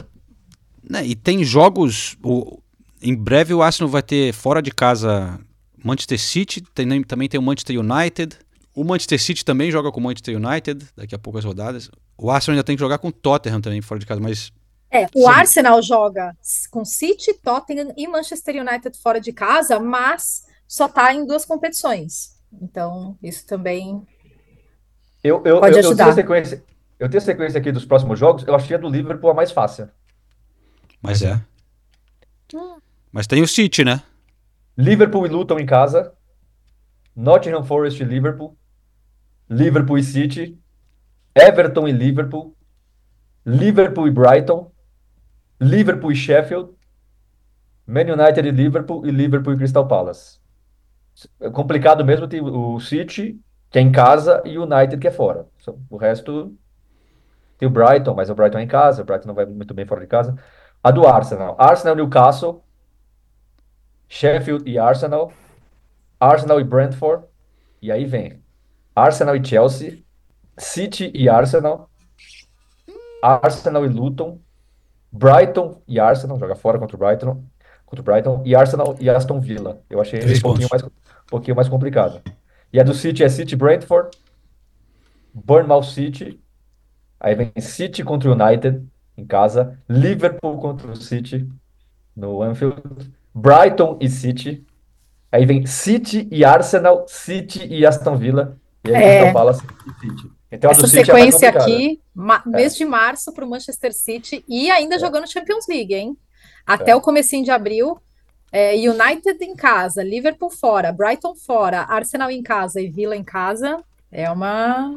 Né, 0.89 1.05
e 1.05 1.15
tem 1.15 1.45
jogos. 1.45 2.17
O, 2.23 2.61
em 3.09 3.15
breve 3.15 3.55
o 3.55 3.63
Arsenal 3.63 3.89
vai 3.91 4.03
ter 4.03 4.33
fora 4.33 4.61
de 4.61 4.71
casa 4.71 5.39
Manchester 5.83 6.19
City, 6.21 6.61
tem- 6.61 7.03
também 7.05 7.29
tem 7.29 7.39
o 7.39 7.43
Manchester 7.43 7.79
United. 7.79 8.37
O 8.75 8.85
Manchester 8.85 9.21
City 9.21 9.45
também 9.45 9.71
joga 9.71 9.91
com 9.93 10.01
o 10.01 10.03
Manchester 10.03 10.37
United, 10.37 10.87
daqui 10.97 11.15
a 11.15 11.19
poucas 11.19 11.45
rodadas. 11.45 11.91
O 12.19 12.31
Arsenal 12.31 12.55
ainda 12.55 12.65
tem 12.65 12.77
que 12.77 12.81
jogar 12.81 12.99
com 12.99 13.09
o 13.09 13.13
Tottenham 13.13 13.61
também 13.61 13.81
fora 13.81 13.99
de 13.99 14.07
casa, 14.07 14.21
mas 14.21 14.53
É, 14.91 15.07
o 15.15 15.23
Sim. 15.23 15.27
Arsenal 15.29 15.83
joga 15.83 16.37
com 16.71 16.85
City, 16.85 17.35
Tottenham 17.35 17.93
e 17.97 18.07
Manchester 18.07 18.57
United 18.61 18.97
fora 18.99 19.21
de 19.21 19.33
casa, 19.33 19.79
mas 19.81 20.45
só 20.69 20.89
tá 20.89 21.13
em 21.15 21.27
duas 21.27 21.45
competições. 21.45 22.37
Então, 22.61 23.17
isso 23.23 23.47
também. 23.47 24.07
Eu, 25.25 25.43
eu, 25.45 25.61
Pode 25.61 25.73
eu, 25.75 25.79
eu 25.79 25.83
tenho 25.83 25.87
ajudar. 25.89 26.09
a 26.09 26.13
sequência, 26.15 26.65
eu 26.99 27.09
tenho 27.09 27.23
a 27.23 27.25
sequência 27.25 27.59
aqui 27.59 27.73
dos 27.73 27.85
próximos 27.85 28.19
jogos. 28.19 28.47
Eu 28.47 28.55
achei 28.55 28.77
a 28.77 28.79
do 28.79 28.89
Liverpool 28.89 29.31
a 29.31 29.35
mais 29.35 29.51
fácil. 29.51 29.89
Mas 31.03 31.21
é. 31.23 31.41
Mas 33.17 33.27
tem 33.27 33.43
o 33.43 33.49
City, 33.49 33.83
né? 33.83 34.03
Liverpool 34.77 35.25
e 35.25 35.31
Luton 35.31 35.59
em 35.59 35.65
casa. 35.65 36.13
Nottingham 37.17 37.65
Forest 37.65 38.03
e 38.03 38.05
Liverpool. 38.05 38.55
Liverpool 39.49 39.97
e 39.97 40.03
City. 40.03 40.61
Everton 41.35 41.89
e 41.89 41.93
Liverpool. 41.93 42.55
Liverpool 43.47 44.07
e 44.07 44.11
Brighton. 44.11 44.71
Liverpool 45.59 46.13
e 46.13 46.15
Sheffield. 46.15 46.73
Man 47.87 48.03
United 48.03 48.47
e 48.47 48.51
Liverpool. 48.51 49.07
E 49.07 49.11
Liverpool 49.11 49.55
e 49.55 49.57
Crystal 49.57 49.89
Palace. 49.89 50.39
É 51.41 51.49
complicado 51.49 52.05
mesmo 52.05 52.29
tem 52.29 52.43
o 52.43 52.79
City, 52.81 53.41
que 53.71 53.79
é 53.79 53.81
em 53.81 53.91
casa, 53.91 54.43
e 54.45 54.59
o 54.59 54.65
United, 54.65 54.99
que 54.99 55.09
é 55.09 55.11
fora. 55.11 55.47
O 55.89 55.97
resto 55.97 56.55
tem 57.57 57.67
o 57.67 57.71
Brighton, 57.71 58.13
mas 58.13 58.29
o 58.29 58.35
Brighton 58.35 58.59
é 58.59 58.65
em 58.65 58.69
casa. 58.69 59.01
O 59.01 59.07
Brighton 59.07 59.29
não 59.29 59.35
vai 59.35 59.47
muito 59.47 59.73
bem 59.73 59.87
fora 59.87 60.03
de 60.03 60.07
casa. 60.07 60.39
A 60.85 60.91
do 60.91 61.07
Arsenal. 61.07 61.57
Arsenal 61.59 61.95
e 61.95 61.97
Newcastle. 61.97 62.66
Sheffield 64.09 64.69
e 64.69 64.79
Arsenal, 64.79 65.33
Arsenal 66.19 66.61
e 66.61 66.65
Brentford, 66.65 67.25
e 67.83 67.93
aí 67.93 68.05
vem 68.05 68.43
Arsenal 68.95 69.37
e 69.37 69.45
Chelsea, 69.45 70.03
City 70.57 71.11
e 71.15 71.29
Arsenal, 71.29 71.91
Arsenal 73.23 73.85
e 73.85 73.89
Luton, 73.89 74.41
Brighton 75.13 75.83
e 75.87 75.99
Arsenal, 75.99 76.39
joga 76.39 76.55
fora 76.55 76.79
contra 76.79 76.97
o 76.97 76.99
Brighton, 76.99 77.45
contra 77.85 78.01
o 78.01 78.05
Brighton, 78.05 78.43
e 78.45 78.55
Arsenal 78.55 78.97
e 79.01 79.09
Aston 79.09 79.41
Villa. 79.41 79.83
Eu 79.89 80.01
achei 80.01 80.21
um 80.21 80.41
pouquinho 80.41 80.69
mais, 80.71 80.83
um 80.83 80.91
pouquinho 81.29 81.57
mais 81.57 81.69
complicado. 81.69 82.23
E 82.73 82.81
a 82.81 82.83
do 82.83 82.95
City 82.95 83.23
é 83.23 83.29
City 83.29 83.55
e 83.55 83.57
Brentford, 83.57 84.17
Bournemouth 85.33 85.85
City, 85.85 86.41
aí 87.21 87.35
vem 87.35 87.53
City 87.61 88.03
contra 88.03 88.29
o 88.29 88.33
United 88.33 88.83
em 89.17 89.27
casa, 89.27 89.79
Liverpool 89.89 90.59
contra 90.59 90.91
o 90.91 90.97
City 90.97 91.49
no 92.15 92.43
Anfield, 92.43 92.83
Brighton 93.37 93.99
e 94.01 94.09
City. 94.09 94.65
Aí 95.31 95.45
vem 95.45 95.67
City 95.67 96.27
e 96.31 96.43
Arsenal, 96.45 97.05
City 97.07 97.67
e 97.67 97.85
Aston 97.85 98.17
Villa. 98.17 98.57
E 98.87 98.95
aí 98.95 99.03
É. 99.03 99.09
Crystal 99.21 99.33
Palace 99.35 99.63
e 99.87 100.01
City. 100.01 100.31
Então 100.51 100.71
a 100.71 100.73
do 100.73 100.79
Essa 100.79 100.87
City 100.87 101.03
é 101.03 101.05
sequência 101.05 101.53
complicada. 101.53 101.65
aqui, 101.65 102.01
É. 102.47 102.49
mês 102.49 102.75
de 102.77 102.85
março 102.87 103.33
para 103.35 103.45
o 103.45 103.51
Manchester 103.51 103.93
City 103.93 104.43
e 104.49 104.71
ainda 104.71 104.99
jogando 104.99 105.31
Champions 105.31 105.67
League, 105.69 105.93
hein? 105.95 106.17
Até 106.67 106.93
É. 106.93 106.97
o 106.97 107.01
comecinho 107.01 107.45
de 107.45 107.51
abril, 107.51 107.99
é, 108.51 108.75
United 108.75 109.37
em 109.45 109.55
casa, 109.55 110.03
Liverpool 110.03 110.49
fora, 110.51 110.91
Brighton 110.93 111.35
fora, 111.35 111.81
Arsenal 111.83 112.31
em 112.31 112.43
casa 112.43 112.81
e 112.81 112.89
Villa 112.89 113.15
em 113.17 113.25
casa, 113.25 113.83
é 114.11 114.31
uma 114.31 114.95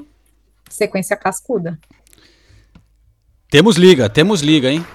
sequência 0.69 1.17
cascuda. 1.17 1.77
Temos 3.49 3.75
liga, 3.75 4.07
temos 4.07 4.41
liga, 4.41 4.69
hein? 4.69 4.85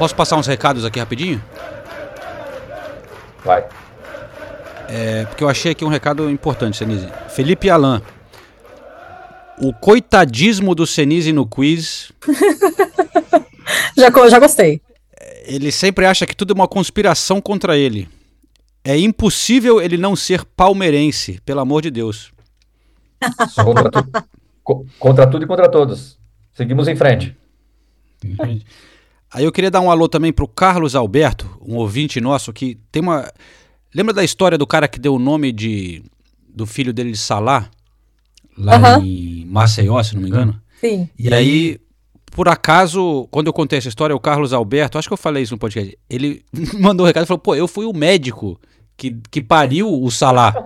Posso 0.00 0.14
passar 0.14 0.36
uns 0.36 0.46
recados 0.46 0.82
aqui 0.86 0.98
rapidinho? 0.98 1.42
Vai. 3.44 3.66
É, 4.88 5.26
porque 5.26 5.44
eu 5.44 5.48
achei 5.50 5.72
aqui 5.72 5.84
um 5.84 5.88
recado 5.88 6.30
importante, 6.30 6.78
Senise. 6.78 7.06
Felipe 7.28 7.68
Alain. 7.68 8.00
O 9.60 9.74
coitadismo 9.74 10.74
do 10.74 10.86
Senise 10.86 11.34
no 11.34 11.46
quiz, 11.46 12.10
Já, 13.94 14.10
já 14.30 14.38
gostei. 14.38 14.80
ele 15.44 15.70
sempre 15.70 16.06
acha 16.06 16.24
que 16.26 16.34
tudo 16.34 16.52
é 16.52 16.54
uma 16.54 16.66
conspiração 16.66 17.38
contra 17.38 17.76
ele. 17.76 18.08
É 18.82 18.96
impossível 18.98 19.82
ele 19.82 19.98
não 19.98 20.16
ser 20.16 20.46
palmeirense, 20.46 21.42
pelo 21.44 21.60
amor 21.60 21.82
de 21.82 21.90
Deus. 21.90 22.32
Contra, 23.62 23.90
tu- 23.90 24.10
co- 24.64 24.86
contra 24.98 25.26
tudo 25.26 25.44
e 25.44 25.46
contra 25.46 25.68
todos. 25.70 26.18
Seguimos 26.54 26.88
em 26.88 26.96
frente. 26.96 27.36
Aí 29.32 29.44
eu 29.44 29.52
queria 29.52 29.70
dar 29.70 29.80
um 29.80 29.90
alô 29.90 30.08
também 30.08 30.32
pro 30.32 30.48
Carlos 30.48 30.94
Alberto, 30.94 31.48
um 31.64 31.76
ouvinte 31.76 32.20
nosso 32.20 32.52
que 32.52 32.78
tem 32.90 33.00
uma. 33.02 33.30
Lembra 33.94 34.12
da 34.14 34.24
história 34.24 34.58
do 34.58 34.66
cara 34.66 34.88
que 34.88 34.98
deu 34.98 35.14
o 35.14 35.18
nome 35.18 35.52
de 35.52 36.02
do 36.48 36.66
filho 36.66 36.92
dele 36.92 37.12
de 37.12 37.18
Salá? 37.18 37.68
Lá 38.58 38.98
em 39.00 39.44
Maceió, 39.46 40.02
se 40.02 40.14
não 40.14 40.22
me 40.22 40.28
engano? 40.28 40.60
Sim. 40.80 41.08
E 41.18 41.32
aí, 41.32 41.78
por 42.32 42.48
acaso, 42.48 43.26
quando 43.30 43.46
eu 43.46 43.52
contei 43.52 43.78
essa 43.78 43.88
história, 43.88 44.14
o 44.14 44.20
Carlos 44.20 44.52
Alberto, 44.52 44.98
acho 44.98 45.08
que 45.08 45.12
eu 45.14 45.18
falei 45.18 45.42
isso 45.44 45.54
no 45.54 45.58
podcast, 45.58 45.96
ele 46.08 46.44
mandou 46.78 47.04
um 47.04 47.06
recado 47.06 47.24
e 47.24 47.26
falou: 47.26 47.38
pô, 47.38 47.54
eu 47.54 47.68
fui 47.68 47.86
o 47.86 47.92
médico 47.92 48.60
que, 48.96 49.16
que 49.30 49.40
pariu 49.40 49.88
o 50.02 50.10
Salá. 50.10 50.52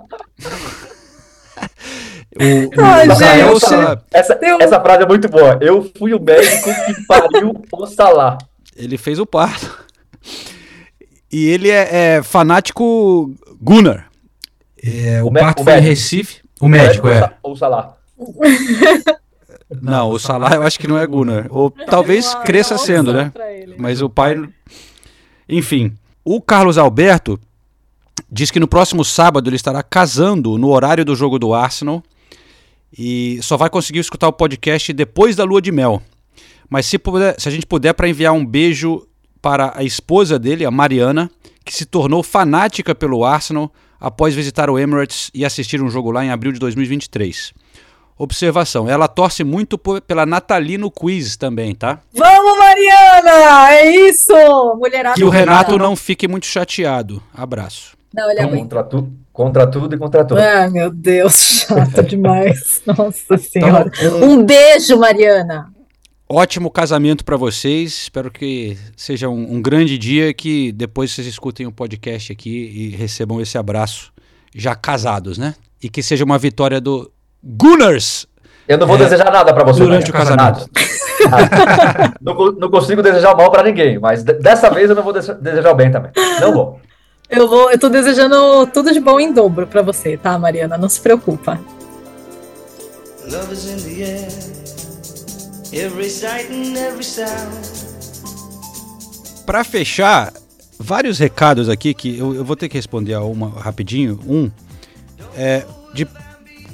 o, 2.37 2.81
o 2.81 2.85
Ai, 2.85 3.07
Israel 3.09 3.51
gente. 3.53 3.61
Salá. 3.69 4.03
Essa, 4.13 4.39
um- 4.43 4.61
essa 4.63 4.81
frase 4.81 5.03
é 5.03 5.07
muito 5.07 5.29
boa. 5.29 5.59
Eu 5.61 5.91
fui 5.97 6.15
o 6.15 6.21
médico 6.21 6.71
que 6.87 7.07
pariu 7.07 7.55
o 7.73 7.87
Salah. 7.87 8.39
Ele 8.77 8.97
fez 8.97 9.19
o 9.19 9.27
parto. 9.27 9.85
E 11.31 11.47
ele 11.49 11.71
é, 11.71 12.17
é 12.17 12.23
fanático 12.23 13.35
Gunnar. 13.61 14.09
É, 14.83 15.23
o, 15.23 15.27
O 15.27 15.33
parto 15.33 15.63
o 15.63 15.65
foi 15.65 15.73
em 15.73 15.77
médico. 15.77 15.91
Recife. 15.91 16.43
O 16.61 16.69
médico, 16.69 17.09
é. 17.09 17.35
Ou 17.43 17.53
o 17.53 17.57
Salah. 17.57 17.97
Não, 19.83 20.11
o 20.11 20.19
Salah 20.19 20.55
eu 20.55 20.63
acho 20.63 20.79
que 20.79 20.87
não 20.87 20.97
é 20.99 21.07
Gunnar. 21.07 21.47
Ou 21.51 21.71
talvez 21.71 22.35
cresça 22.45 22.79
sendo, 22.79 23.13
né? 23.13 23.33
Mas 23.79 24.01
o 24.01 24.09
pai. 24.09 24.37
Enfim. 25.49 25.93
O 26.25 26.41
Carlos 26.41 26.79
Alberto 26.79 27.41
diz 28.31 28.51
que 28.51 28.61
no 28.61 28.69
próximo 28.69 29.05
sábado 29.05 29.49
ele 29.49 29.57
estará 29.57 29.83
casando 29.83 30.57
no 30.57 30.69
horário 30.69 31.05
do 31.05 31.17
jogo 31.17 31.39
do 31.39 31.53
Arsenal. 31.53 32.03
E 32.97 33.41
só 33.43 33.57
vai 33.57 33.69
conseguir 33.69 33.99
escutar 33.99 34.29
o 34.29 34.33
podcast 34.33 34.93
depois 34.93 35.35
da 35.35 35.45
lua 35.45 35.61
de 35.61 35.73
mel. 35.73 36.01
Mas 36.69 36.87
se, 36.87 36.99
puder, 36.99 37.35
se 37.39 37.49
a 37.49 37.53
gente 37.53 37.67
puder, 37.67 37.93
para 37.93 38.09
enviar 38.09 38.33
um 38.33 38.45
beijo 38.45 39.07
para 39.41 39.73
a 39.77 39.83
esposa 39.85 40.39
dele, 40.39 40.65
a 40.65 40.71
Mariana, 40.71 41.31
que 41.65 41.75
se 41.75 41.85
tornou 41.85 42.23
fanática 42.23 42.95
pelo 42.95 43.25
Arsenal 43.25 43.71
após 44.01 44.35
visitar 44.35 44.69
o 44.71 44.79
Emirates 44.79 45.31
e 45.35 45.45
assistir 45.45 45.83
um 45.83 45.89
jogo 45.91 46.11
lá 46.11 46.25
em 46.25 46.31
abril 46.31 46.53
de 46.53 46.59
2023. 46.59 47.53
Observação, 48.17 48.89
ela 48.89 49.09
torce 49.09 49.43
muito 49.43 49.77
por- 49.77 50.01
pela 50.01 50.25
Nathalie 50.25 50.79
no 50.79 50.89
quiz 50.91 51.37
também, 51.37 51.75
tá? 51.75 51.99
Vamos, 52.15 52.59
Mariana! 52.59 53.73
É 53.73 53.91
isso! 54.09 54.33
Mulherada. 54.79 55.17
Que 55.17 55.25
o 55.25 55.29
Renato 55.29 55.77
não 55.77 55.97
fique 55.97 56.29
muito 56.29 56.47
chateado. 56.47 57.21
Abraço. 57.35 57.97
Não, 58.15 58.31
ele 58.31 58.41
aguenta. 58.41 58.59
Contra, 58.63 58.85
tu, 58.85 59.13
contra 59.33 59.67
tudo 59.67 59.97
e 59.97 59.99
contra 59.99 60.25
tudo. 60.25 60.39
Ai, 60.39 60.71
meu 60.71 60.91
Deus, 60.93 61.35
chato 61.67 62.05
demais. 62.05 62.81
Nossa 62.87 63.37
Senhora. 63.37 63.91
Então, 63.99 64.23
Um 64.23 64.45
beijo, 64.45 64.97
Mariana. 64.97 65.74
Ótimo 66.29 66.71
casamento 66.71 67.25
pra 67.25 67.37
vocês. 67.37 67.93
Espero 67.93 68.31
que 68.31 68.77
seja 68.97 69.29
um, 69.29 69.55
um 69.57 69.63
grande 69.63 69.99
dia 69.99 70.33
que 70.33 70.73
depois 70.73 71.11
vocês 71.13 71.27
escutem 71.27 71.67
o 71.67 71.73
podcast 71.73 72.33
aqui 72.33 72.51
e 72.51 72.97
recebam 72.97 73.41
esse 73.41 73.59
abraço 73.59 74.13
já 74.55 74.75
casados, 74.75 75.37
né? 75.37 75.55
E 75.83 75.89
que 75.89 76.03
seja 76.03 76.25
uma 76.25 76.39
vitória 76.39 76.81
do 76.81 77.11
Gunners 77.43 78.27
Eu 78.67 78.79
não 78.79 78.87
vou 78.87 78.97
É, 78.97 79.01
desejar 79.01 79.31
nada 79.31 79.53
pra 79.53 79.65
você. 79.65 79.81
durante 79.81 80.11
o 80.11 80.15
Mariana, 80.15 80.37
casamento. 80.55 80.71
não, 82.23 82.35
não 82.53 82.71
consigo 82.71 83.03
desejar 83.03 83.37
mal 83.37 83.51
pra 83.51 83.63
ninguém, 83.63 83.99
mas 83.99 84.23
de- 84.23 84.33
dessa 84.35 84.71
vez 84.71 84.89
eu 84.89 84.97
não 84.97 85.03
vou 85.03 85.13
dese- 85.13 85.35
desejar 85.35 85.73
o 85.73 85.75
bem 85.75 85.91
também. 85.91 86.11
Não 86.41 86.53
vou. 86.55 86.81
Eu 87.29 87.47
vou, 87.49 87.71
eu 87.71 87.79
tô 87.79 87.89
desejando 87.91 88.67
tudo 88.69 88.93
de 88.93 89.01
bom 89.01 89.21
em 89.21 89.33
dobro 89.33 89.67
pra 89.67 89.83
você, 89.83 90.17
tá, 90.17 90.39
Mariana? 90.39 90.79
Não 90.79 90.89
se 90.89 91.01
preocupa. 91.01 91.61
Love 93.31 93.53
is 93.53 93.67
in 93.67 93.77
the 93.97 94.05
air, 94.05 94.29
every 95.75 96.09
sight 96.09 96.51
and 96.51 96.77
every 96.77 97.05
sound. 97.05 97.85
Pra 99.45 99.65
fechar, 99.65 100.33
vários 100.79 101.19
recados 101.19 101.69
aqui 101.69 101.93
que 101.93 102.19
eu, 102.19 102.35
eu 102.35 102.45
vou 102.45 102.57
ter 102.57 102.69
que 102.69 102.77
responder 102.77 103.15
a 103.15 103.21
uma 103.21 103.49
rapidinho. 103.49 104.19
Um 104.27 104.51
é 105.37 105.65
de 105.93 106.07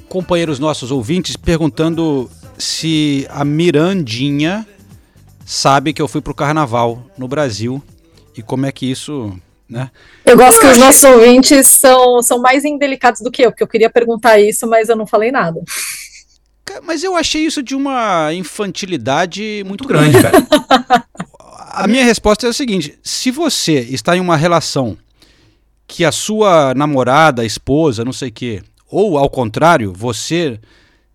companheiros 0.08 0.58
nossos 0.58 0.90
ouvintes 0.90 1.36
perguntando 1.36 2.30
se 2.58 3.26
a 3.30 3.44
Mirandinha 3.44 4.66
sabe 5.46 5.92
que 5.92 6.02
eu 6.02 6.08
fui 6.08 6.20
pro 6.20 6.34
carnaval 6.34 7.02
no 7.16 7.26
Brasil 7.26 7.82
e 8.36 8.42
como 8.42 8.66
é 8.66 8.72
que 8.72 8.90
isso, 8.90 9.36
né? 9.68 9.90
Eu 10.24 10.36
gosto 10.36 10.60
que 10.60 10.66
os 10.66 10.78
nossos 10.78 11.02
ouvintes 11.02 11.66
são, 11.66 12.22
são 12.22 12.40
mais 12.40 12.64
indelicados 12.64 13.20
do 13.20 13.30
que 13.30 13.42
eu, 13.42 13.50
porque 13.50 13.62
eu 13.62 13.68
queria 13.68 13.90
perguntar 13.90 14.38
isso, 14.38 14.66
mas 14.66 14.88
eu 14.88 14.96
não 14.96 15.06
falei 15.06 15.32
nada. 15.32 15.60
Mas 16.82 17.02
eu 17.02 17.16
achei 17.16 17.44
isso 17.44 17.62
de 17.62 17.74
uma 17.74 18.32
infantilidade 18.32 19.64
muito 19.66 19.86
grande, 19.86 20.20
cara. 20.20 20.46
A 21.72 21.86
minha 21.86 22.04
resposta 22.04 22.46
é 22.46 22.50
a 22.50 22.52
seguinte: 22.52 22.98
se 23.02 23.30
você 23.30 23.78
está 23.78 24.16
em 24.16 24.20
uma 24.20 24.36
relação 24.36 24.98
que 25.86 26.04
a 26.04 26.12
sua 26.12 26.74
namorada, 26.74 27.44
esposa, 27.44 28.04
não 28.04 28.12
sei 28.12 28.28
o 28.28 28.32
quê, 28.32 28.62
ou 28.88 29.16
ao 29.16 29.30
contrário, 29.30 29.92
você 29.92 30.60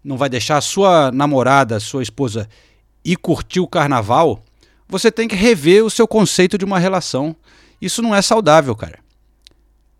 não 0.03 0.17
vai 0.17 0.29
deixar 0.29 0.57
a 0.57 0.61
sua 0.61 1.11
namorada, 1.11 1.79
sua 1.79 2.01
esposa 2.01 2.49
ir 3.03 3.17
curtir 3.17 3.59
o 3.59 3.67
carnaval, 3.67 4.43
você 4.87 5.11
tem 5.11 5.27
que 5.27 5.35
rever 5.35 5.83
o 5.83 5.89
seu 5.89 6.07
conceito 6.07 6.57
de 6.57 6.65
uma 6.65 6.79
relação. 6.79 7.35
Isso 7.81 8.01
não 8.01 8.15
é 8.15 8.21
saudável, 8.21 8.75
cara. 8.75 8.99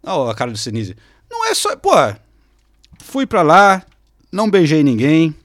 Ó, 0.04 0.30
a 0.30 0.36
cara 0.36 0.52
do 0.52 0.58
Sinise. 0.58 0.96
Não 1.30 1.46
é 1.48 1.54
só. 1.54 1.76
Pô, 1.76 1.92
fui 3.00 3.26
pra 3.26 3.42
lá, 3.42 3.84
não 4.32 4.50
beijei 4.50 4.84
ninguém, 4.84 5.36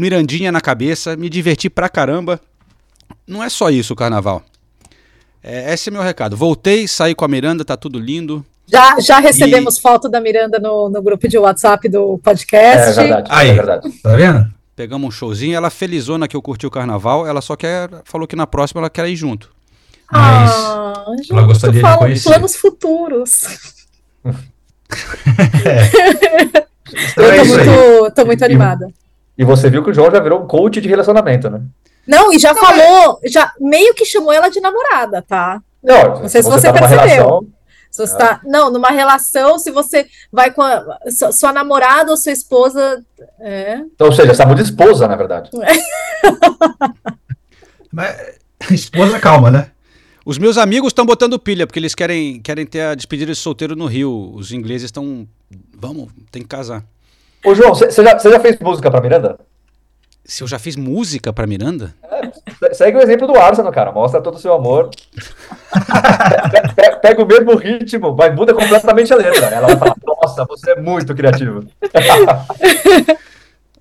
mirandinha 0.00 0.50
na 0.50 0.60
cabeça, 0.60 1.16
me 1.16 1.28
diverti 1.28 1.70
pra 1.70 1.88
caramba. 1.88 2.40
Não 3.26 3.42
é 3.44 3.48
só 3.48 3.70
isso 3.70 3.92
o 3.92 3.96
carnaval. 3.96 4.42
É, 5.42 5.72
esse 5.72 5.88
é 5.88 5.92
meu 5.92 6.02
recado. 6.02 6.36
Voltei, 6.36 6.86
saí 6.88 7.14
com 7.14 7.24
a 7.24 7.28
Miranda, 7.28 7.64
tá 7.64 7.76
tudo 7.76 7.98
lindo. 7.98 8.44
Já, 8.66 8.98
já 9.00 9.18
recebemos 9.18 9.78
foto 9.78 10.08
da 10.08 10.20
Miranda 10.20 10.58
no, 10.58 10.88
no 10.88 11.02
grupo 11.02 11.26
de 11.28 11.38
WhatsApp 11.38 11.88
do 11.88 12.18
podcast. 12.22 12.90
É 12.90 12.92
verdade. 13.02 13.28
Aí. 13.30 13.48
É 13.50 13.54
verdade. 13.54 13.90
Tá 14.02 14.16
vendo? 14.16 14.52
Pegamos 14.76 15.08
um 15.08 15.10
showzinho, 15.10 15.56
ela 15.56 15.70
felizona 15.70 16.26
que 16.28 16.36
eu 16.36 16.42
curti 16.42 16.66
o 16.66 16.70
carnaval, 16.70 17.26
ela 17.26 17.40
só 17.42 17.54
quer, 17.56 17.90
falou 18.04 18.26
que 18.26 18.36
na 18.36 18.46
próxima 18.46 18.80
ela 18.80 18.88
quer 18.90 19.06
ir 19.08 19.16
junto. 19.16 19.50
Mas 20.10 20.50
Ah, 20.50 21.04
ela 21.30 21.42
gostaria 21.42 21.74
de 21.76 21.80
fala 21.82 21.98
conhecer. 21.98 22.28
planos 22.30 22.56
futuros. 22.56 23.30
Então 24.24 24.34
eu 27.24 27.30
é 27.30 27.36
tô 27.36 27.42
aí. 27.42 27.48
muito, 27.48 28.14
tô 28.14 28.24
muito 28.26 28.44
animada. 28.44 28.88
E 29.40 29.44
você 29.44 29.70
viu 29.70 29.82
que 29.82 29.88
o 29.88 29.94
João 29.94 30.10
já 30.10 30.20
virou 30.20 30.42
um 30.42 30.46
coach 30.46 30.82
de 30.82 30.86
relacionamento, 30.86 31.48
né? 31.48 31.62
Não, 32.06 32.30
e 32.30 32.38
já 32.38 32.54
falou, 32.54 33.18
já 33.24 33.50
meio 33.58 33.94
que 33.94 34.04
chamou 34.04 34.30
ela 34.30 34.50
de 34.50 34.60
namorada, 34.60 35.24
tá? 35.26 35.62
Não, 35.82 36.20
Não 36.20 36.28
sei 36.28 36.42
se 36.42 36.50
você 36.50 36.66
tá 36.66 36.74
percebeu. 36.74 37.06
relação, 37.06 37.46
Se 37.90 38.06
você 38.06 38.18
tá, 38.18 38.42
não, 38.44 38.70
numa 38.70 38.90
relação, 38.90 39.58
se 39.58 39.70
você 39.70 40.06
vai 40.30 40.50
com 40.50 40.60
a, 40.60 40.98
sua, 41.08 41.32
sua 41.32 41.52
namorada 41.54 42.10
ou 42.10 42.18
sua 42.18 42.32
esposa, 42.32 43.02
é, 43.38 43.76
então, 43.76 44.08
ou 44.08 44.12
seja, 44.12 44.26
você 44.26 44.32
está 44.32 44.44
muito 44.44 44.60
esposa, 44.60 45.08
na 45.08 45.16
verdade. 45.16 45.48
Mas, 47.90 48.38
esposa, 48.70 49.18
calma, 49.18 49.50
né? 49.50 49.70
Os 50.22 50.36
meus 50.36 50.58
amigos 50.58 50.90
estão 50.90 51.06
botando 51.06 51.38
pilha, 51.38 51.66
porque 51.66 51.78
eles 51.78 51.94
querem, 51.94 52.42
querem 52.42 52.66
ter 52.66 52.82
a 52.82 52.94
despedida 52.94 53.32
de 53.32 53.38
solteiro 53.38 53.74
no 53.74 53.86
Rio. 53.86 54.32
Os 54.34 54.52
ingleses 54.52 54.84
estão. 54.84 55.26
Vamos, 55.74 56.10
tem 56.30 56.42
que 56.42 56.48
casar. 56.48 56.84
Ô, 57.44 57.54
João, 57.54 57.74
você 57.74 57.90
já, 58.04 58.18
já 58.18 58.40
fez 58.40 58.58
música 58.60 58.90
pra 58.90 59.00
Miranda? 59.00 59.38
Se 60.24 60.42
eu 60.42 60.46
já 60.48 60.58
fiz 60.58 60.76
música 60.76 61.32
pra 61.32 61.46
Miranda? 61.46 61.94
Segue 62.72 62.98
o 62.98 63.00
exemplo 63.02 63.26
do 63.26 63.36
Arsenal, 63.36 63.72
cara. 63.72 63.90
Mostra 63.90 64.20
todo 64.20 64.34
o 64.34 64.38
seu 64.38 64.52
amor. 64.52 64.90
Pe- 66.50 66.74
pe- 66.74 66.96
Pega 67.00 67.22
o 67.22 67.26
mesmo 67.26 67.56
ritmo, 67.56 68.14
mas 68.16 68.34
muda 68.34 68.52
completamente 68.54 69.12
a 69.12 69.16
letra. 69.16 69.46
Ela 69.46 69.68
vai 69.68 69.76
falar, 69.78 69.96
nossa, 70.06 70.44
você 70.44 70.72
é 70.72 70.80
muito 70.80 71.14
criativo. 71.14 71.64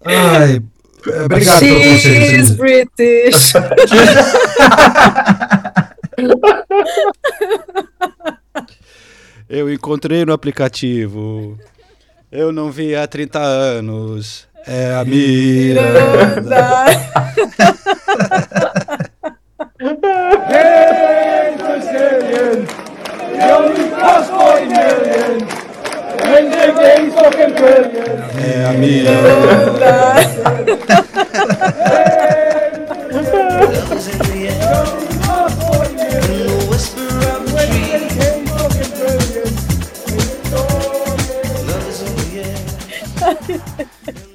Ai, 0.06 0.62
é, 1.08 1.22
obrigado 1.26 1.60
pelo 1.60 1.76
conselho, 1.76 2.00
she's. 2.00 2.52
British. 2.56 3.54
Eu 9.50 9.72
encontrei 9.72 10.26
no 10.26 10.34
aplicativo. 10.34 11.58
Eu 12.32 12.52
não 12.52 12.70
vi 12.70 12.96
há 12.96 13.08
30 13.08 13.40
anos. 13.40 14.48
É 14.68 14.94
a 14.94 15.04
Miranda. 15.04 16.86
Hey, 20.52 21.56
Brazilian, 21.58 22.68
the 32.12 32.59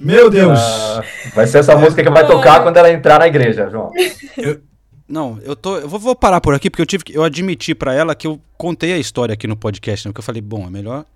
Meu 0.05 0.29
Deus. 0.29 0.59
Ah, 0.59 1.03
vai 1.35 1.47
ser 1.47 1.59
essa 1.59 1.75
música 1.77 2.03
que 2.03 2.11
vai 2.11 2.27
tocar 2.27 2.63
quando 2.63 2.77
ela 2.77 2.93
entrar 2.93 3.19
na 3.19 3.27
igreja, 3.27 3.71
João. 3.71 3.91
Não, 5.09 5.39
eu 5.43 5.57
tô. 5.57 5.79
Eu 5.79 5.89
vou, 5.89 5.99
vou 5.99 6.15
parar 6.15 6.41
por 6.41 6.55
aqui, 6.55 6.69
porque 6.69 6.83
eu 6.83 6.87
tive 6.87 7.05
que. 7.05 7.17
Eu 7.17 7.25
admiti 7.25 7.75
pra 7.75 7.95
ela 7.95 8.15
que 8.15 8.27
eu 8.27 8.39
contei 8.59 8.93
a 8.93 8.99
história 8.99 9.33
aqui 9.33 9.47
no 9.47 9.57
podcast, 9.57 10.07
né? 10.07 10.13
Porque 10.13 10.21
eu 10.21 10.25
falei, 10.25 10.43
bom, 10.43 10.67
é 10.67 10.71
melhor. 10.71 11.07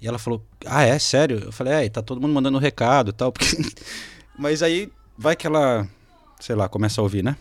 E 0.00 0.08
ela 0.08 0.18
falou, 0.18 0.44
ah, 0.66 0.82
é? 0.82 0.98
Sério? 0.98 1.42
Eu 1.44 1.52
falei, 1.52 1.72
é, 1.72 1.88
tá 1.88 2.02
todo 2.02 2.20
mundo 2.20 2.32
mandando 2.32 2.58
recado 2.58 3.10
e 3.10 3.12
tal. 3.12 3.30
Porque... 3.30 3.54
Mas 4.36 4.62
aí 4.62 4.90
vai 5.16 5.36
que 5.36 5.46
ela, 5.46 5.86
sei 6.40 6.56
lá, 6.56 6.68
começa 6.68 7.00
a 7.00 7.04
ouvir, 7.04 7.22
né? 7.22 7.36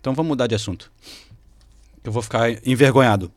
Então 0.00 0.14
vamos 0.14 0.28
mudar 0.28 0.46
de 0.46 0.54
assunto. 0.54 0.90
Eu 2.04 2.12
vou 2.12 2.22
ficar 2.22 2.50
envergonhado. 2.64 3.32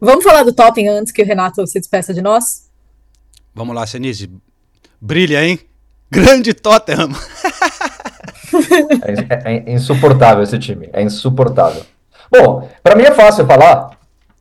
Vamos 0.00 0.24
falar 0.24 0.44
do 0.44 0.52
Tottenham 0.52 0.96
antes 0.96 1.12
que 1.12 1.22
o 1.22 1.26
Renato 1.26 1.66
se 1.66 1.78
despeça 1.78 2.14
de 2.14 2.22
nós? 2.22 2.70
Vamos 3.54 3.74
lá, 3.74 3.86
Senise. 3.86 4.30
Brilha, 5.00 5.44
hein? 5.44 5.58
Grande 6.10 6.54
Tottenham. 6.54 7.10
É, 9.40 9.56
é- 9.56 9.72
insuportável 9.72 10.42
esse 10.42 10.58
time. 10.58 10.88
É 10.92 11.02
insuportável. 11.02 11.82
Bom, 12.30 12.68
pra 12.82 12.96
mim 12.96 13.02
é 13.02 13.12
fácil 13.12 13.46
falar, 13.46 13.90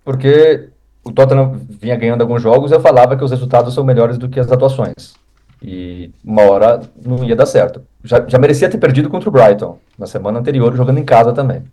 porque 0.03 0.70
o 1.03 1.11
Tottenham 1.11 1.59
vinha 1.82 1.95
ganhando 1.95 2.22
alguns 2.22 2.41
jogos 2.41 2.72
eu 2.72 2.80
falava 2.80 3.16
que 3.16 3.24
os 3.24 3.32
resultados 3.32 3.74
são 3.74 3.84
melhores 3.84 4.18
do 4.18 4.30
que 4.30 4.39
as 4.39 4.51
atuações. 4.51 5.13
E 5.61 6.11
uma 6.24 6.43
hora 6.43 6.82
não 7.03 7.24
ia 7.24 7.36
dar 7.36 7.45
certo. 7.45 7.84
Já, 8.03 8.24
já 8.28 8.38
merecia 8.38 8.70
ter 8.70 8.78
perdido 8.78 9.09
contra 9.09 9.30
o 9.30 9.32
Brighton 9.32 9.80
na 9.97 10.05
semana 10.05 10.39
anterior, 10.39 10.76
jogando 10.76 10.99
em 10.99 11.05
casa 11.05 11.34
também. 11.34 11.63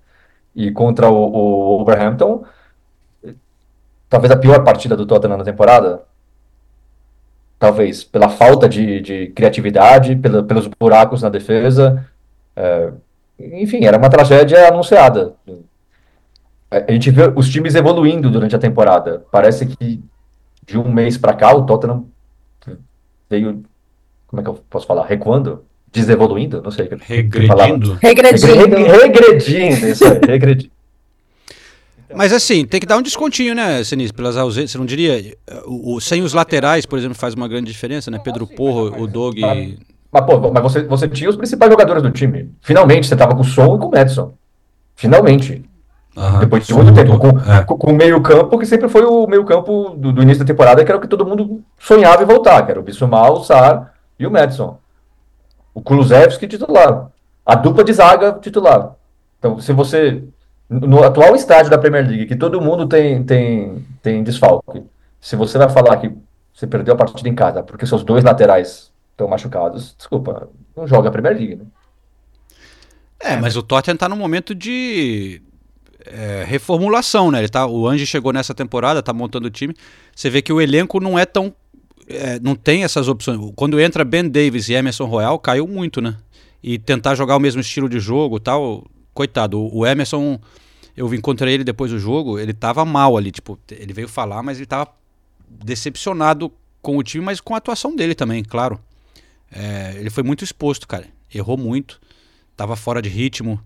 E 0.54 0.70
contra 0.70 1.08
o, 1.10 1.14
o 1.14 1.76
Wolverhampton, 1.78 2.44
talvez 4.08 4.30
a 4.30 4.36
pior 4.36 4.62
partida 4.62 4.96
do 4.96 5.06
Tottenham 5.06 5.38
na 5.38 5.44
temporada. 5.44 6.02
Talvez 7.62 8.02
pela 8.02 8.28
falta 8.28 8.68
de, 8.68 9.00
de 9.00 9.26
criatividade, 9.28 10.16
pela- 10.16 10.42
pelos 10.42 10.66
buracos 10.66 11.22
na 11.22 11.28
defesa. 11.28 12.04
É, 12.56 12.90
enfim, 13.38 13.84
era 13.84 13.96
uma 13.96 14.10
tragédia 14.10 14.66
anunciada. 14.66 15.34
A 16.68 16.90
gente 16.90 17.08
vê 17.12 17.32
os 17.36 17.48
times 17.48 17.76
evoluindo 17.76 18.28
durante 18.28 18.56
a 18.56 18.58
temporada. 18.58 19.24
Parece 19.30 19.66
que 19.66 20.02
de 20.66 20.76
um 20.76 20.90
mês 20.92 21.16
para 21.16 21.34
cá 21.34 21.54
o 21.54 21.64
Tottenham 21.64 22.06
veio, 23.30 23.62
como 24.26 24.40
é 24.40 24.42
que 24.42 24.50
eu 24.50 24.54
posso 24.68 24.84
falar? 24.84 25.06
Recuando? 25.06 25.64
Desevoluindo? 25.92 26.60
Não 26.62 26.72
sei. 26.72 26.88
Regredindo? 27.00 27.96
Regredindo. 28.02 28.54
Regre- 28.56 28.82
Regredindo, 28.88 29.86
isso 29.86 30.04
aí, 30.04 30.18
regredindo. 30.26 30.71
Mas 32.14 32.32
assim, 32.32 32.64
tem 32.64 32.80
que 32.80 32.86
dar 32.86 32.96
um 32.96 33.02
descontinho, 33.02 33.54
né, 33.54 33.82
Sinise, 33.84 34.12
pelas 34.12 34.36
ausências. 34.36 34.72
Você 34.72 34.78
não 34.78 34.86
diria. 34.86 35.36
O, 35.64 35.96
o- 35.96 36.00
sem 36.00 36.22
os 36.22 36.32
laterais, 36.32 36.86
por 36.86 36.98
exemplo, 36.98 37.16
faz 37.16 37.34
uma 37.34 37.48
grande 37.48 37.70
diferença, 37.70 38.10
né? 38.10 38.18
Pedro 38.18 38.46
Porro, 38.46 39.02
o 39.02 39.06
Doug. 39.06 39.38
Mas, 40.12 40.24
pô, 40.26 40.50
mas 40.52 40.62
você, 40.62 40.82
você 40.82 41.08
tinha 41.08 41.30
os 41.30 41.36
principais 41.36 41.70
jogadores 41.70 42.02
do 42.02 42.10
time. 42.10 42.50
Finalmente, 42.60 43.06
você 43.06 43.16
tava 43.16 43.34
com 43.34 43.40
o 43.40 43.44
Som 43.44 43.76
e 43.76 43.78
com 43.78 43.86
o 43.86 43.90
Madison. 43.90 44.34
Finalmente. 44.94 45.64
Depois 46.40 46.66
de 46.66 46.74
muito 46.74 46.92
tempo. 46.94 47.18
Com, 47.18 47.28
é. 47.28 47.64
com, 47.64 47.90
o 47.90 47.94
meio-campo, 47.94 48.58
que 48.58 48.66
sempre 48.66 48.88
foi 48.88 49.02
o 49.04 49.26
meio-campo 49.26 49.94
do, 49.96 50.12
do 50.12 50.22
início 50.22 50.44
da 50.44 50.46
temporada, 50.52 50.84
que 50.84 50.90
era 50.90 50.98
o 50.98 51.00
que 51.00 51.08
todo 51.08 51.24
mundo 51.24 51.62
sonhava 51.78 52.22
em 52.22 52.26
voltar, 52.26 52.62
que 52.64 52.70
era 52.70 52.78
o 52.78 52.82
Bissomal, 52.82 53.38
o 53.38 53.44
Sar 53.44 53.94
e 54.18 54.26
o 54.26 54.30
Madison. 54.30 54.78
O 55.74 55.80
Kulusevski 55.80 56.46
titular. 56.46 57.10
A 57.46 57.54
dupla 57.54 57.82
de 57.82 57.94
zaga 57.94 58.38
titular. 58.40 58.94
Então, 59.38 59.58
se 59.58 59.72
você. 59.72 60.22
No 60.80 61.02
atual 61.04 61.36
estágio 61.36 61.70
da 61.70 61.78
Premier 61.78 62.06
League, 62.06 62.26
que 62.26 62.36
todo 62.36 62.60
mundo 62.60 62.86
tem, 62.86 63.22
tem, 63.22 63.84
tem 64.02 64.22
desfalque, 64.22 64.82
se 65.20 65.36
você 65.36 65.58
vai 65.58 65.68
falar 65.68 65.98
que 65.98 66.10
você 66.52 66.66
perdeu 66.66 66.94
a 66.94 66.96
partida 66.96 67.28
em 67.28 67.34
casa 67.34 67.62
porque 67.62 67.86
seus 67.86 68.02
dois 68.02 68.24
laterais 68.24 68.90
estão 69.10 69.28
machucados, 69.28 69.94
desculpa, 69.96 70.48
não 70.76 70.86
joga 70.86 71.08
a 71.08 71.12
Premier 71.12 71.36
League, 71.36 71.56
né? 71.56 71.64
É, 73.20 73.36
mas 73.36 73.56
o 73.56 73.62
Tottenham 73.62 73.96
tá 73.96 74.08
num 74.08 74.16
momento 74.16 74.54
de 74.54 75.40
é, 76.06 76.44
reformulação, 76.46 77.30
né? 77.30 77.38
Ele 77.38 77.48
tá, 77.48 77.66
o 77.66 77.86
Ange 77.86 78.04
chegou 78.06 78.32
nessa 78.32 78.54
temporada, 78.54 79.02
tá 79.02 79.12
montando 79.12 79.46
o 79.46 79.50
time. 79.50 79.74
Você 80.14 80.28
vê 80.28 80.42
que 80.42 80.52
o 80.52 80.60
elenco 80.60 80.98
não 80.98 81.18
é 81.18 81.24
tão. 81.24 81.54
é, 82.08 82.40
não 82.40 82.56
tem 82.56 82.82
essas 82.82 83.08
opções. 83.08 83.38
Quando 83.54 83.80
entra 83.80 84.04
Ben 84.04 84.28
Davis 84.28 84.68
e 84.68 84.74
Emerson 84.74 85.04
Royal, 85.04 85.38
caiu 85.38 85.68
muito, 85.68 86.00
né? 86.00 86.16
E 86.62 86.78
tentar 86.78 87.14
jogar 87.14 87.36
o 87.36 87.40
mesmo 87.40 87.60
estilo 87.60 87.88
de 87.88 88.00
jogo 88.00 88.40
tal. 88.40 88.84
Coitado, 89.14 89.60
o 89.74 89.86
Emerson, 89.86 90.38
eu 90.96 91.12
encontrei 91.14 91.54
ele 91.54 91.64
depois 91.64 91.90
do 91.90 91.98
jogo, 91.98 92.38
ele 92.38 92.52
tava 92.52 92.84
mal 92.84 93.16
ali, 93.16 93.30
tipo, 93.30 93.58
ele 93.70 93.92
veio 93.92 94.08
falar, 94.08 94.42
mas 94.42 94.58
ele 94.58 94.66
tava 94.66 94.88
decepcionado 95.48 96.50
com 96.80 96.96
o 96.96 97.02
time, 97.02 97.24
mas 97.24 97.40
com 97.40 97.54
a 97.54 97.58
atuação 97.58 97.94
dele 97.94 98.14
também, 98.14 98.42
claro. 98.42 98.78
É, 99.50 99.94
ele 99.96 100.10
foi 100.10 100.22
muito 100.22 100.42
exposto, 100.42 100.88
cara. 100.88 101.04
Errou 101.32 101.56
muito, 101.56 102.00
tava 102.56 102.74
fora 102.74 103.02
de 103.02 103.08
ritmo. 103.08 103.60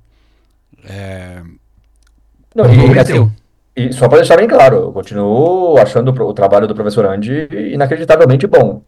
É, 0.84 1.42
Não, 2.54 2.64
e, 2.64 2.98
assim, 2.98 3.32
e 3.76 3.92
só 3.92 4.08
para 4.08 4.18
deixar 4.18 4.36
bem 4.36 4.48
claro, 4.48 4.76
eu 4.76 4.92
continuo 4.92 5.78
achando 5.78 6.10
o 6.10 6.32
trabalho 6.32 6.66
do 6.66 6.74
professor 6.74 7.06
Andy 7.06 7.48
inacreditavelmente 7.72 8.46
bom. 8.46 8.82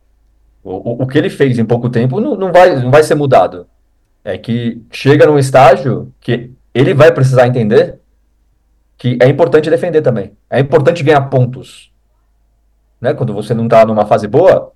O, 0.62 0.72
o, 0.72 1.02
o 1.02 1.06
que 1.06 1.16
ele 1.16 1.30
fez 1.30 1.58
em 1.58 1.64
pouco 1.64 1.88
tempo 1.88 2.20
não, 2.20 2.34
não 2.36 2.52
vai, 2.52 2.74
não 2.76 2.90
vai 2.90 3.02
ser 3.02 3.14
mudado. 3.14 3.66
É 4.30 4.36
que 4.36 4.82
chega 4.90 5.26
num 5.26 5.38
estágio 5.38 6.12
que 6.20 6.52
ele 6.74 6.92
vai 6.92 7.10
precisar 7.10 7.46
entender 7.46 7.98
que 8.98 9.16
é 9.22 9.26
importante 9.26 9.70
defender 9.70 10.02
também. 10.02 10.36
É 10.50 10.60
importante 10.60 11.02
ganhar 11.02 11.22
pontos. 11.30 11.90
Né? 13.00 13.14
Quando 13.14 13.32
você 13.32 13.54
não 13.54 13.64
está 13.64 13.86
numa 13.86 14.04
fase 14.04 14.28
boa, 14.28 14.72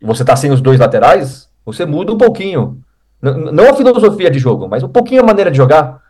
e 0.00 0.06
você 0.06 0.22
está 0.22 0.36
sem 0.36 0.52
os 0.52 0.60
dois 0.60 0.78
laterais, 0.78 1.50
você 1.66 1.84
muda 1.84 2.12
um 2.12 2.18
pouquinho. 2.18 2.80
N- 3.20 3.50
não 3.50 3.70
a 3.70 3.74
filosofia 3.74 4.30
de 4.30 4.38
jogo, 4.38 4.68
mas 4.68 4.84
um 4.84 4.88
pouquinho 4.88 5.22
a 5.22 5.26
maneira 5.26 5.50
de 5.50 5.56
jogar. 5.56 6.00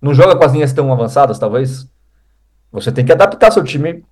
Não 0.00 0.14
joga 0.14 0.34
com 0.36 0.44
as 0.44 0.52
linhas 0.54 0.72
tão 0.72 0.90
avançadas, 0.90 1.38
talvez. 1.38 1.86
Você 2.72 2.90
tem 2.90 3.04
que 3.04 3.12
adaptar 3.12 3.50
seu 3.50 3.62
time 3.62 4.02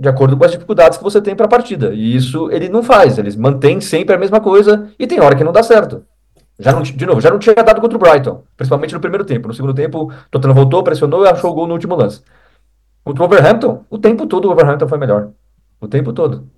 de 0.00 0.08
acordo 0.08 0.36
com 0.36 0.44
as 0.44 0.50
dificuldades 0.50 0.98
que 0.98 1.04
você 1.04 1.20
tem 1.22 1.36
para 1.36 1.46
a 1.46 1.48
partida. 1.48 1.94
E 1.94 2.16
isso 2.16 2.50
ele 2.50 2.68
não 2.68 2.82
faz. 2.82 3.18
Eles 3.18 3.36
mantêm 3.36 3.80
sempre 3.80 4.16
a 4.16 4.18
mesma 4.18 4.40
coisa 4.40 4.90
e 4.98 5.06
tem 5.06 5.20
hora 5.20 5.36
que 5.36 5.44
não 5.44 5.52
dá 5.52 5.62
certo. 5.62 6.04
Já 6.58 6.72
não, 6.72 6.82
de 6.82 7.06
novo, 7.06 7.20
já 7.20 7.30
não 7.30 7.38
tinha 7.38 7.54
dado 7.54 7.80
contra 7.80 7.96
o 7.96 8.00
Brighton, 8.00 8.42
principalmente 8.56 8.92
no 8.92 9.00
primeiro 9.00 9.24
tempo. 9.24 9.46
No 9.46 9.54
segundo 9.54 9.72
tempo, 9.72 10.12
Tottenham 10.30 10.54
voltou, 10.54 10.82
pressionou 10.82 11.24
e 11.24 11.28
achou 11.28 11.52
o 11.52 11.54
gol 11.54 11.68
no 11.68 11.74
último 11.74 11.94
lance. 11.94 12.22
Contra 13.04 13.22
o 13.22 13.28
Wolverhampton, 13.28 13.84
o 13.88 13.96
tempo 13.96 14.26
todo 14.26 14.46
o 14.46 14.48
Wolverhampton 14.48 14.88
foi 14.88 14.98
melhor. 14.98 15.30
O 15.80 15.86
tempo 15.86 16.12
todo. 16.12 16.48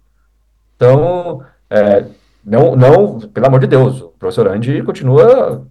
Então, 0.74 1.44
é, 1.68 2.07
não, 2.42 2.74
não, 2.74 3.20
pelo 3.20 3.46
amor 3.46 3.61
de 3.61 3.66
Deus, 3.66 4.01
o 4.01 4.09
professor 4.18 4.48
Andy 4.48 4.82
continua 4.82 5.66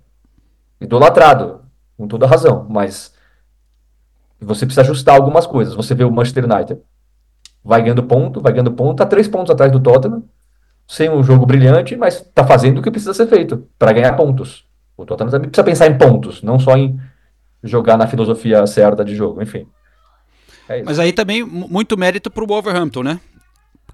idolatrado, 0.80 1.62
com 1.98 2.08
toda 2.08 2.28
razão, 2.28 2.66
mas 2.70 3.14
você 4.40 4.66
precisa 4.66 4.82
ajustar 4.82 5.16
algumas 5.16 5.48
coisas. 5.48 5.74
Você 5.74 5.96
vê 5.96 6.04
o 6.04 6.12
Manchester 6.12 6.46
United, 6.46 6.80
vai 7.64 7.82
ganhando 7.82 8.04
ponto, 8.04 8.40
vai 8.40 8.54
ganhando 8.54 8.72
ponto, 8.72 8.98
tá 8.98 9.06
três 9.06 9.28
pontos 9.28 9.52
atrás 9.52 9.72
do 9.72 9.80
Tottenham, 9.80 10.24
sem 10.90 11.08
um 11.10 11.24
jogo 11.24 11.46
brilhante, 11.46 11.96
mas 11.96 12.20
tá 12.34 12.46
fazendo 12.48 12.80
o 12.80 12.82
que 12.82 12.90
precisa 12.92 13.14
ser 13.14 13.28
feito 13.28 13.70
para 13.78 13.94
ganhar 13.94 14.14
pontos. 14.18 14.66
O 14.98 15.06
Tottenham 15.06 15.30
também 15.32 15.50
precisa 15.50 15.64
pensar 15.64 15.88
em 15.88 15.98
pontos, 15.98 16.42
não 16.42 16.58
só 16.60 16.76
em 16.76 17.00
jogar 17.64 17.96
na 17.96 18.08
filosofia 18.08 18.66
certa 18.68 19.06
de 19.06 19.16
jogo, 19.16 19.42
enfim. 19.42 19.68
É 20.68 20.78
isso. 20.78 20.86
Mas 20.86 20.98
aí 21.00 21.14
também 21.14 21.44
mu- 21.46 21.70
muito 21.70 21.96
mérito 21.96 22.32
pro 22.32 22.48
Wolverhampton, 22.48 23.04
né? 23.04 23.22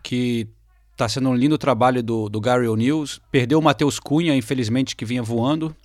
Que 0.02 0.48
tá 0.96 1.10
sendo 1.10 1.30
um 1.30 1.36
lindo 1.36 1.58
trabalho 1.58 2.02
do, 2.02 2.30
do 2.30 2.40
Gary 2.40 2.68
O'Neill. 2.68 3.04
Perdeu 3.32 3.60
o 3.60 3.62
Matheus 3.62 4.00
Cunha, 4.00 4.36
infelizmente, 4.36 4.96
que 4.96 5.04
vinha 5.06 5.22
voando. 5.22 5.76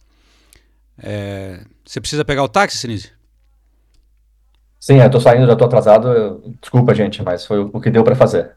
É, 0.98 1.64
Você 1.84 2.00
precisa 2.00 2.24
pegar 2.24 2.44
o 2.44 2.48
táxi, 2.48 2.78
Sinise? 2.78 3.10
Sim, 4.78 4.98
eu 5.00 5.10
tô 5.10 5.20
saindo, 5.20 5.46
já 5.46 5.56
tô 5.56 5.64
atrasado. 5.64 6.42
Desculpa, 6.60 6.94
gente, 6.94 7.22
mas 7.22 7.44
foi 7.44 7.58
o 7.58 7.70
o 7.72 7.80
que 7.80 7.90
deu 7.90 8.04
para 8.04 8.16
fazer. 8.16 8.56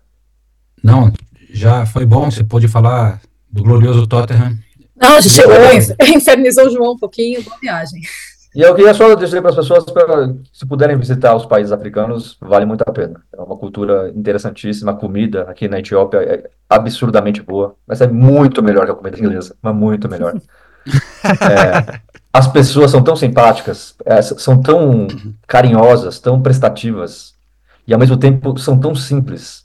Não, 0.83 1.11
já 1.53 1.85
foi 1.85 2.05
bom, 2.05 2.31
você 2.31 2.43
pôde 2.43 2.67
falar 2.67 3.21
do 3.49 3.63
glorioso 3.63 4.07
Tottenham. 4.07 4.57
Não, 4.99 5.17
a 5.17 5.21
gente 5.21 5.35
chegou, 5.35 5.55
infernizou 6.07 6.65
o 6.65 6.69
João 6.71 6.93
um 6.93 6.97
pouquinho, 6.97 7.43
boa 7.43 7.57
viagem. 7.61 8.01
E 8.55 8.61
eu 8.61 8.73
queria 8.75 8.93
só 8.93 9.13
dizer 9.15 9.41
para 9.41 9.51
as 9.51 9.55
pessoas, 9.55 9.83
pra, 9.85 10.31
se 10.51 10.65
puderem 10.65 10.97
visitar 10.97 11.35
os 11.35 11.45
países 11.45 11.71
africanos, 11.71 12.37
vale 12.39 12.65
muito 12.65 12.81
a 12.81 12.91
pena. 12.91 13.21
É 13.35 13.41
uma 13.41 13.57
cultura 13.57 14.11
interessantíssima, 14.15 14.91
a 14.91 14.95
comida 14.95 15.43
aqui 15.43 15.67
na 15.67 15.79
Etiópia 15.79 16.19
é 16.19 16.49
absurdamente 16.69 17.41
boa, 17.41 17.75
mas 17.87 18.01
é 18.01 18.07
muito 18.07 18.61
melhor 18.61 18.85
que 18.85 18.91
a 18.91 18.95
comida 18.95 19.19
inglesa, 19.19 19.55
mas 19.61 19.75
muito 19.75 20.09
melhor. 20.09 20.33
É, 21.23 22.01
as 22.33 22.45
pessoas 22.45 22.91
são 22.91 23.01
tão 23.01 23.15
simpáticas, 23.15 23.95
é, 24.05 24.21
são 24.21 24.61
tão 24.61 25.07
carinhosas, 25.47 26.19
tão 26.19 26.41
prestativas, 26.41 27.33
e 27.87 27.93
ao 27.93 27.99
mesmo 27.99 28.17
tempo 28.17 28.57
são 28.59 28.77
tão 28.77 28.93
simples. 28.93 29.62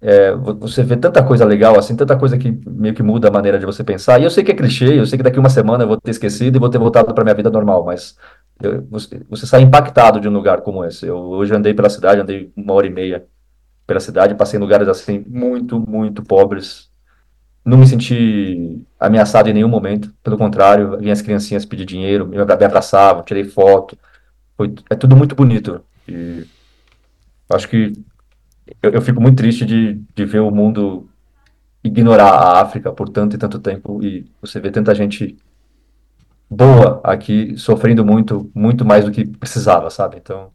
É, 0.00 0.32
vo- 0.34 0.54
você 0.54 0.82
vê 0.82 0.96
tanta 0.96 1.24
coisa 1.24 1.44
legal, 1.44 1.78
assim, 1.78 1.96
tanta 1.96 2.16
coisa 2.18 2.36
que 2.38 2.50
meio 2.66 2.94
que 2.94 3.02
muda 3.02 3.28
a 3.28 3.30
maneira 3.30 3.58
de 3.58 3.64
você 3.66 3.82
pensar. 3.82 4.20
E 4.20 4.24
eu 4.24 4.30
sei 4.30 4.44
que 4.44 4.52
é 4.52 4.54
clichê, 4.54 4.98
eu 4.98 5.06
sei 5.06 5.16
que 5.18 5.22
daqui 5.24 5.38
uma 5.38 5.48
semana 5.50 5.84
eu 5.84 5.88
vou 5.88 6.00
ter 6.00 6.10
esquecido 6.10 6.56
e 6.56 6.60
vou 6.60 6.68
ter 6.70 6.78
voltado 6.78 7.14
para 7.14 7.24
minha 7.24 7.34
vida 7.34 7.50
normal, 7.50 7.84
mas 7.84 8.16
eu- 8.62 8.86
você, 8.90 9.20
você 9.28 9.46
sai 9.46 9.62
impactado 9.62 10.20
de 10.20 10.28
um 10.28 10.32
lugar 10.32 10.60
como 10.62 10.84
esse. 10.84 11.06
Eu 11.06 11.16
hoje 11.18 11.54
andei 11.54 11.72
pela 11.74 11.88
cidade, 11.90 12.20
andei 12.20 12.52
uma 12.56 12.74
hora 12.74 12.86
e 12.86 12.90
meia 12.90 13.24
pela 13.86 14.00
cidade, 14.00 14.34
passei 14.36 14.58
em 14.58 14.62
lugares 14.62 14.88
assim 14.88 15.24
muito, 15.28 15.80
muito 15.80 16.22
pobres. 16.22 16.90
Não 17.64 17.78
me 17.78 17.86
senti 17.86 18.82
ameaçado 19.00 19.48
em 19.50 19.52
nenhum 19.54 19.68
momento, 19.68 20.12
pelo 20.22 20.38
contrário, 20.38 20.98
vinha 20.98 21.12
as 21.12 21.22
criancinhas 21.22 21.64
pedir 21.66 21.84
dinheiro, 21.84 22.26
me 22.26 22.38
abra- 22.38 22.56
me 22.56 22.64
abraçavam, 22.64 23.24
tirei 23.24 23.44
foto. 23.44 23.98
Foi, 24.56 24.74
é 24.90 24.94
tudo 24.96 25.16
muito 25.16 25.34
bonito. 25.36 25.82
E 26.08 26.46
acho 27.50 27.68
que 27.68 27.92
eu, 28.86 28.92
eu 28.92 29.02
fico 29.02 29.20
muito 29.20 29.36
triste 29.38 29.64
de, 29.66 29.94
de 30.14 30.24
ver 30.24 30.40
o 30.40 30.50
mundo 30.50 31.08
ignorar 31.84 32.30
a 32.30 32.60
África 32.62 32.92
por 32.92 33.08
tanto 33.10 33.36
e 33.36 33.38
tanto 33.38 33.58
tempo 33.60 34.02
e 34.04 34.30
você 34.40 34.60
vê 34.60 34.70
tanta 34.70 34.94
gente 34.94 35.36
boa 36.50 37.00
aqui 37.04 37.56
sofrendo 37.56 38.04
muito, 38.04 38.50
muito 38.54 38.84
mais 38.84 39.04
do 39.04 39.10
que 39.12 39.24
precisava, 39.24 39.90
sabe? 39.90 40.16
Então, 40.18 40.52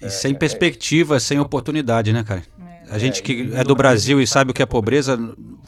E 0.00 0.10
sem 0.10 0.34
perspectiva, 0.34 1.18
sem 1.18 1.40
oportunidade, 1.40 2.12
né, 2.12 2.22
cara? 2.22 2.42
A 2.90 2.98
gente 2.98 3.22
que 3.22 3.50
é 3.54 3.64
do 3.64 3.74
Brasil 3.74 4.20
e 4.20 4.26
sabe 4.26 4.50
o 4.50 4.54
que 4.54 4.62
é 4.62 4.66
pobreza, 4.66 5.18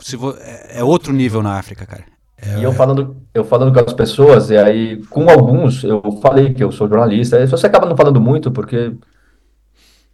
se 0.01 0.17
vo- 0.17 0.37
é 0.39 0.79
é 0.81 0.85
outro 0.85 1.13
nível 1.13 1.43
na 1.43 1.59
África, 1.59 1.85
cara. 1.87 2.05
E 2.55 2.63
eu 2.63 2.73
falando, 2.73 3.23
eu 3.35 3.45
falando 3.45 3.73
com 3.73 3.81
as 3.81 3.93
pessoas, 3.95 4.51
e 4.51 4.57
aí 4.57 5.05
com 5.07 5.29
alguns 5.29 5.85
eu 5.85 6.01
falei 6.23 6.55
que 6.55 6.63
eu 6.65 6.73
sou 6.73 6.89
jornalista, 6.89 7.39
e 7.41 7.47
você 7.47 7.67
acaba 7.67 7.89
não 7.89 7.97
falando 7.97 8.21
muito, 8.21 8.51
porque, 8.51 8.93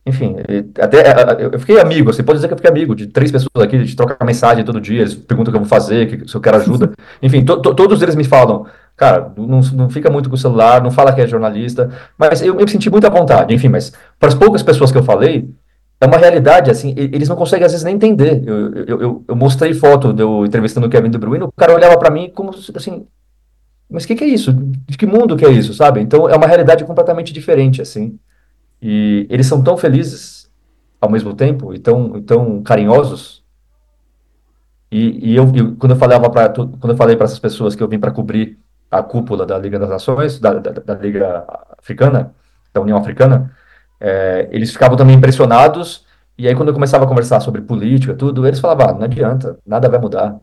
enfim, 0.07 0.37
até 0.79 0.99
eh, 1.01 1.49
eu 1.53 1.59
fiquei 1.59 1.81
amigo, 1.81 2.13
você 2.13 2.23
pode 2.23 2.37
dizer 2.39 2.49
que 2.49 2.53
eu 2.55 2.59
fiquei 2.59 2.71
amigo 2.71 2.95
de 2.95 3.07
três 3.07 3.33
pessoas 3.33 3.65
aqui, 3.65 3.77
a 3.77 3.79
gente 3.79 3.97
troca 3.97 4.23
mensagem 4.25 4.63
todo 4.65 4.81
dia, 4.81 5.01
eles 5.01 5.15
perguntam 5.15 5.51
o 5.51 5.53
que 5.53 5.57
eu 5.57 5.61
vou 5.63 5.69
fazer, 5.69 6.29
se 6.29 6.35
eu 6.37 6.41
quero 6.43 6.59
ajuda, 6.59 6.93
enfim, 7.23 7.43
to- 7.45 7.61
to- 7.63 7.75
todos 7.75 8.03
eles 8.03 8.15
me 8.15 8.25
falam, 8.25 8.67
cara, 8.97 9.33
não, 9.37 9.61
não 9.61 9.89
fica 9.89 10.11
muito 10.11 10.29
com 10.29 10.35
o 10.35 10.39
celular, 10.39 10.83
não 10.83 10.91
fala 10.91 11.13
que 11.15 11.23
é 11.23 11.27
jornalista, 11.27 11.91
mas 12.19 12.43
eu, 12.43 12.55
eu 12.59 12.65
me 12.65 12.71
senti 12.71 12.91
muito 12.91 13.07
à 13.07 13.11
vontade, 13.11 13.55
enfim, 13.55 13.69
mas 13.69 13.93
para 14.19 14.29
as 14.29 14.35
poucas 14.35 14.63
pessoas 14.63 14.93
que 14.93 14.99
eu 14.99 15.03
falei, 15.05 15.49
é 16.01 16.07
uma 16.07 16.19
realidade, 16.19 16.71
assim, 16.71 16.95
eles 16.97 17.29
não 17.29 17.37
conseguem 17.37 17.65
às 17.65 17.73
vezes 17.73 17.85
nem 17.85 17.95
entender. 17.95 18.43
Eu, 18.47 18.75
eu, 18.75 19.01
eu, 19.01 19.25
eu 19.29 19.37
mostrei 19.37 19.73
foto 19.73 20.13
de 20.13 20.23
eu 20.23 20.45
entrevistando 20.45 20.87
o 20.87 20.91
Kevin 20.91 21.09
De 21.09 21.17
Bruyne, 21.17 21.45
o 21.45 21.53
cara 21.53 21.75
olhava 21.75 21.97
para 21.99 22.11
mim 22.11 22.31
como 22.35 22.51
assim, 22.75 23.07
mas 23.91 24.05
o 24.05 24.07
que, 24.09 24.15
que 24.17 24.25
é 24.25 24.27
isso? 24.29 24.53
De 24.53 24.97
que 24.97 25.07
mundo 25.07 25.37
que 25.37 25.45
é 25.45 25.51
isso, 25.51 25.75
sabe? 25.75 26.01
Então 26.01 26.29
é 26.29 26.37
uma 26.37 26.47
realidade 26.47 26.85
completamente 26.85 27.33
diferente, 27.33 27.83
assim. 27.83 28.19
E 28.85 29.27
eles 29.31 29.47
são 29.49 29.65
tão 29.65 29.79
felizes 29.79 30.51
ao 31.01 31.11
mesmo 31.11 31.35
tempo 31.37 31.75
e 31.75 31.81
tão, 31.81 32.23
tão 32.23 32.63
carinhosos 32.65 33.45
E, 34.91 35.33
e 35.33 35.37
eu, 35.37 35.45
eu- 35.55 35.77
quando 35.77 35.93
eu 35.93 35.99
falava 35.99 36.31
para 36.31 36.49
quando 36.53 36.91
eu 36.91 36.97
falei 36.97 37.17
para 37.17 37.25
essas 37.27 37.39
pessoas 37.39 37.75
que 37.75 37.83
eu 37.83 37.89
vim 37.89 37.99
para 37.99 38.11
cobrir 38.13 38.59
a 38.91 39.03
cúpula 39.03 39.45
da 39.47 39.59
Liga 39.59 39.79
das 39.79 39.89
Nações, 39.89 40.39
da, 40.39 40.55
da, 40.55 40.71
da 40.73 40.95
Liga 40.95 41.45
Africana, 41.79 42.35
da 42.73 42.81
União 42.81 42.97
Africana, 42.99 43.53
é, 44.01 44.49
eles 44.53 44.73
ficavam 44.73 44.97
também 44.97 45.17
impressionados. 45.17 46.05
E 46.39 46.47
aí, 46.49 46.55
quando 46.55 46.69
eu 46.69 46.75
começava 46.75 47.05
a 47.05 47.09
conversar 47.09 47.41
sobre 47.41 47.61
política, 47.63 48.15
tudo, 48.15 48.47
eles 48.47 48.61
falavam: 48.61 48.89
ah, 48.89 48.93
não 48.99 49.05
adianta, 49.05 49.59
nada 49.67 49.89
vai 49.89 49.99
mudar. 50.01 50.39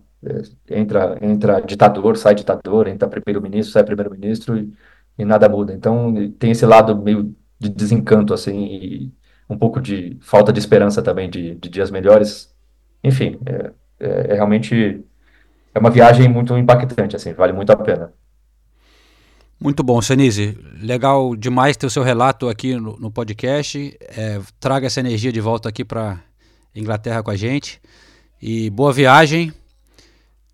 É, 0.69 0.79
Entra, 0.79 1.17
entra 1.21 1.61
ditador, 1.61 2.17
sai 2.17 2.35
ditador, 2.35 2.87
entra 2.87 3.07
primeiro-ministro, 3.09 3.73
sai 3.73 3.83
primeiro-ministro 3.83 4.57
e, 4.57 4.73
e 5.17 5.25
nada 5.25 5.47
muda. 5.49 5.73
Então, 5.73 6.13
tem 6.39 6.51
esse 6.51 6.65
lado 6.65 6.95
meio 6.97 7.35
de 7.61 7.69
desencanto, 7.69 8.33
assim, 8.33 8.65
e 8.65 9.13
um 9.47 9.55
pouco 9.57 9.79
de 9.79 10.17
falta 10.21 10.51
de 10.51 10.59
esperança 10.59 11.01
também 11.01 11.29
de, 11.29 11.55
de 11.55 11.69
dias 11.69 11.91
melhores. 11.91 12.49
Enfim, 13.03 13.37
é, 13.45 13.71
é- 13.99 14.31
é 14.31 14.33
realmente 14.33 15.03
é 15.73 15.79
uma 15.79 15.91
viagem 15.91 16.27
muito 16.27 16.57
impactante, 16.57 17.15
assim, 17.15 17.33
vale 17.33 17.53
muito 17.53 17.71
a 17.71 17.75
pena. 17.75 18.11
Muito 19.59 19.83
bom, 19.83 20.01
Senise. 20.01 20.57
Legal 20.81 21.35
demais 21.35 21.77
ter 21.77 21.85
o 21.85 21.89
seu 21.89 22.01
relato 22.01 22.49
aqui 22.49 22.75
no, 22.75 22.97
no 22.97 23.11
podcast. 23.11 23.95
É, 24.17 24.39
traga 24.59 24.87
essa 24.87 24.99
energia 24.99 25.31
de 25.31 25.39
volta 25.39 25.69
aqui 25.69 25.85
para 25.85 26.19
Inglaterra 26.75 27.21
com 27.21 27.29
a 27.29 27.35
gente. 27.35 27.79
E 28.41 28.71
boa 28.71 28.91
viagem. 28.91 29.53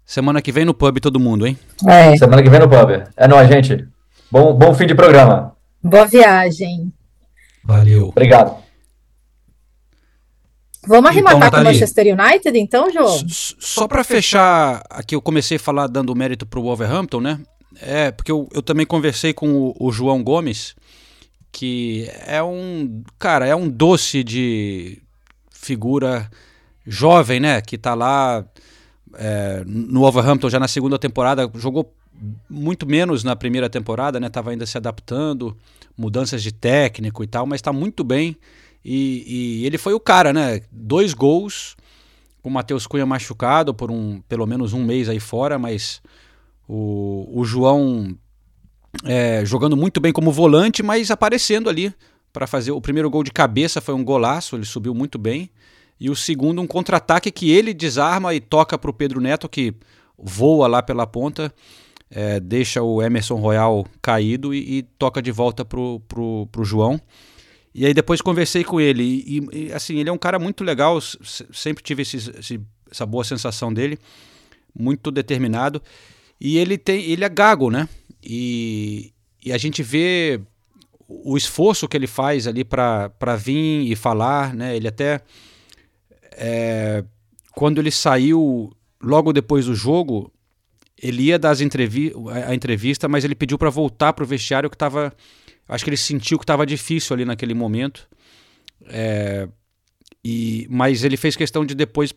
Semana 0.05 0.41
que 0.41 0.51
vem 0.51 0.66
no 0.66 0.74
pub 0.74 0.99
todo 0.99 1.22
mundo, 1.22 1.47
hein? 1.47 1.58
É. 1.88 2.18
Semana 2.18 2.43
que 2.43 2.49
vem 2.49 2.60
no 2.60 2.68
pub. 2.68 3.01
É 3.16 3.28
nóis, 3.30 3.47
gente. 3.47 3.88
Bom, 4.30 4.53
bom 4.53 4.74
fim 4.74 4.86
de 4.86 4.93
programa. 4.93 5.55
Boa 5.82 6.05
viagem. 6.05 6.91
Valeu. 7.68 8.07
Obrigado. 8.07 8.63
Vamos 10.88 11.09
arrematar 11.09 11.51
com 11.51 11.57
o. 11.57 11.63
Manchester 11.65 12.18
United, 12.18 12.57
então, 12.57 12.89
João? 12.91 13.15
S- 13.26 13.55
Só 13.59 13.88
para 13.88 14.03
fechar, 14.05 14.82
aqui 14.89 15.13
eu 15.15 15.22
comecei 15.22 15.57
a 15.57 15.59
falar 15.59 15.88
dando 15.88 16.15
mérito 16.15 16.45
pro 16.45 16.61
Wolverhampton, 16.61 17.20
né? 17.20 17.41
É, 17.82 18.09
porque 18.11 18.32
eu, 18.32 18.47
eu 18.53 18.61
também 18.61 18.86
conversei 18.86 19.34
com 19.34 19.51
o, 19.51 19.76
o 19.80 19.91
João 19.91 20.24
Gomes, 20.24 20.76
que 21.51 22.09
é 22.26 22.41
um, 22.41 23.03
cara, 23.20 23.45
é 23.45 23.53
um 23.55 23.68
doce 23.68 24.24
de 24.24 25.01
figura 25.51 26.30
jovem, 26.86 27.41
né? 27.41 27.59
Que 27.61 27.78
tá 27.78 27.93
lá 27.93 28.45
é, 29.15 29.63
no 29.65 29.99
Wolverhampton 29.99 30.49
já 30.49 30.59
na 30.59 30.70
segunda 30.70 30.97
temporada, 30.97 31.51
jogou 31.55 31.93
muito 32.49 32.88
menos 32.88 33.26
na 33.26 33.36
primeira 33.36 33.70
temporada, 33.70 34.20
né? 34.22 34.30
Tava 34.30 34.51
ainda 34.51 34.65
se 34.65 34.78
adaptando, 34.78 35.55
mudanças 35.98 36.43
de 36.43 36.52
técnico 36.52 37.24
e 37.24 37.28
tal, 37.28 37.45
mas 37.45 37.62
tá 37.62 37.74
muito 37.74 38.04
bem. 38.04 38.38
E, 38.84 39.62
e 39.62 39.66
ele 39.66 39.78
foi 39.78 39.93
o 39.93 40.00
cara, 40.00 40.32
né? 40.32 40.62
Dois 40.72 41.14
gols, 41.14 41.76
com 42.41 42.50
o 42.50 42.54
Matheus 42.54 42.88
Cunha 42.88 43.06
machucado 43.06 43.74
por 43.74 43.91
um, 43.91 44.22
pelo 44.30 44.45
menos 44.45 44.74
um 44.74 44.84
mês 44.84 45.10
aí 45.10 45.20
fora, 45.20 45.58
mas 45.58 46.02
o, 46.68 47.28
o 47.34 47.43
João 47.43 48.16
é, 49.04 49.43
jogando 49.45 49.76
muito 49.76 50.00
bem 50.00 50.14
como 50.14 50.32
volante, 50.32 50.82
mas 50.82 51.12
aparecendo 51.12 51.70
ali 51.70 51.93
para 52.32 52.48
fazer 52.48 52.72
o 52.72 52.82
primeiro 52.82 53.10
gol 53.10 53.24
de 53.24 53.32
cabeça 53.32 53.82
foi 53.82 53.93
um 53.93 54.04
golaço, 54.04 54.56
ele 54.56 54.66
subiu 54.66 54.93
muito 54.93 55.18
bem. 55.18 55.50
E 56.00 56.10
o 56.10 56.16
segundo, 56.16 56.62
um 56.62 56.68
contra-ataque 56.68 57.32
que 57.32 57.50
ele 57.50 57.74
desarma 57.74 58.34
e 58.36 58.39
toca 58.39 58.78
para 58.78 58.91
o 58.91 58.93
Pedro 58.93 59.20
Neto, 59.20 59.50
que 59.50 59.74
voa 60.18 60.68
lá 60.68 60.84
pela 60.84 61.08
ponta, 61.08 61.52
é, 62.10 62.39
deixa 62.39 62.82
o 62.82 63.01
Emerson 63.01 63.36
Royal 63.36 63.86
caído 64.01 64.53
e, 64.53 64.78
e 64.80 64.84
toca 64.84 65.22
de 65.22 65.32
volta 65.32 65.66
pro, 65.66 65.99
pro, 66.08 66.47
pro 66.51 66.64
João. 66.64 66.99
E 67.74 67.86
aí 67.86 67.93
depois 67.93 68.22
conversei 68.22 68.64
com 68.64 68.80
ele. 68.82 69.03
E, 69.03 69.68
e, 69.68 69.74
assim, 69.74 69.97
ele 69.99 70.10
é 70.10 70.12
um 70.12 70.18
cara 70.18 70.39
muito 70.39 70.64
legal, 70.64 70.99
sempre 71.01 71.84
tive 71.84 72.01
esses- 72.01 72.28
esse- 72.39 72.60
essa 72.89 73.05
boa 73.05 73.24
sensação 73.24 73.74
dele, 73.74 73.99
muito 74.78 75.12
determinado. 75.12 75.82
E 76.39 76.58
ele 76.58 76.78
tem, 76.78 77.03
ele 77.03 77.24
é 77.24 77.30
gago, 77.30 77.70
né? 77.70 77.88
E, 78.24 79.12
e 79.45 79.51
a 79.51 79.58
gente 79.58 79.84
vê 79.84 80.39
o 81.08 81.38
esforço 81.38 81.88
que 81.88 81.95
ele 81.95 82.08
faz 82.08 82.47
ali 82.47 82.64
para 82.64 83.36
vir 83.38 83.91
e 83.91 83.95
falar, 83.95 84.53
né? 84.55 84.76
Ele 84.76 84.88
até 84.88 85.22
é, 86.34 87.03
quando 87.53 87.80
ele 87.80 87.91
saiu 87.91 88.72
logo 89.01 89.32
depois 89.34 89.66
do 89.66 89.76
jogo, 89.76 90.32
ele 91.02 91.24
ia 91.24 91.39
dar 91.39 91.60
entrevi 91.62 92.14
a 92.30 92.52
a 92.52 92.56
entrevista, 92.56 93.08
mas 93.08 93.24
ele 93.24 93.36
pediu 93.36 93.58
para 93.58 93.70
voltar 93.70 94.14
para 94.14 94.24
o 94.24 94.28
vestiário 94.28 94.70
que 94.70 94.76
estava, 94.76 95.14
acho 95.68 95.84
que 95.84 95.89
ele 95.89 95.98
sentiu 95.98 96.38
que 96.38 96.43
estava 96.43 96.66
difícil 96.66 97.14
ali 97.14 97.26
naquele 97.26 97.54
momento. 97.54 98.08
É, 98.88 99.48
e 100.24 100.68
mas 100.70 101.04
ele 101.04 101.18
fez 101.18 101.36
questão 101.36 101.66
de 101.66 101.76
depois 101.76 102.14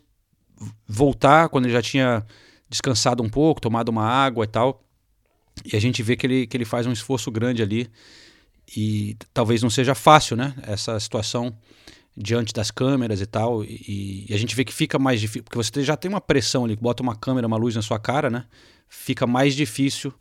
voltar 0.87 1.49
quando 1.49 1.65
ele 1.65 1.73
já 1.73 1.81
tinha 1.81 2.25
descansado 2.69 3.21
um 3.21 3.29
pouco, 3.29 3.61
tomado 3.61 3.89
uma 3.89 4.05
água 4.05 4.45
e 4.45 4.47
tal. 4.47 4.83
E 5.65 5.75
a 5.75 5.79
gente 5.79 6.01
vê 6.01 6.15
que 6.15 6.25
ele, 6.25 6.47
que 6.47 6.57
ele 6.57 6.65
faz 6.65 6.87
um 6.87 6.91
esforço 6.91 7.29
grande 7.29 7.61
ali. 7.61 7.89
E 8.75 9.17
talvez 9.33 9.61
não 9.61 9.69
seja 9.69 9.93
fácil, 9.93 10.37
né? 10.37 10.55
Essa 10.63 10.99
situação 10.99 11.55
diante 12.15 12.53
das 12.53 12.71
câmeras 12.71 13.21
e 13.21 13.25
tal. 13.25 13.63
E, 13.63 14.25
e 14.29 14.33
a 14.33 14.37
gente 14.37 14.55
vê 14.55 14.63
que 14.63 14.73
fica 14.73 14.99
mais 14.99 15.19
difícil. 15.19 15.43
Porque 15.43 15.57
você 15.57 15.83
já 15.83 15.95
tem 15.95 16.09
uma 16.09 16.21
pressão 16.21 16.65
ali, 16.65 16.75
bota 16.75 17.01
uma 17.03 17.15
câmera, 17.15 17.47
uma 17.47 17.57
luz 17.57 17.75
na 17.75 17.81
sua 17.81 17.99
cara, 17.99 18.29
né? 18.29 18.45
Fica 18.87 19.25
mais 19.25 19.55
difícil. 19.55 20.13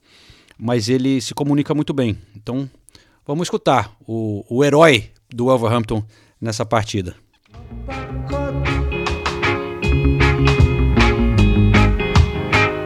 Mas 0.59 0.89
ele 0.89 1.21
se 1.21 1.35
comunica 1.35 1.75
muito 1.75 1.93
bem. 1.93 2.19
Então, 2.37 2.69
vamos 3.27 3.47
escutar 3.47 3.95
o, 4.07 4.45
o 4.49 4.65
herói 4.65 5.11
do 5.29 5.47
Wolverhampton 5.47 6.05
nessa 6.41 6.65
partida. 6.67 7.17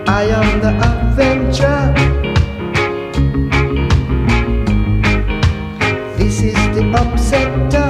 I 0.07 0.31
am 0.31 0.61
the. 0.61 0.95
This 6.17 6.41
is 6.43 6.55
the. 6.75 7.84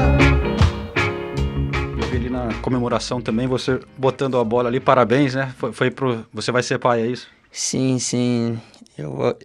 Comemoração 2.64 3.20
também, 3.20 3.46
você 3.46 3.78
botando 3.98 4.38
a 4.38 4.44
bola 4.44 4.68
ali, 4.70 4.80
parabéns, 4.80 5.34
né? 5.34 5.54
Foi, 5.58 5.72
foi 5.72 5.90
pro. 5.90 6.24
Você 6.32 6.50
vai 6.50 6.62
ser 6.62 6.78
pai, 6.78 7.02
é 7.02 7.06
isso? 7.06 7.28
Sim, 7.52 7.98
sim. 7.98 8.58
Eu, 8.96 9.12
vou- 9.12 9.38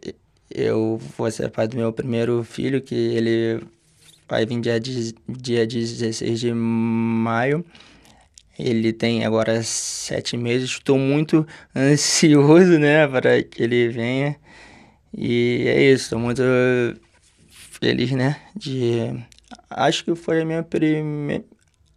eu 0.50 0.98
vou 1.18 1.30
ser 1.30 1.50
pai 1.52 1.68
do 1.68 1.76
meu 1.76 1.92
primeiro 1.92 2.44
filho, 2.44 2.82
que 2.82 2.96
ele 2.96 3.62
vai 4.28 4.46
vir 4.46 4.62
dia, 4.62 4.80
dia 4.80 5.68
16 5.68 6.40
de 6.40 6.54
maio. 6.54 7.66
Ele 8.58 8.92
tem 8.94 9.26
agora 9.26 9.64
sete 9.64 10.38
meses. 10.38 10.70
Estou 10.72 10.98
muito 10.98 11.46
ansioso, 11.76 12.78
né, 12.80 13.08
para 13.08 13.44
que 13.44 13.64
ele 13.64 13.90
venha. 13.90 14.36
E 15.18 15.66
é 15.68 15.84
isso, 15.92 16.06
estou 16.06 16.20
muito 16.20 16.42
feliz, 17.50 18.12
né, 18.12 18.38
de... 18.56 19.14
Acho 19.70 20.04
que 20.04 20.16
foi 20.16 20.42
a 20.42 20.46
minha 20.46 20.64
primeira... 20.64 21.44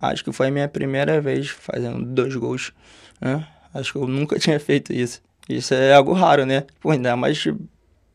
Acho 0.03 0.25
que 0.25 0.33
foi 0.33 0.49
a 0.49 0.51
minha 0.51 0.69
primeira 0.69 1.21
vez 1.21 1.49
fazendo 1.49 2.05
dois 2.05 2.35
gols, 2.35 2.73
né? 3.21 3.47
Acho 3.73 3.93
que 3.93 3.99
eu 3.99 4.07
nunca 4.07 4.39
tinha 4.39 4.59
feito 4.59 4.93
isso. 4.93 5.23
Isso 5.49 5.73
é 5.75 5.95
algo 5.95 6.13
raro, 6.13 6.45
né? 6.45 6.65
Pô, 6.81 6.91
ainda 6.91 7.17
mais 7.17 7.47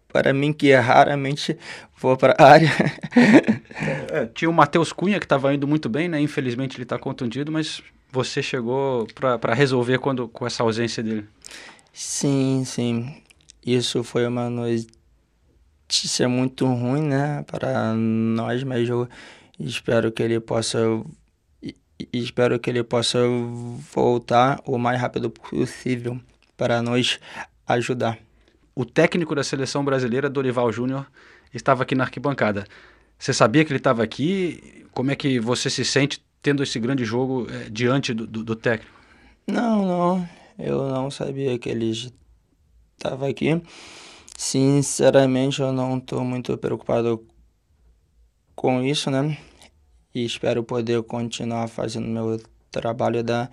para 0.07 0.33
mim 0.33 0.53
que 0.53 0.73
raramente 0.73 1.57
vou 1.97 2.17
para 2.17 2.35
a 2.37 2.43
área. 2.51 2.69
É, 4.11 4.25
tinha 4.27 4.49
o 4.49 4.53
Matheus 4.53 4.91
Cunha 4.91 5.19
que 5.19 5.25
estava 5.25 5.53
indo 5.53 5.67
muito 5.67 5.89
bem, 5.89 6.07
né? 6.07 6.19
Infelizmente 6.19 6.75
ele 6.75 6.83
está 6.83 6.99
contundido, 6.99 7.51
mas 7.51 7.81
você 8.11 8.41
chegou 8.41 9.07
para 9.15 9.53
resolver 9.53 9.99
quando 9.99 10.27
com 10.27 10.45
essa 10.45 10.63
ausência 10.63 11.03
dele. 11.03 11.25
Sim, 11.93 12.63
sim. 12.65 13.21
Isso 13.65 14.03
foi 14.03 14.25
uma 14.25 14.49
notícia 14.49 16.27
muito 16.29 16.65
ruim, 16.65 17.01
né, 17.01 17.43
para 17.47 17.93
nós, 17.93 18.63
mas 18.63 18.87
eu 18.87 19.09
espero 19.59 20.11
que 20.11 20.23
ele 20.23 20.39
possa 20.39 20.79
e- 21.99 22.07
espero 22.13 22.59
que 22.59 22.69
ele 22.69 22.83
possa 22.83 23.19
voltar 23.93 24.61
o 24.65 24.77
mais 24.77 24.99
rápido 24.99 25.29
possível 25.29 26.19
para 26.55 26.81
nos 26.81 27.19
ajudar. 27.67 28.17
O 28.75 28.85
técnico 28.85 29.33
da 29.35 29.43
seleção 29.43 29.83
brasileira, 29.83 30.29
Dorival 30.29 30.71
Júnior, 30.71 31.07
estava 31.53 31.83
aqui 31.83 31.95
na 31.95 32.03
arquibancada. 32.03 32.65
Você 33.17 33.33
sabia 33.33 33.65
que 33.65 33.71
ele 33.71 33.77
estava 33.79 34.03
aqui? 34.03 34.85
Como 34.91 35.11
é 35.11 35.15
que 35.15 35.39
você 35.39 35.69
se 35.69 35.83
sente 35.83 36.23
tendo 36.41 36.61
esse 36.63 36.79
grande 36.79 37.03
jogo 37.03 37.47
eh, 37.49 37.69
diante 37.71 38.13
do, 38.13 38.27
do- 38.27 38.43
do 38.43 38.55
técnico? 38.55 38.95
Não, 39.47 39.85
não, 39.85 40.29
eu 40.59 40.87
não 40.89 41.09
sabia 41.09 41.57
que 41.57 41.69
ele 41.69 41.89
estava 42.97 43.27
aqui. 43.27 43.61
Sinceramente, 44.37 45.59
eu 45.61 45.71
não 45.73 45.97
estou 45.97 46.23
muito 46.23 46.55
preocupado 46.57 47.25
com 48.55 48.83
isso, 48.83 49.09
né? 49.09 49.37
E 50.17 50.25
espero 50.25 50.63
poder 50.63 51.03
continuar 51.03 51.67
fazendo 51.67 52.07
meu 52.07 52.41
trabalho 52.71 53.23
da 53.23 53.51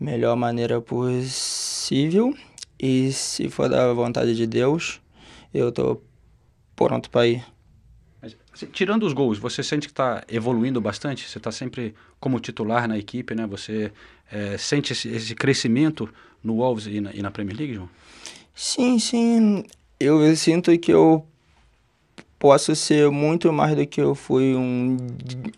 melhor 0.00 0.34
maneira 0.34 0.80
possível. 0.80 2.34
E 2.76 3.12
se 3.12 3.48
for 3.48 3.68
da 3.68 3.92
vontade 3.92 4.34
de 4.34 4.48
Deus, 4.48 5.00
eu 5.54 5.68
estou 5.68 6.02
pronto 6.74 7.08
para 7.08 7.28
ir. 7.28 7.44
Mas, 8.20 8.36
assim, 8.52 8.66
tirando 8.66 9.06
os 9.06 9.12
gols, 9.12 9.38
você 9.38 9.62
sente 9.62 9.86
que 9.86 9.92
está 9.92 10.24
evoluindo 10.28 10.80
bastante? 10.80 11.28
Você 11.28 11.38
está 11.38 11.52
sempre 11.52 11.94
como 12.18 12.40
titular 12.40 12.88
na 12.88 12.98
equipe, 12.98 13.36
né? 13.36 13.46
Você 13.46 13.92
é, 14.28 14.58
sente 14.58 14.92
esse, 14.92 15.08
esse, 15.08 15.36
crescimento 15.36 16.12
no 16.42 16.56
Wolves 16.56 16.88
e 16.88 17.00
na, 17.00 17.14
e 17.14 17.22
na 17.22 17.30
Premier 17.30 17.56
League, 17.56 17.74
João? 17.74 17.88
Sim, 18.52 18.98
sim. 18.98 19.64
Eu 20.00 20.34
sinto 20.34 20.76
que 20.80 20.92
eu 20.92 21.24
posso 22.46 22.76
ser 22.76 23.10
muito 23.10 23.52
mais 23.52 23.74
do 23.74 23.84
que 23.84 24.00
eu 24.00 24.14
fui 24.14 24.54
um, 24.54 24.96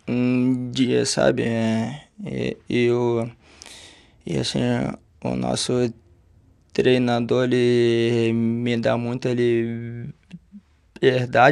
um 0.08 0.70
dia, 0.70 1.04
sabe? 1.04 1.42
É, 1.42 2.04
é, 2.24 2.56
eu 2.66 3.30
e 4.24 4.38
assim 4.38 4.60
o 5.22 5.36
nosso 5.36 5.92
treinador 6.72 7.44
ele 7.44 8.32
me 8.32 8.74
dá 8.78 8.96
muita 8.96 9.34
liberdade 9.34 10.14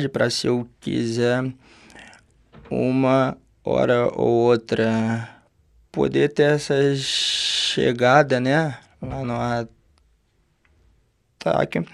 para 0.08 0.30
se 0.30 0.46
eu 0.46 0.66
quiser 0.80 1.52
uma 2.70 3.36
hora 3.62 4.10
ou 4.14 4.48
outra 4.48 5.28
poder 5.92 6.32
ter 6.32 6.54
essa 6.54 6.96
chegada, 6.96 8.40
né, 8.40 8.78
lá 9.02 9.22
no 9.22 9.34
ataque. 11.44 11.86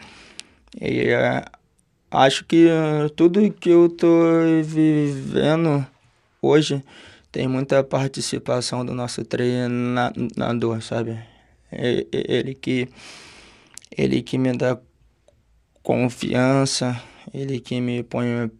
E 0.80 1.10
acho 2.12 2.44
que 2.44 2.68
tudo 3.16 3.50
que 3.50 3.70
eu 3.70 3.88
tô 3.88 4.06
vivendo 4.62 5.86
hoje 6.40 6.84
tem 7.30 7.48
muita 7.48 7.82
participação 7.82 8.84
do 8.84 8.94
nosso 8.94 9.24
treinador, 9.24 10.82
sabe? 10.82 11.18
Ele 11.72 12.54
que 12.54 12.88
ele 13.96 14.22
que 14.22 14.36
me 14.36 14.52
dá 14.52 14.78
confiança, 15.82 17.02
ele 17.32 17.58
que 17.60 17.80
me 17.80 18.02
põe 18.02 18.50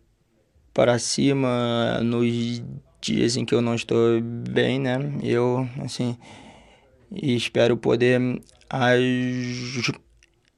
para 0.72 0.98
cima 0.98 2.00
nos 2.02 2.62
dias 3.00 3.36
em 3.36 3.44
que 3.44 3.54
eu 3.54 3.60
não 3.60 3.74
estou 3.74 4.20
bem, 4.20 4.78
né? 4.78 4.96
Eu, 5.22 5.68
assim, 5.84 6.16
espero 7.10 7.76
poder 7.76 8.20
aj 8.70 9.02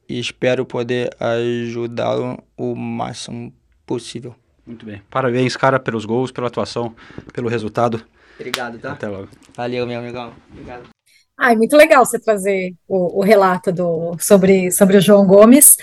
espero 0.09 0.65
poder 0.65 1.11
ajudá-lo 1.19 2.43
o 2.57 2.75
máximo 2.75 3.53
possível. 3.87 4.35
Muito 4.67 4.87
bem. 4.87 5.03
Parabéns, 5.11 5.57
cara, 5.57 5.79
pelos 5.79 6.05
gols, 6.05 6.33
pela 6.33 6.49
atuação, 6.49 6.95
pelo 7.33 7.49
resultado. 7.49 8.05
Obrigado, 8.39 8.79
tá? 8.79 8.93
Até 8.93 9.09
logo. 9.09 9.29
Valeu, 9.55 9.87
meu 9.87 9.99
amigão. 9.99 10.33
Obrigado. 10.51 10.89
Ai, 11.39 11.57
muito 11.57 11.77
legal 11.77 12.05
você 12.05 12.19
trazer 12.19 12.75
o, 12.89 13.21
o 13.21 13.23
relato 13.23 13.73
do, 13.73 14.17
sobre, 14.19 14.71
sobre 14.71 14.97
o 14.97 15.01
João 15.01 15.27
Gomes. 15.27 15.77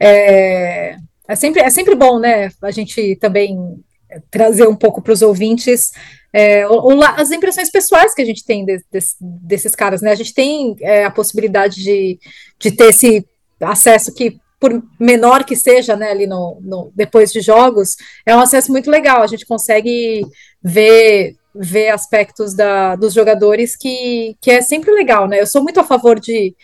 É, 0.00 0.96
é, 1.26 1.36
sempre, 1.36 1.60
é 1.60 1.70
sempre 1.70 1.94
bom, 1.94 2.18
né, 2.18 2.50
a 2.62 2.70
gente 2.70 3.16
também 3.16 3.82
trazer 4.30 4.66
um 4.68 4.76
pouco 4.76 5.02
para 5.02 5.12
os 5.12 5.22
ouvintes 5.22 5.90
é, 6.32 6.66
o, 6.66 6.94
o, 6.94 7.02
as 7.02 7.30
impressões 7.30 7.70
pessoais 7.70 8.14
que 8.14 8.22
a 8.22 8.24
gente 8.24 8.44
tem 8.44 8.64
de, 8.64 8.78
de, 8.78 8.98
desses 9.20 9.74
caras, 9.74 10.02
né? 10.02 10.12
A 10.12 10.14
gente 10.14 10.34
tem 10.34 10.76
é, 10.80 11.04
a 11.04 11.10
possibilidade 11.10 11.82
de, 11.82 12.18
de 12.58 12.70
ter 12.70 12.86
esse 12.86 13.26
acesso 13.60 14.14
que 14.14 14.38
por 14.60 14.82
menor 14.98 15.44
que 15.44 15.54
seja, 15.54 15.94
né, 15.94 16.10
ali 16.10 16.26
no, 16.26 16.58
no, 16.60 16.90
depois 16.94 17.32
de 17.32 17.40
jogos, 17.40 17.96
é 18.26 18.34
um 18.34 18.40
acesso 18.40 18.72
muito 18.72 18.90
legal. 18.90 19.22
A 19.22 19.26
gente 19.26 19.46
consegue 19.46 20.26
ver 20.62 21.36
ver 21.54 21.88
aspectos 21.88 22.54
da, 22.54 22.94
dos 22.94 23.12
jogadores 23.12 23.76
que, 23.76 24.36
que 24.40 24.50
é 24.50 24.60
sempre 24.60 24.92
legal, 24.92 25.26
né? 25.26 25.40
Eu 25.40 25.46
sou 25.46 25.62
muito 25.62 25.80
a 25.80 25.84
favor 25.84 26.20
de 26.20 26.54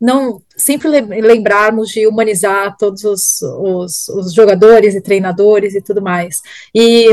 não 0.00 0.40
sempre 0.56 0.88
lembrarmos 0.88 1.90
de 1.90 2.06
humanizar 2.06 2.76
todos 2.78 3.04
os, 3.04 3.42
os, 3.42 4.08
os 4.08 4.32
jogadores 4.32 4.94
e 4.94 5.02
treinadores 5.02 5.74
e 5.74 5.82
tudo 5.82 6.00
mais. 6.00 6.36
E 6.74 7.08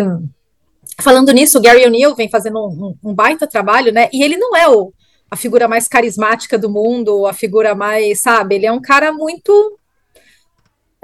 falando 1.02 1.32
nisso, 1.34 1.58
o 1.58 1.62
Gary 1.62 1.86
O'Neill 1.86 2.16
vem 2.16 2.30
fazendo 2.30 2.60
um, 2.60 2.96
um, 3.04 3.14
baita 3.14 3.48
trabalho, 3.48 3.92
né? 3.92 4.08
E 4.14 4.24
ele 4.24 4.38
não 4.38 4.56
é 4.56 4.70
o, 4.70 4.94
a 5.30 5.36
figura 5.36 5.68
mais 5.68 5.88
carismática 5.88 6.58
do 6.58 6.70
mundo, 6.70 7.26
a 7.26 7.34
figura 7.34 7.76
mais, 7.76 8.22
sabe? 8.22 8.56
Ele 8.56 8.66
é 8.66 8.72
um 8.72 8.82
cara 8.82 9.12
muito 9.12 9.80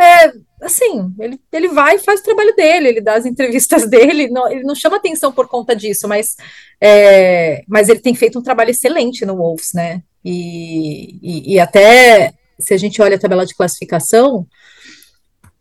é, 0.01 0.33
assim, 0.61 1.13
ele, 1.19 1.39
ele 1.51 1.67
vai 1.67 1.95
e 1.95 1.99
faz 1.99 2.21
o 2.21 2.23
trabalho 2.23 2.55
dele, 2.55 2.87
ele 2.87 3.01
dá 3.01 3.13
as 3.13 3.25
entrevistas 3.25 3.85
dele, 3.89 4.29
não, 4.29 4.49
ele 4.49 4.63
não 4.63 4.73
chama 4.73 4.97
atenção 4.97 5.31
por 5.31 5.47
conta 5.47 5.75
disso, 5.75 6.07
mas, 6.07 6.35
é, 6.81 7.63
mas 7.67 7.87
ele 7.87 7.99
tem 7.99 8.15
feito 8.15 8.39
um 8.39 8.43
trabalho 8.43 8.71
excelente 8.71 9.25
no 9.25 9.35
Wolves, 9.35 9.73
né? 9.73 10.01
E, 10.25 11.19
e, 11.21 11.53
e, 11.53 11.59
até 11.59 12.33
se 12.59 12.73
a 12.73 12.77
gente 12.77 13.01
olha 13.01 13.15
a 13.15 13.19
tabela 13.19 13.45
de 13.45 13.55
classificação, 13.55 14.45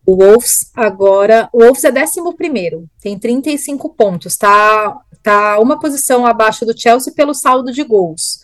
o 0.07 0.17
Wolves 0.17 0.71
agora, 0.75 1.49
o 1.53 1.63
Wolves 1.63 1.85
é 1.85 1.91
11 1.91 2.37
primeiro, 2.37 2.87
tem 3.01 3.19
35 3.19 3.91
pontos, 3.95 4.37
tá, 4.37 4.99
tá 5.23 5.59
uma 5.61 5.79
posição 5.79 6.27
abaixo 6.27 6.67
do 6.67 6.79
Chelsea 6.79 7.13
pelo 7.15 7.35
saldo 7.35 7.73
de 7.73 7.83
gols. 7.83 8.41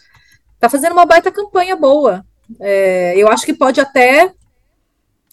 Tá 0.59 0.69
fazendo 0.69 0.93
uma 0.93 1.07
baita 1.07 1.31
campanha 1.31 1.77
boa. 1.77 2.25
É, 2.61 3.15
eu 3.17 3.29
acho 3.29 3.45
que 3.45 3.53
pode 3.53 3.81
até 3.81 4.33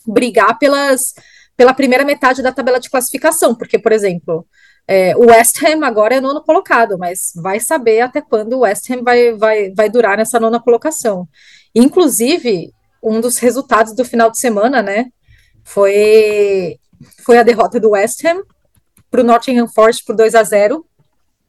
brigar 0.05 0.57
pelas, 0.57 1.13
pela 1.55 1.73
primeira 1.73 2.03
metade 2.03 2.41
da 2.41 2.51
tabela 2.51 2.79
de 2.79 2.89
classificação, 2.89 3.55
porque, 3.55 3.79
por 3.79 3.91
exemplo, 3.91 4.45
é, 4.87 5.15
o 5.15 5.27
West 5.27 5.63
Ham 5.63 5.85
agora 5.85 6.15
é 6.15 6.21
nono 6.21 6.43
colocado, 6.43 6.97
mas 6.97 7.31
vai 7.35 7.59
saber 7.59 8.01
até 8.01 8.21
quando 8.21 8.53
o 8.53 8.59
West 8.59 8.89
Ham 8.89 9.01
vai, 9.03 9.33
vai, 9.33 9.71
vai 9.71 9.89
durar 9.89 10.17
nessa 10.17 10.39
nona 10.39 10.59
colocação. 10.59 11.27
Inclusive, 11.73 12.71
um 13.01 13.21
dos 13.21 13.37
resultados 13.37 13.93
do 13.93 14.03
final 14.03 14.29
de 14.29 14.39
semana, 14.39 14.81
né, 14.81 15.05
foi, 15.63 16.77
foi 17.23 17.37
a 17.37 17.43
derrota 17.43 17.79
do 17.79 17.91
West 17.91 18.23
Ham 18.25 18.43
para 19.09 19.21
o 19.21 19.23
Nottingham 19.23 19.67
Forest 19.67 20.03
por 20.05 20.15
2 20.15 20.35
a 20.35 20.43
0 20.43 20.85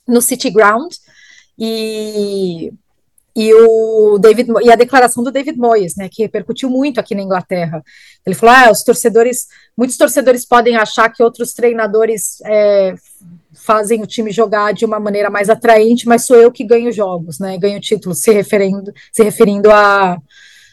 no 0.06 0.20
City 0.20 0.50
Ground. 0.50 0.94
E 1.58 2.72
e 3.36 3.52
o 3.52 4.18
David 4.18 4.48
e 4.62 4.70
a 4.70 4.76
declaração 4.76 5.24
do 5.24 5.32
David 5.32 5.58
Moyes, 5.58 5.96
né, 5.96 6.08
que 6.10 6.22
repercutiu 6.22 6.70
muito 6.70 7.00
aqui 7.00 7.14
na 7.14 7.22
Inglaterra. 7.22 7.82
Ele 8.24 8.34
falou: 8.34 8.54
ah, 8.54 8.70
os 8.70 8.84
torcedores, 8.84 9.48
muitos 9.76 9.96
torcedores 9.96 10.46
podem 10.46 10.76
achar 10.76 11.08
que 11.08 11.22
outros 11.22 11.52
treinadores 11.52 12.40
é, 12.44 12.94
fazem 13.52 14.02
o 14.02 14.06
time 14.06 14.30
jogar 14.30 14.72
de 14.72 14.84
uma 14.84 15.00
maneira 15.00 15.30
mais 15.30 15.50
atraente, 15.50 16.06
mas 16.06 16.24
sou 16.24 16.36
eu 16.36 16.52
que 16.52 16.64
ganho 16.64 16.92
jogos, 16.92 17.38
né, 17.38 17.58
ganho 17.58 17.80
títulos, 17.80 18.20
se 18.20 18.32
referindo, 18.32 18.92
se 19.12 19.22
referindo 19.22 19.70
a 19.70 20.16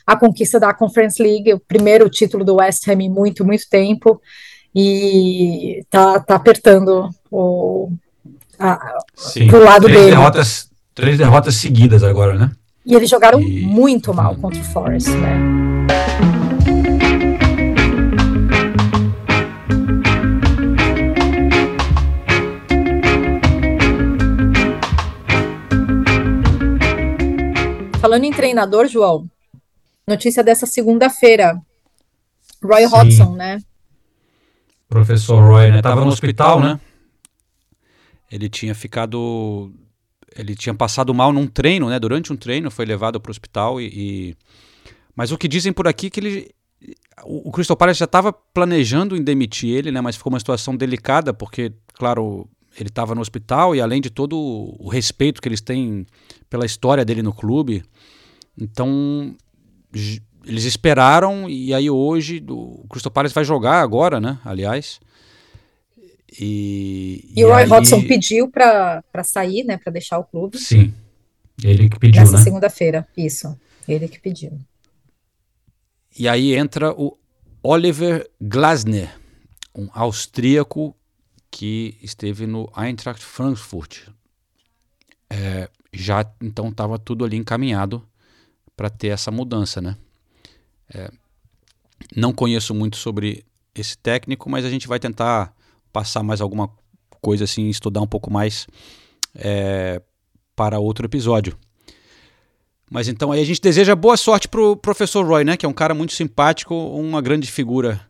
a 0.06 0.16
conquista 0.16 0.60
da 0.60 0.74
Conference 0.74 1.22
League, 1.22 1.54
o 1.54 1.60
primeiro 1.60 2.10
título 2.10 2.44
do 2.44 2.56
West 2.56 2.88
Ham 2.88 3.02
em 3.02 3.10
muito, 3.10 3.46
muito 3.46 3.70
tempo, 3.70 4.22
e 4.74 5.86
tá, 5.90 6.20
tá 6.20 6.36
apertando 6.36 7.10
o, 7.30 7.92
a, 8.58 8.98
pro 9.50 9.64
lado 9.64 9.84
três 9.84 10.00
dele. 10.00 10.12
Derrotas, 10.12 10.71
três 11.02 11.18
derrotas 11.18 11.56
seguidas 11.56 12.04
agora, 12.04 12.38
né? 12.38 12.52
E 12.86 12.94
eles 12.94 13.10
jogaram 13.10 13.42
e... 13.42 13.66
muito 13.66 14.14
mal 14.14 14.36
contra 14.36 14.62
o 14.62 14.64
Forest, 14.64 15.10
né? 15.10 15.36
Falando 28.00 28.26
em 28.26 28.32
treinador, 28.32 28.88
João, 28.88 29.28
notícia 30.08 30.44
dessa 30.44 30.68
segunda-feira. 30.68 31.60
Roy 32.64 32.82
Sim. 32.82 32.96
Hodgson, 32.96 33.36
né? 33.36 33.60
Professor 34.88 35.42
Roy, 35.42 35.72
né? 35.72 35.82
Tava 35.82 36.02
no 36.02 36.12
hospital, 36.12 36.60
né? 36.60 36.80
Ele 38.32 38.48
tinha 38.48 38.76
ficado. 38.76 39.74
Ele 40.36 40.56
tinha 40.56 40.74
passado 40.74 41.14
mal 41.14 41.34
num 41.34 41.48
treino, 41.48 41.90
né? 41.90 42.00
Durante 42.00 42.32
um 42.32 42.38
treino, 42.38 42.72
foi 42.72 42.86
levado 42.86 43.20
para 43.20 43.30
o 43.30 43.32
hospital 43.32 43.82
e, 43.82 43.86
e, 43.88 44.36
Mas 45.16 45.32
o 45.32 45.38
que 45.38 45.48
dizem 45.48 45.74
por 45.74 45.88
aqui 45.88 46.08
é 46.08 46.10
que 46.10 46.20
ele. 46.20 46.52
O, 47.24 47.52
Crystal 47.52 47.78
Palace 47.78 48.00
já 48.00 48.06
estava 48.06 48.34
planejando 48.34 49.16
em 49.16 49.24
demitir 49.24 49.70
ele, 49.70 49.92
né? 49.92 50.02
Mas 50.02 50.16
ficou 50.16 50.32
uma 50.32 50.40
situação 50.40 50.76
delicada, 50.76 51.34
porque, 51.34 51.72
claro, 51.94 52.50
ele 52.80 52.90
estava 52.90 53.14
no 53.14 53.22
hospital 53.22 53.76
e 53.76 53.82
além 53.82 54.02
de 54.02 54.10
todo 54.10 54.38
o 54.38 54.90
respeito 54.90 55.42
que 55.42 55.48
eles 55.48 55.62
têm 55.62 56.06
pela 56.50 56.66
história 56.66 57.06
dele 57.06 57.22
no 57.22 57.34
clube. 57.34 57.84
Então, 58.58 59.36
eles 60.46 60.64
esperaram 60.64 61.50
e 61.50 61.74
aí 61.74 61.90
hoje 61.90 62.44
o 62.50 62.86
Crystal 62.90 63.12
Palace 63.12 63.36
vai 63.36 63.44
jogar 63.44 63.82
agora, 63.82 64.20
né? 64.20 64.40
Aliás. 64.44 65.00
E, 66.40 67.32
E, 67.36 67.44
o 67.44 67.50
Roy 67.50 67.66
Hodgson 67.66 68.02
pediu 68.08 68.50
para 68.50 69.04
sair, 69.24 69.64
né? 69.64 69.78
Para 69.78 69.92
deixar 69.92 70.18
o 70.18 70.24
clube. 70.24 70.58
Sim. 70.58 70.94
Ele 71.64 71.90
que 71.90 72.00
pediu, 72.00 72.22
Nessa 72.22 72.38
né? 72.38 72.44
segunda-feira. 72.44 73.08
Isso. 73.16 73.58
Ele 73.88 74.08
que 74.08 74.20
pediu. 74.20 74.60
E 76.18 76.28
aí 76.28 76.56
entra 76.56 76.92
o 76.92 77.18
Oliver 77.64 78.30
Glasner, 78.40 79.14
um 79.76 79.90
austríaco 79.94 80.96
que 81.50 81.98
esteve 82.02 82.48
no 82.48 82.72
Eintracht 82.76 83.24
Frankfurt. 83.24 84.08
É, 85.30 85.70
já 85.94 86.26
então 86.42 86.70
estava 86.70 86.98
tudo 86.98 87.26
ali 87.26 87.38
encaminhado 87.38 88.06
para 88.76 88.90
ter 88.90 89.10
essa 89.10 89.30
mudança, 89.32 89.82
né? 89.82 89.98
É, 90.94 91.12
não 92.16 92.34
conheço 92.34 92.74
muito 92.74 92.98
sobre 92.98 93.46
esse 93.76 93.98
técnico, 93.98 94.50
mas 94.50 94.66
a 94.66 94.70
gente 94.70 94.88
vai 94.88 95.00
tentar 95.00 95.54
passar 95.92 96.24
mais 96.24 96.42
alguma 96.42 96.70
coisa 97.22 97.44
assim, 97.44 97.68
estudar 97.70 98.02
um 98.02 98.08
pouco 98.08 98.32
mais 98.32 98.68
é, 99.36 100.02
para 100.56 100.80
outro 100.80 101.06
episódio. 101.06 101.56
Mas 102.90 103.08
então 103.08 103.32
aí 103.32 103.42
a 103.42 103.46
gente 103.46 103.62
deseja 103.62 103.96
boa 103.96 104.18
sorte 104.18 104.48
pro 104.48 104.76
professor 104.76 105.26
Roy, 105.26 105.44
né? 105.44 105.56
Que 105.56 105.66
é 105.66 105.70
um 105.70 105.74
cara 105.74 105.94
muito 105.94 106.14
simpático, 106.14 106.76
uma 106.76 107.22
grande 107.22 107.50
figura 107.50 108.02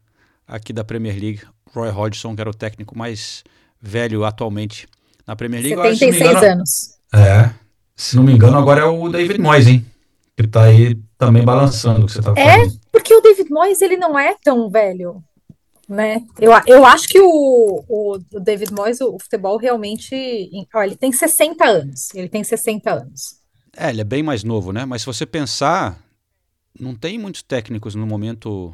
aqui 0.47 0.73
da 0.73 0.83
Premier 0.83 1.13
League. 1.19 1.41
Roy 1.73 1.89
Hodgson, 1.89 2.35
que 2.35 2.41
era 2.41 2.49
o 2.49 2.53
técnico 2.53 2.97
mais 2.97 3.43
velho 3.79 4.25
atualmente 4.25 4.87
na 5.25 5.35
Premier 5.35 5.61
League. 5.63 5.75
Eu 5.77 5.81
acho, 5.83 5.97
se 5.97 6.05
não 6.05 6.11
me 6.11 6.17
76 6.17 6.37
engano- 6.43 6.53
anos. 6.53 6.97
É. 7.13 7.53
Se 7.95 8.15
não 8.15 8.23
me 8.23 8.33
engano, 8.33 8.57
agora 8.57 8.81
é 8.81 8.85
o 8.85 9.07
David 9.09 9.39
Moyes, 9.39 9.67
hein? 9.67 9.85
Que 10.35 10.47
tá 10.47 10.63
aí 10.63 10.97
também 11.17 11.43
balançando 11.43 12.03
o 12.03 12.05
que 12.07 12.13
você 12.13 12.21
tá 12.21 12.33
É, 12.35 12.53
falando. 12.57 12.79
porque 12.91 13.13
o 13.13 13.21
David 13.21 13.49
Moyes, 13.51 13.81
ele 13.81 13.95
não 13.97 14.17
é 14.17 14.35
tão 14.43 14.69
velho, 14.69 15.23
né? 15.87 16.23
Eu, 16.39 16.51
eu 16.67 16.85
acho 16.85 17.07
que 17.07 17.19
o, 17.19 17.83
o, 17.87 18.19
David 18.39 18.73
Moyes, 18.73 19.01
o, 19.01 19.15
o 19.15 19.19
futebol 19.19 19.57
realmente... 19.57 20.49
Ó, 20.73 20.83
ele 20.83 20.95
tem 20.95 21.11
60 21.11 21.65
anos. 21.65 22.13
Ele 22.15 22.29
tem 22.29 22.43
60 22.43 22.91
anos. 22.91 23.35
É, 23.75 23.89
ele 23.89 24.01
é 24.01 24.05
bem 24.05 24.23
mais 24.23 24.43
novo, 24.43 24.71
né? 24.71 24.85
Mas 24.85 25.01
se 25.01 25.05
você 25.05 25.25
pensar, 25.25 25.99
não 26.79 26.95
tem 26.95 27.17
muitos 27.17 27.41
técnicos 27.41 27.95
no 27.95 28.05
momento. 28.05 28.73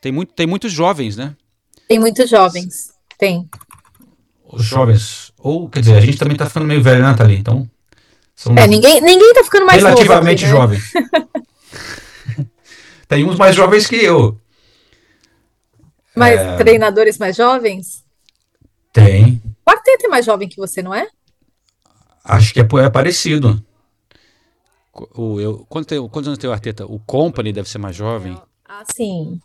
Tem, 0.00 0.12
muito, 0.12 0.32
tem 0.32 0.46
muitos 0.46 0.72
jovens, 0.72 1.16
né? 1.16 1.36
Tem 1.88 1.98
muitos 1.98 2.28
jovens. 2.28 2.92
Tem. 3.18 3.48
Os 4.46 4.64
jovens. 4.64 5.32
Ou, 5.38 5.68
quer 5.68 5.80
dizer, 5.80 5.96
a 5.96 6.00
gente 6.00 6.18
também 6.18 6.36
tá 6.36 6.46
ficando 6.46 6.66
meio 6.66 6.82
velho, 6.82 7.02
né, 7.02 7.08
Nathalie? 7.08 7.38
Então. 7.38 7.68
São 8.34 8.54
É, 8.56 8.66
ninguém, 8.66 9.00
ninguém 9.00 9.34
tá 9.34 9.44
ficando 9.44 9.66
mais 9.66 9.82
novo 9.82 9.94
relativamente 9.94 10.44
aqui, 10.44 10.52
né? 10.52 10.58
jovens. 10.58 10.92
tem 13.08 13.24
uns 13.24 13.36
mais 13.36 13.54
jovens 13.54 13.86
que 13.86 13.96
eu. 13.96 14.38
Mas 16.14 16.38
É. 16.40 16.56
treinadores 16.56 17.18
mais 17.18 17.36
jovens? 17.36 18.04
Tem. 18.92 19.42
O 19.66 19.70
Arteta 19.70 20.06
é 20.06 20.08
mais 20.08 20.24
jovem 20.26 20.48
que 20.48 20.56
você, 20.56 20.82
não 20.82 20.94
é? 20.94 21.08
Acho 22.24 22.52
que 22.52 22.60
é, 22.60 22.66
é 22.84 22.90
parecido. 22.90 23.64
O, 25.14 25.40
eu, 25.40 25.64
quanto 25.68 25.86
tem- 25.86 26.08
quantos 26.08 26.28
anos 26.28 26.38
tem 26.38 26.50
o 26.50 26.52
Arteta? 26.52 26.84
O 26.86 26.98
Company 27.00 27.52
deve 27.52 27.68
ser 27.68 27.78
mais 27.78 27.96
jovem. 27.96 28.38
Ah, 28.68 28.84
sim. 28.94 29.40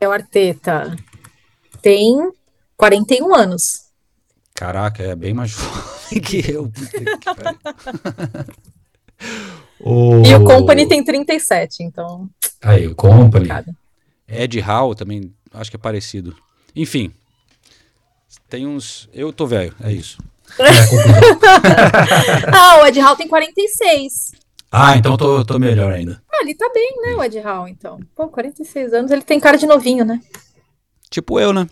É 0.00 0.08
o 0.08 0.12
Arteta. 0.12 0.94
Tem 1.82 2.30
41 2.76 3.34
anos. 3.34 3.84
Caraca, 4.54 5.02
é 5.02 5.16
bem 5.16 5.34
mais 5.34 5.50
jovem 5.52 6.20
que 6.22 6.44
eu. 6.50 6.70
O... 9.80 10.22
E 10.26 10.34
o 10.34 10.44
Company 10.44 10.86
tem 10.88 11.04
37, 11.04 11.82
então. 11.82 12.28
Aí, 12.62 12.86
o 12.86 12.94
Company. 12.94 13.48
Ed 14.28 14.60
Howe 14.60 14.94
também, 14.94 15.32
acho 15.52 15.70
que 15.70 15.76
é 15.76 15.78
parecido. 15.78 16.36
Enfim. 16.74 17.12
Tem 18.48 18.66
uns. 18.66 19.08
Eu 19.12 19.32
tô 19.32 19.46
velho, 19.46 19.74
é 19.82 19.92
isso. 19.92 20.18
ah, 22.52 22.82
o 22.82 22.86
Ed 22.86 23.00
Hall 23.00 23.16
tem 23.16 23.26
46. 23.28 24.32
Ah, 24.70 24.96
então 24.96 25.16
tô, 25.16 25.44
tô 25.44 25.58
melhor 25.58 25.92
ainda. 25.92 26.22
Ah, 26.32 26.40
ele 26.42 26.54
tá 26.54 26.70
bem, 26.74 26.94
né, 27.02 27.14
o 27.14 27.22
Ed 27.22 27.38
Hall, 27.40 27.68
então. 27.68 28.00
Pô, 28.14 28.28
46 28.28 28.92
anos, 28.92 29.10
ele 29.10 29.22
tem 29.22 29.40
cara 29.40 29.56
de 29.56 29.66
novinho, 29.66 30.04
né? 30.04 30.20
Tipo 31.10 31.38
eu, 31.38 31.52
né? 31.52 31.68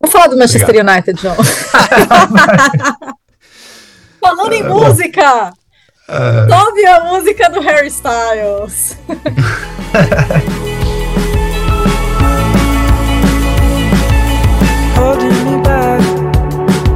Vamos 0.00 0.12
falar 0.12 0.28
do 0.28 0.36
Manchester 0.36 0.84
United, 0.84 1.20
João. 1.20 1.36
Falando 4.20 4.52
em 4.52 4.62
música! 4.62 5.52
Ah. 6.08 6.46
Sobe 6.48 6.86
a 6.86 7.04
música 7.04 7.48
do 7.50 7.60
Harry 7.60 7.88
Styles. 7.88 8.96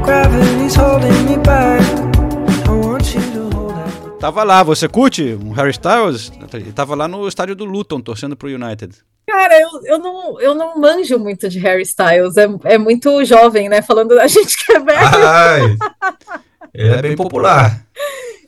gravity's 0.08 0.74
holding 0.74 1.24
me 1.28 1.36
back. 1.44 1.82
I 2.66 2.70
want 2.70 3.14
you 3.14 3.20
to 3.32 3.56
hold 3.56 3.72
out. 3.72 4.18
Tava 4.18 4.42
lá, 4.42 4.62
você 4.62 4.88
curte 4.88 5.34
um 5.34 5.52
Harry 5.52 5.70
Styles? 5.72 6.32
Ele 6.54 6.72
tava 6.72 6.94
lá 6.94 7.06
no 7.06 7.28
estádio 7.28 7.54
do 7.54 7.66
Luton, 7.66 8.00
torcendo 8.00 8.34
pro 8.36 8.48
United. 8.48 8.94
Cara, 9.28 9.60
eu, 9.60 9.68
eu, 9.84 9.98
não, 9.98 10.40
eu 10.40 10.54
não 10.54 10.80
manjo 10.80 11.18
muito 11.18 11.46
de 11.50 11.58
Harry 11.58 11.82
Styles. 11.82 12.36
É, 12.38 12.48
é 12.74 12.78
muito 12.78 13.22
jovem, 13.26 13.68
né? 13.68 13.82
Falando 13.82 14.14
da 14.14 14.26
gente 14.26 14.56
que 14.64 14.72
é 14.72 14.80
velho. 14.80 14.98
Ai, 15.26 15.76
ele 16.72 16.94
é 16.94 17.02
bem 17.02 17.14
popular. 17.16 17.84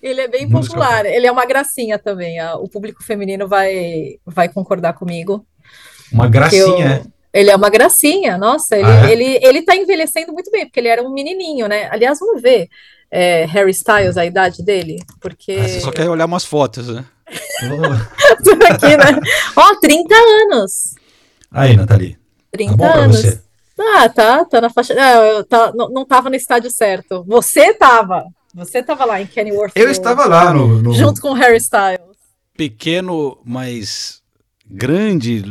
Ele 0.02 0.20
é 0.22 0.28
bem 0.28 0.46
Música- 0.48 0.76
popular. 0.78 1.04
Ele 1.04 1.26
é 1.26 1.30
uma 1.30 1.44
gracinha 1.44 1.98
também. 1.98 2.38
a- 2.40 2.56
o 2.56 2.66
público 2.68 3.04
feminino 3.04 3.46
vai, 3.46 4.14
vai 4.24 4.48
concordar 4.48 4.94
comigo. 4.94 5.44
Uma 6.10 6.26
gracinha. 6.26 7.02
eu- 7.04 7.10
ele 7.32 7.50
é 7.50 7.56
uma 7.56 7.70
gracinha, 7.70 8.36
nossa, 8.38 8.76
ele, 8.76 8.86
Ah, 8.86 9.08
é? 9.08 9.12
ele, 9.12 9.38
ele 9.42 9.62
tá 9.62 9.76
envelhecendo 9.76 10.32
muito 10.32 10.50
bem, 10.50 10.66
porque 10.66 10.80
ele 10.80 10.88
era 10.88 11.02
um 11.02 11.12
menininho, 11.12 11.66
né? 11.68 11.88
Aliás, 11.92 12.18
vamos 12.18 12.42
ver 12.42 12.68
é, 13.10 13.44
Harry 13.46 13.70
Styles, 13.70 14.16
a 14.16 14.24
idade 14.26 14.62
dele, 14.64 15.02
porque. 15.20 15.52
Ah, 15.52 15.68
você 15.68 15.80
só 15.80 15.90
quer 15.92 16.08
olhar 16.08 16.26
umas 16.26 16.44
fotos, 16.44 16.88
né? 16.88 17.04
Aqui, 18.70 18.96
né? 18.96 19.20
Ó, 19.56 19.74
30 19.80 20.14
anos. 20.14 20.94
Aí, 21.50 21.76
Nathalie. 21.76 22.18
30 22.50 22.76
Tá 22.76 22.94
anos. 22.94 23.20
você. 23.20 23.40
Ah, 23.78 24.08
tá, 24.08 24.44
tá 24.44 24.60
na 24.60 24.70
faixa. 24.70 24.94
Não, 24.94 25.24
eu 25.24 25.44
tá, 25.44 25.72
não, 25.74 25.88
não 25.88 26.04
tava 26.04 26.28
no 26.28 26.36
estádio 26.36 26.70
certo. 26.70 27.24
Você 27.26 27.72
tava. 27.74 28.24
Você 28.54 28.82
tava 28.82 29.04
lá 29.04 29.20
em 29.20 29.26
Kennyworth. 29.26 29.72
Eu 29.76 29.88
estava 29.90 30.26
lá 30.26 30.52
no. 30.52 30.82
no- 30.82 30.92
Junto 30.92 31.20
com 31.20 31.32
Harry 31.32 31.56
Styles. 31.58 32.00
Pequeno, 32.56 33.38
mas 33.44 34.20
grande 34.68 35.42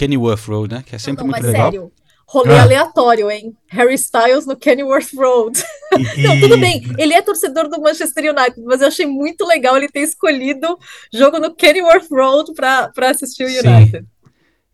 Kennyworth 0.00 0.46
Road, 0.48 0.74
né? 0.74 0.82
Que 0.86 0.96
é 0.96 0.98
sempre 0.98 1.22
Não, 1.24 1.30
muito 1.30 1.42
mas 1.42 1.52
legal. 1.52 1.70
sério. 1.70 1.92
Rolê 2.26 2.54
Ah. 2.56 2.62
aleatório, 2.62 3.30
hein? 3.30 3.54
Harry 3.68 3.94
Styles 3.94 4.46
no 4.46 4.56
Kennyworth 4.56 5.12
Road. 5.16 5.62
E- 5.98 6.22
Não, 6.22 6.36
e- 6.36 6.40
tudo 6.40 6.56
bem. 6.58 6.82
Ele 6.96 7.12
é 7.12 7.20
torcedor 7.20 7.68
do 7.68 7.80
Manchester 7.80 8.32
United, 8.32 8.62
mas 8.64 8.80
eu 8.80 8.86
achei 8.86 9.04
muito 9.04 9.44
legal 9.44 9.76
ele 9.76 9.88
ter 9.88 10.00
escolhido 10.00 10.78
jogo 11.12 11.38
no 11.38 11.54
Kennyworth 11.54 12.06
Road 12.10 12.52
pra, 12.54 12.88
pra 12.94 13.10
assistir 13.10 13.44
o 13.44 13.48
Sim. 13.48 13.58
United. 13.68 14.06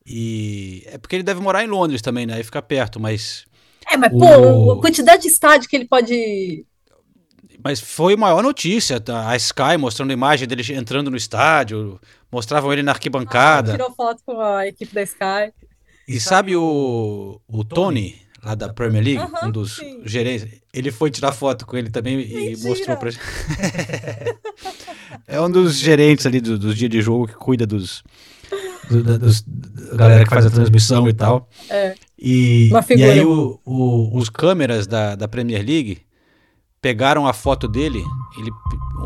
E 0.06 0.82
é 0.86 0.98
porque 0.98 1.16
ele 1.16 1.22
deve 1.22 1.40
morar 1.40 1.64
em 1.64 1.68
Londres 1.68 2.00
também, 2.02 2.26
né? 2.26 2.34
Aí 2.34 2.44
fica 2.44 2.62
perto, 2.62 3.00
mas 3.00 3.44
É, 3.90 3.96
mas 3.96 4.12
O- 4.12 4.18
pô, 4.18 4.72
a 4.72 4.80
quantidade 4.80 5.22
de 5.22 5.28
estádio 5.28 5.68
que 5.68 5.74
ele 5.76 5.86
pode. 5.88 6.64
Mas 7.66 7.80
foi 7.80 8.14
a 8.14 8.16
maior 8.16 8.44
notícia, 8.44 9.00
tá? 9.00 9.28
a 9.28 9.34
Sky 9.36 9.76
mostrando 9.76 10.10
a 10.10 10.12
imagem 10.12 10.46
dele 10.46 10.62
entrando 10.72 11.10
no 11.10 11.16
estádio, 11.16 12.00
mostravam 12.30 12.72
ele 12.72 12.80
na 12.80 12.92
arquibancada. 12.92 13.72
Tirou 13.72 13.92
foto 13.92 14.22
com 14.24 14.40
a 14.40 14.68
equipe 14.68 14.94
da 14.94 15.02
Sky. 15.02 15.52
E 16.06 16.20
sabe 16.20 16.54
o, 16.54 17.40
o 17.48 17.64
Tony, 17.64 18.14
lá 18.44 18.54
da 18.54 18.72
Premier 18.72 19.02
League, 19.02 19.32
um 19.42 19.50
dos 19.50 19.74
sim. 19.78 20.00
gerentes, 20.04 20.46
ele 20.72 20.92
foi 20.92 21.10
tirar 21.10 21.32
foto 21.32 21.66
com 21.66 21.76
ele 21.76 21.90
também 21.90 22.20
e 22.20 22.50
Mentira. 22.50 22.68
mostrou 22.68 22.96
pra 22.98 23.10
gente. 23.10 23.22
é 25.26 25.40
um 25.40 25.50
dos 25.50 25.74
gerentes 25.76 26.24
ali 26.24 26.40
do- 26.40 26.56
dos 26.60 26.76
dias 26.76 26.88
de 26.90 27.02
jogo 27.02 27.26
que 27.26 27.34
cuida 27.34 27.66
dos, 27.66 28.04
do- 28.88 29.02
da- 29.02 29.16
dos- 29.18 29.42
da 29.42 29.96
galera 29.96 30.22
que 30.24 30.30
faz 30.30 30.46
a 30.46 30.50
transmissão 30.50 31.08
e 31.08 31.12
tal. 31.12 31.48
É. 31.68 31.96
E, 32.16 32.68
Uma 32.70 32.84
e 32.90 33.02
aí 33.02 33.24
o- 33.24 33.58
o- 33.64 34.16
os 34.16 34.28
câmeras 34.28 34.86
da, 34.86 35.16
da 35.16 35.26
Premier 35.26 35.66
League 35.66 36.05
pegaram 36.86 37.26
a 37.26 37.32
foto 37.32 37.66
dele, 37.66 38.04
ele, 38.38 38.52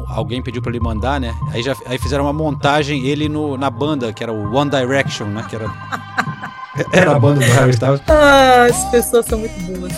alguém 0.09 0.43
pediu 0.43 0.61
pra 0.61 0.71
ele 0.71 0.81
mandar, 0.81 1.19
né? 1.19 1.35
Aí, 1.51 1.63
já, 1.63 1.75
aí 1.87 1.97
fizeram 1.97 2.25
uma 2.25 2.33
montagem, 2.33 3.07
ele 3.07 3.27
no, 3.27 3.57
na 3.57 3.71
banda, 3.71 4.13
que 4.13 4.23
era 4.23 4.31
o 4.31 4.55
One 4.55 4.71
Direction, 4.71 5.29
né? 5.29 5.47
Que 5.49 5.57
era, 5.57 5.73
era 6.93 7.17
a 7.17 7.19
banda 7.19 7.41
do 7.41 7.53
Harry 7.53 7.71
Styles. 7.71 8.03
Ah, 8.07 8.67
as 8.69 8.85
pessoas 8.91 9.25
são 9.25 9.39
muito 9.39 9.59
boas. 9.63 9.91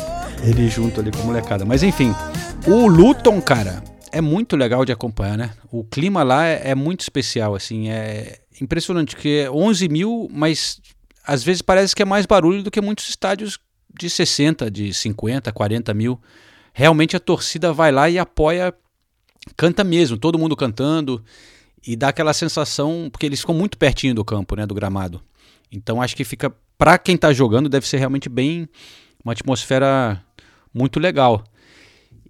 Ele 0.45 0.69
junto 0.69 1.01
ali 1.01 1.11
com 1.11 1.23
a 1.23 1.25
molecada. 1.25 1.65
Mas 1.65 1.83
enfim, 1.83 2.15
o 2.69 2.87
Luton, 2.87 3.41
cara, 3.41 3.83
é 4.13 4.21
muito 4.21 4.55
legal 4.55 4.85
de 4.85 4.93
acompanhar, 4.93 5.37
né? 5.37 5.51
O 5.69 5.83
clima 5.83 6.23
lá 6.23 6.47
é, 6.47 6.71
é 6.71 6.75
muito 6.77 7.01
especial, 7.01 7.57
assim, 7.57 7.91
é 7.91 8.39
impressionante, 8.61 9.17
porque 9.17 9.47
é 9.47 9.51
11 9.51 9.89
mil, 9.89 10.29
mas 10.33 10.81
às 11.27 11.43
vezes 11.43 11.63
parece 11.63 11.97
que 11.97 12.03
é 12.03 12.07
mais 12.07 12.27
barulho 12.27 12.63
do 12.63 12.71
que 12.71 12.81
muitos 12.81 13.09
estádios 13.09 13.59
de 13.93 14.09
60, 14.09 14.71
de 14.71 14.95
50, 14.95 15.51
40 15.51 15.93
mil. 15.93 16.21
Realmente 16.73 17.17
a 17.17 17.21
torcida 17.21 17.73
vai 17.73 17.93
lá 17.93 18.09
e 18.09 18.19
apoia, 18.19 18.75
canta 19.57 19.85
mesmo, 19.85 20.17
todo 20.17 20.39
mundo 20.39 20.57
cantando, 20.57 21.23
e 21.87 21.97
dá 21.97 22.09
aquela 22.09 22.33
sensação, 22.33 23.09
porque 23.11 23.27
eles 23.27 23.41
ficam 23.41 23.55
muito 23.55 23.77
pertinho 23.77 24.15
do 24.15 24.25
campo, 24.25 24.57
né, 24.57 24.67
do 24.67 24.75
gramado. 24.75 25.23
Então 25.71 26.01
acho 26.01 26.17
que 26.17 26.25
fica, 26.25 26.55
pra 26.79 26.99
quem 26.99 27.17
tá 27.17 27.33
jogando, 27.33 27.69
deve 27.69 27.87
ser 27.87 27.99
realmente 27.99 28.29
bem, 28.29 28.69
uma 29.25 29.33
atmosfera 29.33 30.23
muito 30.73 30.99
legal. 30.99 31.45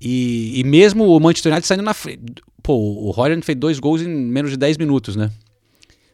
E, 0.00 0.58
e 0.58 0.64
mesmo 0.64 1.06
o 1.06 1.20
Manchester 1.20 1.52
United 1.52 1.66
saindo 1.66 1.82
na 1.82 1.94
frente. 1.94 2.20
Pô, 2.62 2.74
o 2.74 3.10
Holland 3.10 3.42
fez 3.44 3.58
dois 3.58 3.78
gols 3.78 4.02
em 4.02 4.08
menos 4.08 4.50
de 4.50 4.56
10 4.56 4.76
minutos, 4.78 5.16
né? 5.16 5.30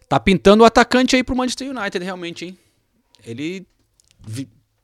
Tá 0.08 0.18
pintando 0.18 0.62
o 0.62 0.66
atacante 0.66 1.14
aí 1.14 1.22
pro 1.22 1.36
Manchester 1.36 1.70
United, 1.70 2.02
realmente, 2.02 2.46
hein? 2.46 2.58
Ele 3.24 3.66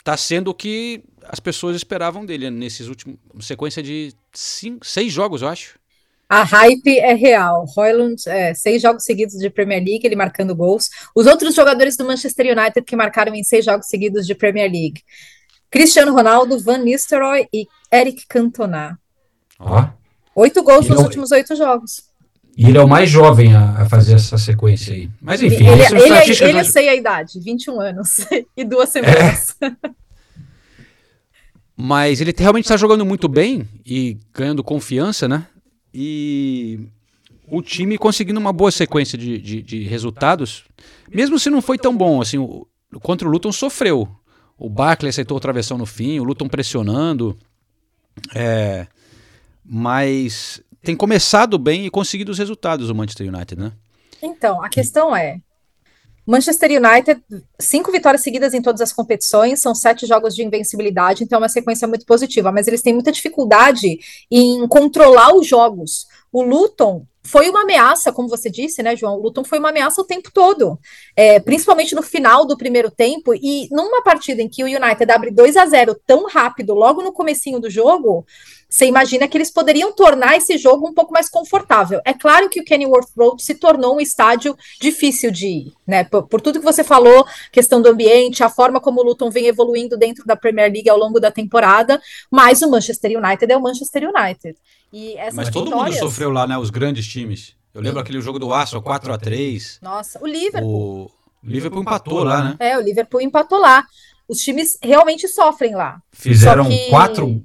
tá 0.03 0.16
sendo 0.16 0.51
o 0.51 0.55
que 0.55 1.03
as 1.28 1.40
pessoas 1.40 1.76
esperavam 1.76 2.24
dele 2.24 2.51
nesses 2.51 2.88
últimos. 2.88 3.16
sequência 3.40 3.82
de 3.82 4.12
cinco, 4.32 4.84
seis 4.86 5.12
jogos, 5.12 5.42
eu 5.42 5.48
acho. 5.48 5.78
A 6.28 6.42
hype 6.42 6.98
é 6.98 7.14
real. 7.14 7.64
Hoyland, 7.76 8.16
é, 8.26 8.55
seis 8.55 8.80
jogos 8.80 9.05
seguidos 9.05 9.34
de 9.38 9.51
Premier 9.51 9.78
League, 9.84 10.01
ele 10.05 10.16
marcando 10.16 10.55
gols. 10.56 10.88
Os 11.14 11.26
outros 11.26 11.55
jogadores 11.55 11.96
do 11.96 12.05
Manchester 12.05 12.46
United 12.59 12.82
que 12.82 12.96
marcaram 12.96 13.34
em 13.34 13.44
seis 13.44 13.64
jogos 13.64 13.86
seguidos 13.86 14.26
de 14.26 14.34
Premier 14.34 14.70
League. 14.70 15.02
Cristiano 15.70 16.12
Ronaldo, 16.12 16.59
Van 16.60 16.78
Nistelrooy 16.78 17.46
e 17.52 17.66
Eric 17.92 18.26
Cantona. 18.26 18.98
Ó. 19.59 19.86
Oito 20.36 20.62
gols 20.62 20.86
Ele 20.86 20.90
nos 20.94 20.98
é 20.98 21.02
o- 21.02 21.05
últimos 21.06 21.30
oito 21.32 21.55
jogos. 21.55 22.02
E 22.56 22.68
ele 22.68 22.78
é 22.78 22.82
o 22.82 22.88
mais 22.88 23.10
jovem 23.10 23.55
a, 23.55 23.82
a 23.82 23.88
fazer 23.88 24.14
essa 24.14 24.38
sequência 24.38 24.94
aí. 24.94 25.10
Mas 25.20 25.42
enfim, 25.42 25.66
ele, 25.66 25.82
isso 25.82 25.88
são 25.90 25.98
ele, 25.98 26.06
estatísticas 26.09 26.48
ele 26.48 26.59
eu 26.60 26.64
do- 26.64 26.70
sei 26.72 26.88
a 26.88 26.94
idade, 26.94 27.40
21 27.40 27.80
anos 27.80 28.10
e 28.56 28.64
duas 28.64 28.94
É. 28.96 29.02
Mas 31.76 32.20
ele 32.20 32.32
realmente 32.36 32.64
está 32.64 32.76
jogando 32.76 33.05
muito 33.05 33.28
bem 33.28 33.68
e 33.84 34.18
ganhando 34.32 34.62
confiança, 34.62 35.26
né? 35.26 35.46
E 35.92 36.80
o 37.48 37.60
time 37.60 37.98
conseguindo 37.98 38.38
uma 38.38 38.52
boa 38.52 38.70
sequência 38.70 39.18
de, 39.18 39.38
de, 39.38 39.62
de 39.62 39.82
resultados, 39.84 40.64
mesmo 41.12 41.38
se 41.38 41.51
não 41.51 41.60
foi 41.60 41.76
tão 41.76 41.96
bom. 41.96 42.20
Assim, 42.20 42.38
o, 42.38 42.66
contra 43.01 43.26
o 43.26 43.30
Luton 43.30 43.52
sofreu. 43.52 44.09
O 44.56 44.70
Barkley 44.70 45.10
aceitou 45.10 45.36
a 45.36 45.40
travessão 45.40 45.76
no 45.76 45.86
fim, 45.86 46.20
o 46.20 46.24
Luton 46.24 46.48
pressionando. 46.48 47.36
É, 48.34 48.86
mas 49.64 50.62
tem 50.82 50.94
começado 50.94 51.59
bem 51.59 51.86
e 51.86 51.90
conseguido 51.90 52.30
os 52.30 52.38
resultados 52.38 52.88
o 52.88 52.94
Manchester 52.94 53.32
United, 53.34 53.60
né? 53.60 53.72
Então, 54.22 54.62
a 54.62 54.68
questão 54.68 55.14
é: 55.14 55.40
Manchester 56.26 56.70
United, 56.70 57.22
cinco 57.60 57.92
vitórias 57.92 58.22
seguidas 58.22 58.55
em 58.55 58.62
todas 58.62 58.80
as 58.80 58.92
competições, 58.92 59.60
são 59.60 59.74
sete 59.74 60.06
jogos 60.06 60.34
de 60.34 60.42
invencibilidade, 60.42 61.22
então 61.22 61.36
é 61.36 61.42
uma 61.42 61.48
sequência 61.48 61.86
muito 61.86 62.06
positiva, 62.06 62.51
mas 62.51 62.66
eles 62.66 62.82
têm 62.82 62.94
muita 62.94 63.12
dificuldade 63.12 63.98
em 64.30 64.66
controlar 64.68 65.34
os 65.34 65.46
jogos. 65.46 66.06
O 66.32 66.42
Luton 66.42 67.06
foi 67.26 67.48
uma 67.48 67.62
ameaça, 67.62 68.12
como 68.12 68.28
você 68.28 68.51
disse, 68.51 68.82
né, 68.82 68.94
João? 68.94 69.16
O 69.16 69.22
Luton 69.22 69.44
foi 69.44 69.59
uma 69.59 69.70
ameaça 69.70 70.01
o 70.01 70.05
tempo 70.05 70.30
todo, 70.32 70.78
é, 71.16 71.40
principalmente 71.40 71.94
no 71.94 72.02
final 72.02 72.44
do 72.46 72.56
primeiro 72.56 72.90
tempo, 72.90 73.34
e 73.34 73.66
numa 73.70 74.02
partida 74.02 74.42
em 74.42 74.48
que 74.48 74.62
o 74.62 74.66
United 74.66 75.10
abre 75.10 75.30
2 75.30 75.56
a 75.56 75.64
0 75.64 75.98
tão 76.06 76.26
rápido, 76.26 76.74
logo 76.74 77.02
no 77.02 77.12
comecinho 77.12 77.59
do 77.59 77.70
jogo, 77.70 78.26
você 78.74 78.86
imagina 78.86 79.28
que 79.28 79.36
eles 79.38 79.52
poderiam 79.52 79.92
tornar 79.92 80.36
esse 80.36 80.59
jogo 80.59 80.88
um 80.88 80.92
pouco 80.92 81.12
mais 81.12 81.28
confortável. 81.28 82.01
É 82.05 82.12
claro 82.12 82.48
que 82.48 82.60
o 82.60 82.64
Kenilworth 82.64 83.10
Road 83.16 83.40
se 83.40 83.55
tornou 83.55 83.96
um 83.96 84.01
estádio 84.01 84.56
difícil 84.80 85.30
de 85.30 85.46
ir, 85.46 85.72
né? 85.86 86.02
Por, 86.02 86.24
por 86.26 86.40
tudo 86.40 86.59
que 86.59 86.64
você 86.64 86.82
falou, 86.82 87.24
questão 87.52 87.80
do 87.80 87.88
ambiente, 87.88 88.42
a 88.42 88.51
forma 88.51 88.80
como 88.80 89.01
o 89.01 89.05
Luton 89.05 89.30
vem 89.30 89.46
evoluindo 89.46 89.96
dentro 89.96 90.24
da 90.26 90.34
Premier 90.34 90.72
League 90.72 90.90
ao 90.90 90.98
longo 90.98 91.20
da 91.20 91.30
temporada, 91.30 92.02
mas 92.28 92.62
o 92.62 92.70
Manchester 92.70 93.16
United 93.16 93.52
é 93.52 93.56
o 93.56 93.62
Manchester 93.62 94.10
United. 94.12 94.59
E 94.92 95.16
essas 95.18 95.34
Mas 95.34 95.51
todo 95.51 95.66
vitórias- 95.66 95.94
mundo 96.01 96.10
sofreu 96.10 96.30
lá, 96.30 96.44
né? 96.44 96.59
Os 96.59 96.70
grandes 96.70 97.06
times. 97.06 97.55
Eu 97.72 97.80
lembro 97.80 98.01
aquele 98.01 98.20
jogo 98.20 98.40
do 98.40 98.52
Arsenal, 98.52 98.82
4 98.82 99.12
a 99.12 99.18
3 99.18 99.78
Nossa, 99.80 100.18
o 100.20 100.26
Liverpool. 100.26 101.10
O 101.42 101.46
Liverpool 101.46 101.82
empatou 101.82 102.24
lá, 102.24 102.42
né? 102.42 102.56
É, 102.59 102.76
o 102.76 102.80
Liverpool 102.80 103.20
empatou 103.20 103.59
lá. 103.60 103.84
Os 104.28 104.38
times 104.38 104.76
realmente 104.82 105.28
sofrem 105.28 105.76
lá. 105.76 106.01
Fizeram 106.12 106.68
que 106.68 106.88
quatro. 106.88 107.40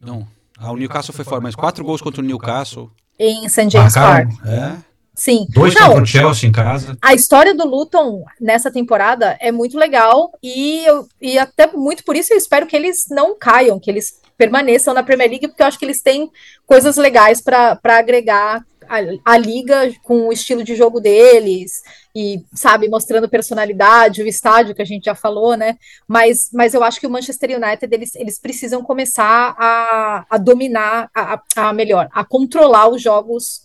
Não. 0.00 0.26
Ah, 0.58 0.72
o 0.72 0.76
Newcastle 0.76 1.14
foi 1.14 1.24
fora, 1.24 1.40
mas 1.40 1.54
quatro 1.54 1.84
gols 1.84 2.00
contra 2.00 2.22
o 2.22 2.24
Newcastle. 2.24 2.90
Em 3.18 3.48
St. 3.48 3.70
James 3.70 3.94
Marcaram, 3.94 4.28
Park. 4.28 4.46
é. 4.46 4.94
Sim. 5.14 5.46
Dois 5.50 5.72
Não, 5.74 5.88
contra 5.88 6.02
o 6.02 6.06
Chelsea 6.06 6.48
em 6.48 6.52
casa. 6.52 6.98
A 7.00 7.14
história 7.14 7.54
do 7.54 7.66
Luton 7.66 8.24
nessa 8.40 8.70
temporada 8.70 9.36
é 9.40 9.52
muito 9.52 9.78
legal 9.78 10.32
e, 10.42 10.84
eu, 10.84 11.06
e 11.22 11.38
até 11.38 11.68
muito 11.68 12.02
por 12.04 12.16
isso 12.16 12.32
eu 12.32 12.36
espero 12.36 12.66
que 12.66 12.74
eles 12.74 13.06
não 13.08 13.38
caiam, 13.38 13.78
que 13.78 13.88
eles 13.88 14.20
permaneçam 14.36 14.92
na 14.92 15.04
Premier 15.04 15.30
League, 15.30 15.46
porque 15.46 15.62
eu 15.62 15.66
acho 15.66 15.78
que 15.78 15.84
eles 15.84 16.02
têm 16.02 16.28
coisas 16.66 16.96
legais 16.96 17.40
para 17.40 17.78
agregar 17.84 18.64
a, 18.88 19.32
a 19.34 19.36
liga 19.38 19.92
com 20.02 20.28
o 20.28 20.32
estilo 20.32 20.62
de 20.64 20.74
jogo 20.74 21.00
deles 21.00 21.82
e, 22.14 22.44
sabe, 22.54 22.88
mostrando 22.88 23.28
personalidade, 23.28 24.22
o 24.22 24.26
estádio 24.26 24.74
que 24.74 24.82
a 24.82 24.84
gente 24.84 25.04
já 25.04 25.14
falou, 25.14 25.56
né? 25.56 25.76
Mas, 26.06 26.50
mas 26.52 26.74
eu 26.74 26.84
acho 26.84 27.00
que 27.00 27.06
o 27.06 27.10
Manchester 27.10 27.50
United 27.50 27.92
eles, 27.92 28.14
eles 28.14 28.38
precisam 28.38 28.82
começar 28.82 29.54
a, 29.58 30.26
a 30.30 30.38
dominar, 30.38 31.10
a, 31.14 31.40
a, 31.56 31.72
melhor, 31.72 32.08
a 32.12 32.24
controlar 32.24 32.88
os 32.88 33.02
jogos 33.02 33.62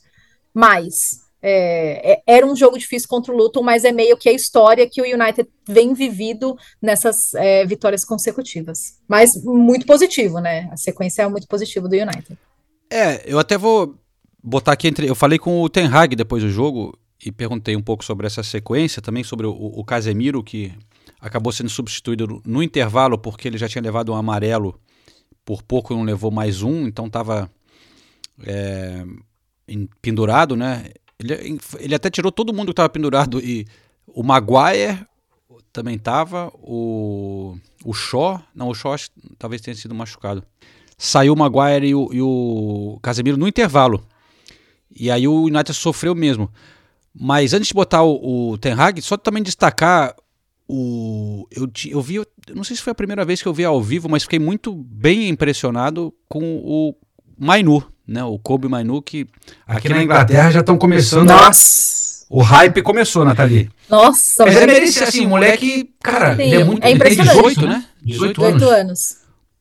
mais. 0.54 1.28
É, 1.42 2.14
é- 2.14 2.22
era 2.28 2.46
um 2.46 2.56
jogo 2.56 2.78
difícil 2.78 3.08
contra 3.08 3.32
o 3.32 3.38
Luton, 3.38 3.62
mas 3.62 3.86
é 3.86 3.92
meio 3.92 4.18
que 4.18 4.28
a 4.28 4.34
história 4.34 4.90
que 4.90 5.02
o 5.02 5.06
United 5.06 5.48
vem 5.68 5.94
vivido 5.94 6.58
nessas 6.82 7.34
é, 7.36 7.66
vitórias 7.66 8.04
consecutivas. 8.04 8.98
Mas 9.08 9.42
muito 9.44 9.86
positivo, 9.86 10.40
né? 10.40 10.70
A 10.72 10.78
sequência 10.78 11.22
é 11.22 11.28
muito 11.28 11.48
positiva 11.48 11.88
do 11.88 11.96
United. 11.96 12.38
É, 12.90 13.22
eu 13.32 13.38
até 13.38 13.58
vou 13.58 13.99
botar 14.44 14.74
aqui 14.74 14.88
entre. 14.88 15.08
Eu 15.08 15.16
falei 15.16 15.38
com 15.38 15.62
o 15.62 15.70
Ten 15.70 15.88
Hag 15.88 16.16
depois 16.16 16.44
do 16.44 16.50
jogo 16.50 16.98
e 17.24 17.32
perguntei 17.32 17.76
um 17.76 17.82
pouco 17.82 18.04
sobre 18.04 18.28
essa 18.28 18.44
sequência, 18.44 19.02
também 19.02 19.24
sobre 19.24 19.46
o, 19.46 19.52
o 19.52 19.84
Casemiro, 19.84 20.44
que 20.44 20.74
acabou 21.20 21.52
sendo 21.52 21.70
substituído 21.70 22.42
no, 22.46 22.64
intervalo 22.64 23.18
porque 23.18 23.48
ele 23.48 23.58
já 23.58 23.68
tinha 23.68 23.82
levado 23.82 24.12
um 24.12 24.16
amarelo, 24.16 24.80
por 25.44 25.62
pouco 25.62 25.94
não 25.94 26.04
levou 26.04 26.32
mais 26.32 26.62
um, 26.62 26.88
então 26.88 27.08
estava 27.08 27.52
pendurado, 30.02 30.56
né? 30.56 30.92
Ele, 31.20 31.60
ele 31.80 31.96
até 31.96 32.10
tirou 32.10 32.32
todo 32.32 32.54
mundo 32.54 32.68
que 32.68 32.72
estava 32.72 32.88
pendurado 32.88 33.40
e 33.42 33.68
o 34.08 34.24
Maguire 34.24 35.06
também 35.74 35.96
estava, 35.96 36.52
o, 36.56 37.58
o 37.84 37.94
Shaw, 37.94 38.42
não, 38.56 38.70
o 38.70 38.74
Shaw 38.74 38.96
talvez 39.38 39.62
tenha 39.62 39.76
sido 39.76 39.94
machucado. 39.94 40.44
Saiu 40.98 41.34
o 41.34 41.38
Maguire 41.38 41.88
e 41.88 41.96
o, 41.96 42.10
e 42.14 42.22
o 42.22 43.00
Casemiro 43.02 43.38
no 43.38 43.48
intervalo. 43.48 44.06
E 44.96 45.10
aí 45.12 45.28
o 45.28 45.44
United 45.44 45.74
sofreu 45.74 46.16
mesmo. 46.16 46.50
Mas 47.14 47.54
antes 47.54 47.68
de 47.70 47.74
botar 47.74 48.04
o, 48.04 48.52
o 48.52 48.58
Ten 48.58 48.74
Hag, 48.74 49.02
só 49.02 49.18
também 49.18 49.42
destacar 49.44 50.16
o 50.68 51.48
eu, 51.52 51.68
eu 51.90 52.02
vi, 52.02 52.16
eu 52.16 52.26
não 52.56 52.64
sei 52.64 52.76
se 52.76 52.82
foi 52.82 52.92
a 52.92 52.96
primeira 52.96 53.26
vez 53.26 53.42
que 53.42 53.48
eu 53.48 53.54
vi 53.54 53.66
ao 53.66 53.82
vivo, 53.82 54.08
mas 54.08 54.24
fiquei 54.24 54.40
muito 54.40 54.74
bem 54.74 55.28
impressionado 55.30 56.14
com 56.28 56.42
o 56.64 56.96
Mainu, 57.38 57.84
né? 58.08 58.24
O 58.24 58.38
Kobe 58.38 58.68
Mainu 58.68 59.02
que 59.02 59.28
Aqui 59.66 59.90
na 59.90 60.04
Inglaterra 60.04 60.52
já 60.52 60.60
estão 60.60 60.78
começando. 60.78 61.28
Nossa! 61.28 62.00
O 62.30 62.44
hype 62.44 62.84
começou, 62.84 63.26
Nathalie. 63.26 63.70
Nossa, 63.90 64.46
Mas 64.46 64.56
é 64.56 64.60
mas- 64.60 64.68
merece 64.76 65.04
assim, 65.04 65.26
moleque, 65.26 65.90
cara, 66.00 66.36
Sim, 66.36 66.44
ele 66.44 66.56
é 66.56 66.64
muito. 66.64 66.84
é 66.84 66.92
ele 66.92 67.00
tem 67.00 67.14
impressionante. 67.14 67.56
18, 67.56 67.68
né? 67.68 67.86
18 68.04 68.34
18 68.40 68.44
anos. 68.44 68.64
anos. 68.64 69.16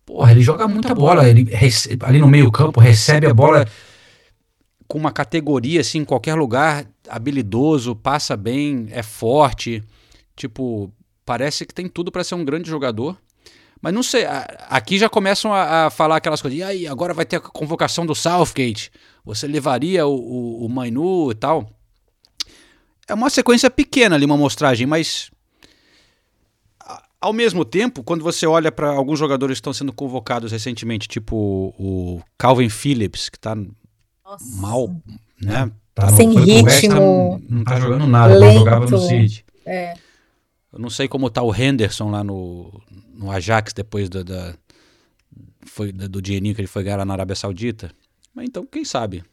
Porra, 0.04 0.32
ele 0.32 0.42
joga 0.42 0.68
muita 0.68 0.94
bola. 0.94 1.26
Ele 1.26 1.44
rece- 1.44 1.96
ali 2.02 2.18
no 2.18 2.28
meio-campo 2.28 2.78
recebe 2.78 3.26
a 3.26 3.32
bola. 3.32 3.66
Com 4.88 4.98
uma 4.98 5.12
categoria 5.12 5.82
assim 5.82 5.98
em 5.98 6.04
qualquer 6.04 6.34
lugar, 6.34 6.86
habilidoso, 7.06 7.94
passa 7.94 8.36
bem, 8.36 8.88
é 8.90 9.02
forte, 9.02 9.84
tipo, 10.34 10.90
parece 11.24 11.66
que 11.66 11.74
tem 11.74 11.86
tudo 11.86 12.10
para 12.10 12.24
ser 12.24 12.34
um 12.34 12.44
grande 12.44 12.68
jogador. 12.68 13.16
Mas 13.80 13.94
não 13.94 14.02
sei, 14.02 14.24
aqui 14.68 14.98
já 14.98 15.08
começam 15.08 15.54
a, 15.54 15.86
a 15.86 15.90
falar 15.90 16.16
aquelas 16.16 16.42
coisas. 16.42 16.58
E 16.58 16.62
aí, 16.62 16.86
agora 16.88 17.14
vai 17.14 17.24
ter 17.24 17.36
a 17.36 17.40
convocação 17.40 18.04
do 18.04 18.14
Southgate. 18.14 18.90
Você 19.24 19.46
levaria 19.46 20.04
o, 20.04 20.16
o, 20.16 20.66
o 20.66 20.68
Mainu 20.68 21.30
e 21.30 21.34
tal. 21.34 21.70
É 23.06 23.14
uma 23.14 23.30
sequência 23.30 23.70
pequena 23.70 24.16
ali, 24.16 24.24
uma 24.24 24.34
amostragem, 24.34 24.84
mas 24.84 25.30
ao 27.20 27.32
mesmo 27.32 27.64
tempo, 27.64 28.02
quando 28.02 28.22
você 28.22 28.46
olha 28.46 28.70
para 28.70 28.90
alguns 28.90 29.18
jogadores 29.18 29.56
que 29.56 29.60
estão 29.60 29.72
sendo 29.72 29.92
convocados 29.92 30.52
recentemente, 30.52 31.08
tipo 31.08 31.74
o 31.78 32.20
Calvin 32.36 32.68
Phillips, 32.68 33.28
que 33.28 33.36
está 33.36 33.56
mal, 34.56 34.94
né? 35.40 35.70
Tá 35.94 36.10
no- 36.10 36.16
Sem 36.16 36.28
Ham, 36.36 36.44
ritmo. 36.44 37.42
não 37.48 37.64
tá 37.64 37.78
jogando 37.80 38.06
nada, 38.06 38.34
não 38.34 38.40
lento. 38.40 38.58
jogava 38.58 38.86
no 38.86 38.98
City. 39.00 39.44
É. 39.66 39.94
Eu 40.72 40.78
não 40.78 40.90
sei 40.90 41.08
como 41.08 41.28
tá 41.30 41.42
o 41.42 41.54
Henderson 41.54 42.10
lá 42.10 42.22
no, 42.22 42.80
no 43.14 43.30
Ajax 43.30 43.72
depois 43.72 44.08
da, 44.08 44.22
da- 44.22 44.54
foi, 45.66 45.90
da- 45.92 46.06
do 46.06 46.20
dinheirinho 46.22 46.54
que 46.54 46.60
ele 46.60 46.68
foi 46.68 46.82
ganhar 46.84 46.98
lá 46.98 47.04
na 47.04 47.14
Arábia 47.14 47.34
Saudita. 47.36 47.90
Mas 48.34 48.46
então, 48.46 48.64
quem 48.66 48.84
sabe? 48.84 49.24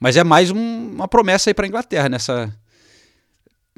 Mas 0.00 0.16
é 0.16 0.24
mais 0.24 0.50
um- 0.50 0.90
uma 0.92 1.06
promessa 1.08 1.50
aí 1.50 1.54
para 1.54 1.66
Inglaterra 1.66 2.08
nessa, 2.08 2.52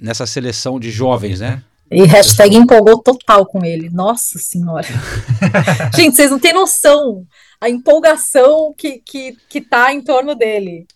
nessa 0.01 0.27
seleção 0.27 0.79
de 0.81 0.91
jovens, 0.91 1.41
né? 1.41 1.63
E 1.91 2.05
hashtag 2.05 2.55
empolgou 2.57 3.03
total 3.03 3.45
com 3.45 3.65
ele. 3.65 3.91
Nossa 3.91 4.39
senhora. 4.39 4.87
Gente, 5.95 6.15
vocês 6.15 6.31
não 6.31 6.39
têm 6.39 6.53
noção 6.53 7.27
a 7.61 7.69
empolgação 7.69 8.73
que, 8.77 8.99
que, 9.05 9.37
que 9.49 9.61
tá 9.61 9.93
em 9.93 10.01
torno 10.03 10.35
dele. 10.35 10.87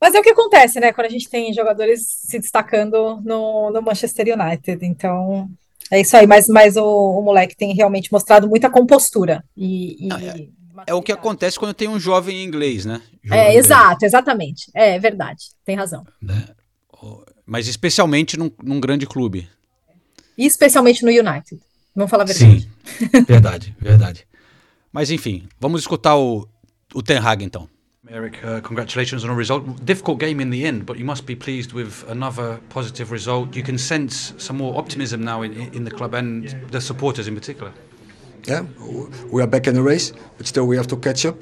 Mas 0.00 0.14
é 0.14 0.18
o 0.20 0.22
que 0.22 0.30
acontece, 0.30 0.80
né? 0.80 0.92
Quando 0.92 1.06
a 1.06 1.10
gente 1.10 1.28
tem 1.28 1.52
jogadores 1.54 2.02
se 2.26 2.38
destacando 2.38 3.20
no, 3.24 3.70
no 3.70 3.80
Manchester 3.82 4.26
United. 4.36 4.84
Então, 4.84 5.48
é 5.90 6.00
isso 6.00 6.16
aí. 6.16 6.26
Mas, 6.26 6.48
mas 6.48 6.76
o, 6.76 6.84
o 6.84 7.22
moleque 7.22 7.56
tem 7.56 7.72
realmente 7.72 8.10
mostrado 8.12 8.48
muita 8.48 8.68
compostura. 8.68 9.44
E, 9.56 10.08
e- 10.08 10.52
É 10.88 10.92
o 10.94 11.00
que 11.02 11.12
acontece 11.12 11.56
quando 11.56 11.72
tem 11.74 11.86
um 11.86 12.00
jovem 12.00 12.42
inglês, 12.42 12.84
né? 12.84 13.00
é, 13.30 13.54
exato, 13.54 14.04
exatamente. 14.04 14.68
É 14.74 14.98
verdade. 14.98 15.44
Tem 15.64 15.76
razão. 15.76 16.04
Mas 17.46 17.68
especialmente 17.68 18.36
num, 18.36 18.50
num 18.60 18.80
grande 18.80 19.06
clube. 19.06 19.48
E 20.36 20.46
especialmente 20.46 21.04
no 21.04 21.10
United. 21.10 21.60
Vamos 21.94 22.10
falar 22.10 22.24
a 22.24 22.26
verdade. 22.26 22.60
Sim, 22.62 23.22
verdade, 23.28 23.76
verdade. 23.78 24.26
Mas 24.92 25.10
enfim, 25.10 25.48
vamos 25.58 25.80
escutar 25.80 26.18
o, 26.18 26.46
o 26.92 27.02
Ten 27.02 27.18
Hag 27.18 27.42
então. 27.42 27.66
Eric, 28.10 28.38
uh, 28.44 28.60
congratulations 28.60 29.24
on 29.24 29.30
a 29.30 29.34
result. 29.34 29.64
Difficult 29.84 30.18
game 30.18 30.42
in 30.42 30.50
the 30.50 30.66
end, 30.66 30.84
but 30.84 30.98
you 30.98 31.04
must 31.04 31.24
be 31.24 31.34
pleased 31.34 31.72
with 31.72 32.04
another 32.10 32.58
positive 32.68 33.10
result. 33.10 33.56
You 33.56 33.64
can 33.64 33.78
sense 33.78 34.34
some 34.36 34.58
more 34.58 34.76
optimism 34.78 35.22
now 35.22 35.42
in, 35.42 35.52
in 35.72 35.84
the 35.84 35.90
club 35.90 36.12
and 36.12 36.54
the 36.70 36.80
supporters 36.80 37.26
in 37.26 37.34
particular. 37.34 37.72
Yeah, 38.44 38.66
we 39.30 39.40
are 39.40 39.46
back 39.46 39.66
in 39.66 39.74
the 39.74 39.82
race, 39.82 40.12
but 40.36 40.46
still 40.46 40.66
we 40.66 40.76
have 40.76 40.88
to 40.88 40.96
catch 40.96 41.24
up. 41.24 41.36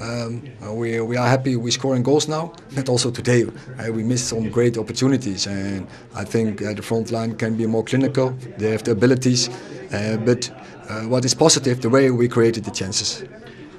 Um, 0.00 0.42
uh, 0.62 0.72
we, 0.72 1.00
we 1.00 1.16
are 1.16 1.26
happy 1.26 1.56
we're 1.56 1.70
scoring 1.70 2.02
goals 2.02 2.28
now, 2.28 2.52
but 2.74 2.88
also 2.88 3.10
today 3.10 3.44
uh, 3.44 3.90
we 3.90 4.04
missed 4.04 4.28
some 4.28 4.50
great 4.50 4.76
opportunities. 4.76 5.46
And 5.46 5.86
I 6.14 6.24
think 6.24 6.62
uh, 6.62 6.74
the 6.74 6.82
front 6.82 7.10
line 7.10 7.34
can 7.36 7.56
be 7.56 7.66
more 7.66 7.82
clinical. 7.82 8.36
They 8.58 8.70
have 8.70 8.84
the 8.84 8.92
abilities, 8.92 9.48
uh, 9.92 10.18
but 10.24 10.50
what 11.08 11.24
is 11.24 11.34
positive, 11.34 11.80
the 11.80 11.90
way 11.90 12.10
we 12.10 12.28
created 12.28 12.64
the 12.64 12.70
chances. 12.70 13.24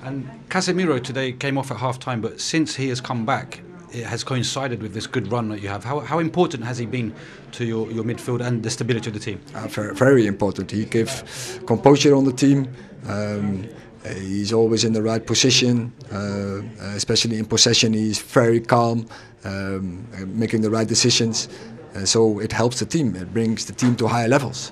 And 0.04 0.30
Casemiro 0.50 1.04
today 1.04 1.32
came 1.32 1.58
off 1.58 1.72
at 1.72 1.78
half 1.78 2.00
time, 2.00 2.22
but 2.22 2.40
since 2.40 2.76
he 2.76 2.90
has 2.90 3.02
come 3.02 3.26
back, 3.26 3.62
it 3.92 4.06
has 4.06 4.24
coincided 4.24 4.82
with 4.82 4.94
this 4.94 5.08
good 5.08 5.32
run 5.32 5.50
that 5.50 5.62
you 5.62 5.70
have. 5.70 5.84
How, 5.84 6.00
how 6.00 6.20
important 6.20 6.64
has 6.64 6.78
he 6.78 6.86
been 6.86 7.14
to 7.54 7.66
your, 7.66 7.90
your 7.92 8.04
midfield 8.04 8.46
and 8.46 8.62
the 8.62 8.70
stability 8.70 9.08
of 9.08 9.14
the 9.14 9.20
team? 9.20 9.42
Uh, 9.56 9.68
very, 9.68 9.96
very 9.96 10.28
important. 10.28 10.72
He 10.72 10.86
gives 10.86 11.60
composure 11.66 12.16
on 12.16 12.26
the 12.26 12.34
team. 12.34 12.68
Um, 13.08 13.68
uh, 14.04 14.10
he's 14.10 14.54
always 14.54 14.84
in 14.84 14.94
the 14.94 15.02
right 15.02 15.26
position, 15.26 15.92
uh, 16.12 16.62
especially 16.96 17.40
in 17.40 17.46
possession. 17.46 17.94
He's 17.94 18.20
very 18.20 18.60
calm, 18.60 19.08
um, 19.44 20.08
uh, 20.14 20.26
making 20.28 20.62
the 20.62 20.70
right 20.70 20.88
decisions. 20.88 21.48
Uh, 21.96 22.06
so 22.06 22.40
it 22.40 22.52
helps 22.52 22.80
the 22.80 22.86
team. 22.86 23.16
It 23.16 23.34
brings 23.34 23.66
the 23.66 23.74
team 23.74 23.96
to 23.96 24.08
higher 24.08 24.28
levels. 24.28 24.72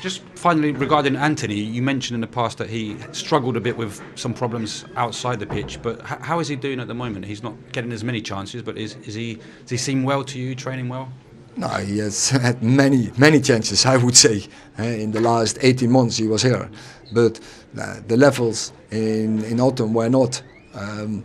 Just 0.00 0.22
finally, 0.38 0.70
regarding 0.70 1.16
Anthony, 1.16 1.56
you 1.56 1.82
mentioned 1.82 2.14
in 2.14 2.20
the 2.20 2.26
past 2.26 2.58
that 2.58 2.70
he 2.70 2.96
struggled 3.10 3.56
a 3.56 3.60
bit 3.60 3.76
with 3.76 4.00
some 4.14 4.32
problems 4.32 4.84
outside 4.94 5.40
the 5.40 5.46
pitch. 5.46 5.82
But 5.82 6.00
how 6.02 6.38
is 6.38 6.46
he 6.46 6.54
doing 6.54 6.78
at 6.78 6.86
the 6.86 6.94
moment? 6.94 7.24
He's 7.24 7.42
not 7.42 7.54
getting 7.72 7.92
as 7.92 8.04
many 8.04 8.20
chances, 8.22 8.62
but 8.62 8.78
is, 8.78 8.94
is 9.04 9.14
he 9.14 9.34
does 9.34 9.70
he 9.70 9.76
seem 9.76 10.04
well 10.04 10.22
to 10.24 10.38
you, 10.38 10.54
training 10.54 10.88
well? 10.88 11.12
No, 11.56 11.66
he 11.68 11.98
has 11.98 12.30
had 12.30 12.62
many, 12.62 13.10
many 13.18 13.40
chances, 13.40 13.84
I 13.84 13.96
would 13.96 14.16
say. 14.16 14.46
Uh, 14.78 14.84
in 14.84 15.10
the 15.10 15.20
last 15.20 15.58
18 15.60 15.90
months 15.90 16.16
he 16.16 16.28
was 16.28 16.42
here. 16.42 16.70
But 17.12 17.40
uh, 17.76 18.00
the 18.06 18.16
levels 18.16 18.72
in, 18.92 19.42
in 19.44 19.60
autumn 19.60 19.92
were 19.92 20.08
not, 20.08 20.40
um, 20.74 21.24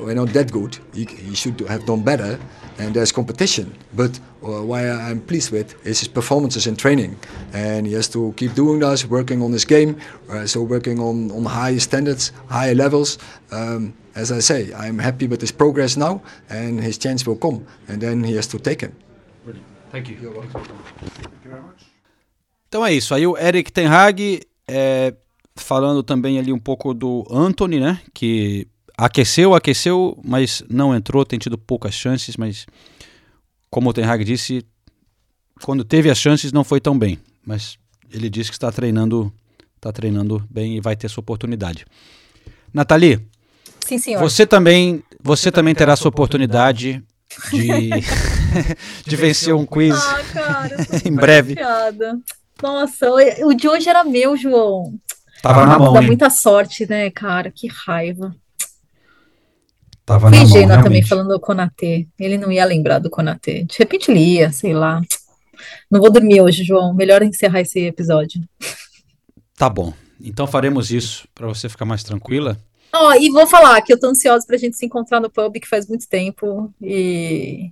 were 0.00 0.14
not 0.14 0.32
that 0.32 0.50
good. 0.50 0.78
He, 0.94 1.04
he 1.04 1.34
should 1.34 1.60
have 1.68 1.86
done 1.86 2.02
better. 2.02 2.38
And 2.78 2.94
there's 2.94 3.12
competition. 3.12 3.74
But 3.94 4.18
uh, 4.42 4.62
why 4.62 4.88
I'm 4.88 5.20
pleased 5.20 5.52
with 5.52 5.74
is 5.86 6.00
his 6.00 6.08
performances 6.08 6.66
in 6.66 6.76
training. 6.76 7.16
And 7.52 7.86
he 7.86 7.92
has 7.92 8.08
to 8.10 8.32
keep 8.36 8.54
doing 8.54 8.80
that, 8.80 9.04
working 9.08 9.42
on 9.42 9.52
his 9.52 9.64
game. 9.64 10.00
Uh, 10.28 10.46
so 10.46 10.62
working 10.62 10.98
on, 10.98 11.30
on 11.30 11.44
higher 11.44 11.78
standards, 11.78 12.32
higher 12.48 12.74
levels. 12.74 13.18
Um, 13.50 13.94
as 14.14 14.32
I 14.32 14.40
say, 14.40 14.72
I'm 14.74 14.98
happy 14.98 15.26
with 15.26 15.40
his 15.40 15.52
progress 15.52 15.96
now. 15.96 16.22
And 16.48 16.80
his 16.80 16.98
chance 16.98 17.26
will 17.26 17.36
come. 17.36 17.66
And 17.88 18.00
then 18.00 18.24
he 18.24 18.34
has 18.36 18.46
to 18.48 18.58
take 18.58 18.82
it. 18.82 18.92
Thank 19.92 20.08
you. 20.08 20.16
Então 22.66 22.84
é 22.86 22.94
isso. 22.94 23.14
Aí 23.14 23.26
o 23.26 23.36
Eric 23.36 23.70
Ten 23.70 23.86
Hag 23.86 24.40
é, 24.66 25.14
falando 25.54 26.02
também 26.02 26.38
ali 26.38 26.50
um 26.50 26.58
pouco 26.58 26.94
do 26.94 27.26
Anthony, 27.30 27.78
né? 27.78 28.00
Que 28.14 28.66
aqueceu, 28.96 29.54
aqueceu, 29.54 30.18
mas 30.24 30.62
não 30.68 30.94
entrou, 30.94 31.24
tem 31.24 31.38
tido 31.38 31.56
poucas 31.58 31.94
chances, 31.94 32.36
mas 32.36 32.66
como 33.70 33.90
o 33.90 33.92
Ten 33.92 34.04
Hag 34.04 34.24
disse, 34.24 34.64
quando 35.62 35.84
teve 35.84 36.10
as 36.10 36.18
chances 36.18 36.52
não 36.52 36.64
foi 36.64 36.80
tão 36.80 36.98
bem, 36.98 37.18
mas 37.44 37.78
ele 38.10 38.28
disse 38.28 38.50
que 38.50 38.56
está 38.56 38.70
treinando, 38.70 39.32
está 39.76 39.92
treinando 39.92 40.46
bem 40.50 40.76
e 40.76 40.80
vai 40.80 40.94
ter 40.94 41.08
sua 41.08 41.20
oportunidade. 41.22 41.84
Nathalie, 42.72 43.20
Sim, 43.86 43.98
senhor. 43.98 44.20
você 44.20 44.46
também, 44.46 45.02
você 45.22 45.50
também 45.50 45.74
terá 45.74 45.96
sua 45.96 46.08
oportunidade 46.08 47.02
de, 47.50 47.68
de 49.06 49.16
vencer 49.16 49.54
um 49.54 49.64
quiz 49.66 49.96
Ah, 49.96 50.22
cara, 50.32 50.76
em 51.04 51.14
breve. 51.14 51.56
Nossa, 52.62 53.10
o 53.10 53.48
o 53.48 53.54
de 53.54 53.68
hoje 53.68 53.88
era 53.88 54.04
meu, 54.04 54.36
João. 54.36 54.94
Tava 55.42 55.66
na 55.66 55.78
mão, 55.78 55.92
Dá 55.94 56.00
hein? 56.00 56.06
muita 56.06 56.30
sorte, 56.30 56.86
né, 56.88 57.10
cara? 57.10 57.50
Que 57.50 57.66
raiva. 57.66 58.34
Tava 60.04 60.28
Fui 60.28 60.38
na 60.38 60.44
mão, 60.44 60.56
ingênua 60.56 60.82
também 60.82 61.02
falando 61.02 61.28
do 61.28 61.40
Konatê. 61.40 62.08
Ele 62.18 62.36
não 62.36 62.50
ia 62.50 62.64
lembrar 62.64 62.98
do 62.98 63.10
Konatê. 63.10 63.64
De 63.64 63.78
repente 63.78 64.10
ele 64.10 64.20
ia, 64.20 64.52
sei 64.52 64.74
lá. 64.74 65.00
Não 65.90 66.00
vou 66.00 66.10
dormir 66.10 66.40
hoje, 66.40 66.64
João. 66.64 66.92
Melhor 66.92 67.22
encerrar 67.22 67.60
esse 67.60 67.80
episódio. 67.80 68.42
Tá 69.56 69.68
bom. 69.68 69.92
Então 70.20 70.46
faremos 70.46 70.90
isso 70.90 71.26
para 71.34 71.46
você 71.46 71.68
ficar 71.68 71.84
mais 71.84 72.02
tranquila. 72.02 72.58
Ó, 72.92 73.14
e 73.14 73.30
vou 73.30 73.46
falar 73.46 73.80
que 73.82 73.92
eu 73.92 73.98
tô 73.98 74.08
ansiosa 74.08 74.46
pra 74.46 74.56
gente 74.56 74.76
se 74.76 74.84
encontrar 74.84 75.20
no 75.20 75.30
pub, 75.30 75.54
que 75.58 75.68
faz 75.68 75.88
muito 75.88 76.08
tempo. 76.08 76.72
E 76.80 77.70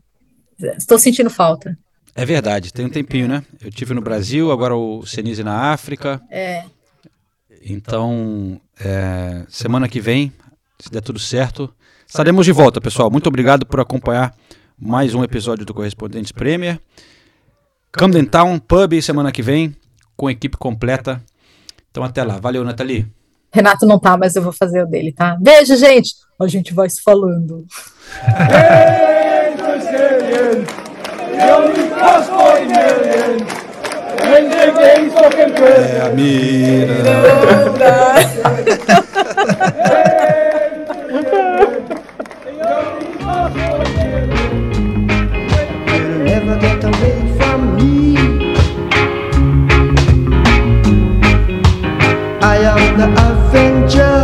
estou 0.78 0.98
sentindo 0.98 1.28
falta. 1.28 1.76
É 2.14 2.24
verdade, 2.24 2.72
tem 2.72 2.86
um 2.86 2.90
tempinho, 2.90 3.28
né? 3.28 3.44
Eu 3.62 3.70
tive 3.70 3.94
no 3.94 4.00
Brasil, 4.00 4.50
agora 4.50 4.74
o 4.74 5.04
Senise 5.06 5.44
na 5.44 5.72
África. 5.72 6.20
É. 6.30 6.64
Então, 7.62 8.60
é, 8.78 9.44
semana 9.48 9.88
que 9.88 10.00
vem, 10.00 10.32
se 10.78 10.90
der 10.90 11.02
tudo 11.02 11.18
certo, 11.18 11.72
estaremos 12.10 12.44
de 12.44 12.50
volta, 12.50 12.80
pessoal. 12.80 13.08
Muito 13.08 13.28
obrigado 13.28 13.64
por 13.64 13.78
acompanhar 13.78 14.34
mais 14.76 15.14
um 15.14 15.22
episódio 15.22 15.64
do 15.64 15.72
Correspondentes 15.72 16.32
Premier. 16.32 16.80
Camden 17.92 18.24
Town 18.24 18.58
Pub 18.58 19.00
semana 19.00 19.30
que 19.30 19.40
vem, 19.42 19.76
com 20.16 20.28
equipe 20.28 20.56
completa. 20.56 21.22
Então 21.88 22.02
até 22.02 22.24
lá. 22.24 22.38
Valeu, 22.38 22.64
Nathalie. 22.64 23.06
Renato 23.52 23.86
não 23.86 23.98
tá, 23.98 24.16
mas 24.16 24.34
eu 24.34 24.42
vou 24.42 24.52
fazer 24.52 24.82
o 24.82 24.86
dele, 24.86 25.12
tá? 25.12 25.36
Beijo, 25.40 25.76
gente! 25.76 26.14
A 26.40 26.48
gente 26.48 26.74
vai 26.74 26.90
se 26.90 27.00
falando. 27.00 27.64
Brazilian, 29.56 30.64
the 31.36 31.54
only 31.54 31.88
plus 31.90 32.28
40 32.28 32.66
million. 32.66 33.46
When 34.30 34.48
the 34.48 34.72
game's 34.72 35.12
fucking 35.12 35.54
good. 35.54 35.84
É 35.90 36.00
a 36.02 36.08
mira. 36.10 36.94
I 52.62 52.78
am 52.78 52.98
the 52.98 53.06
Avenger. 53.06 54.19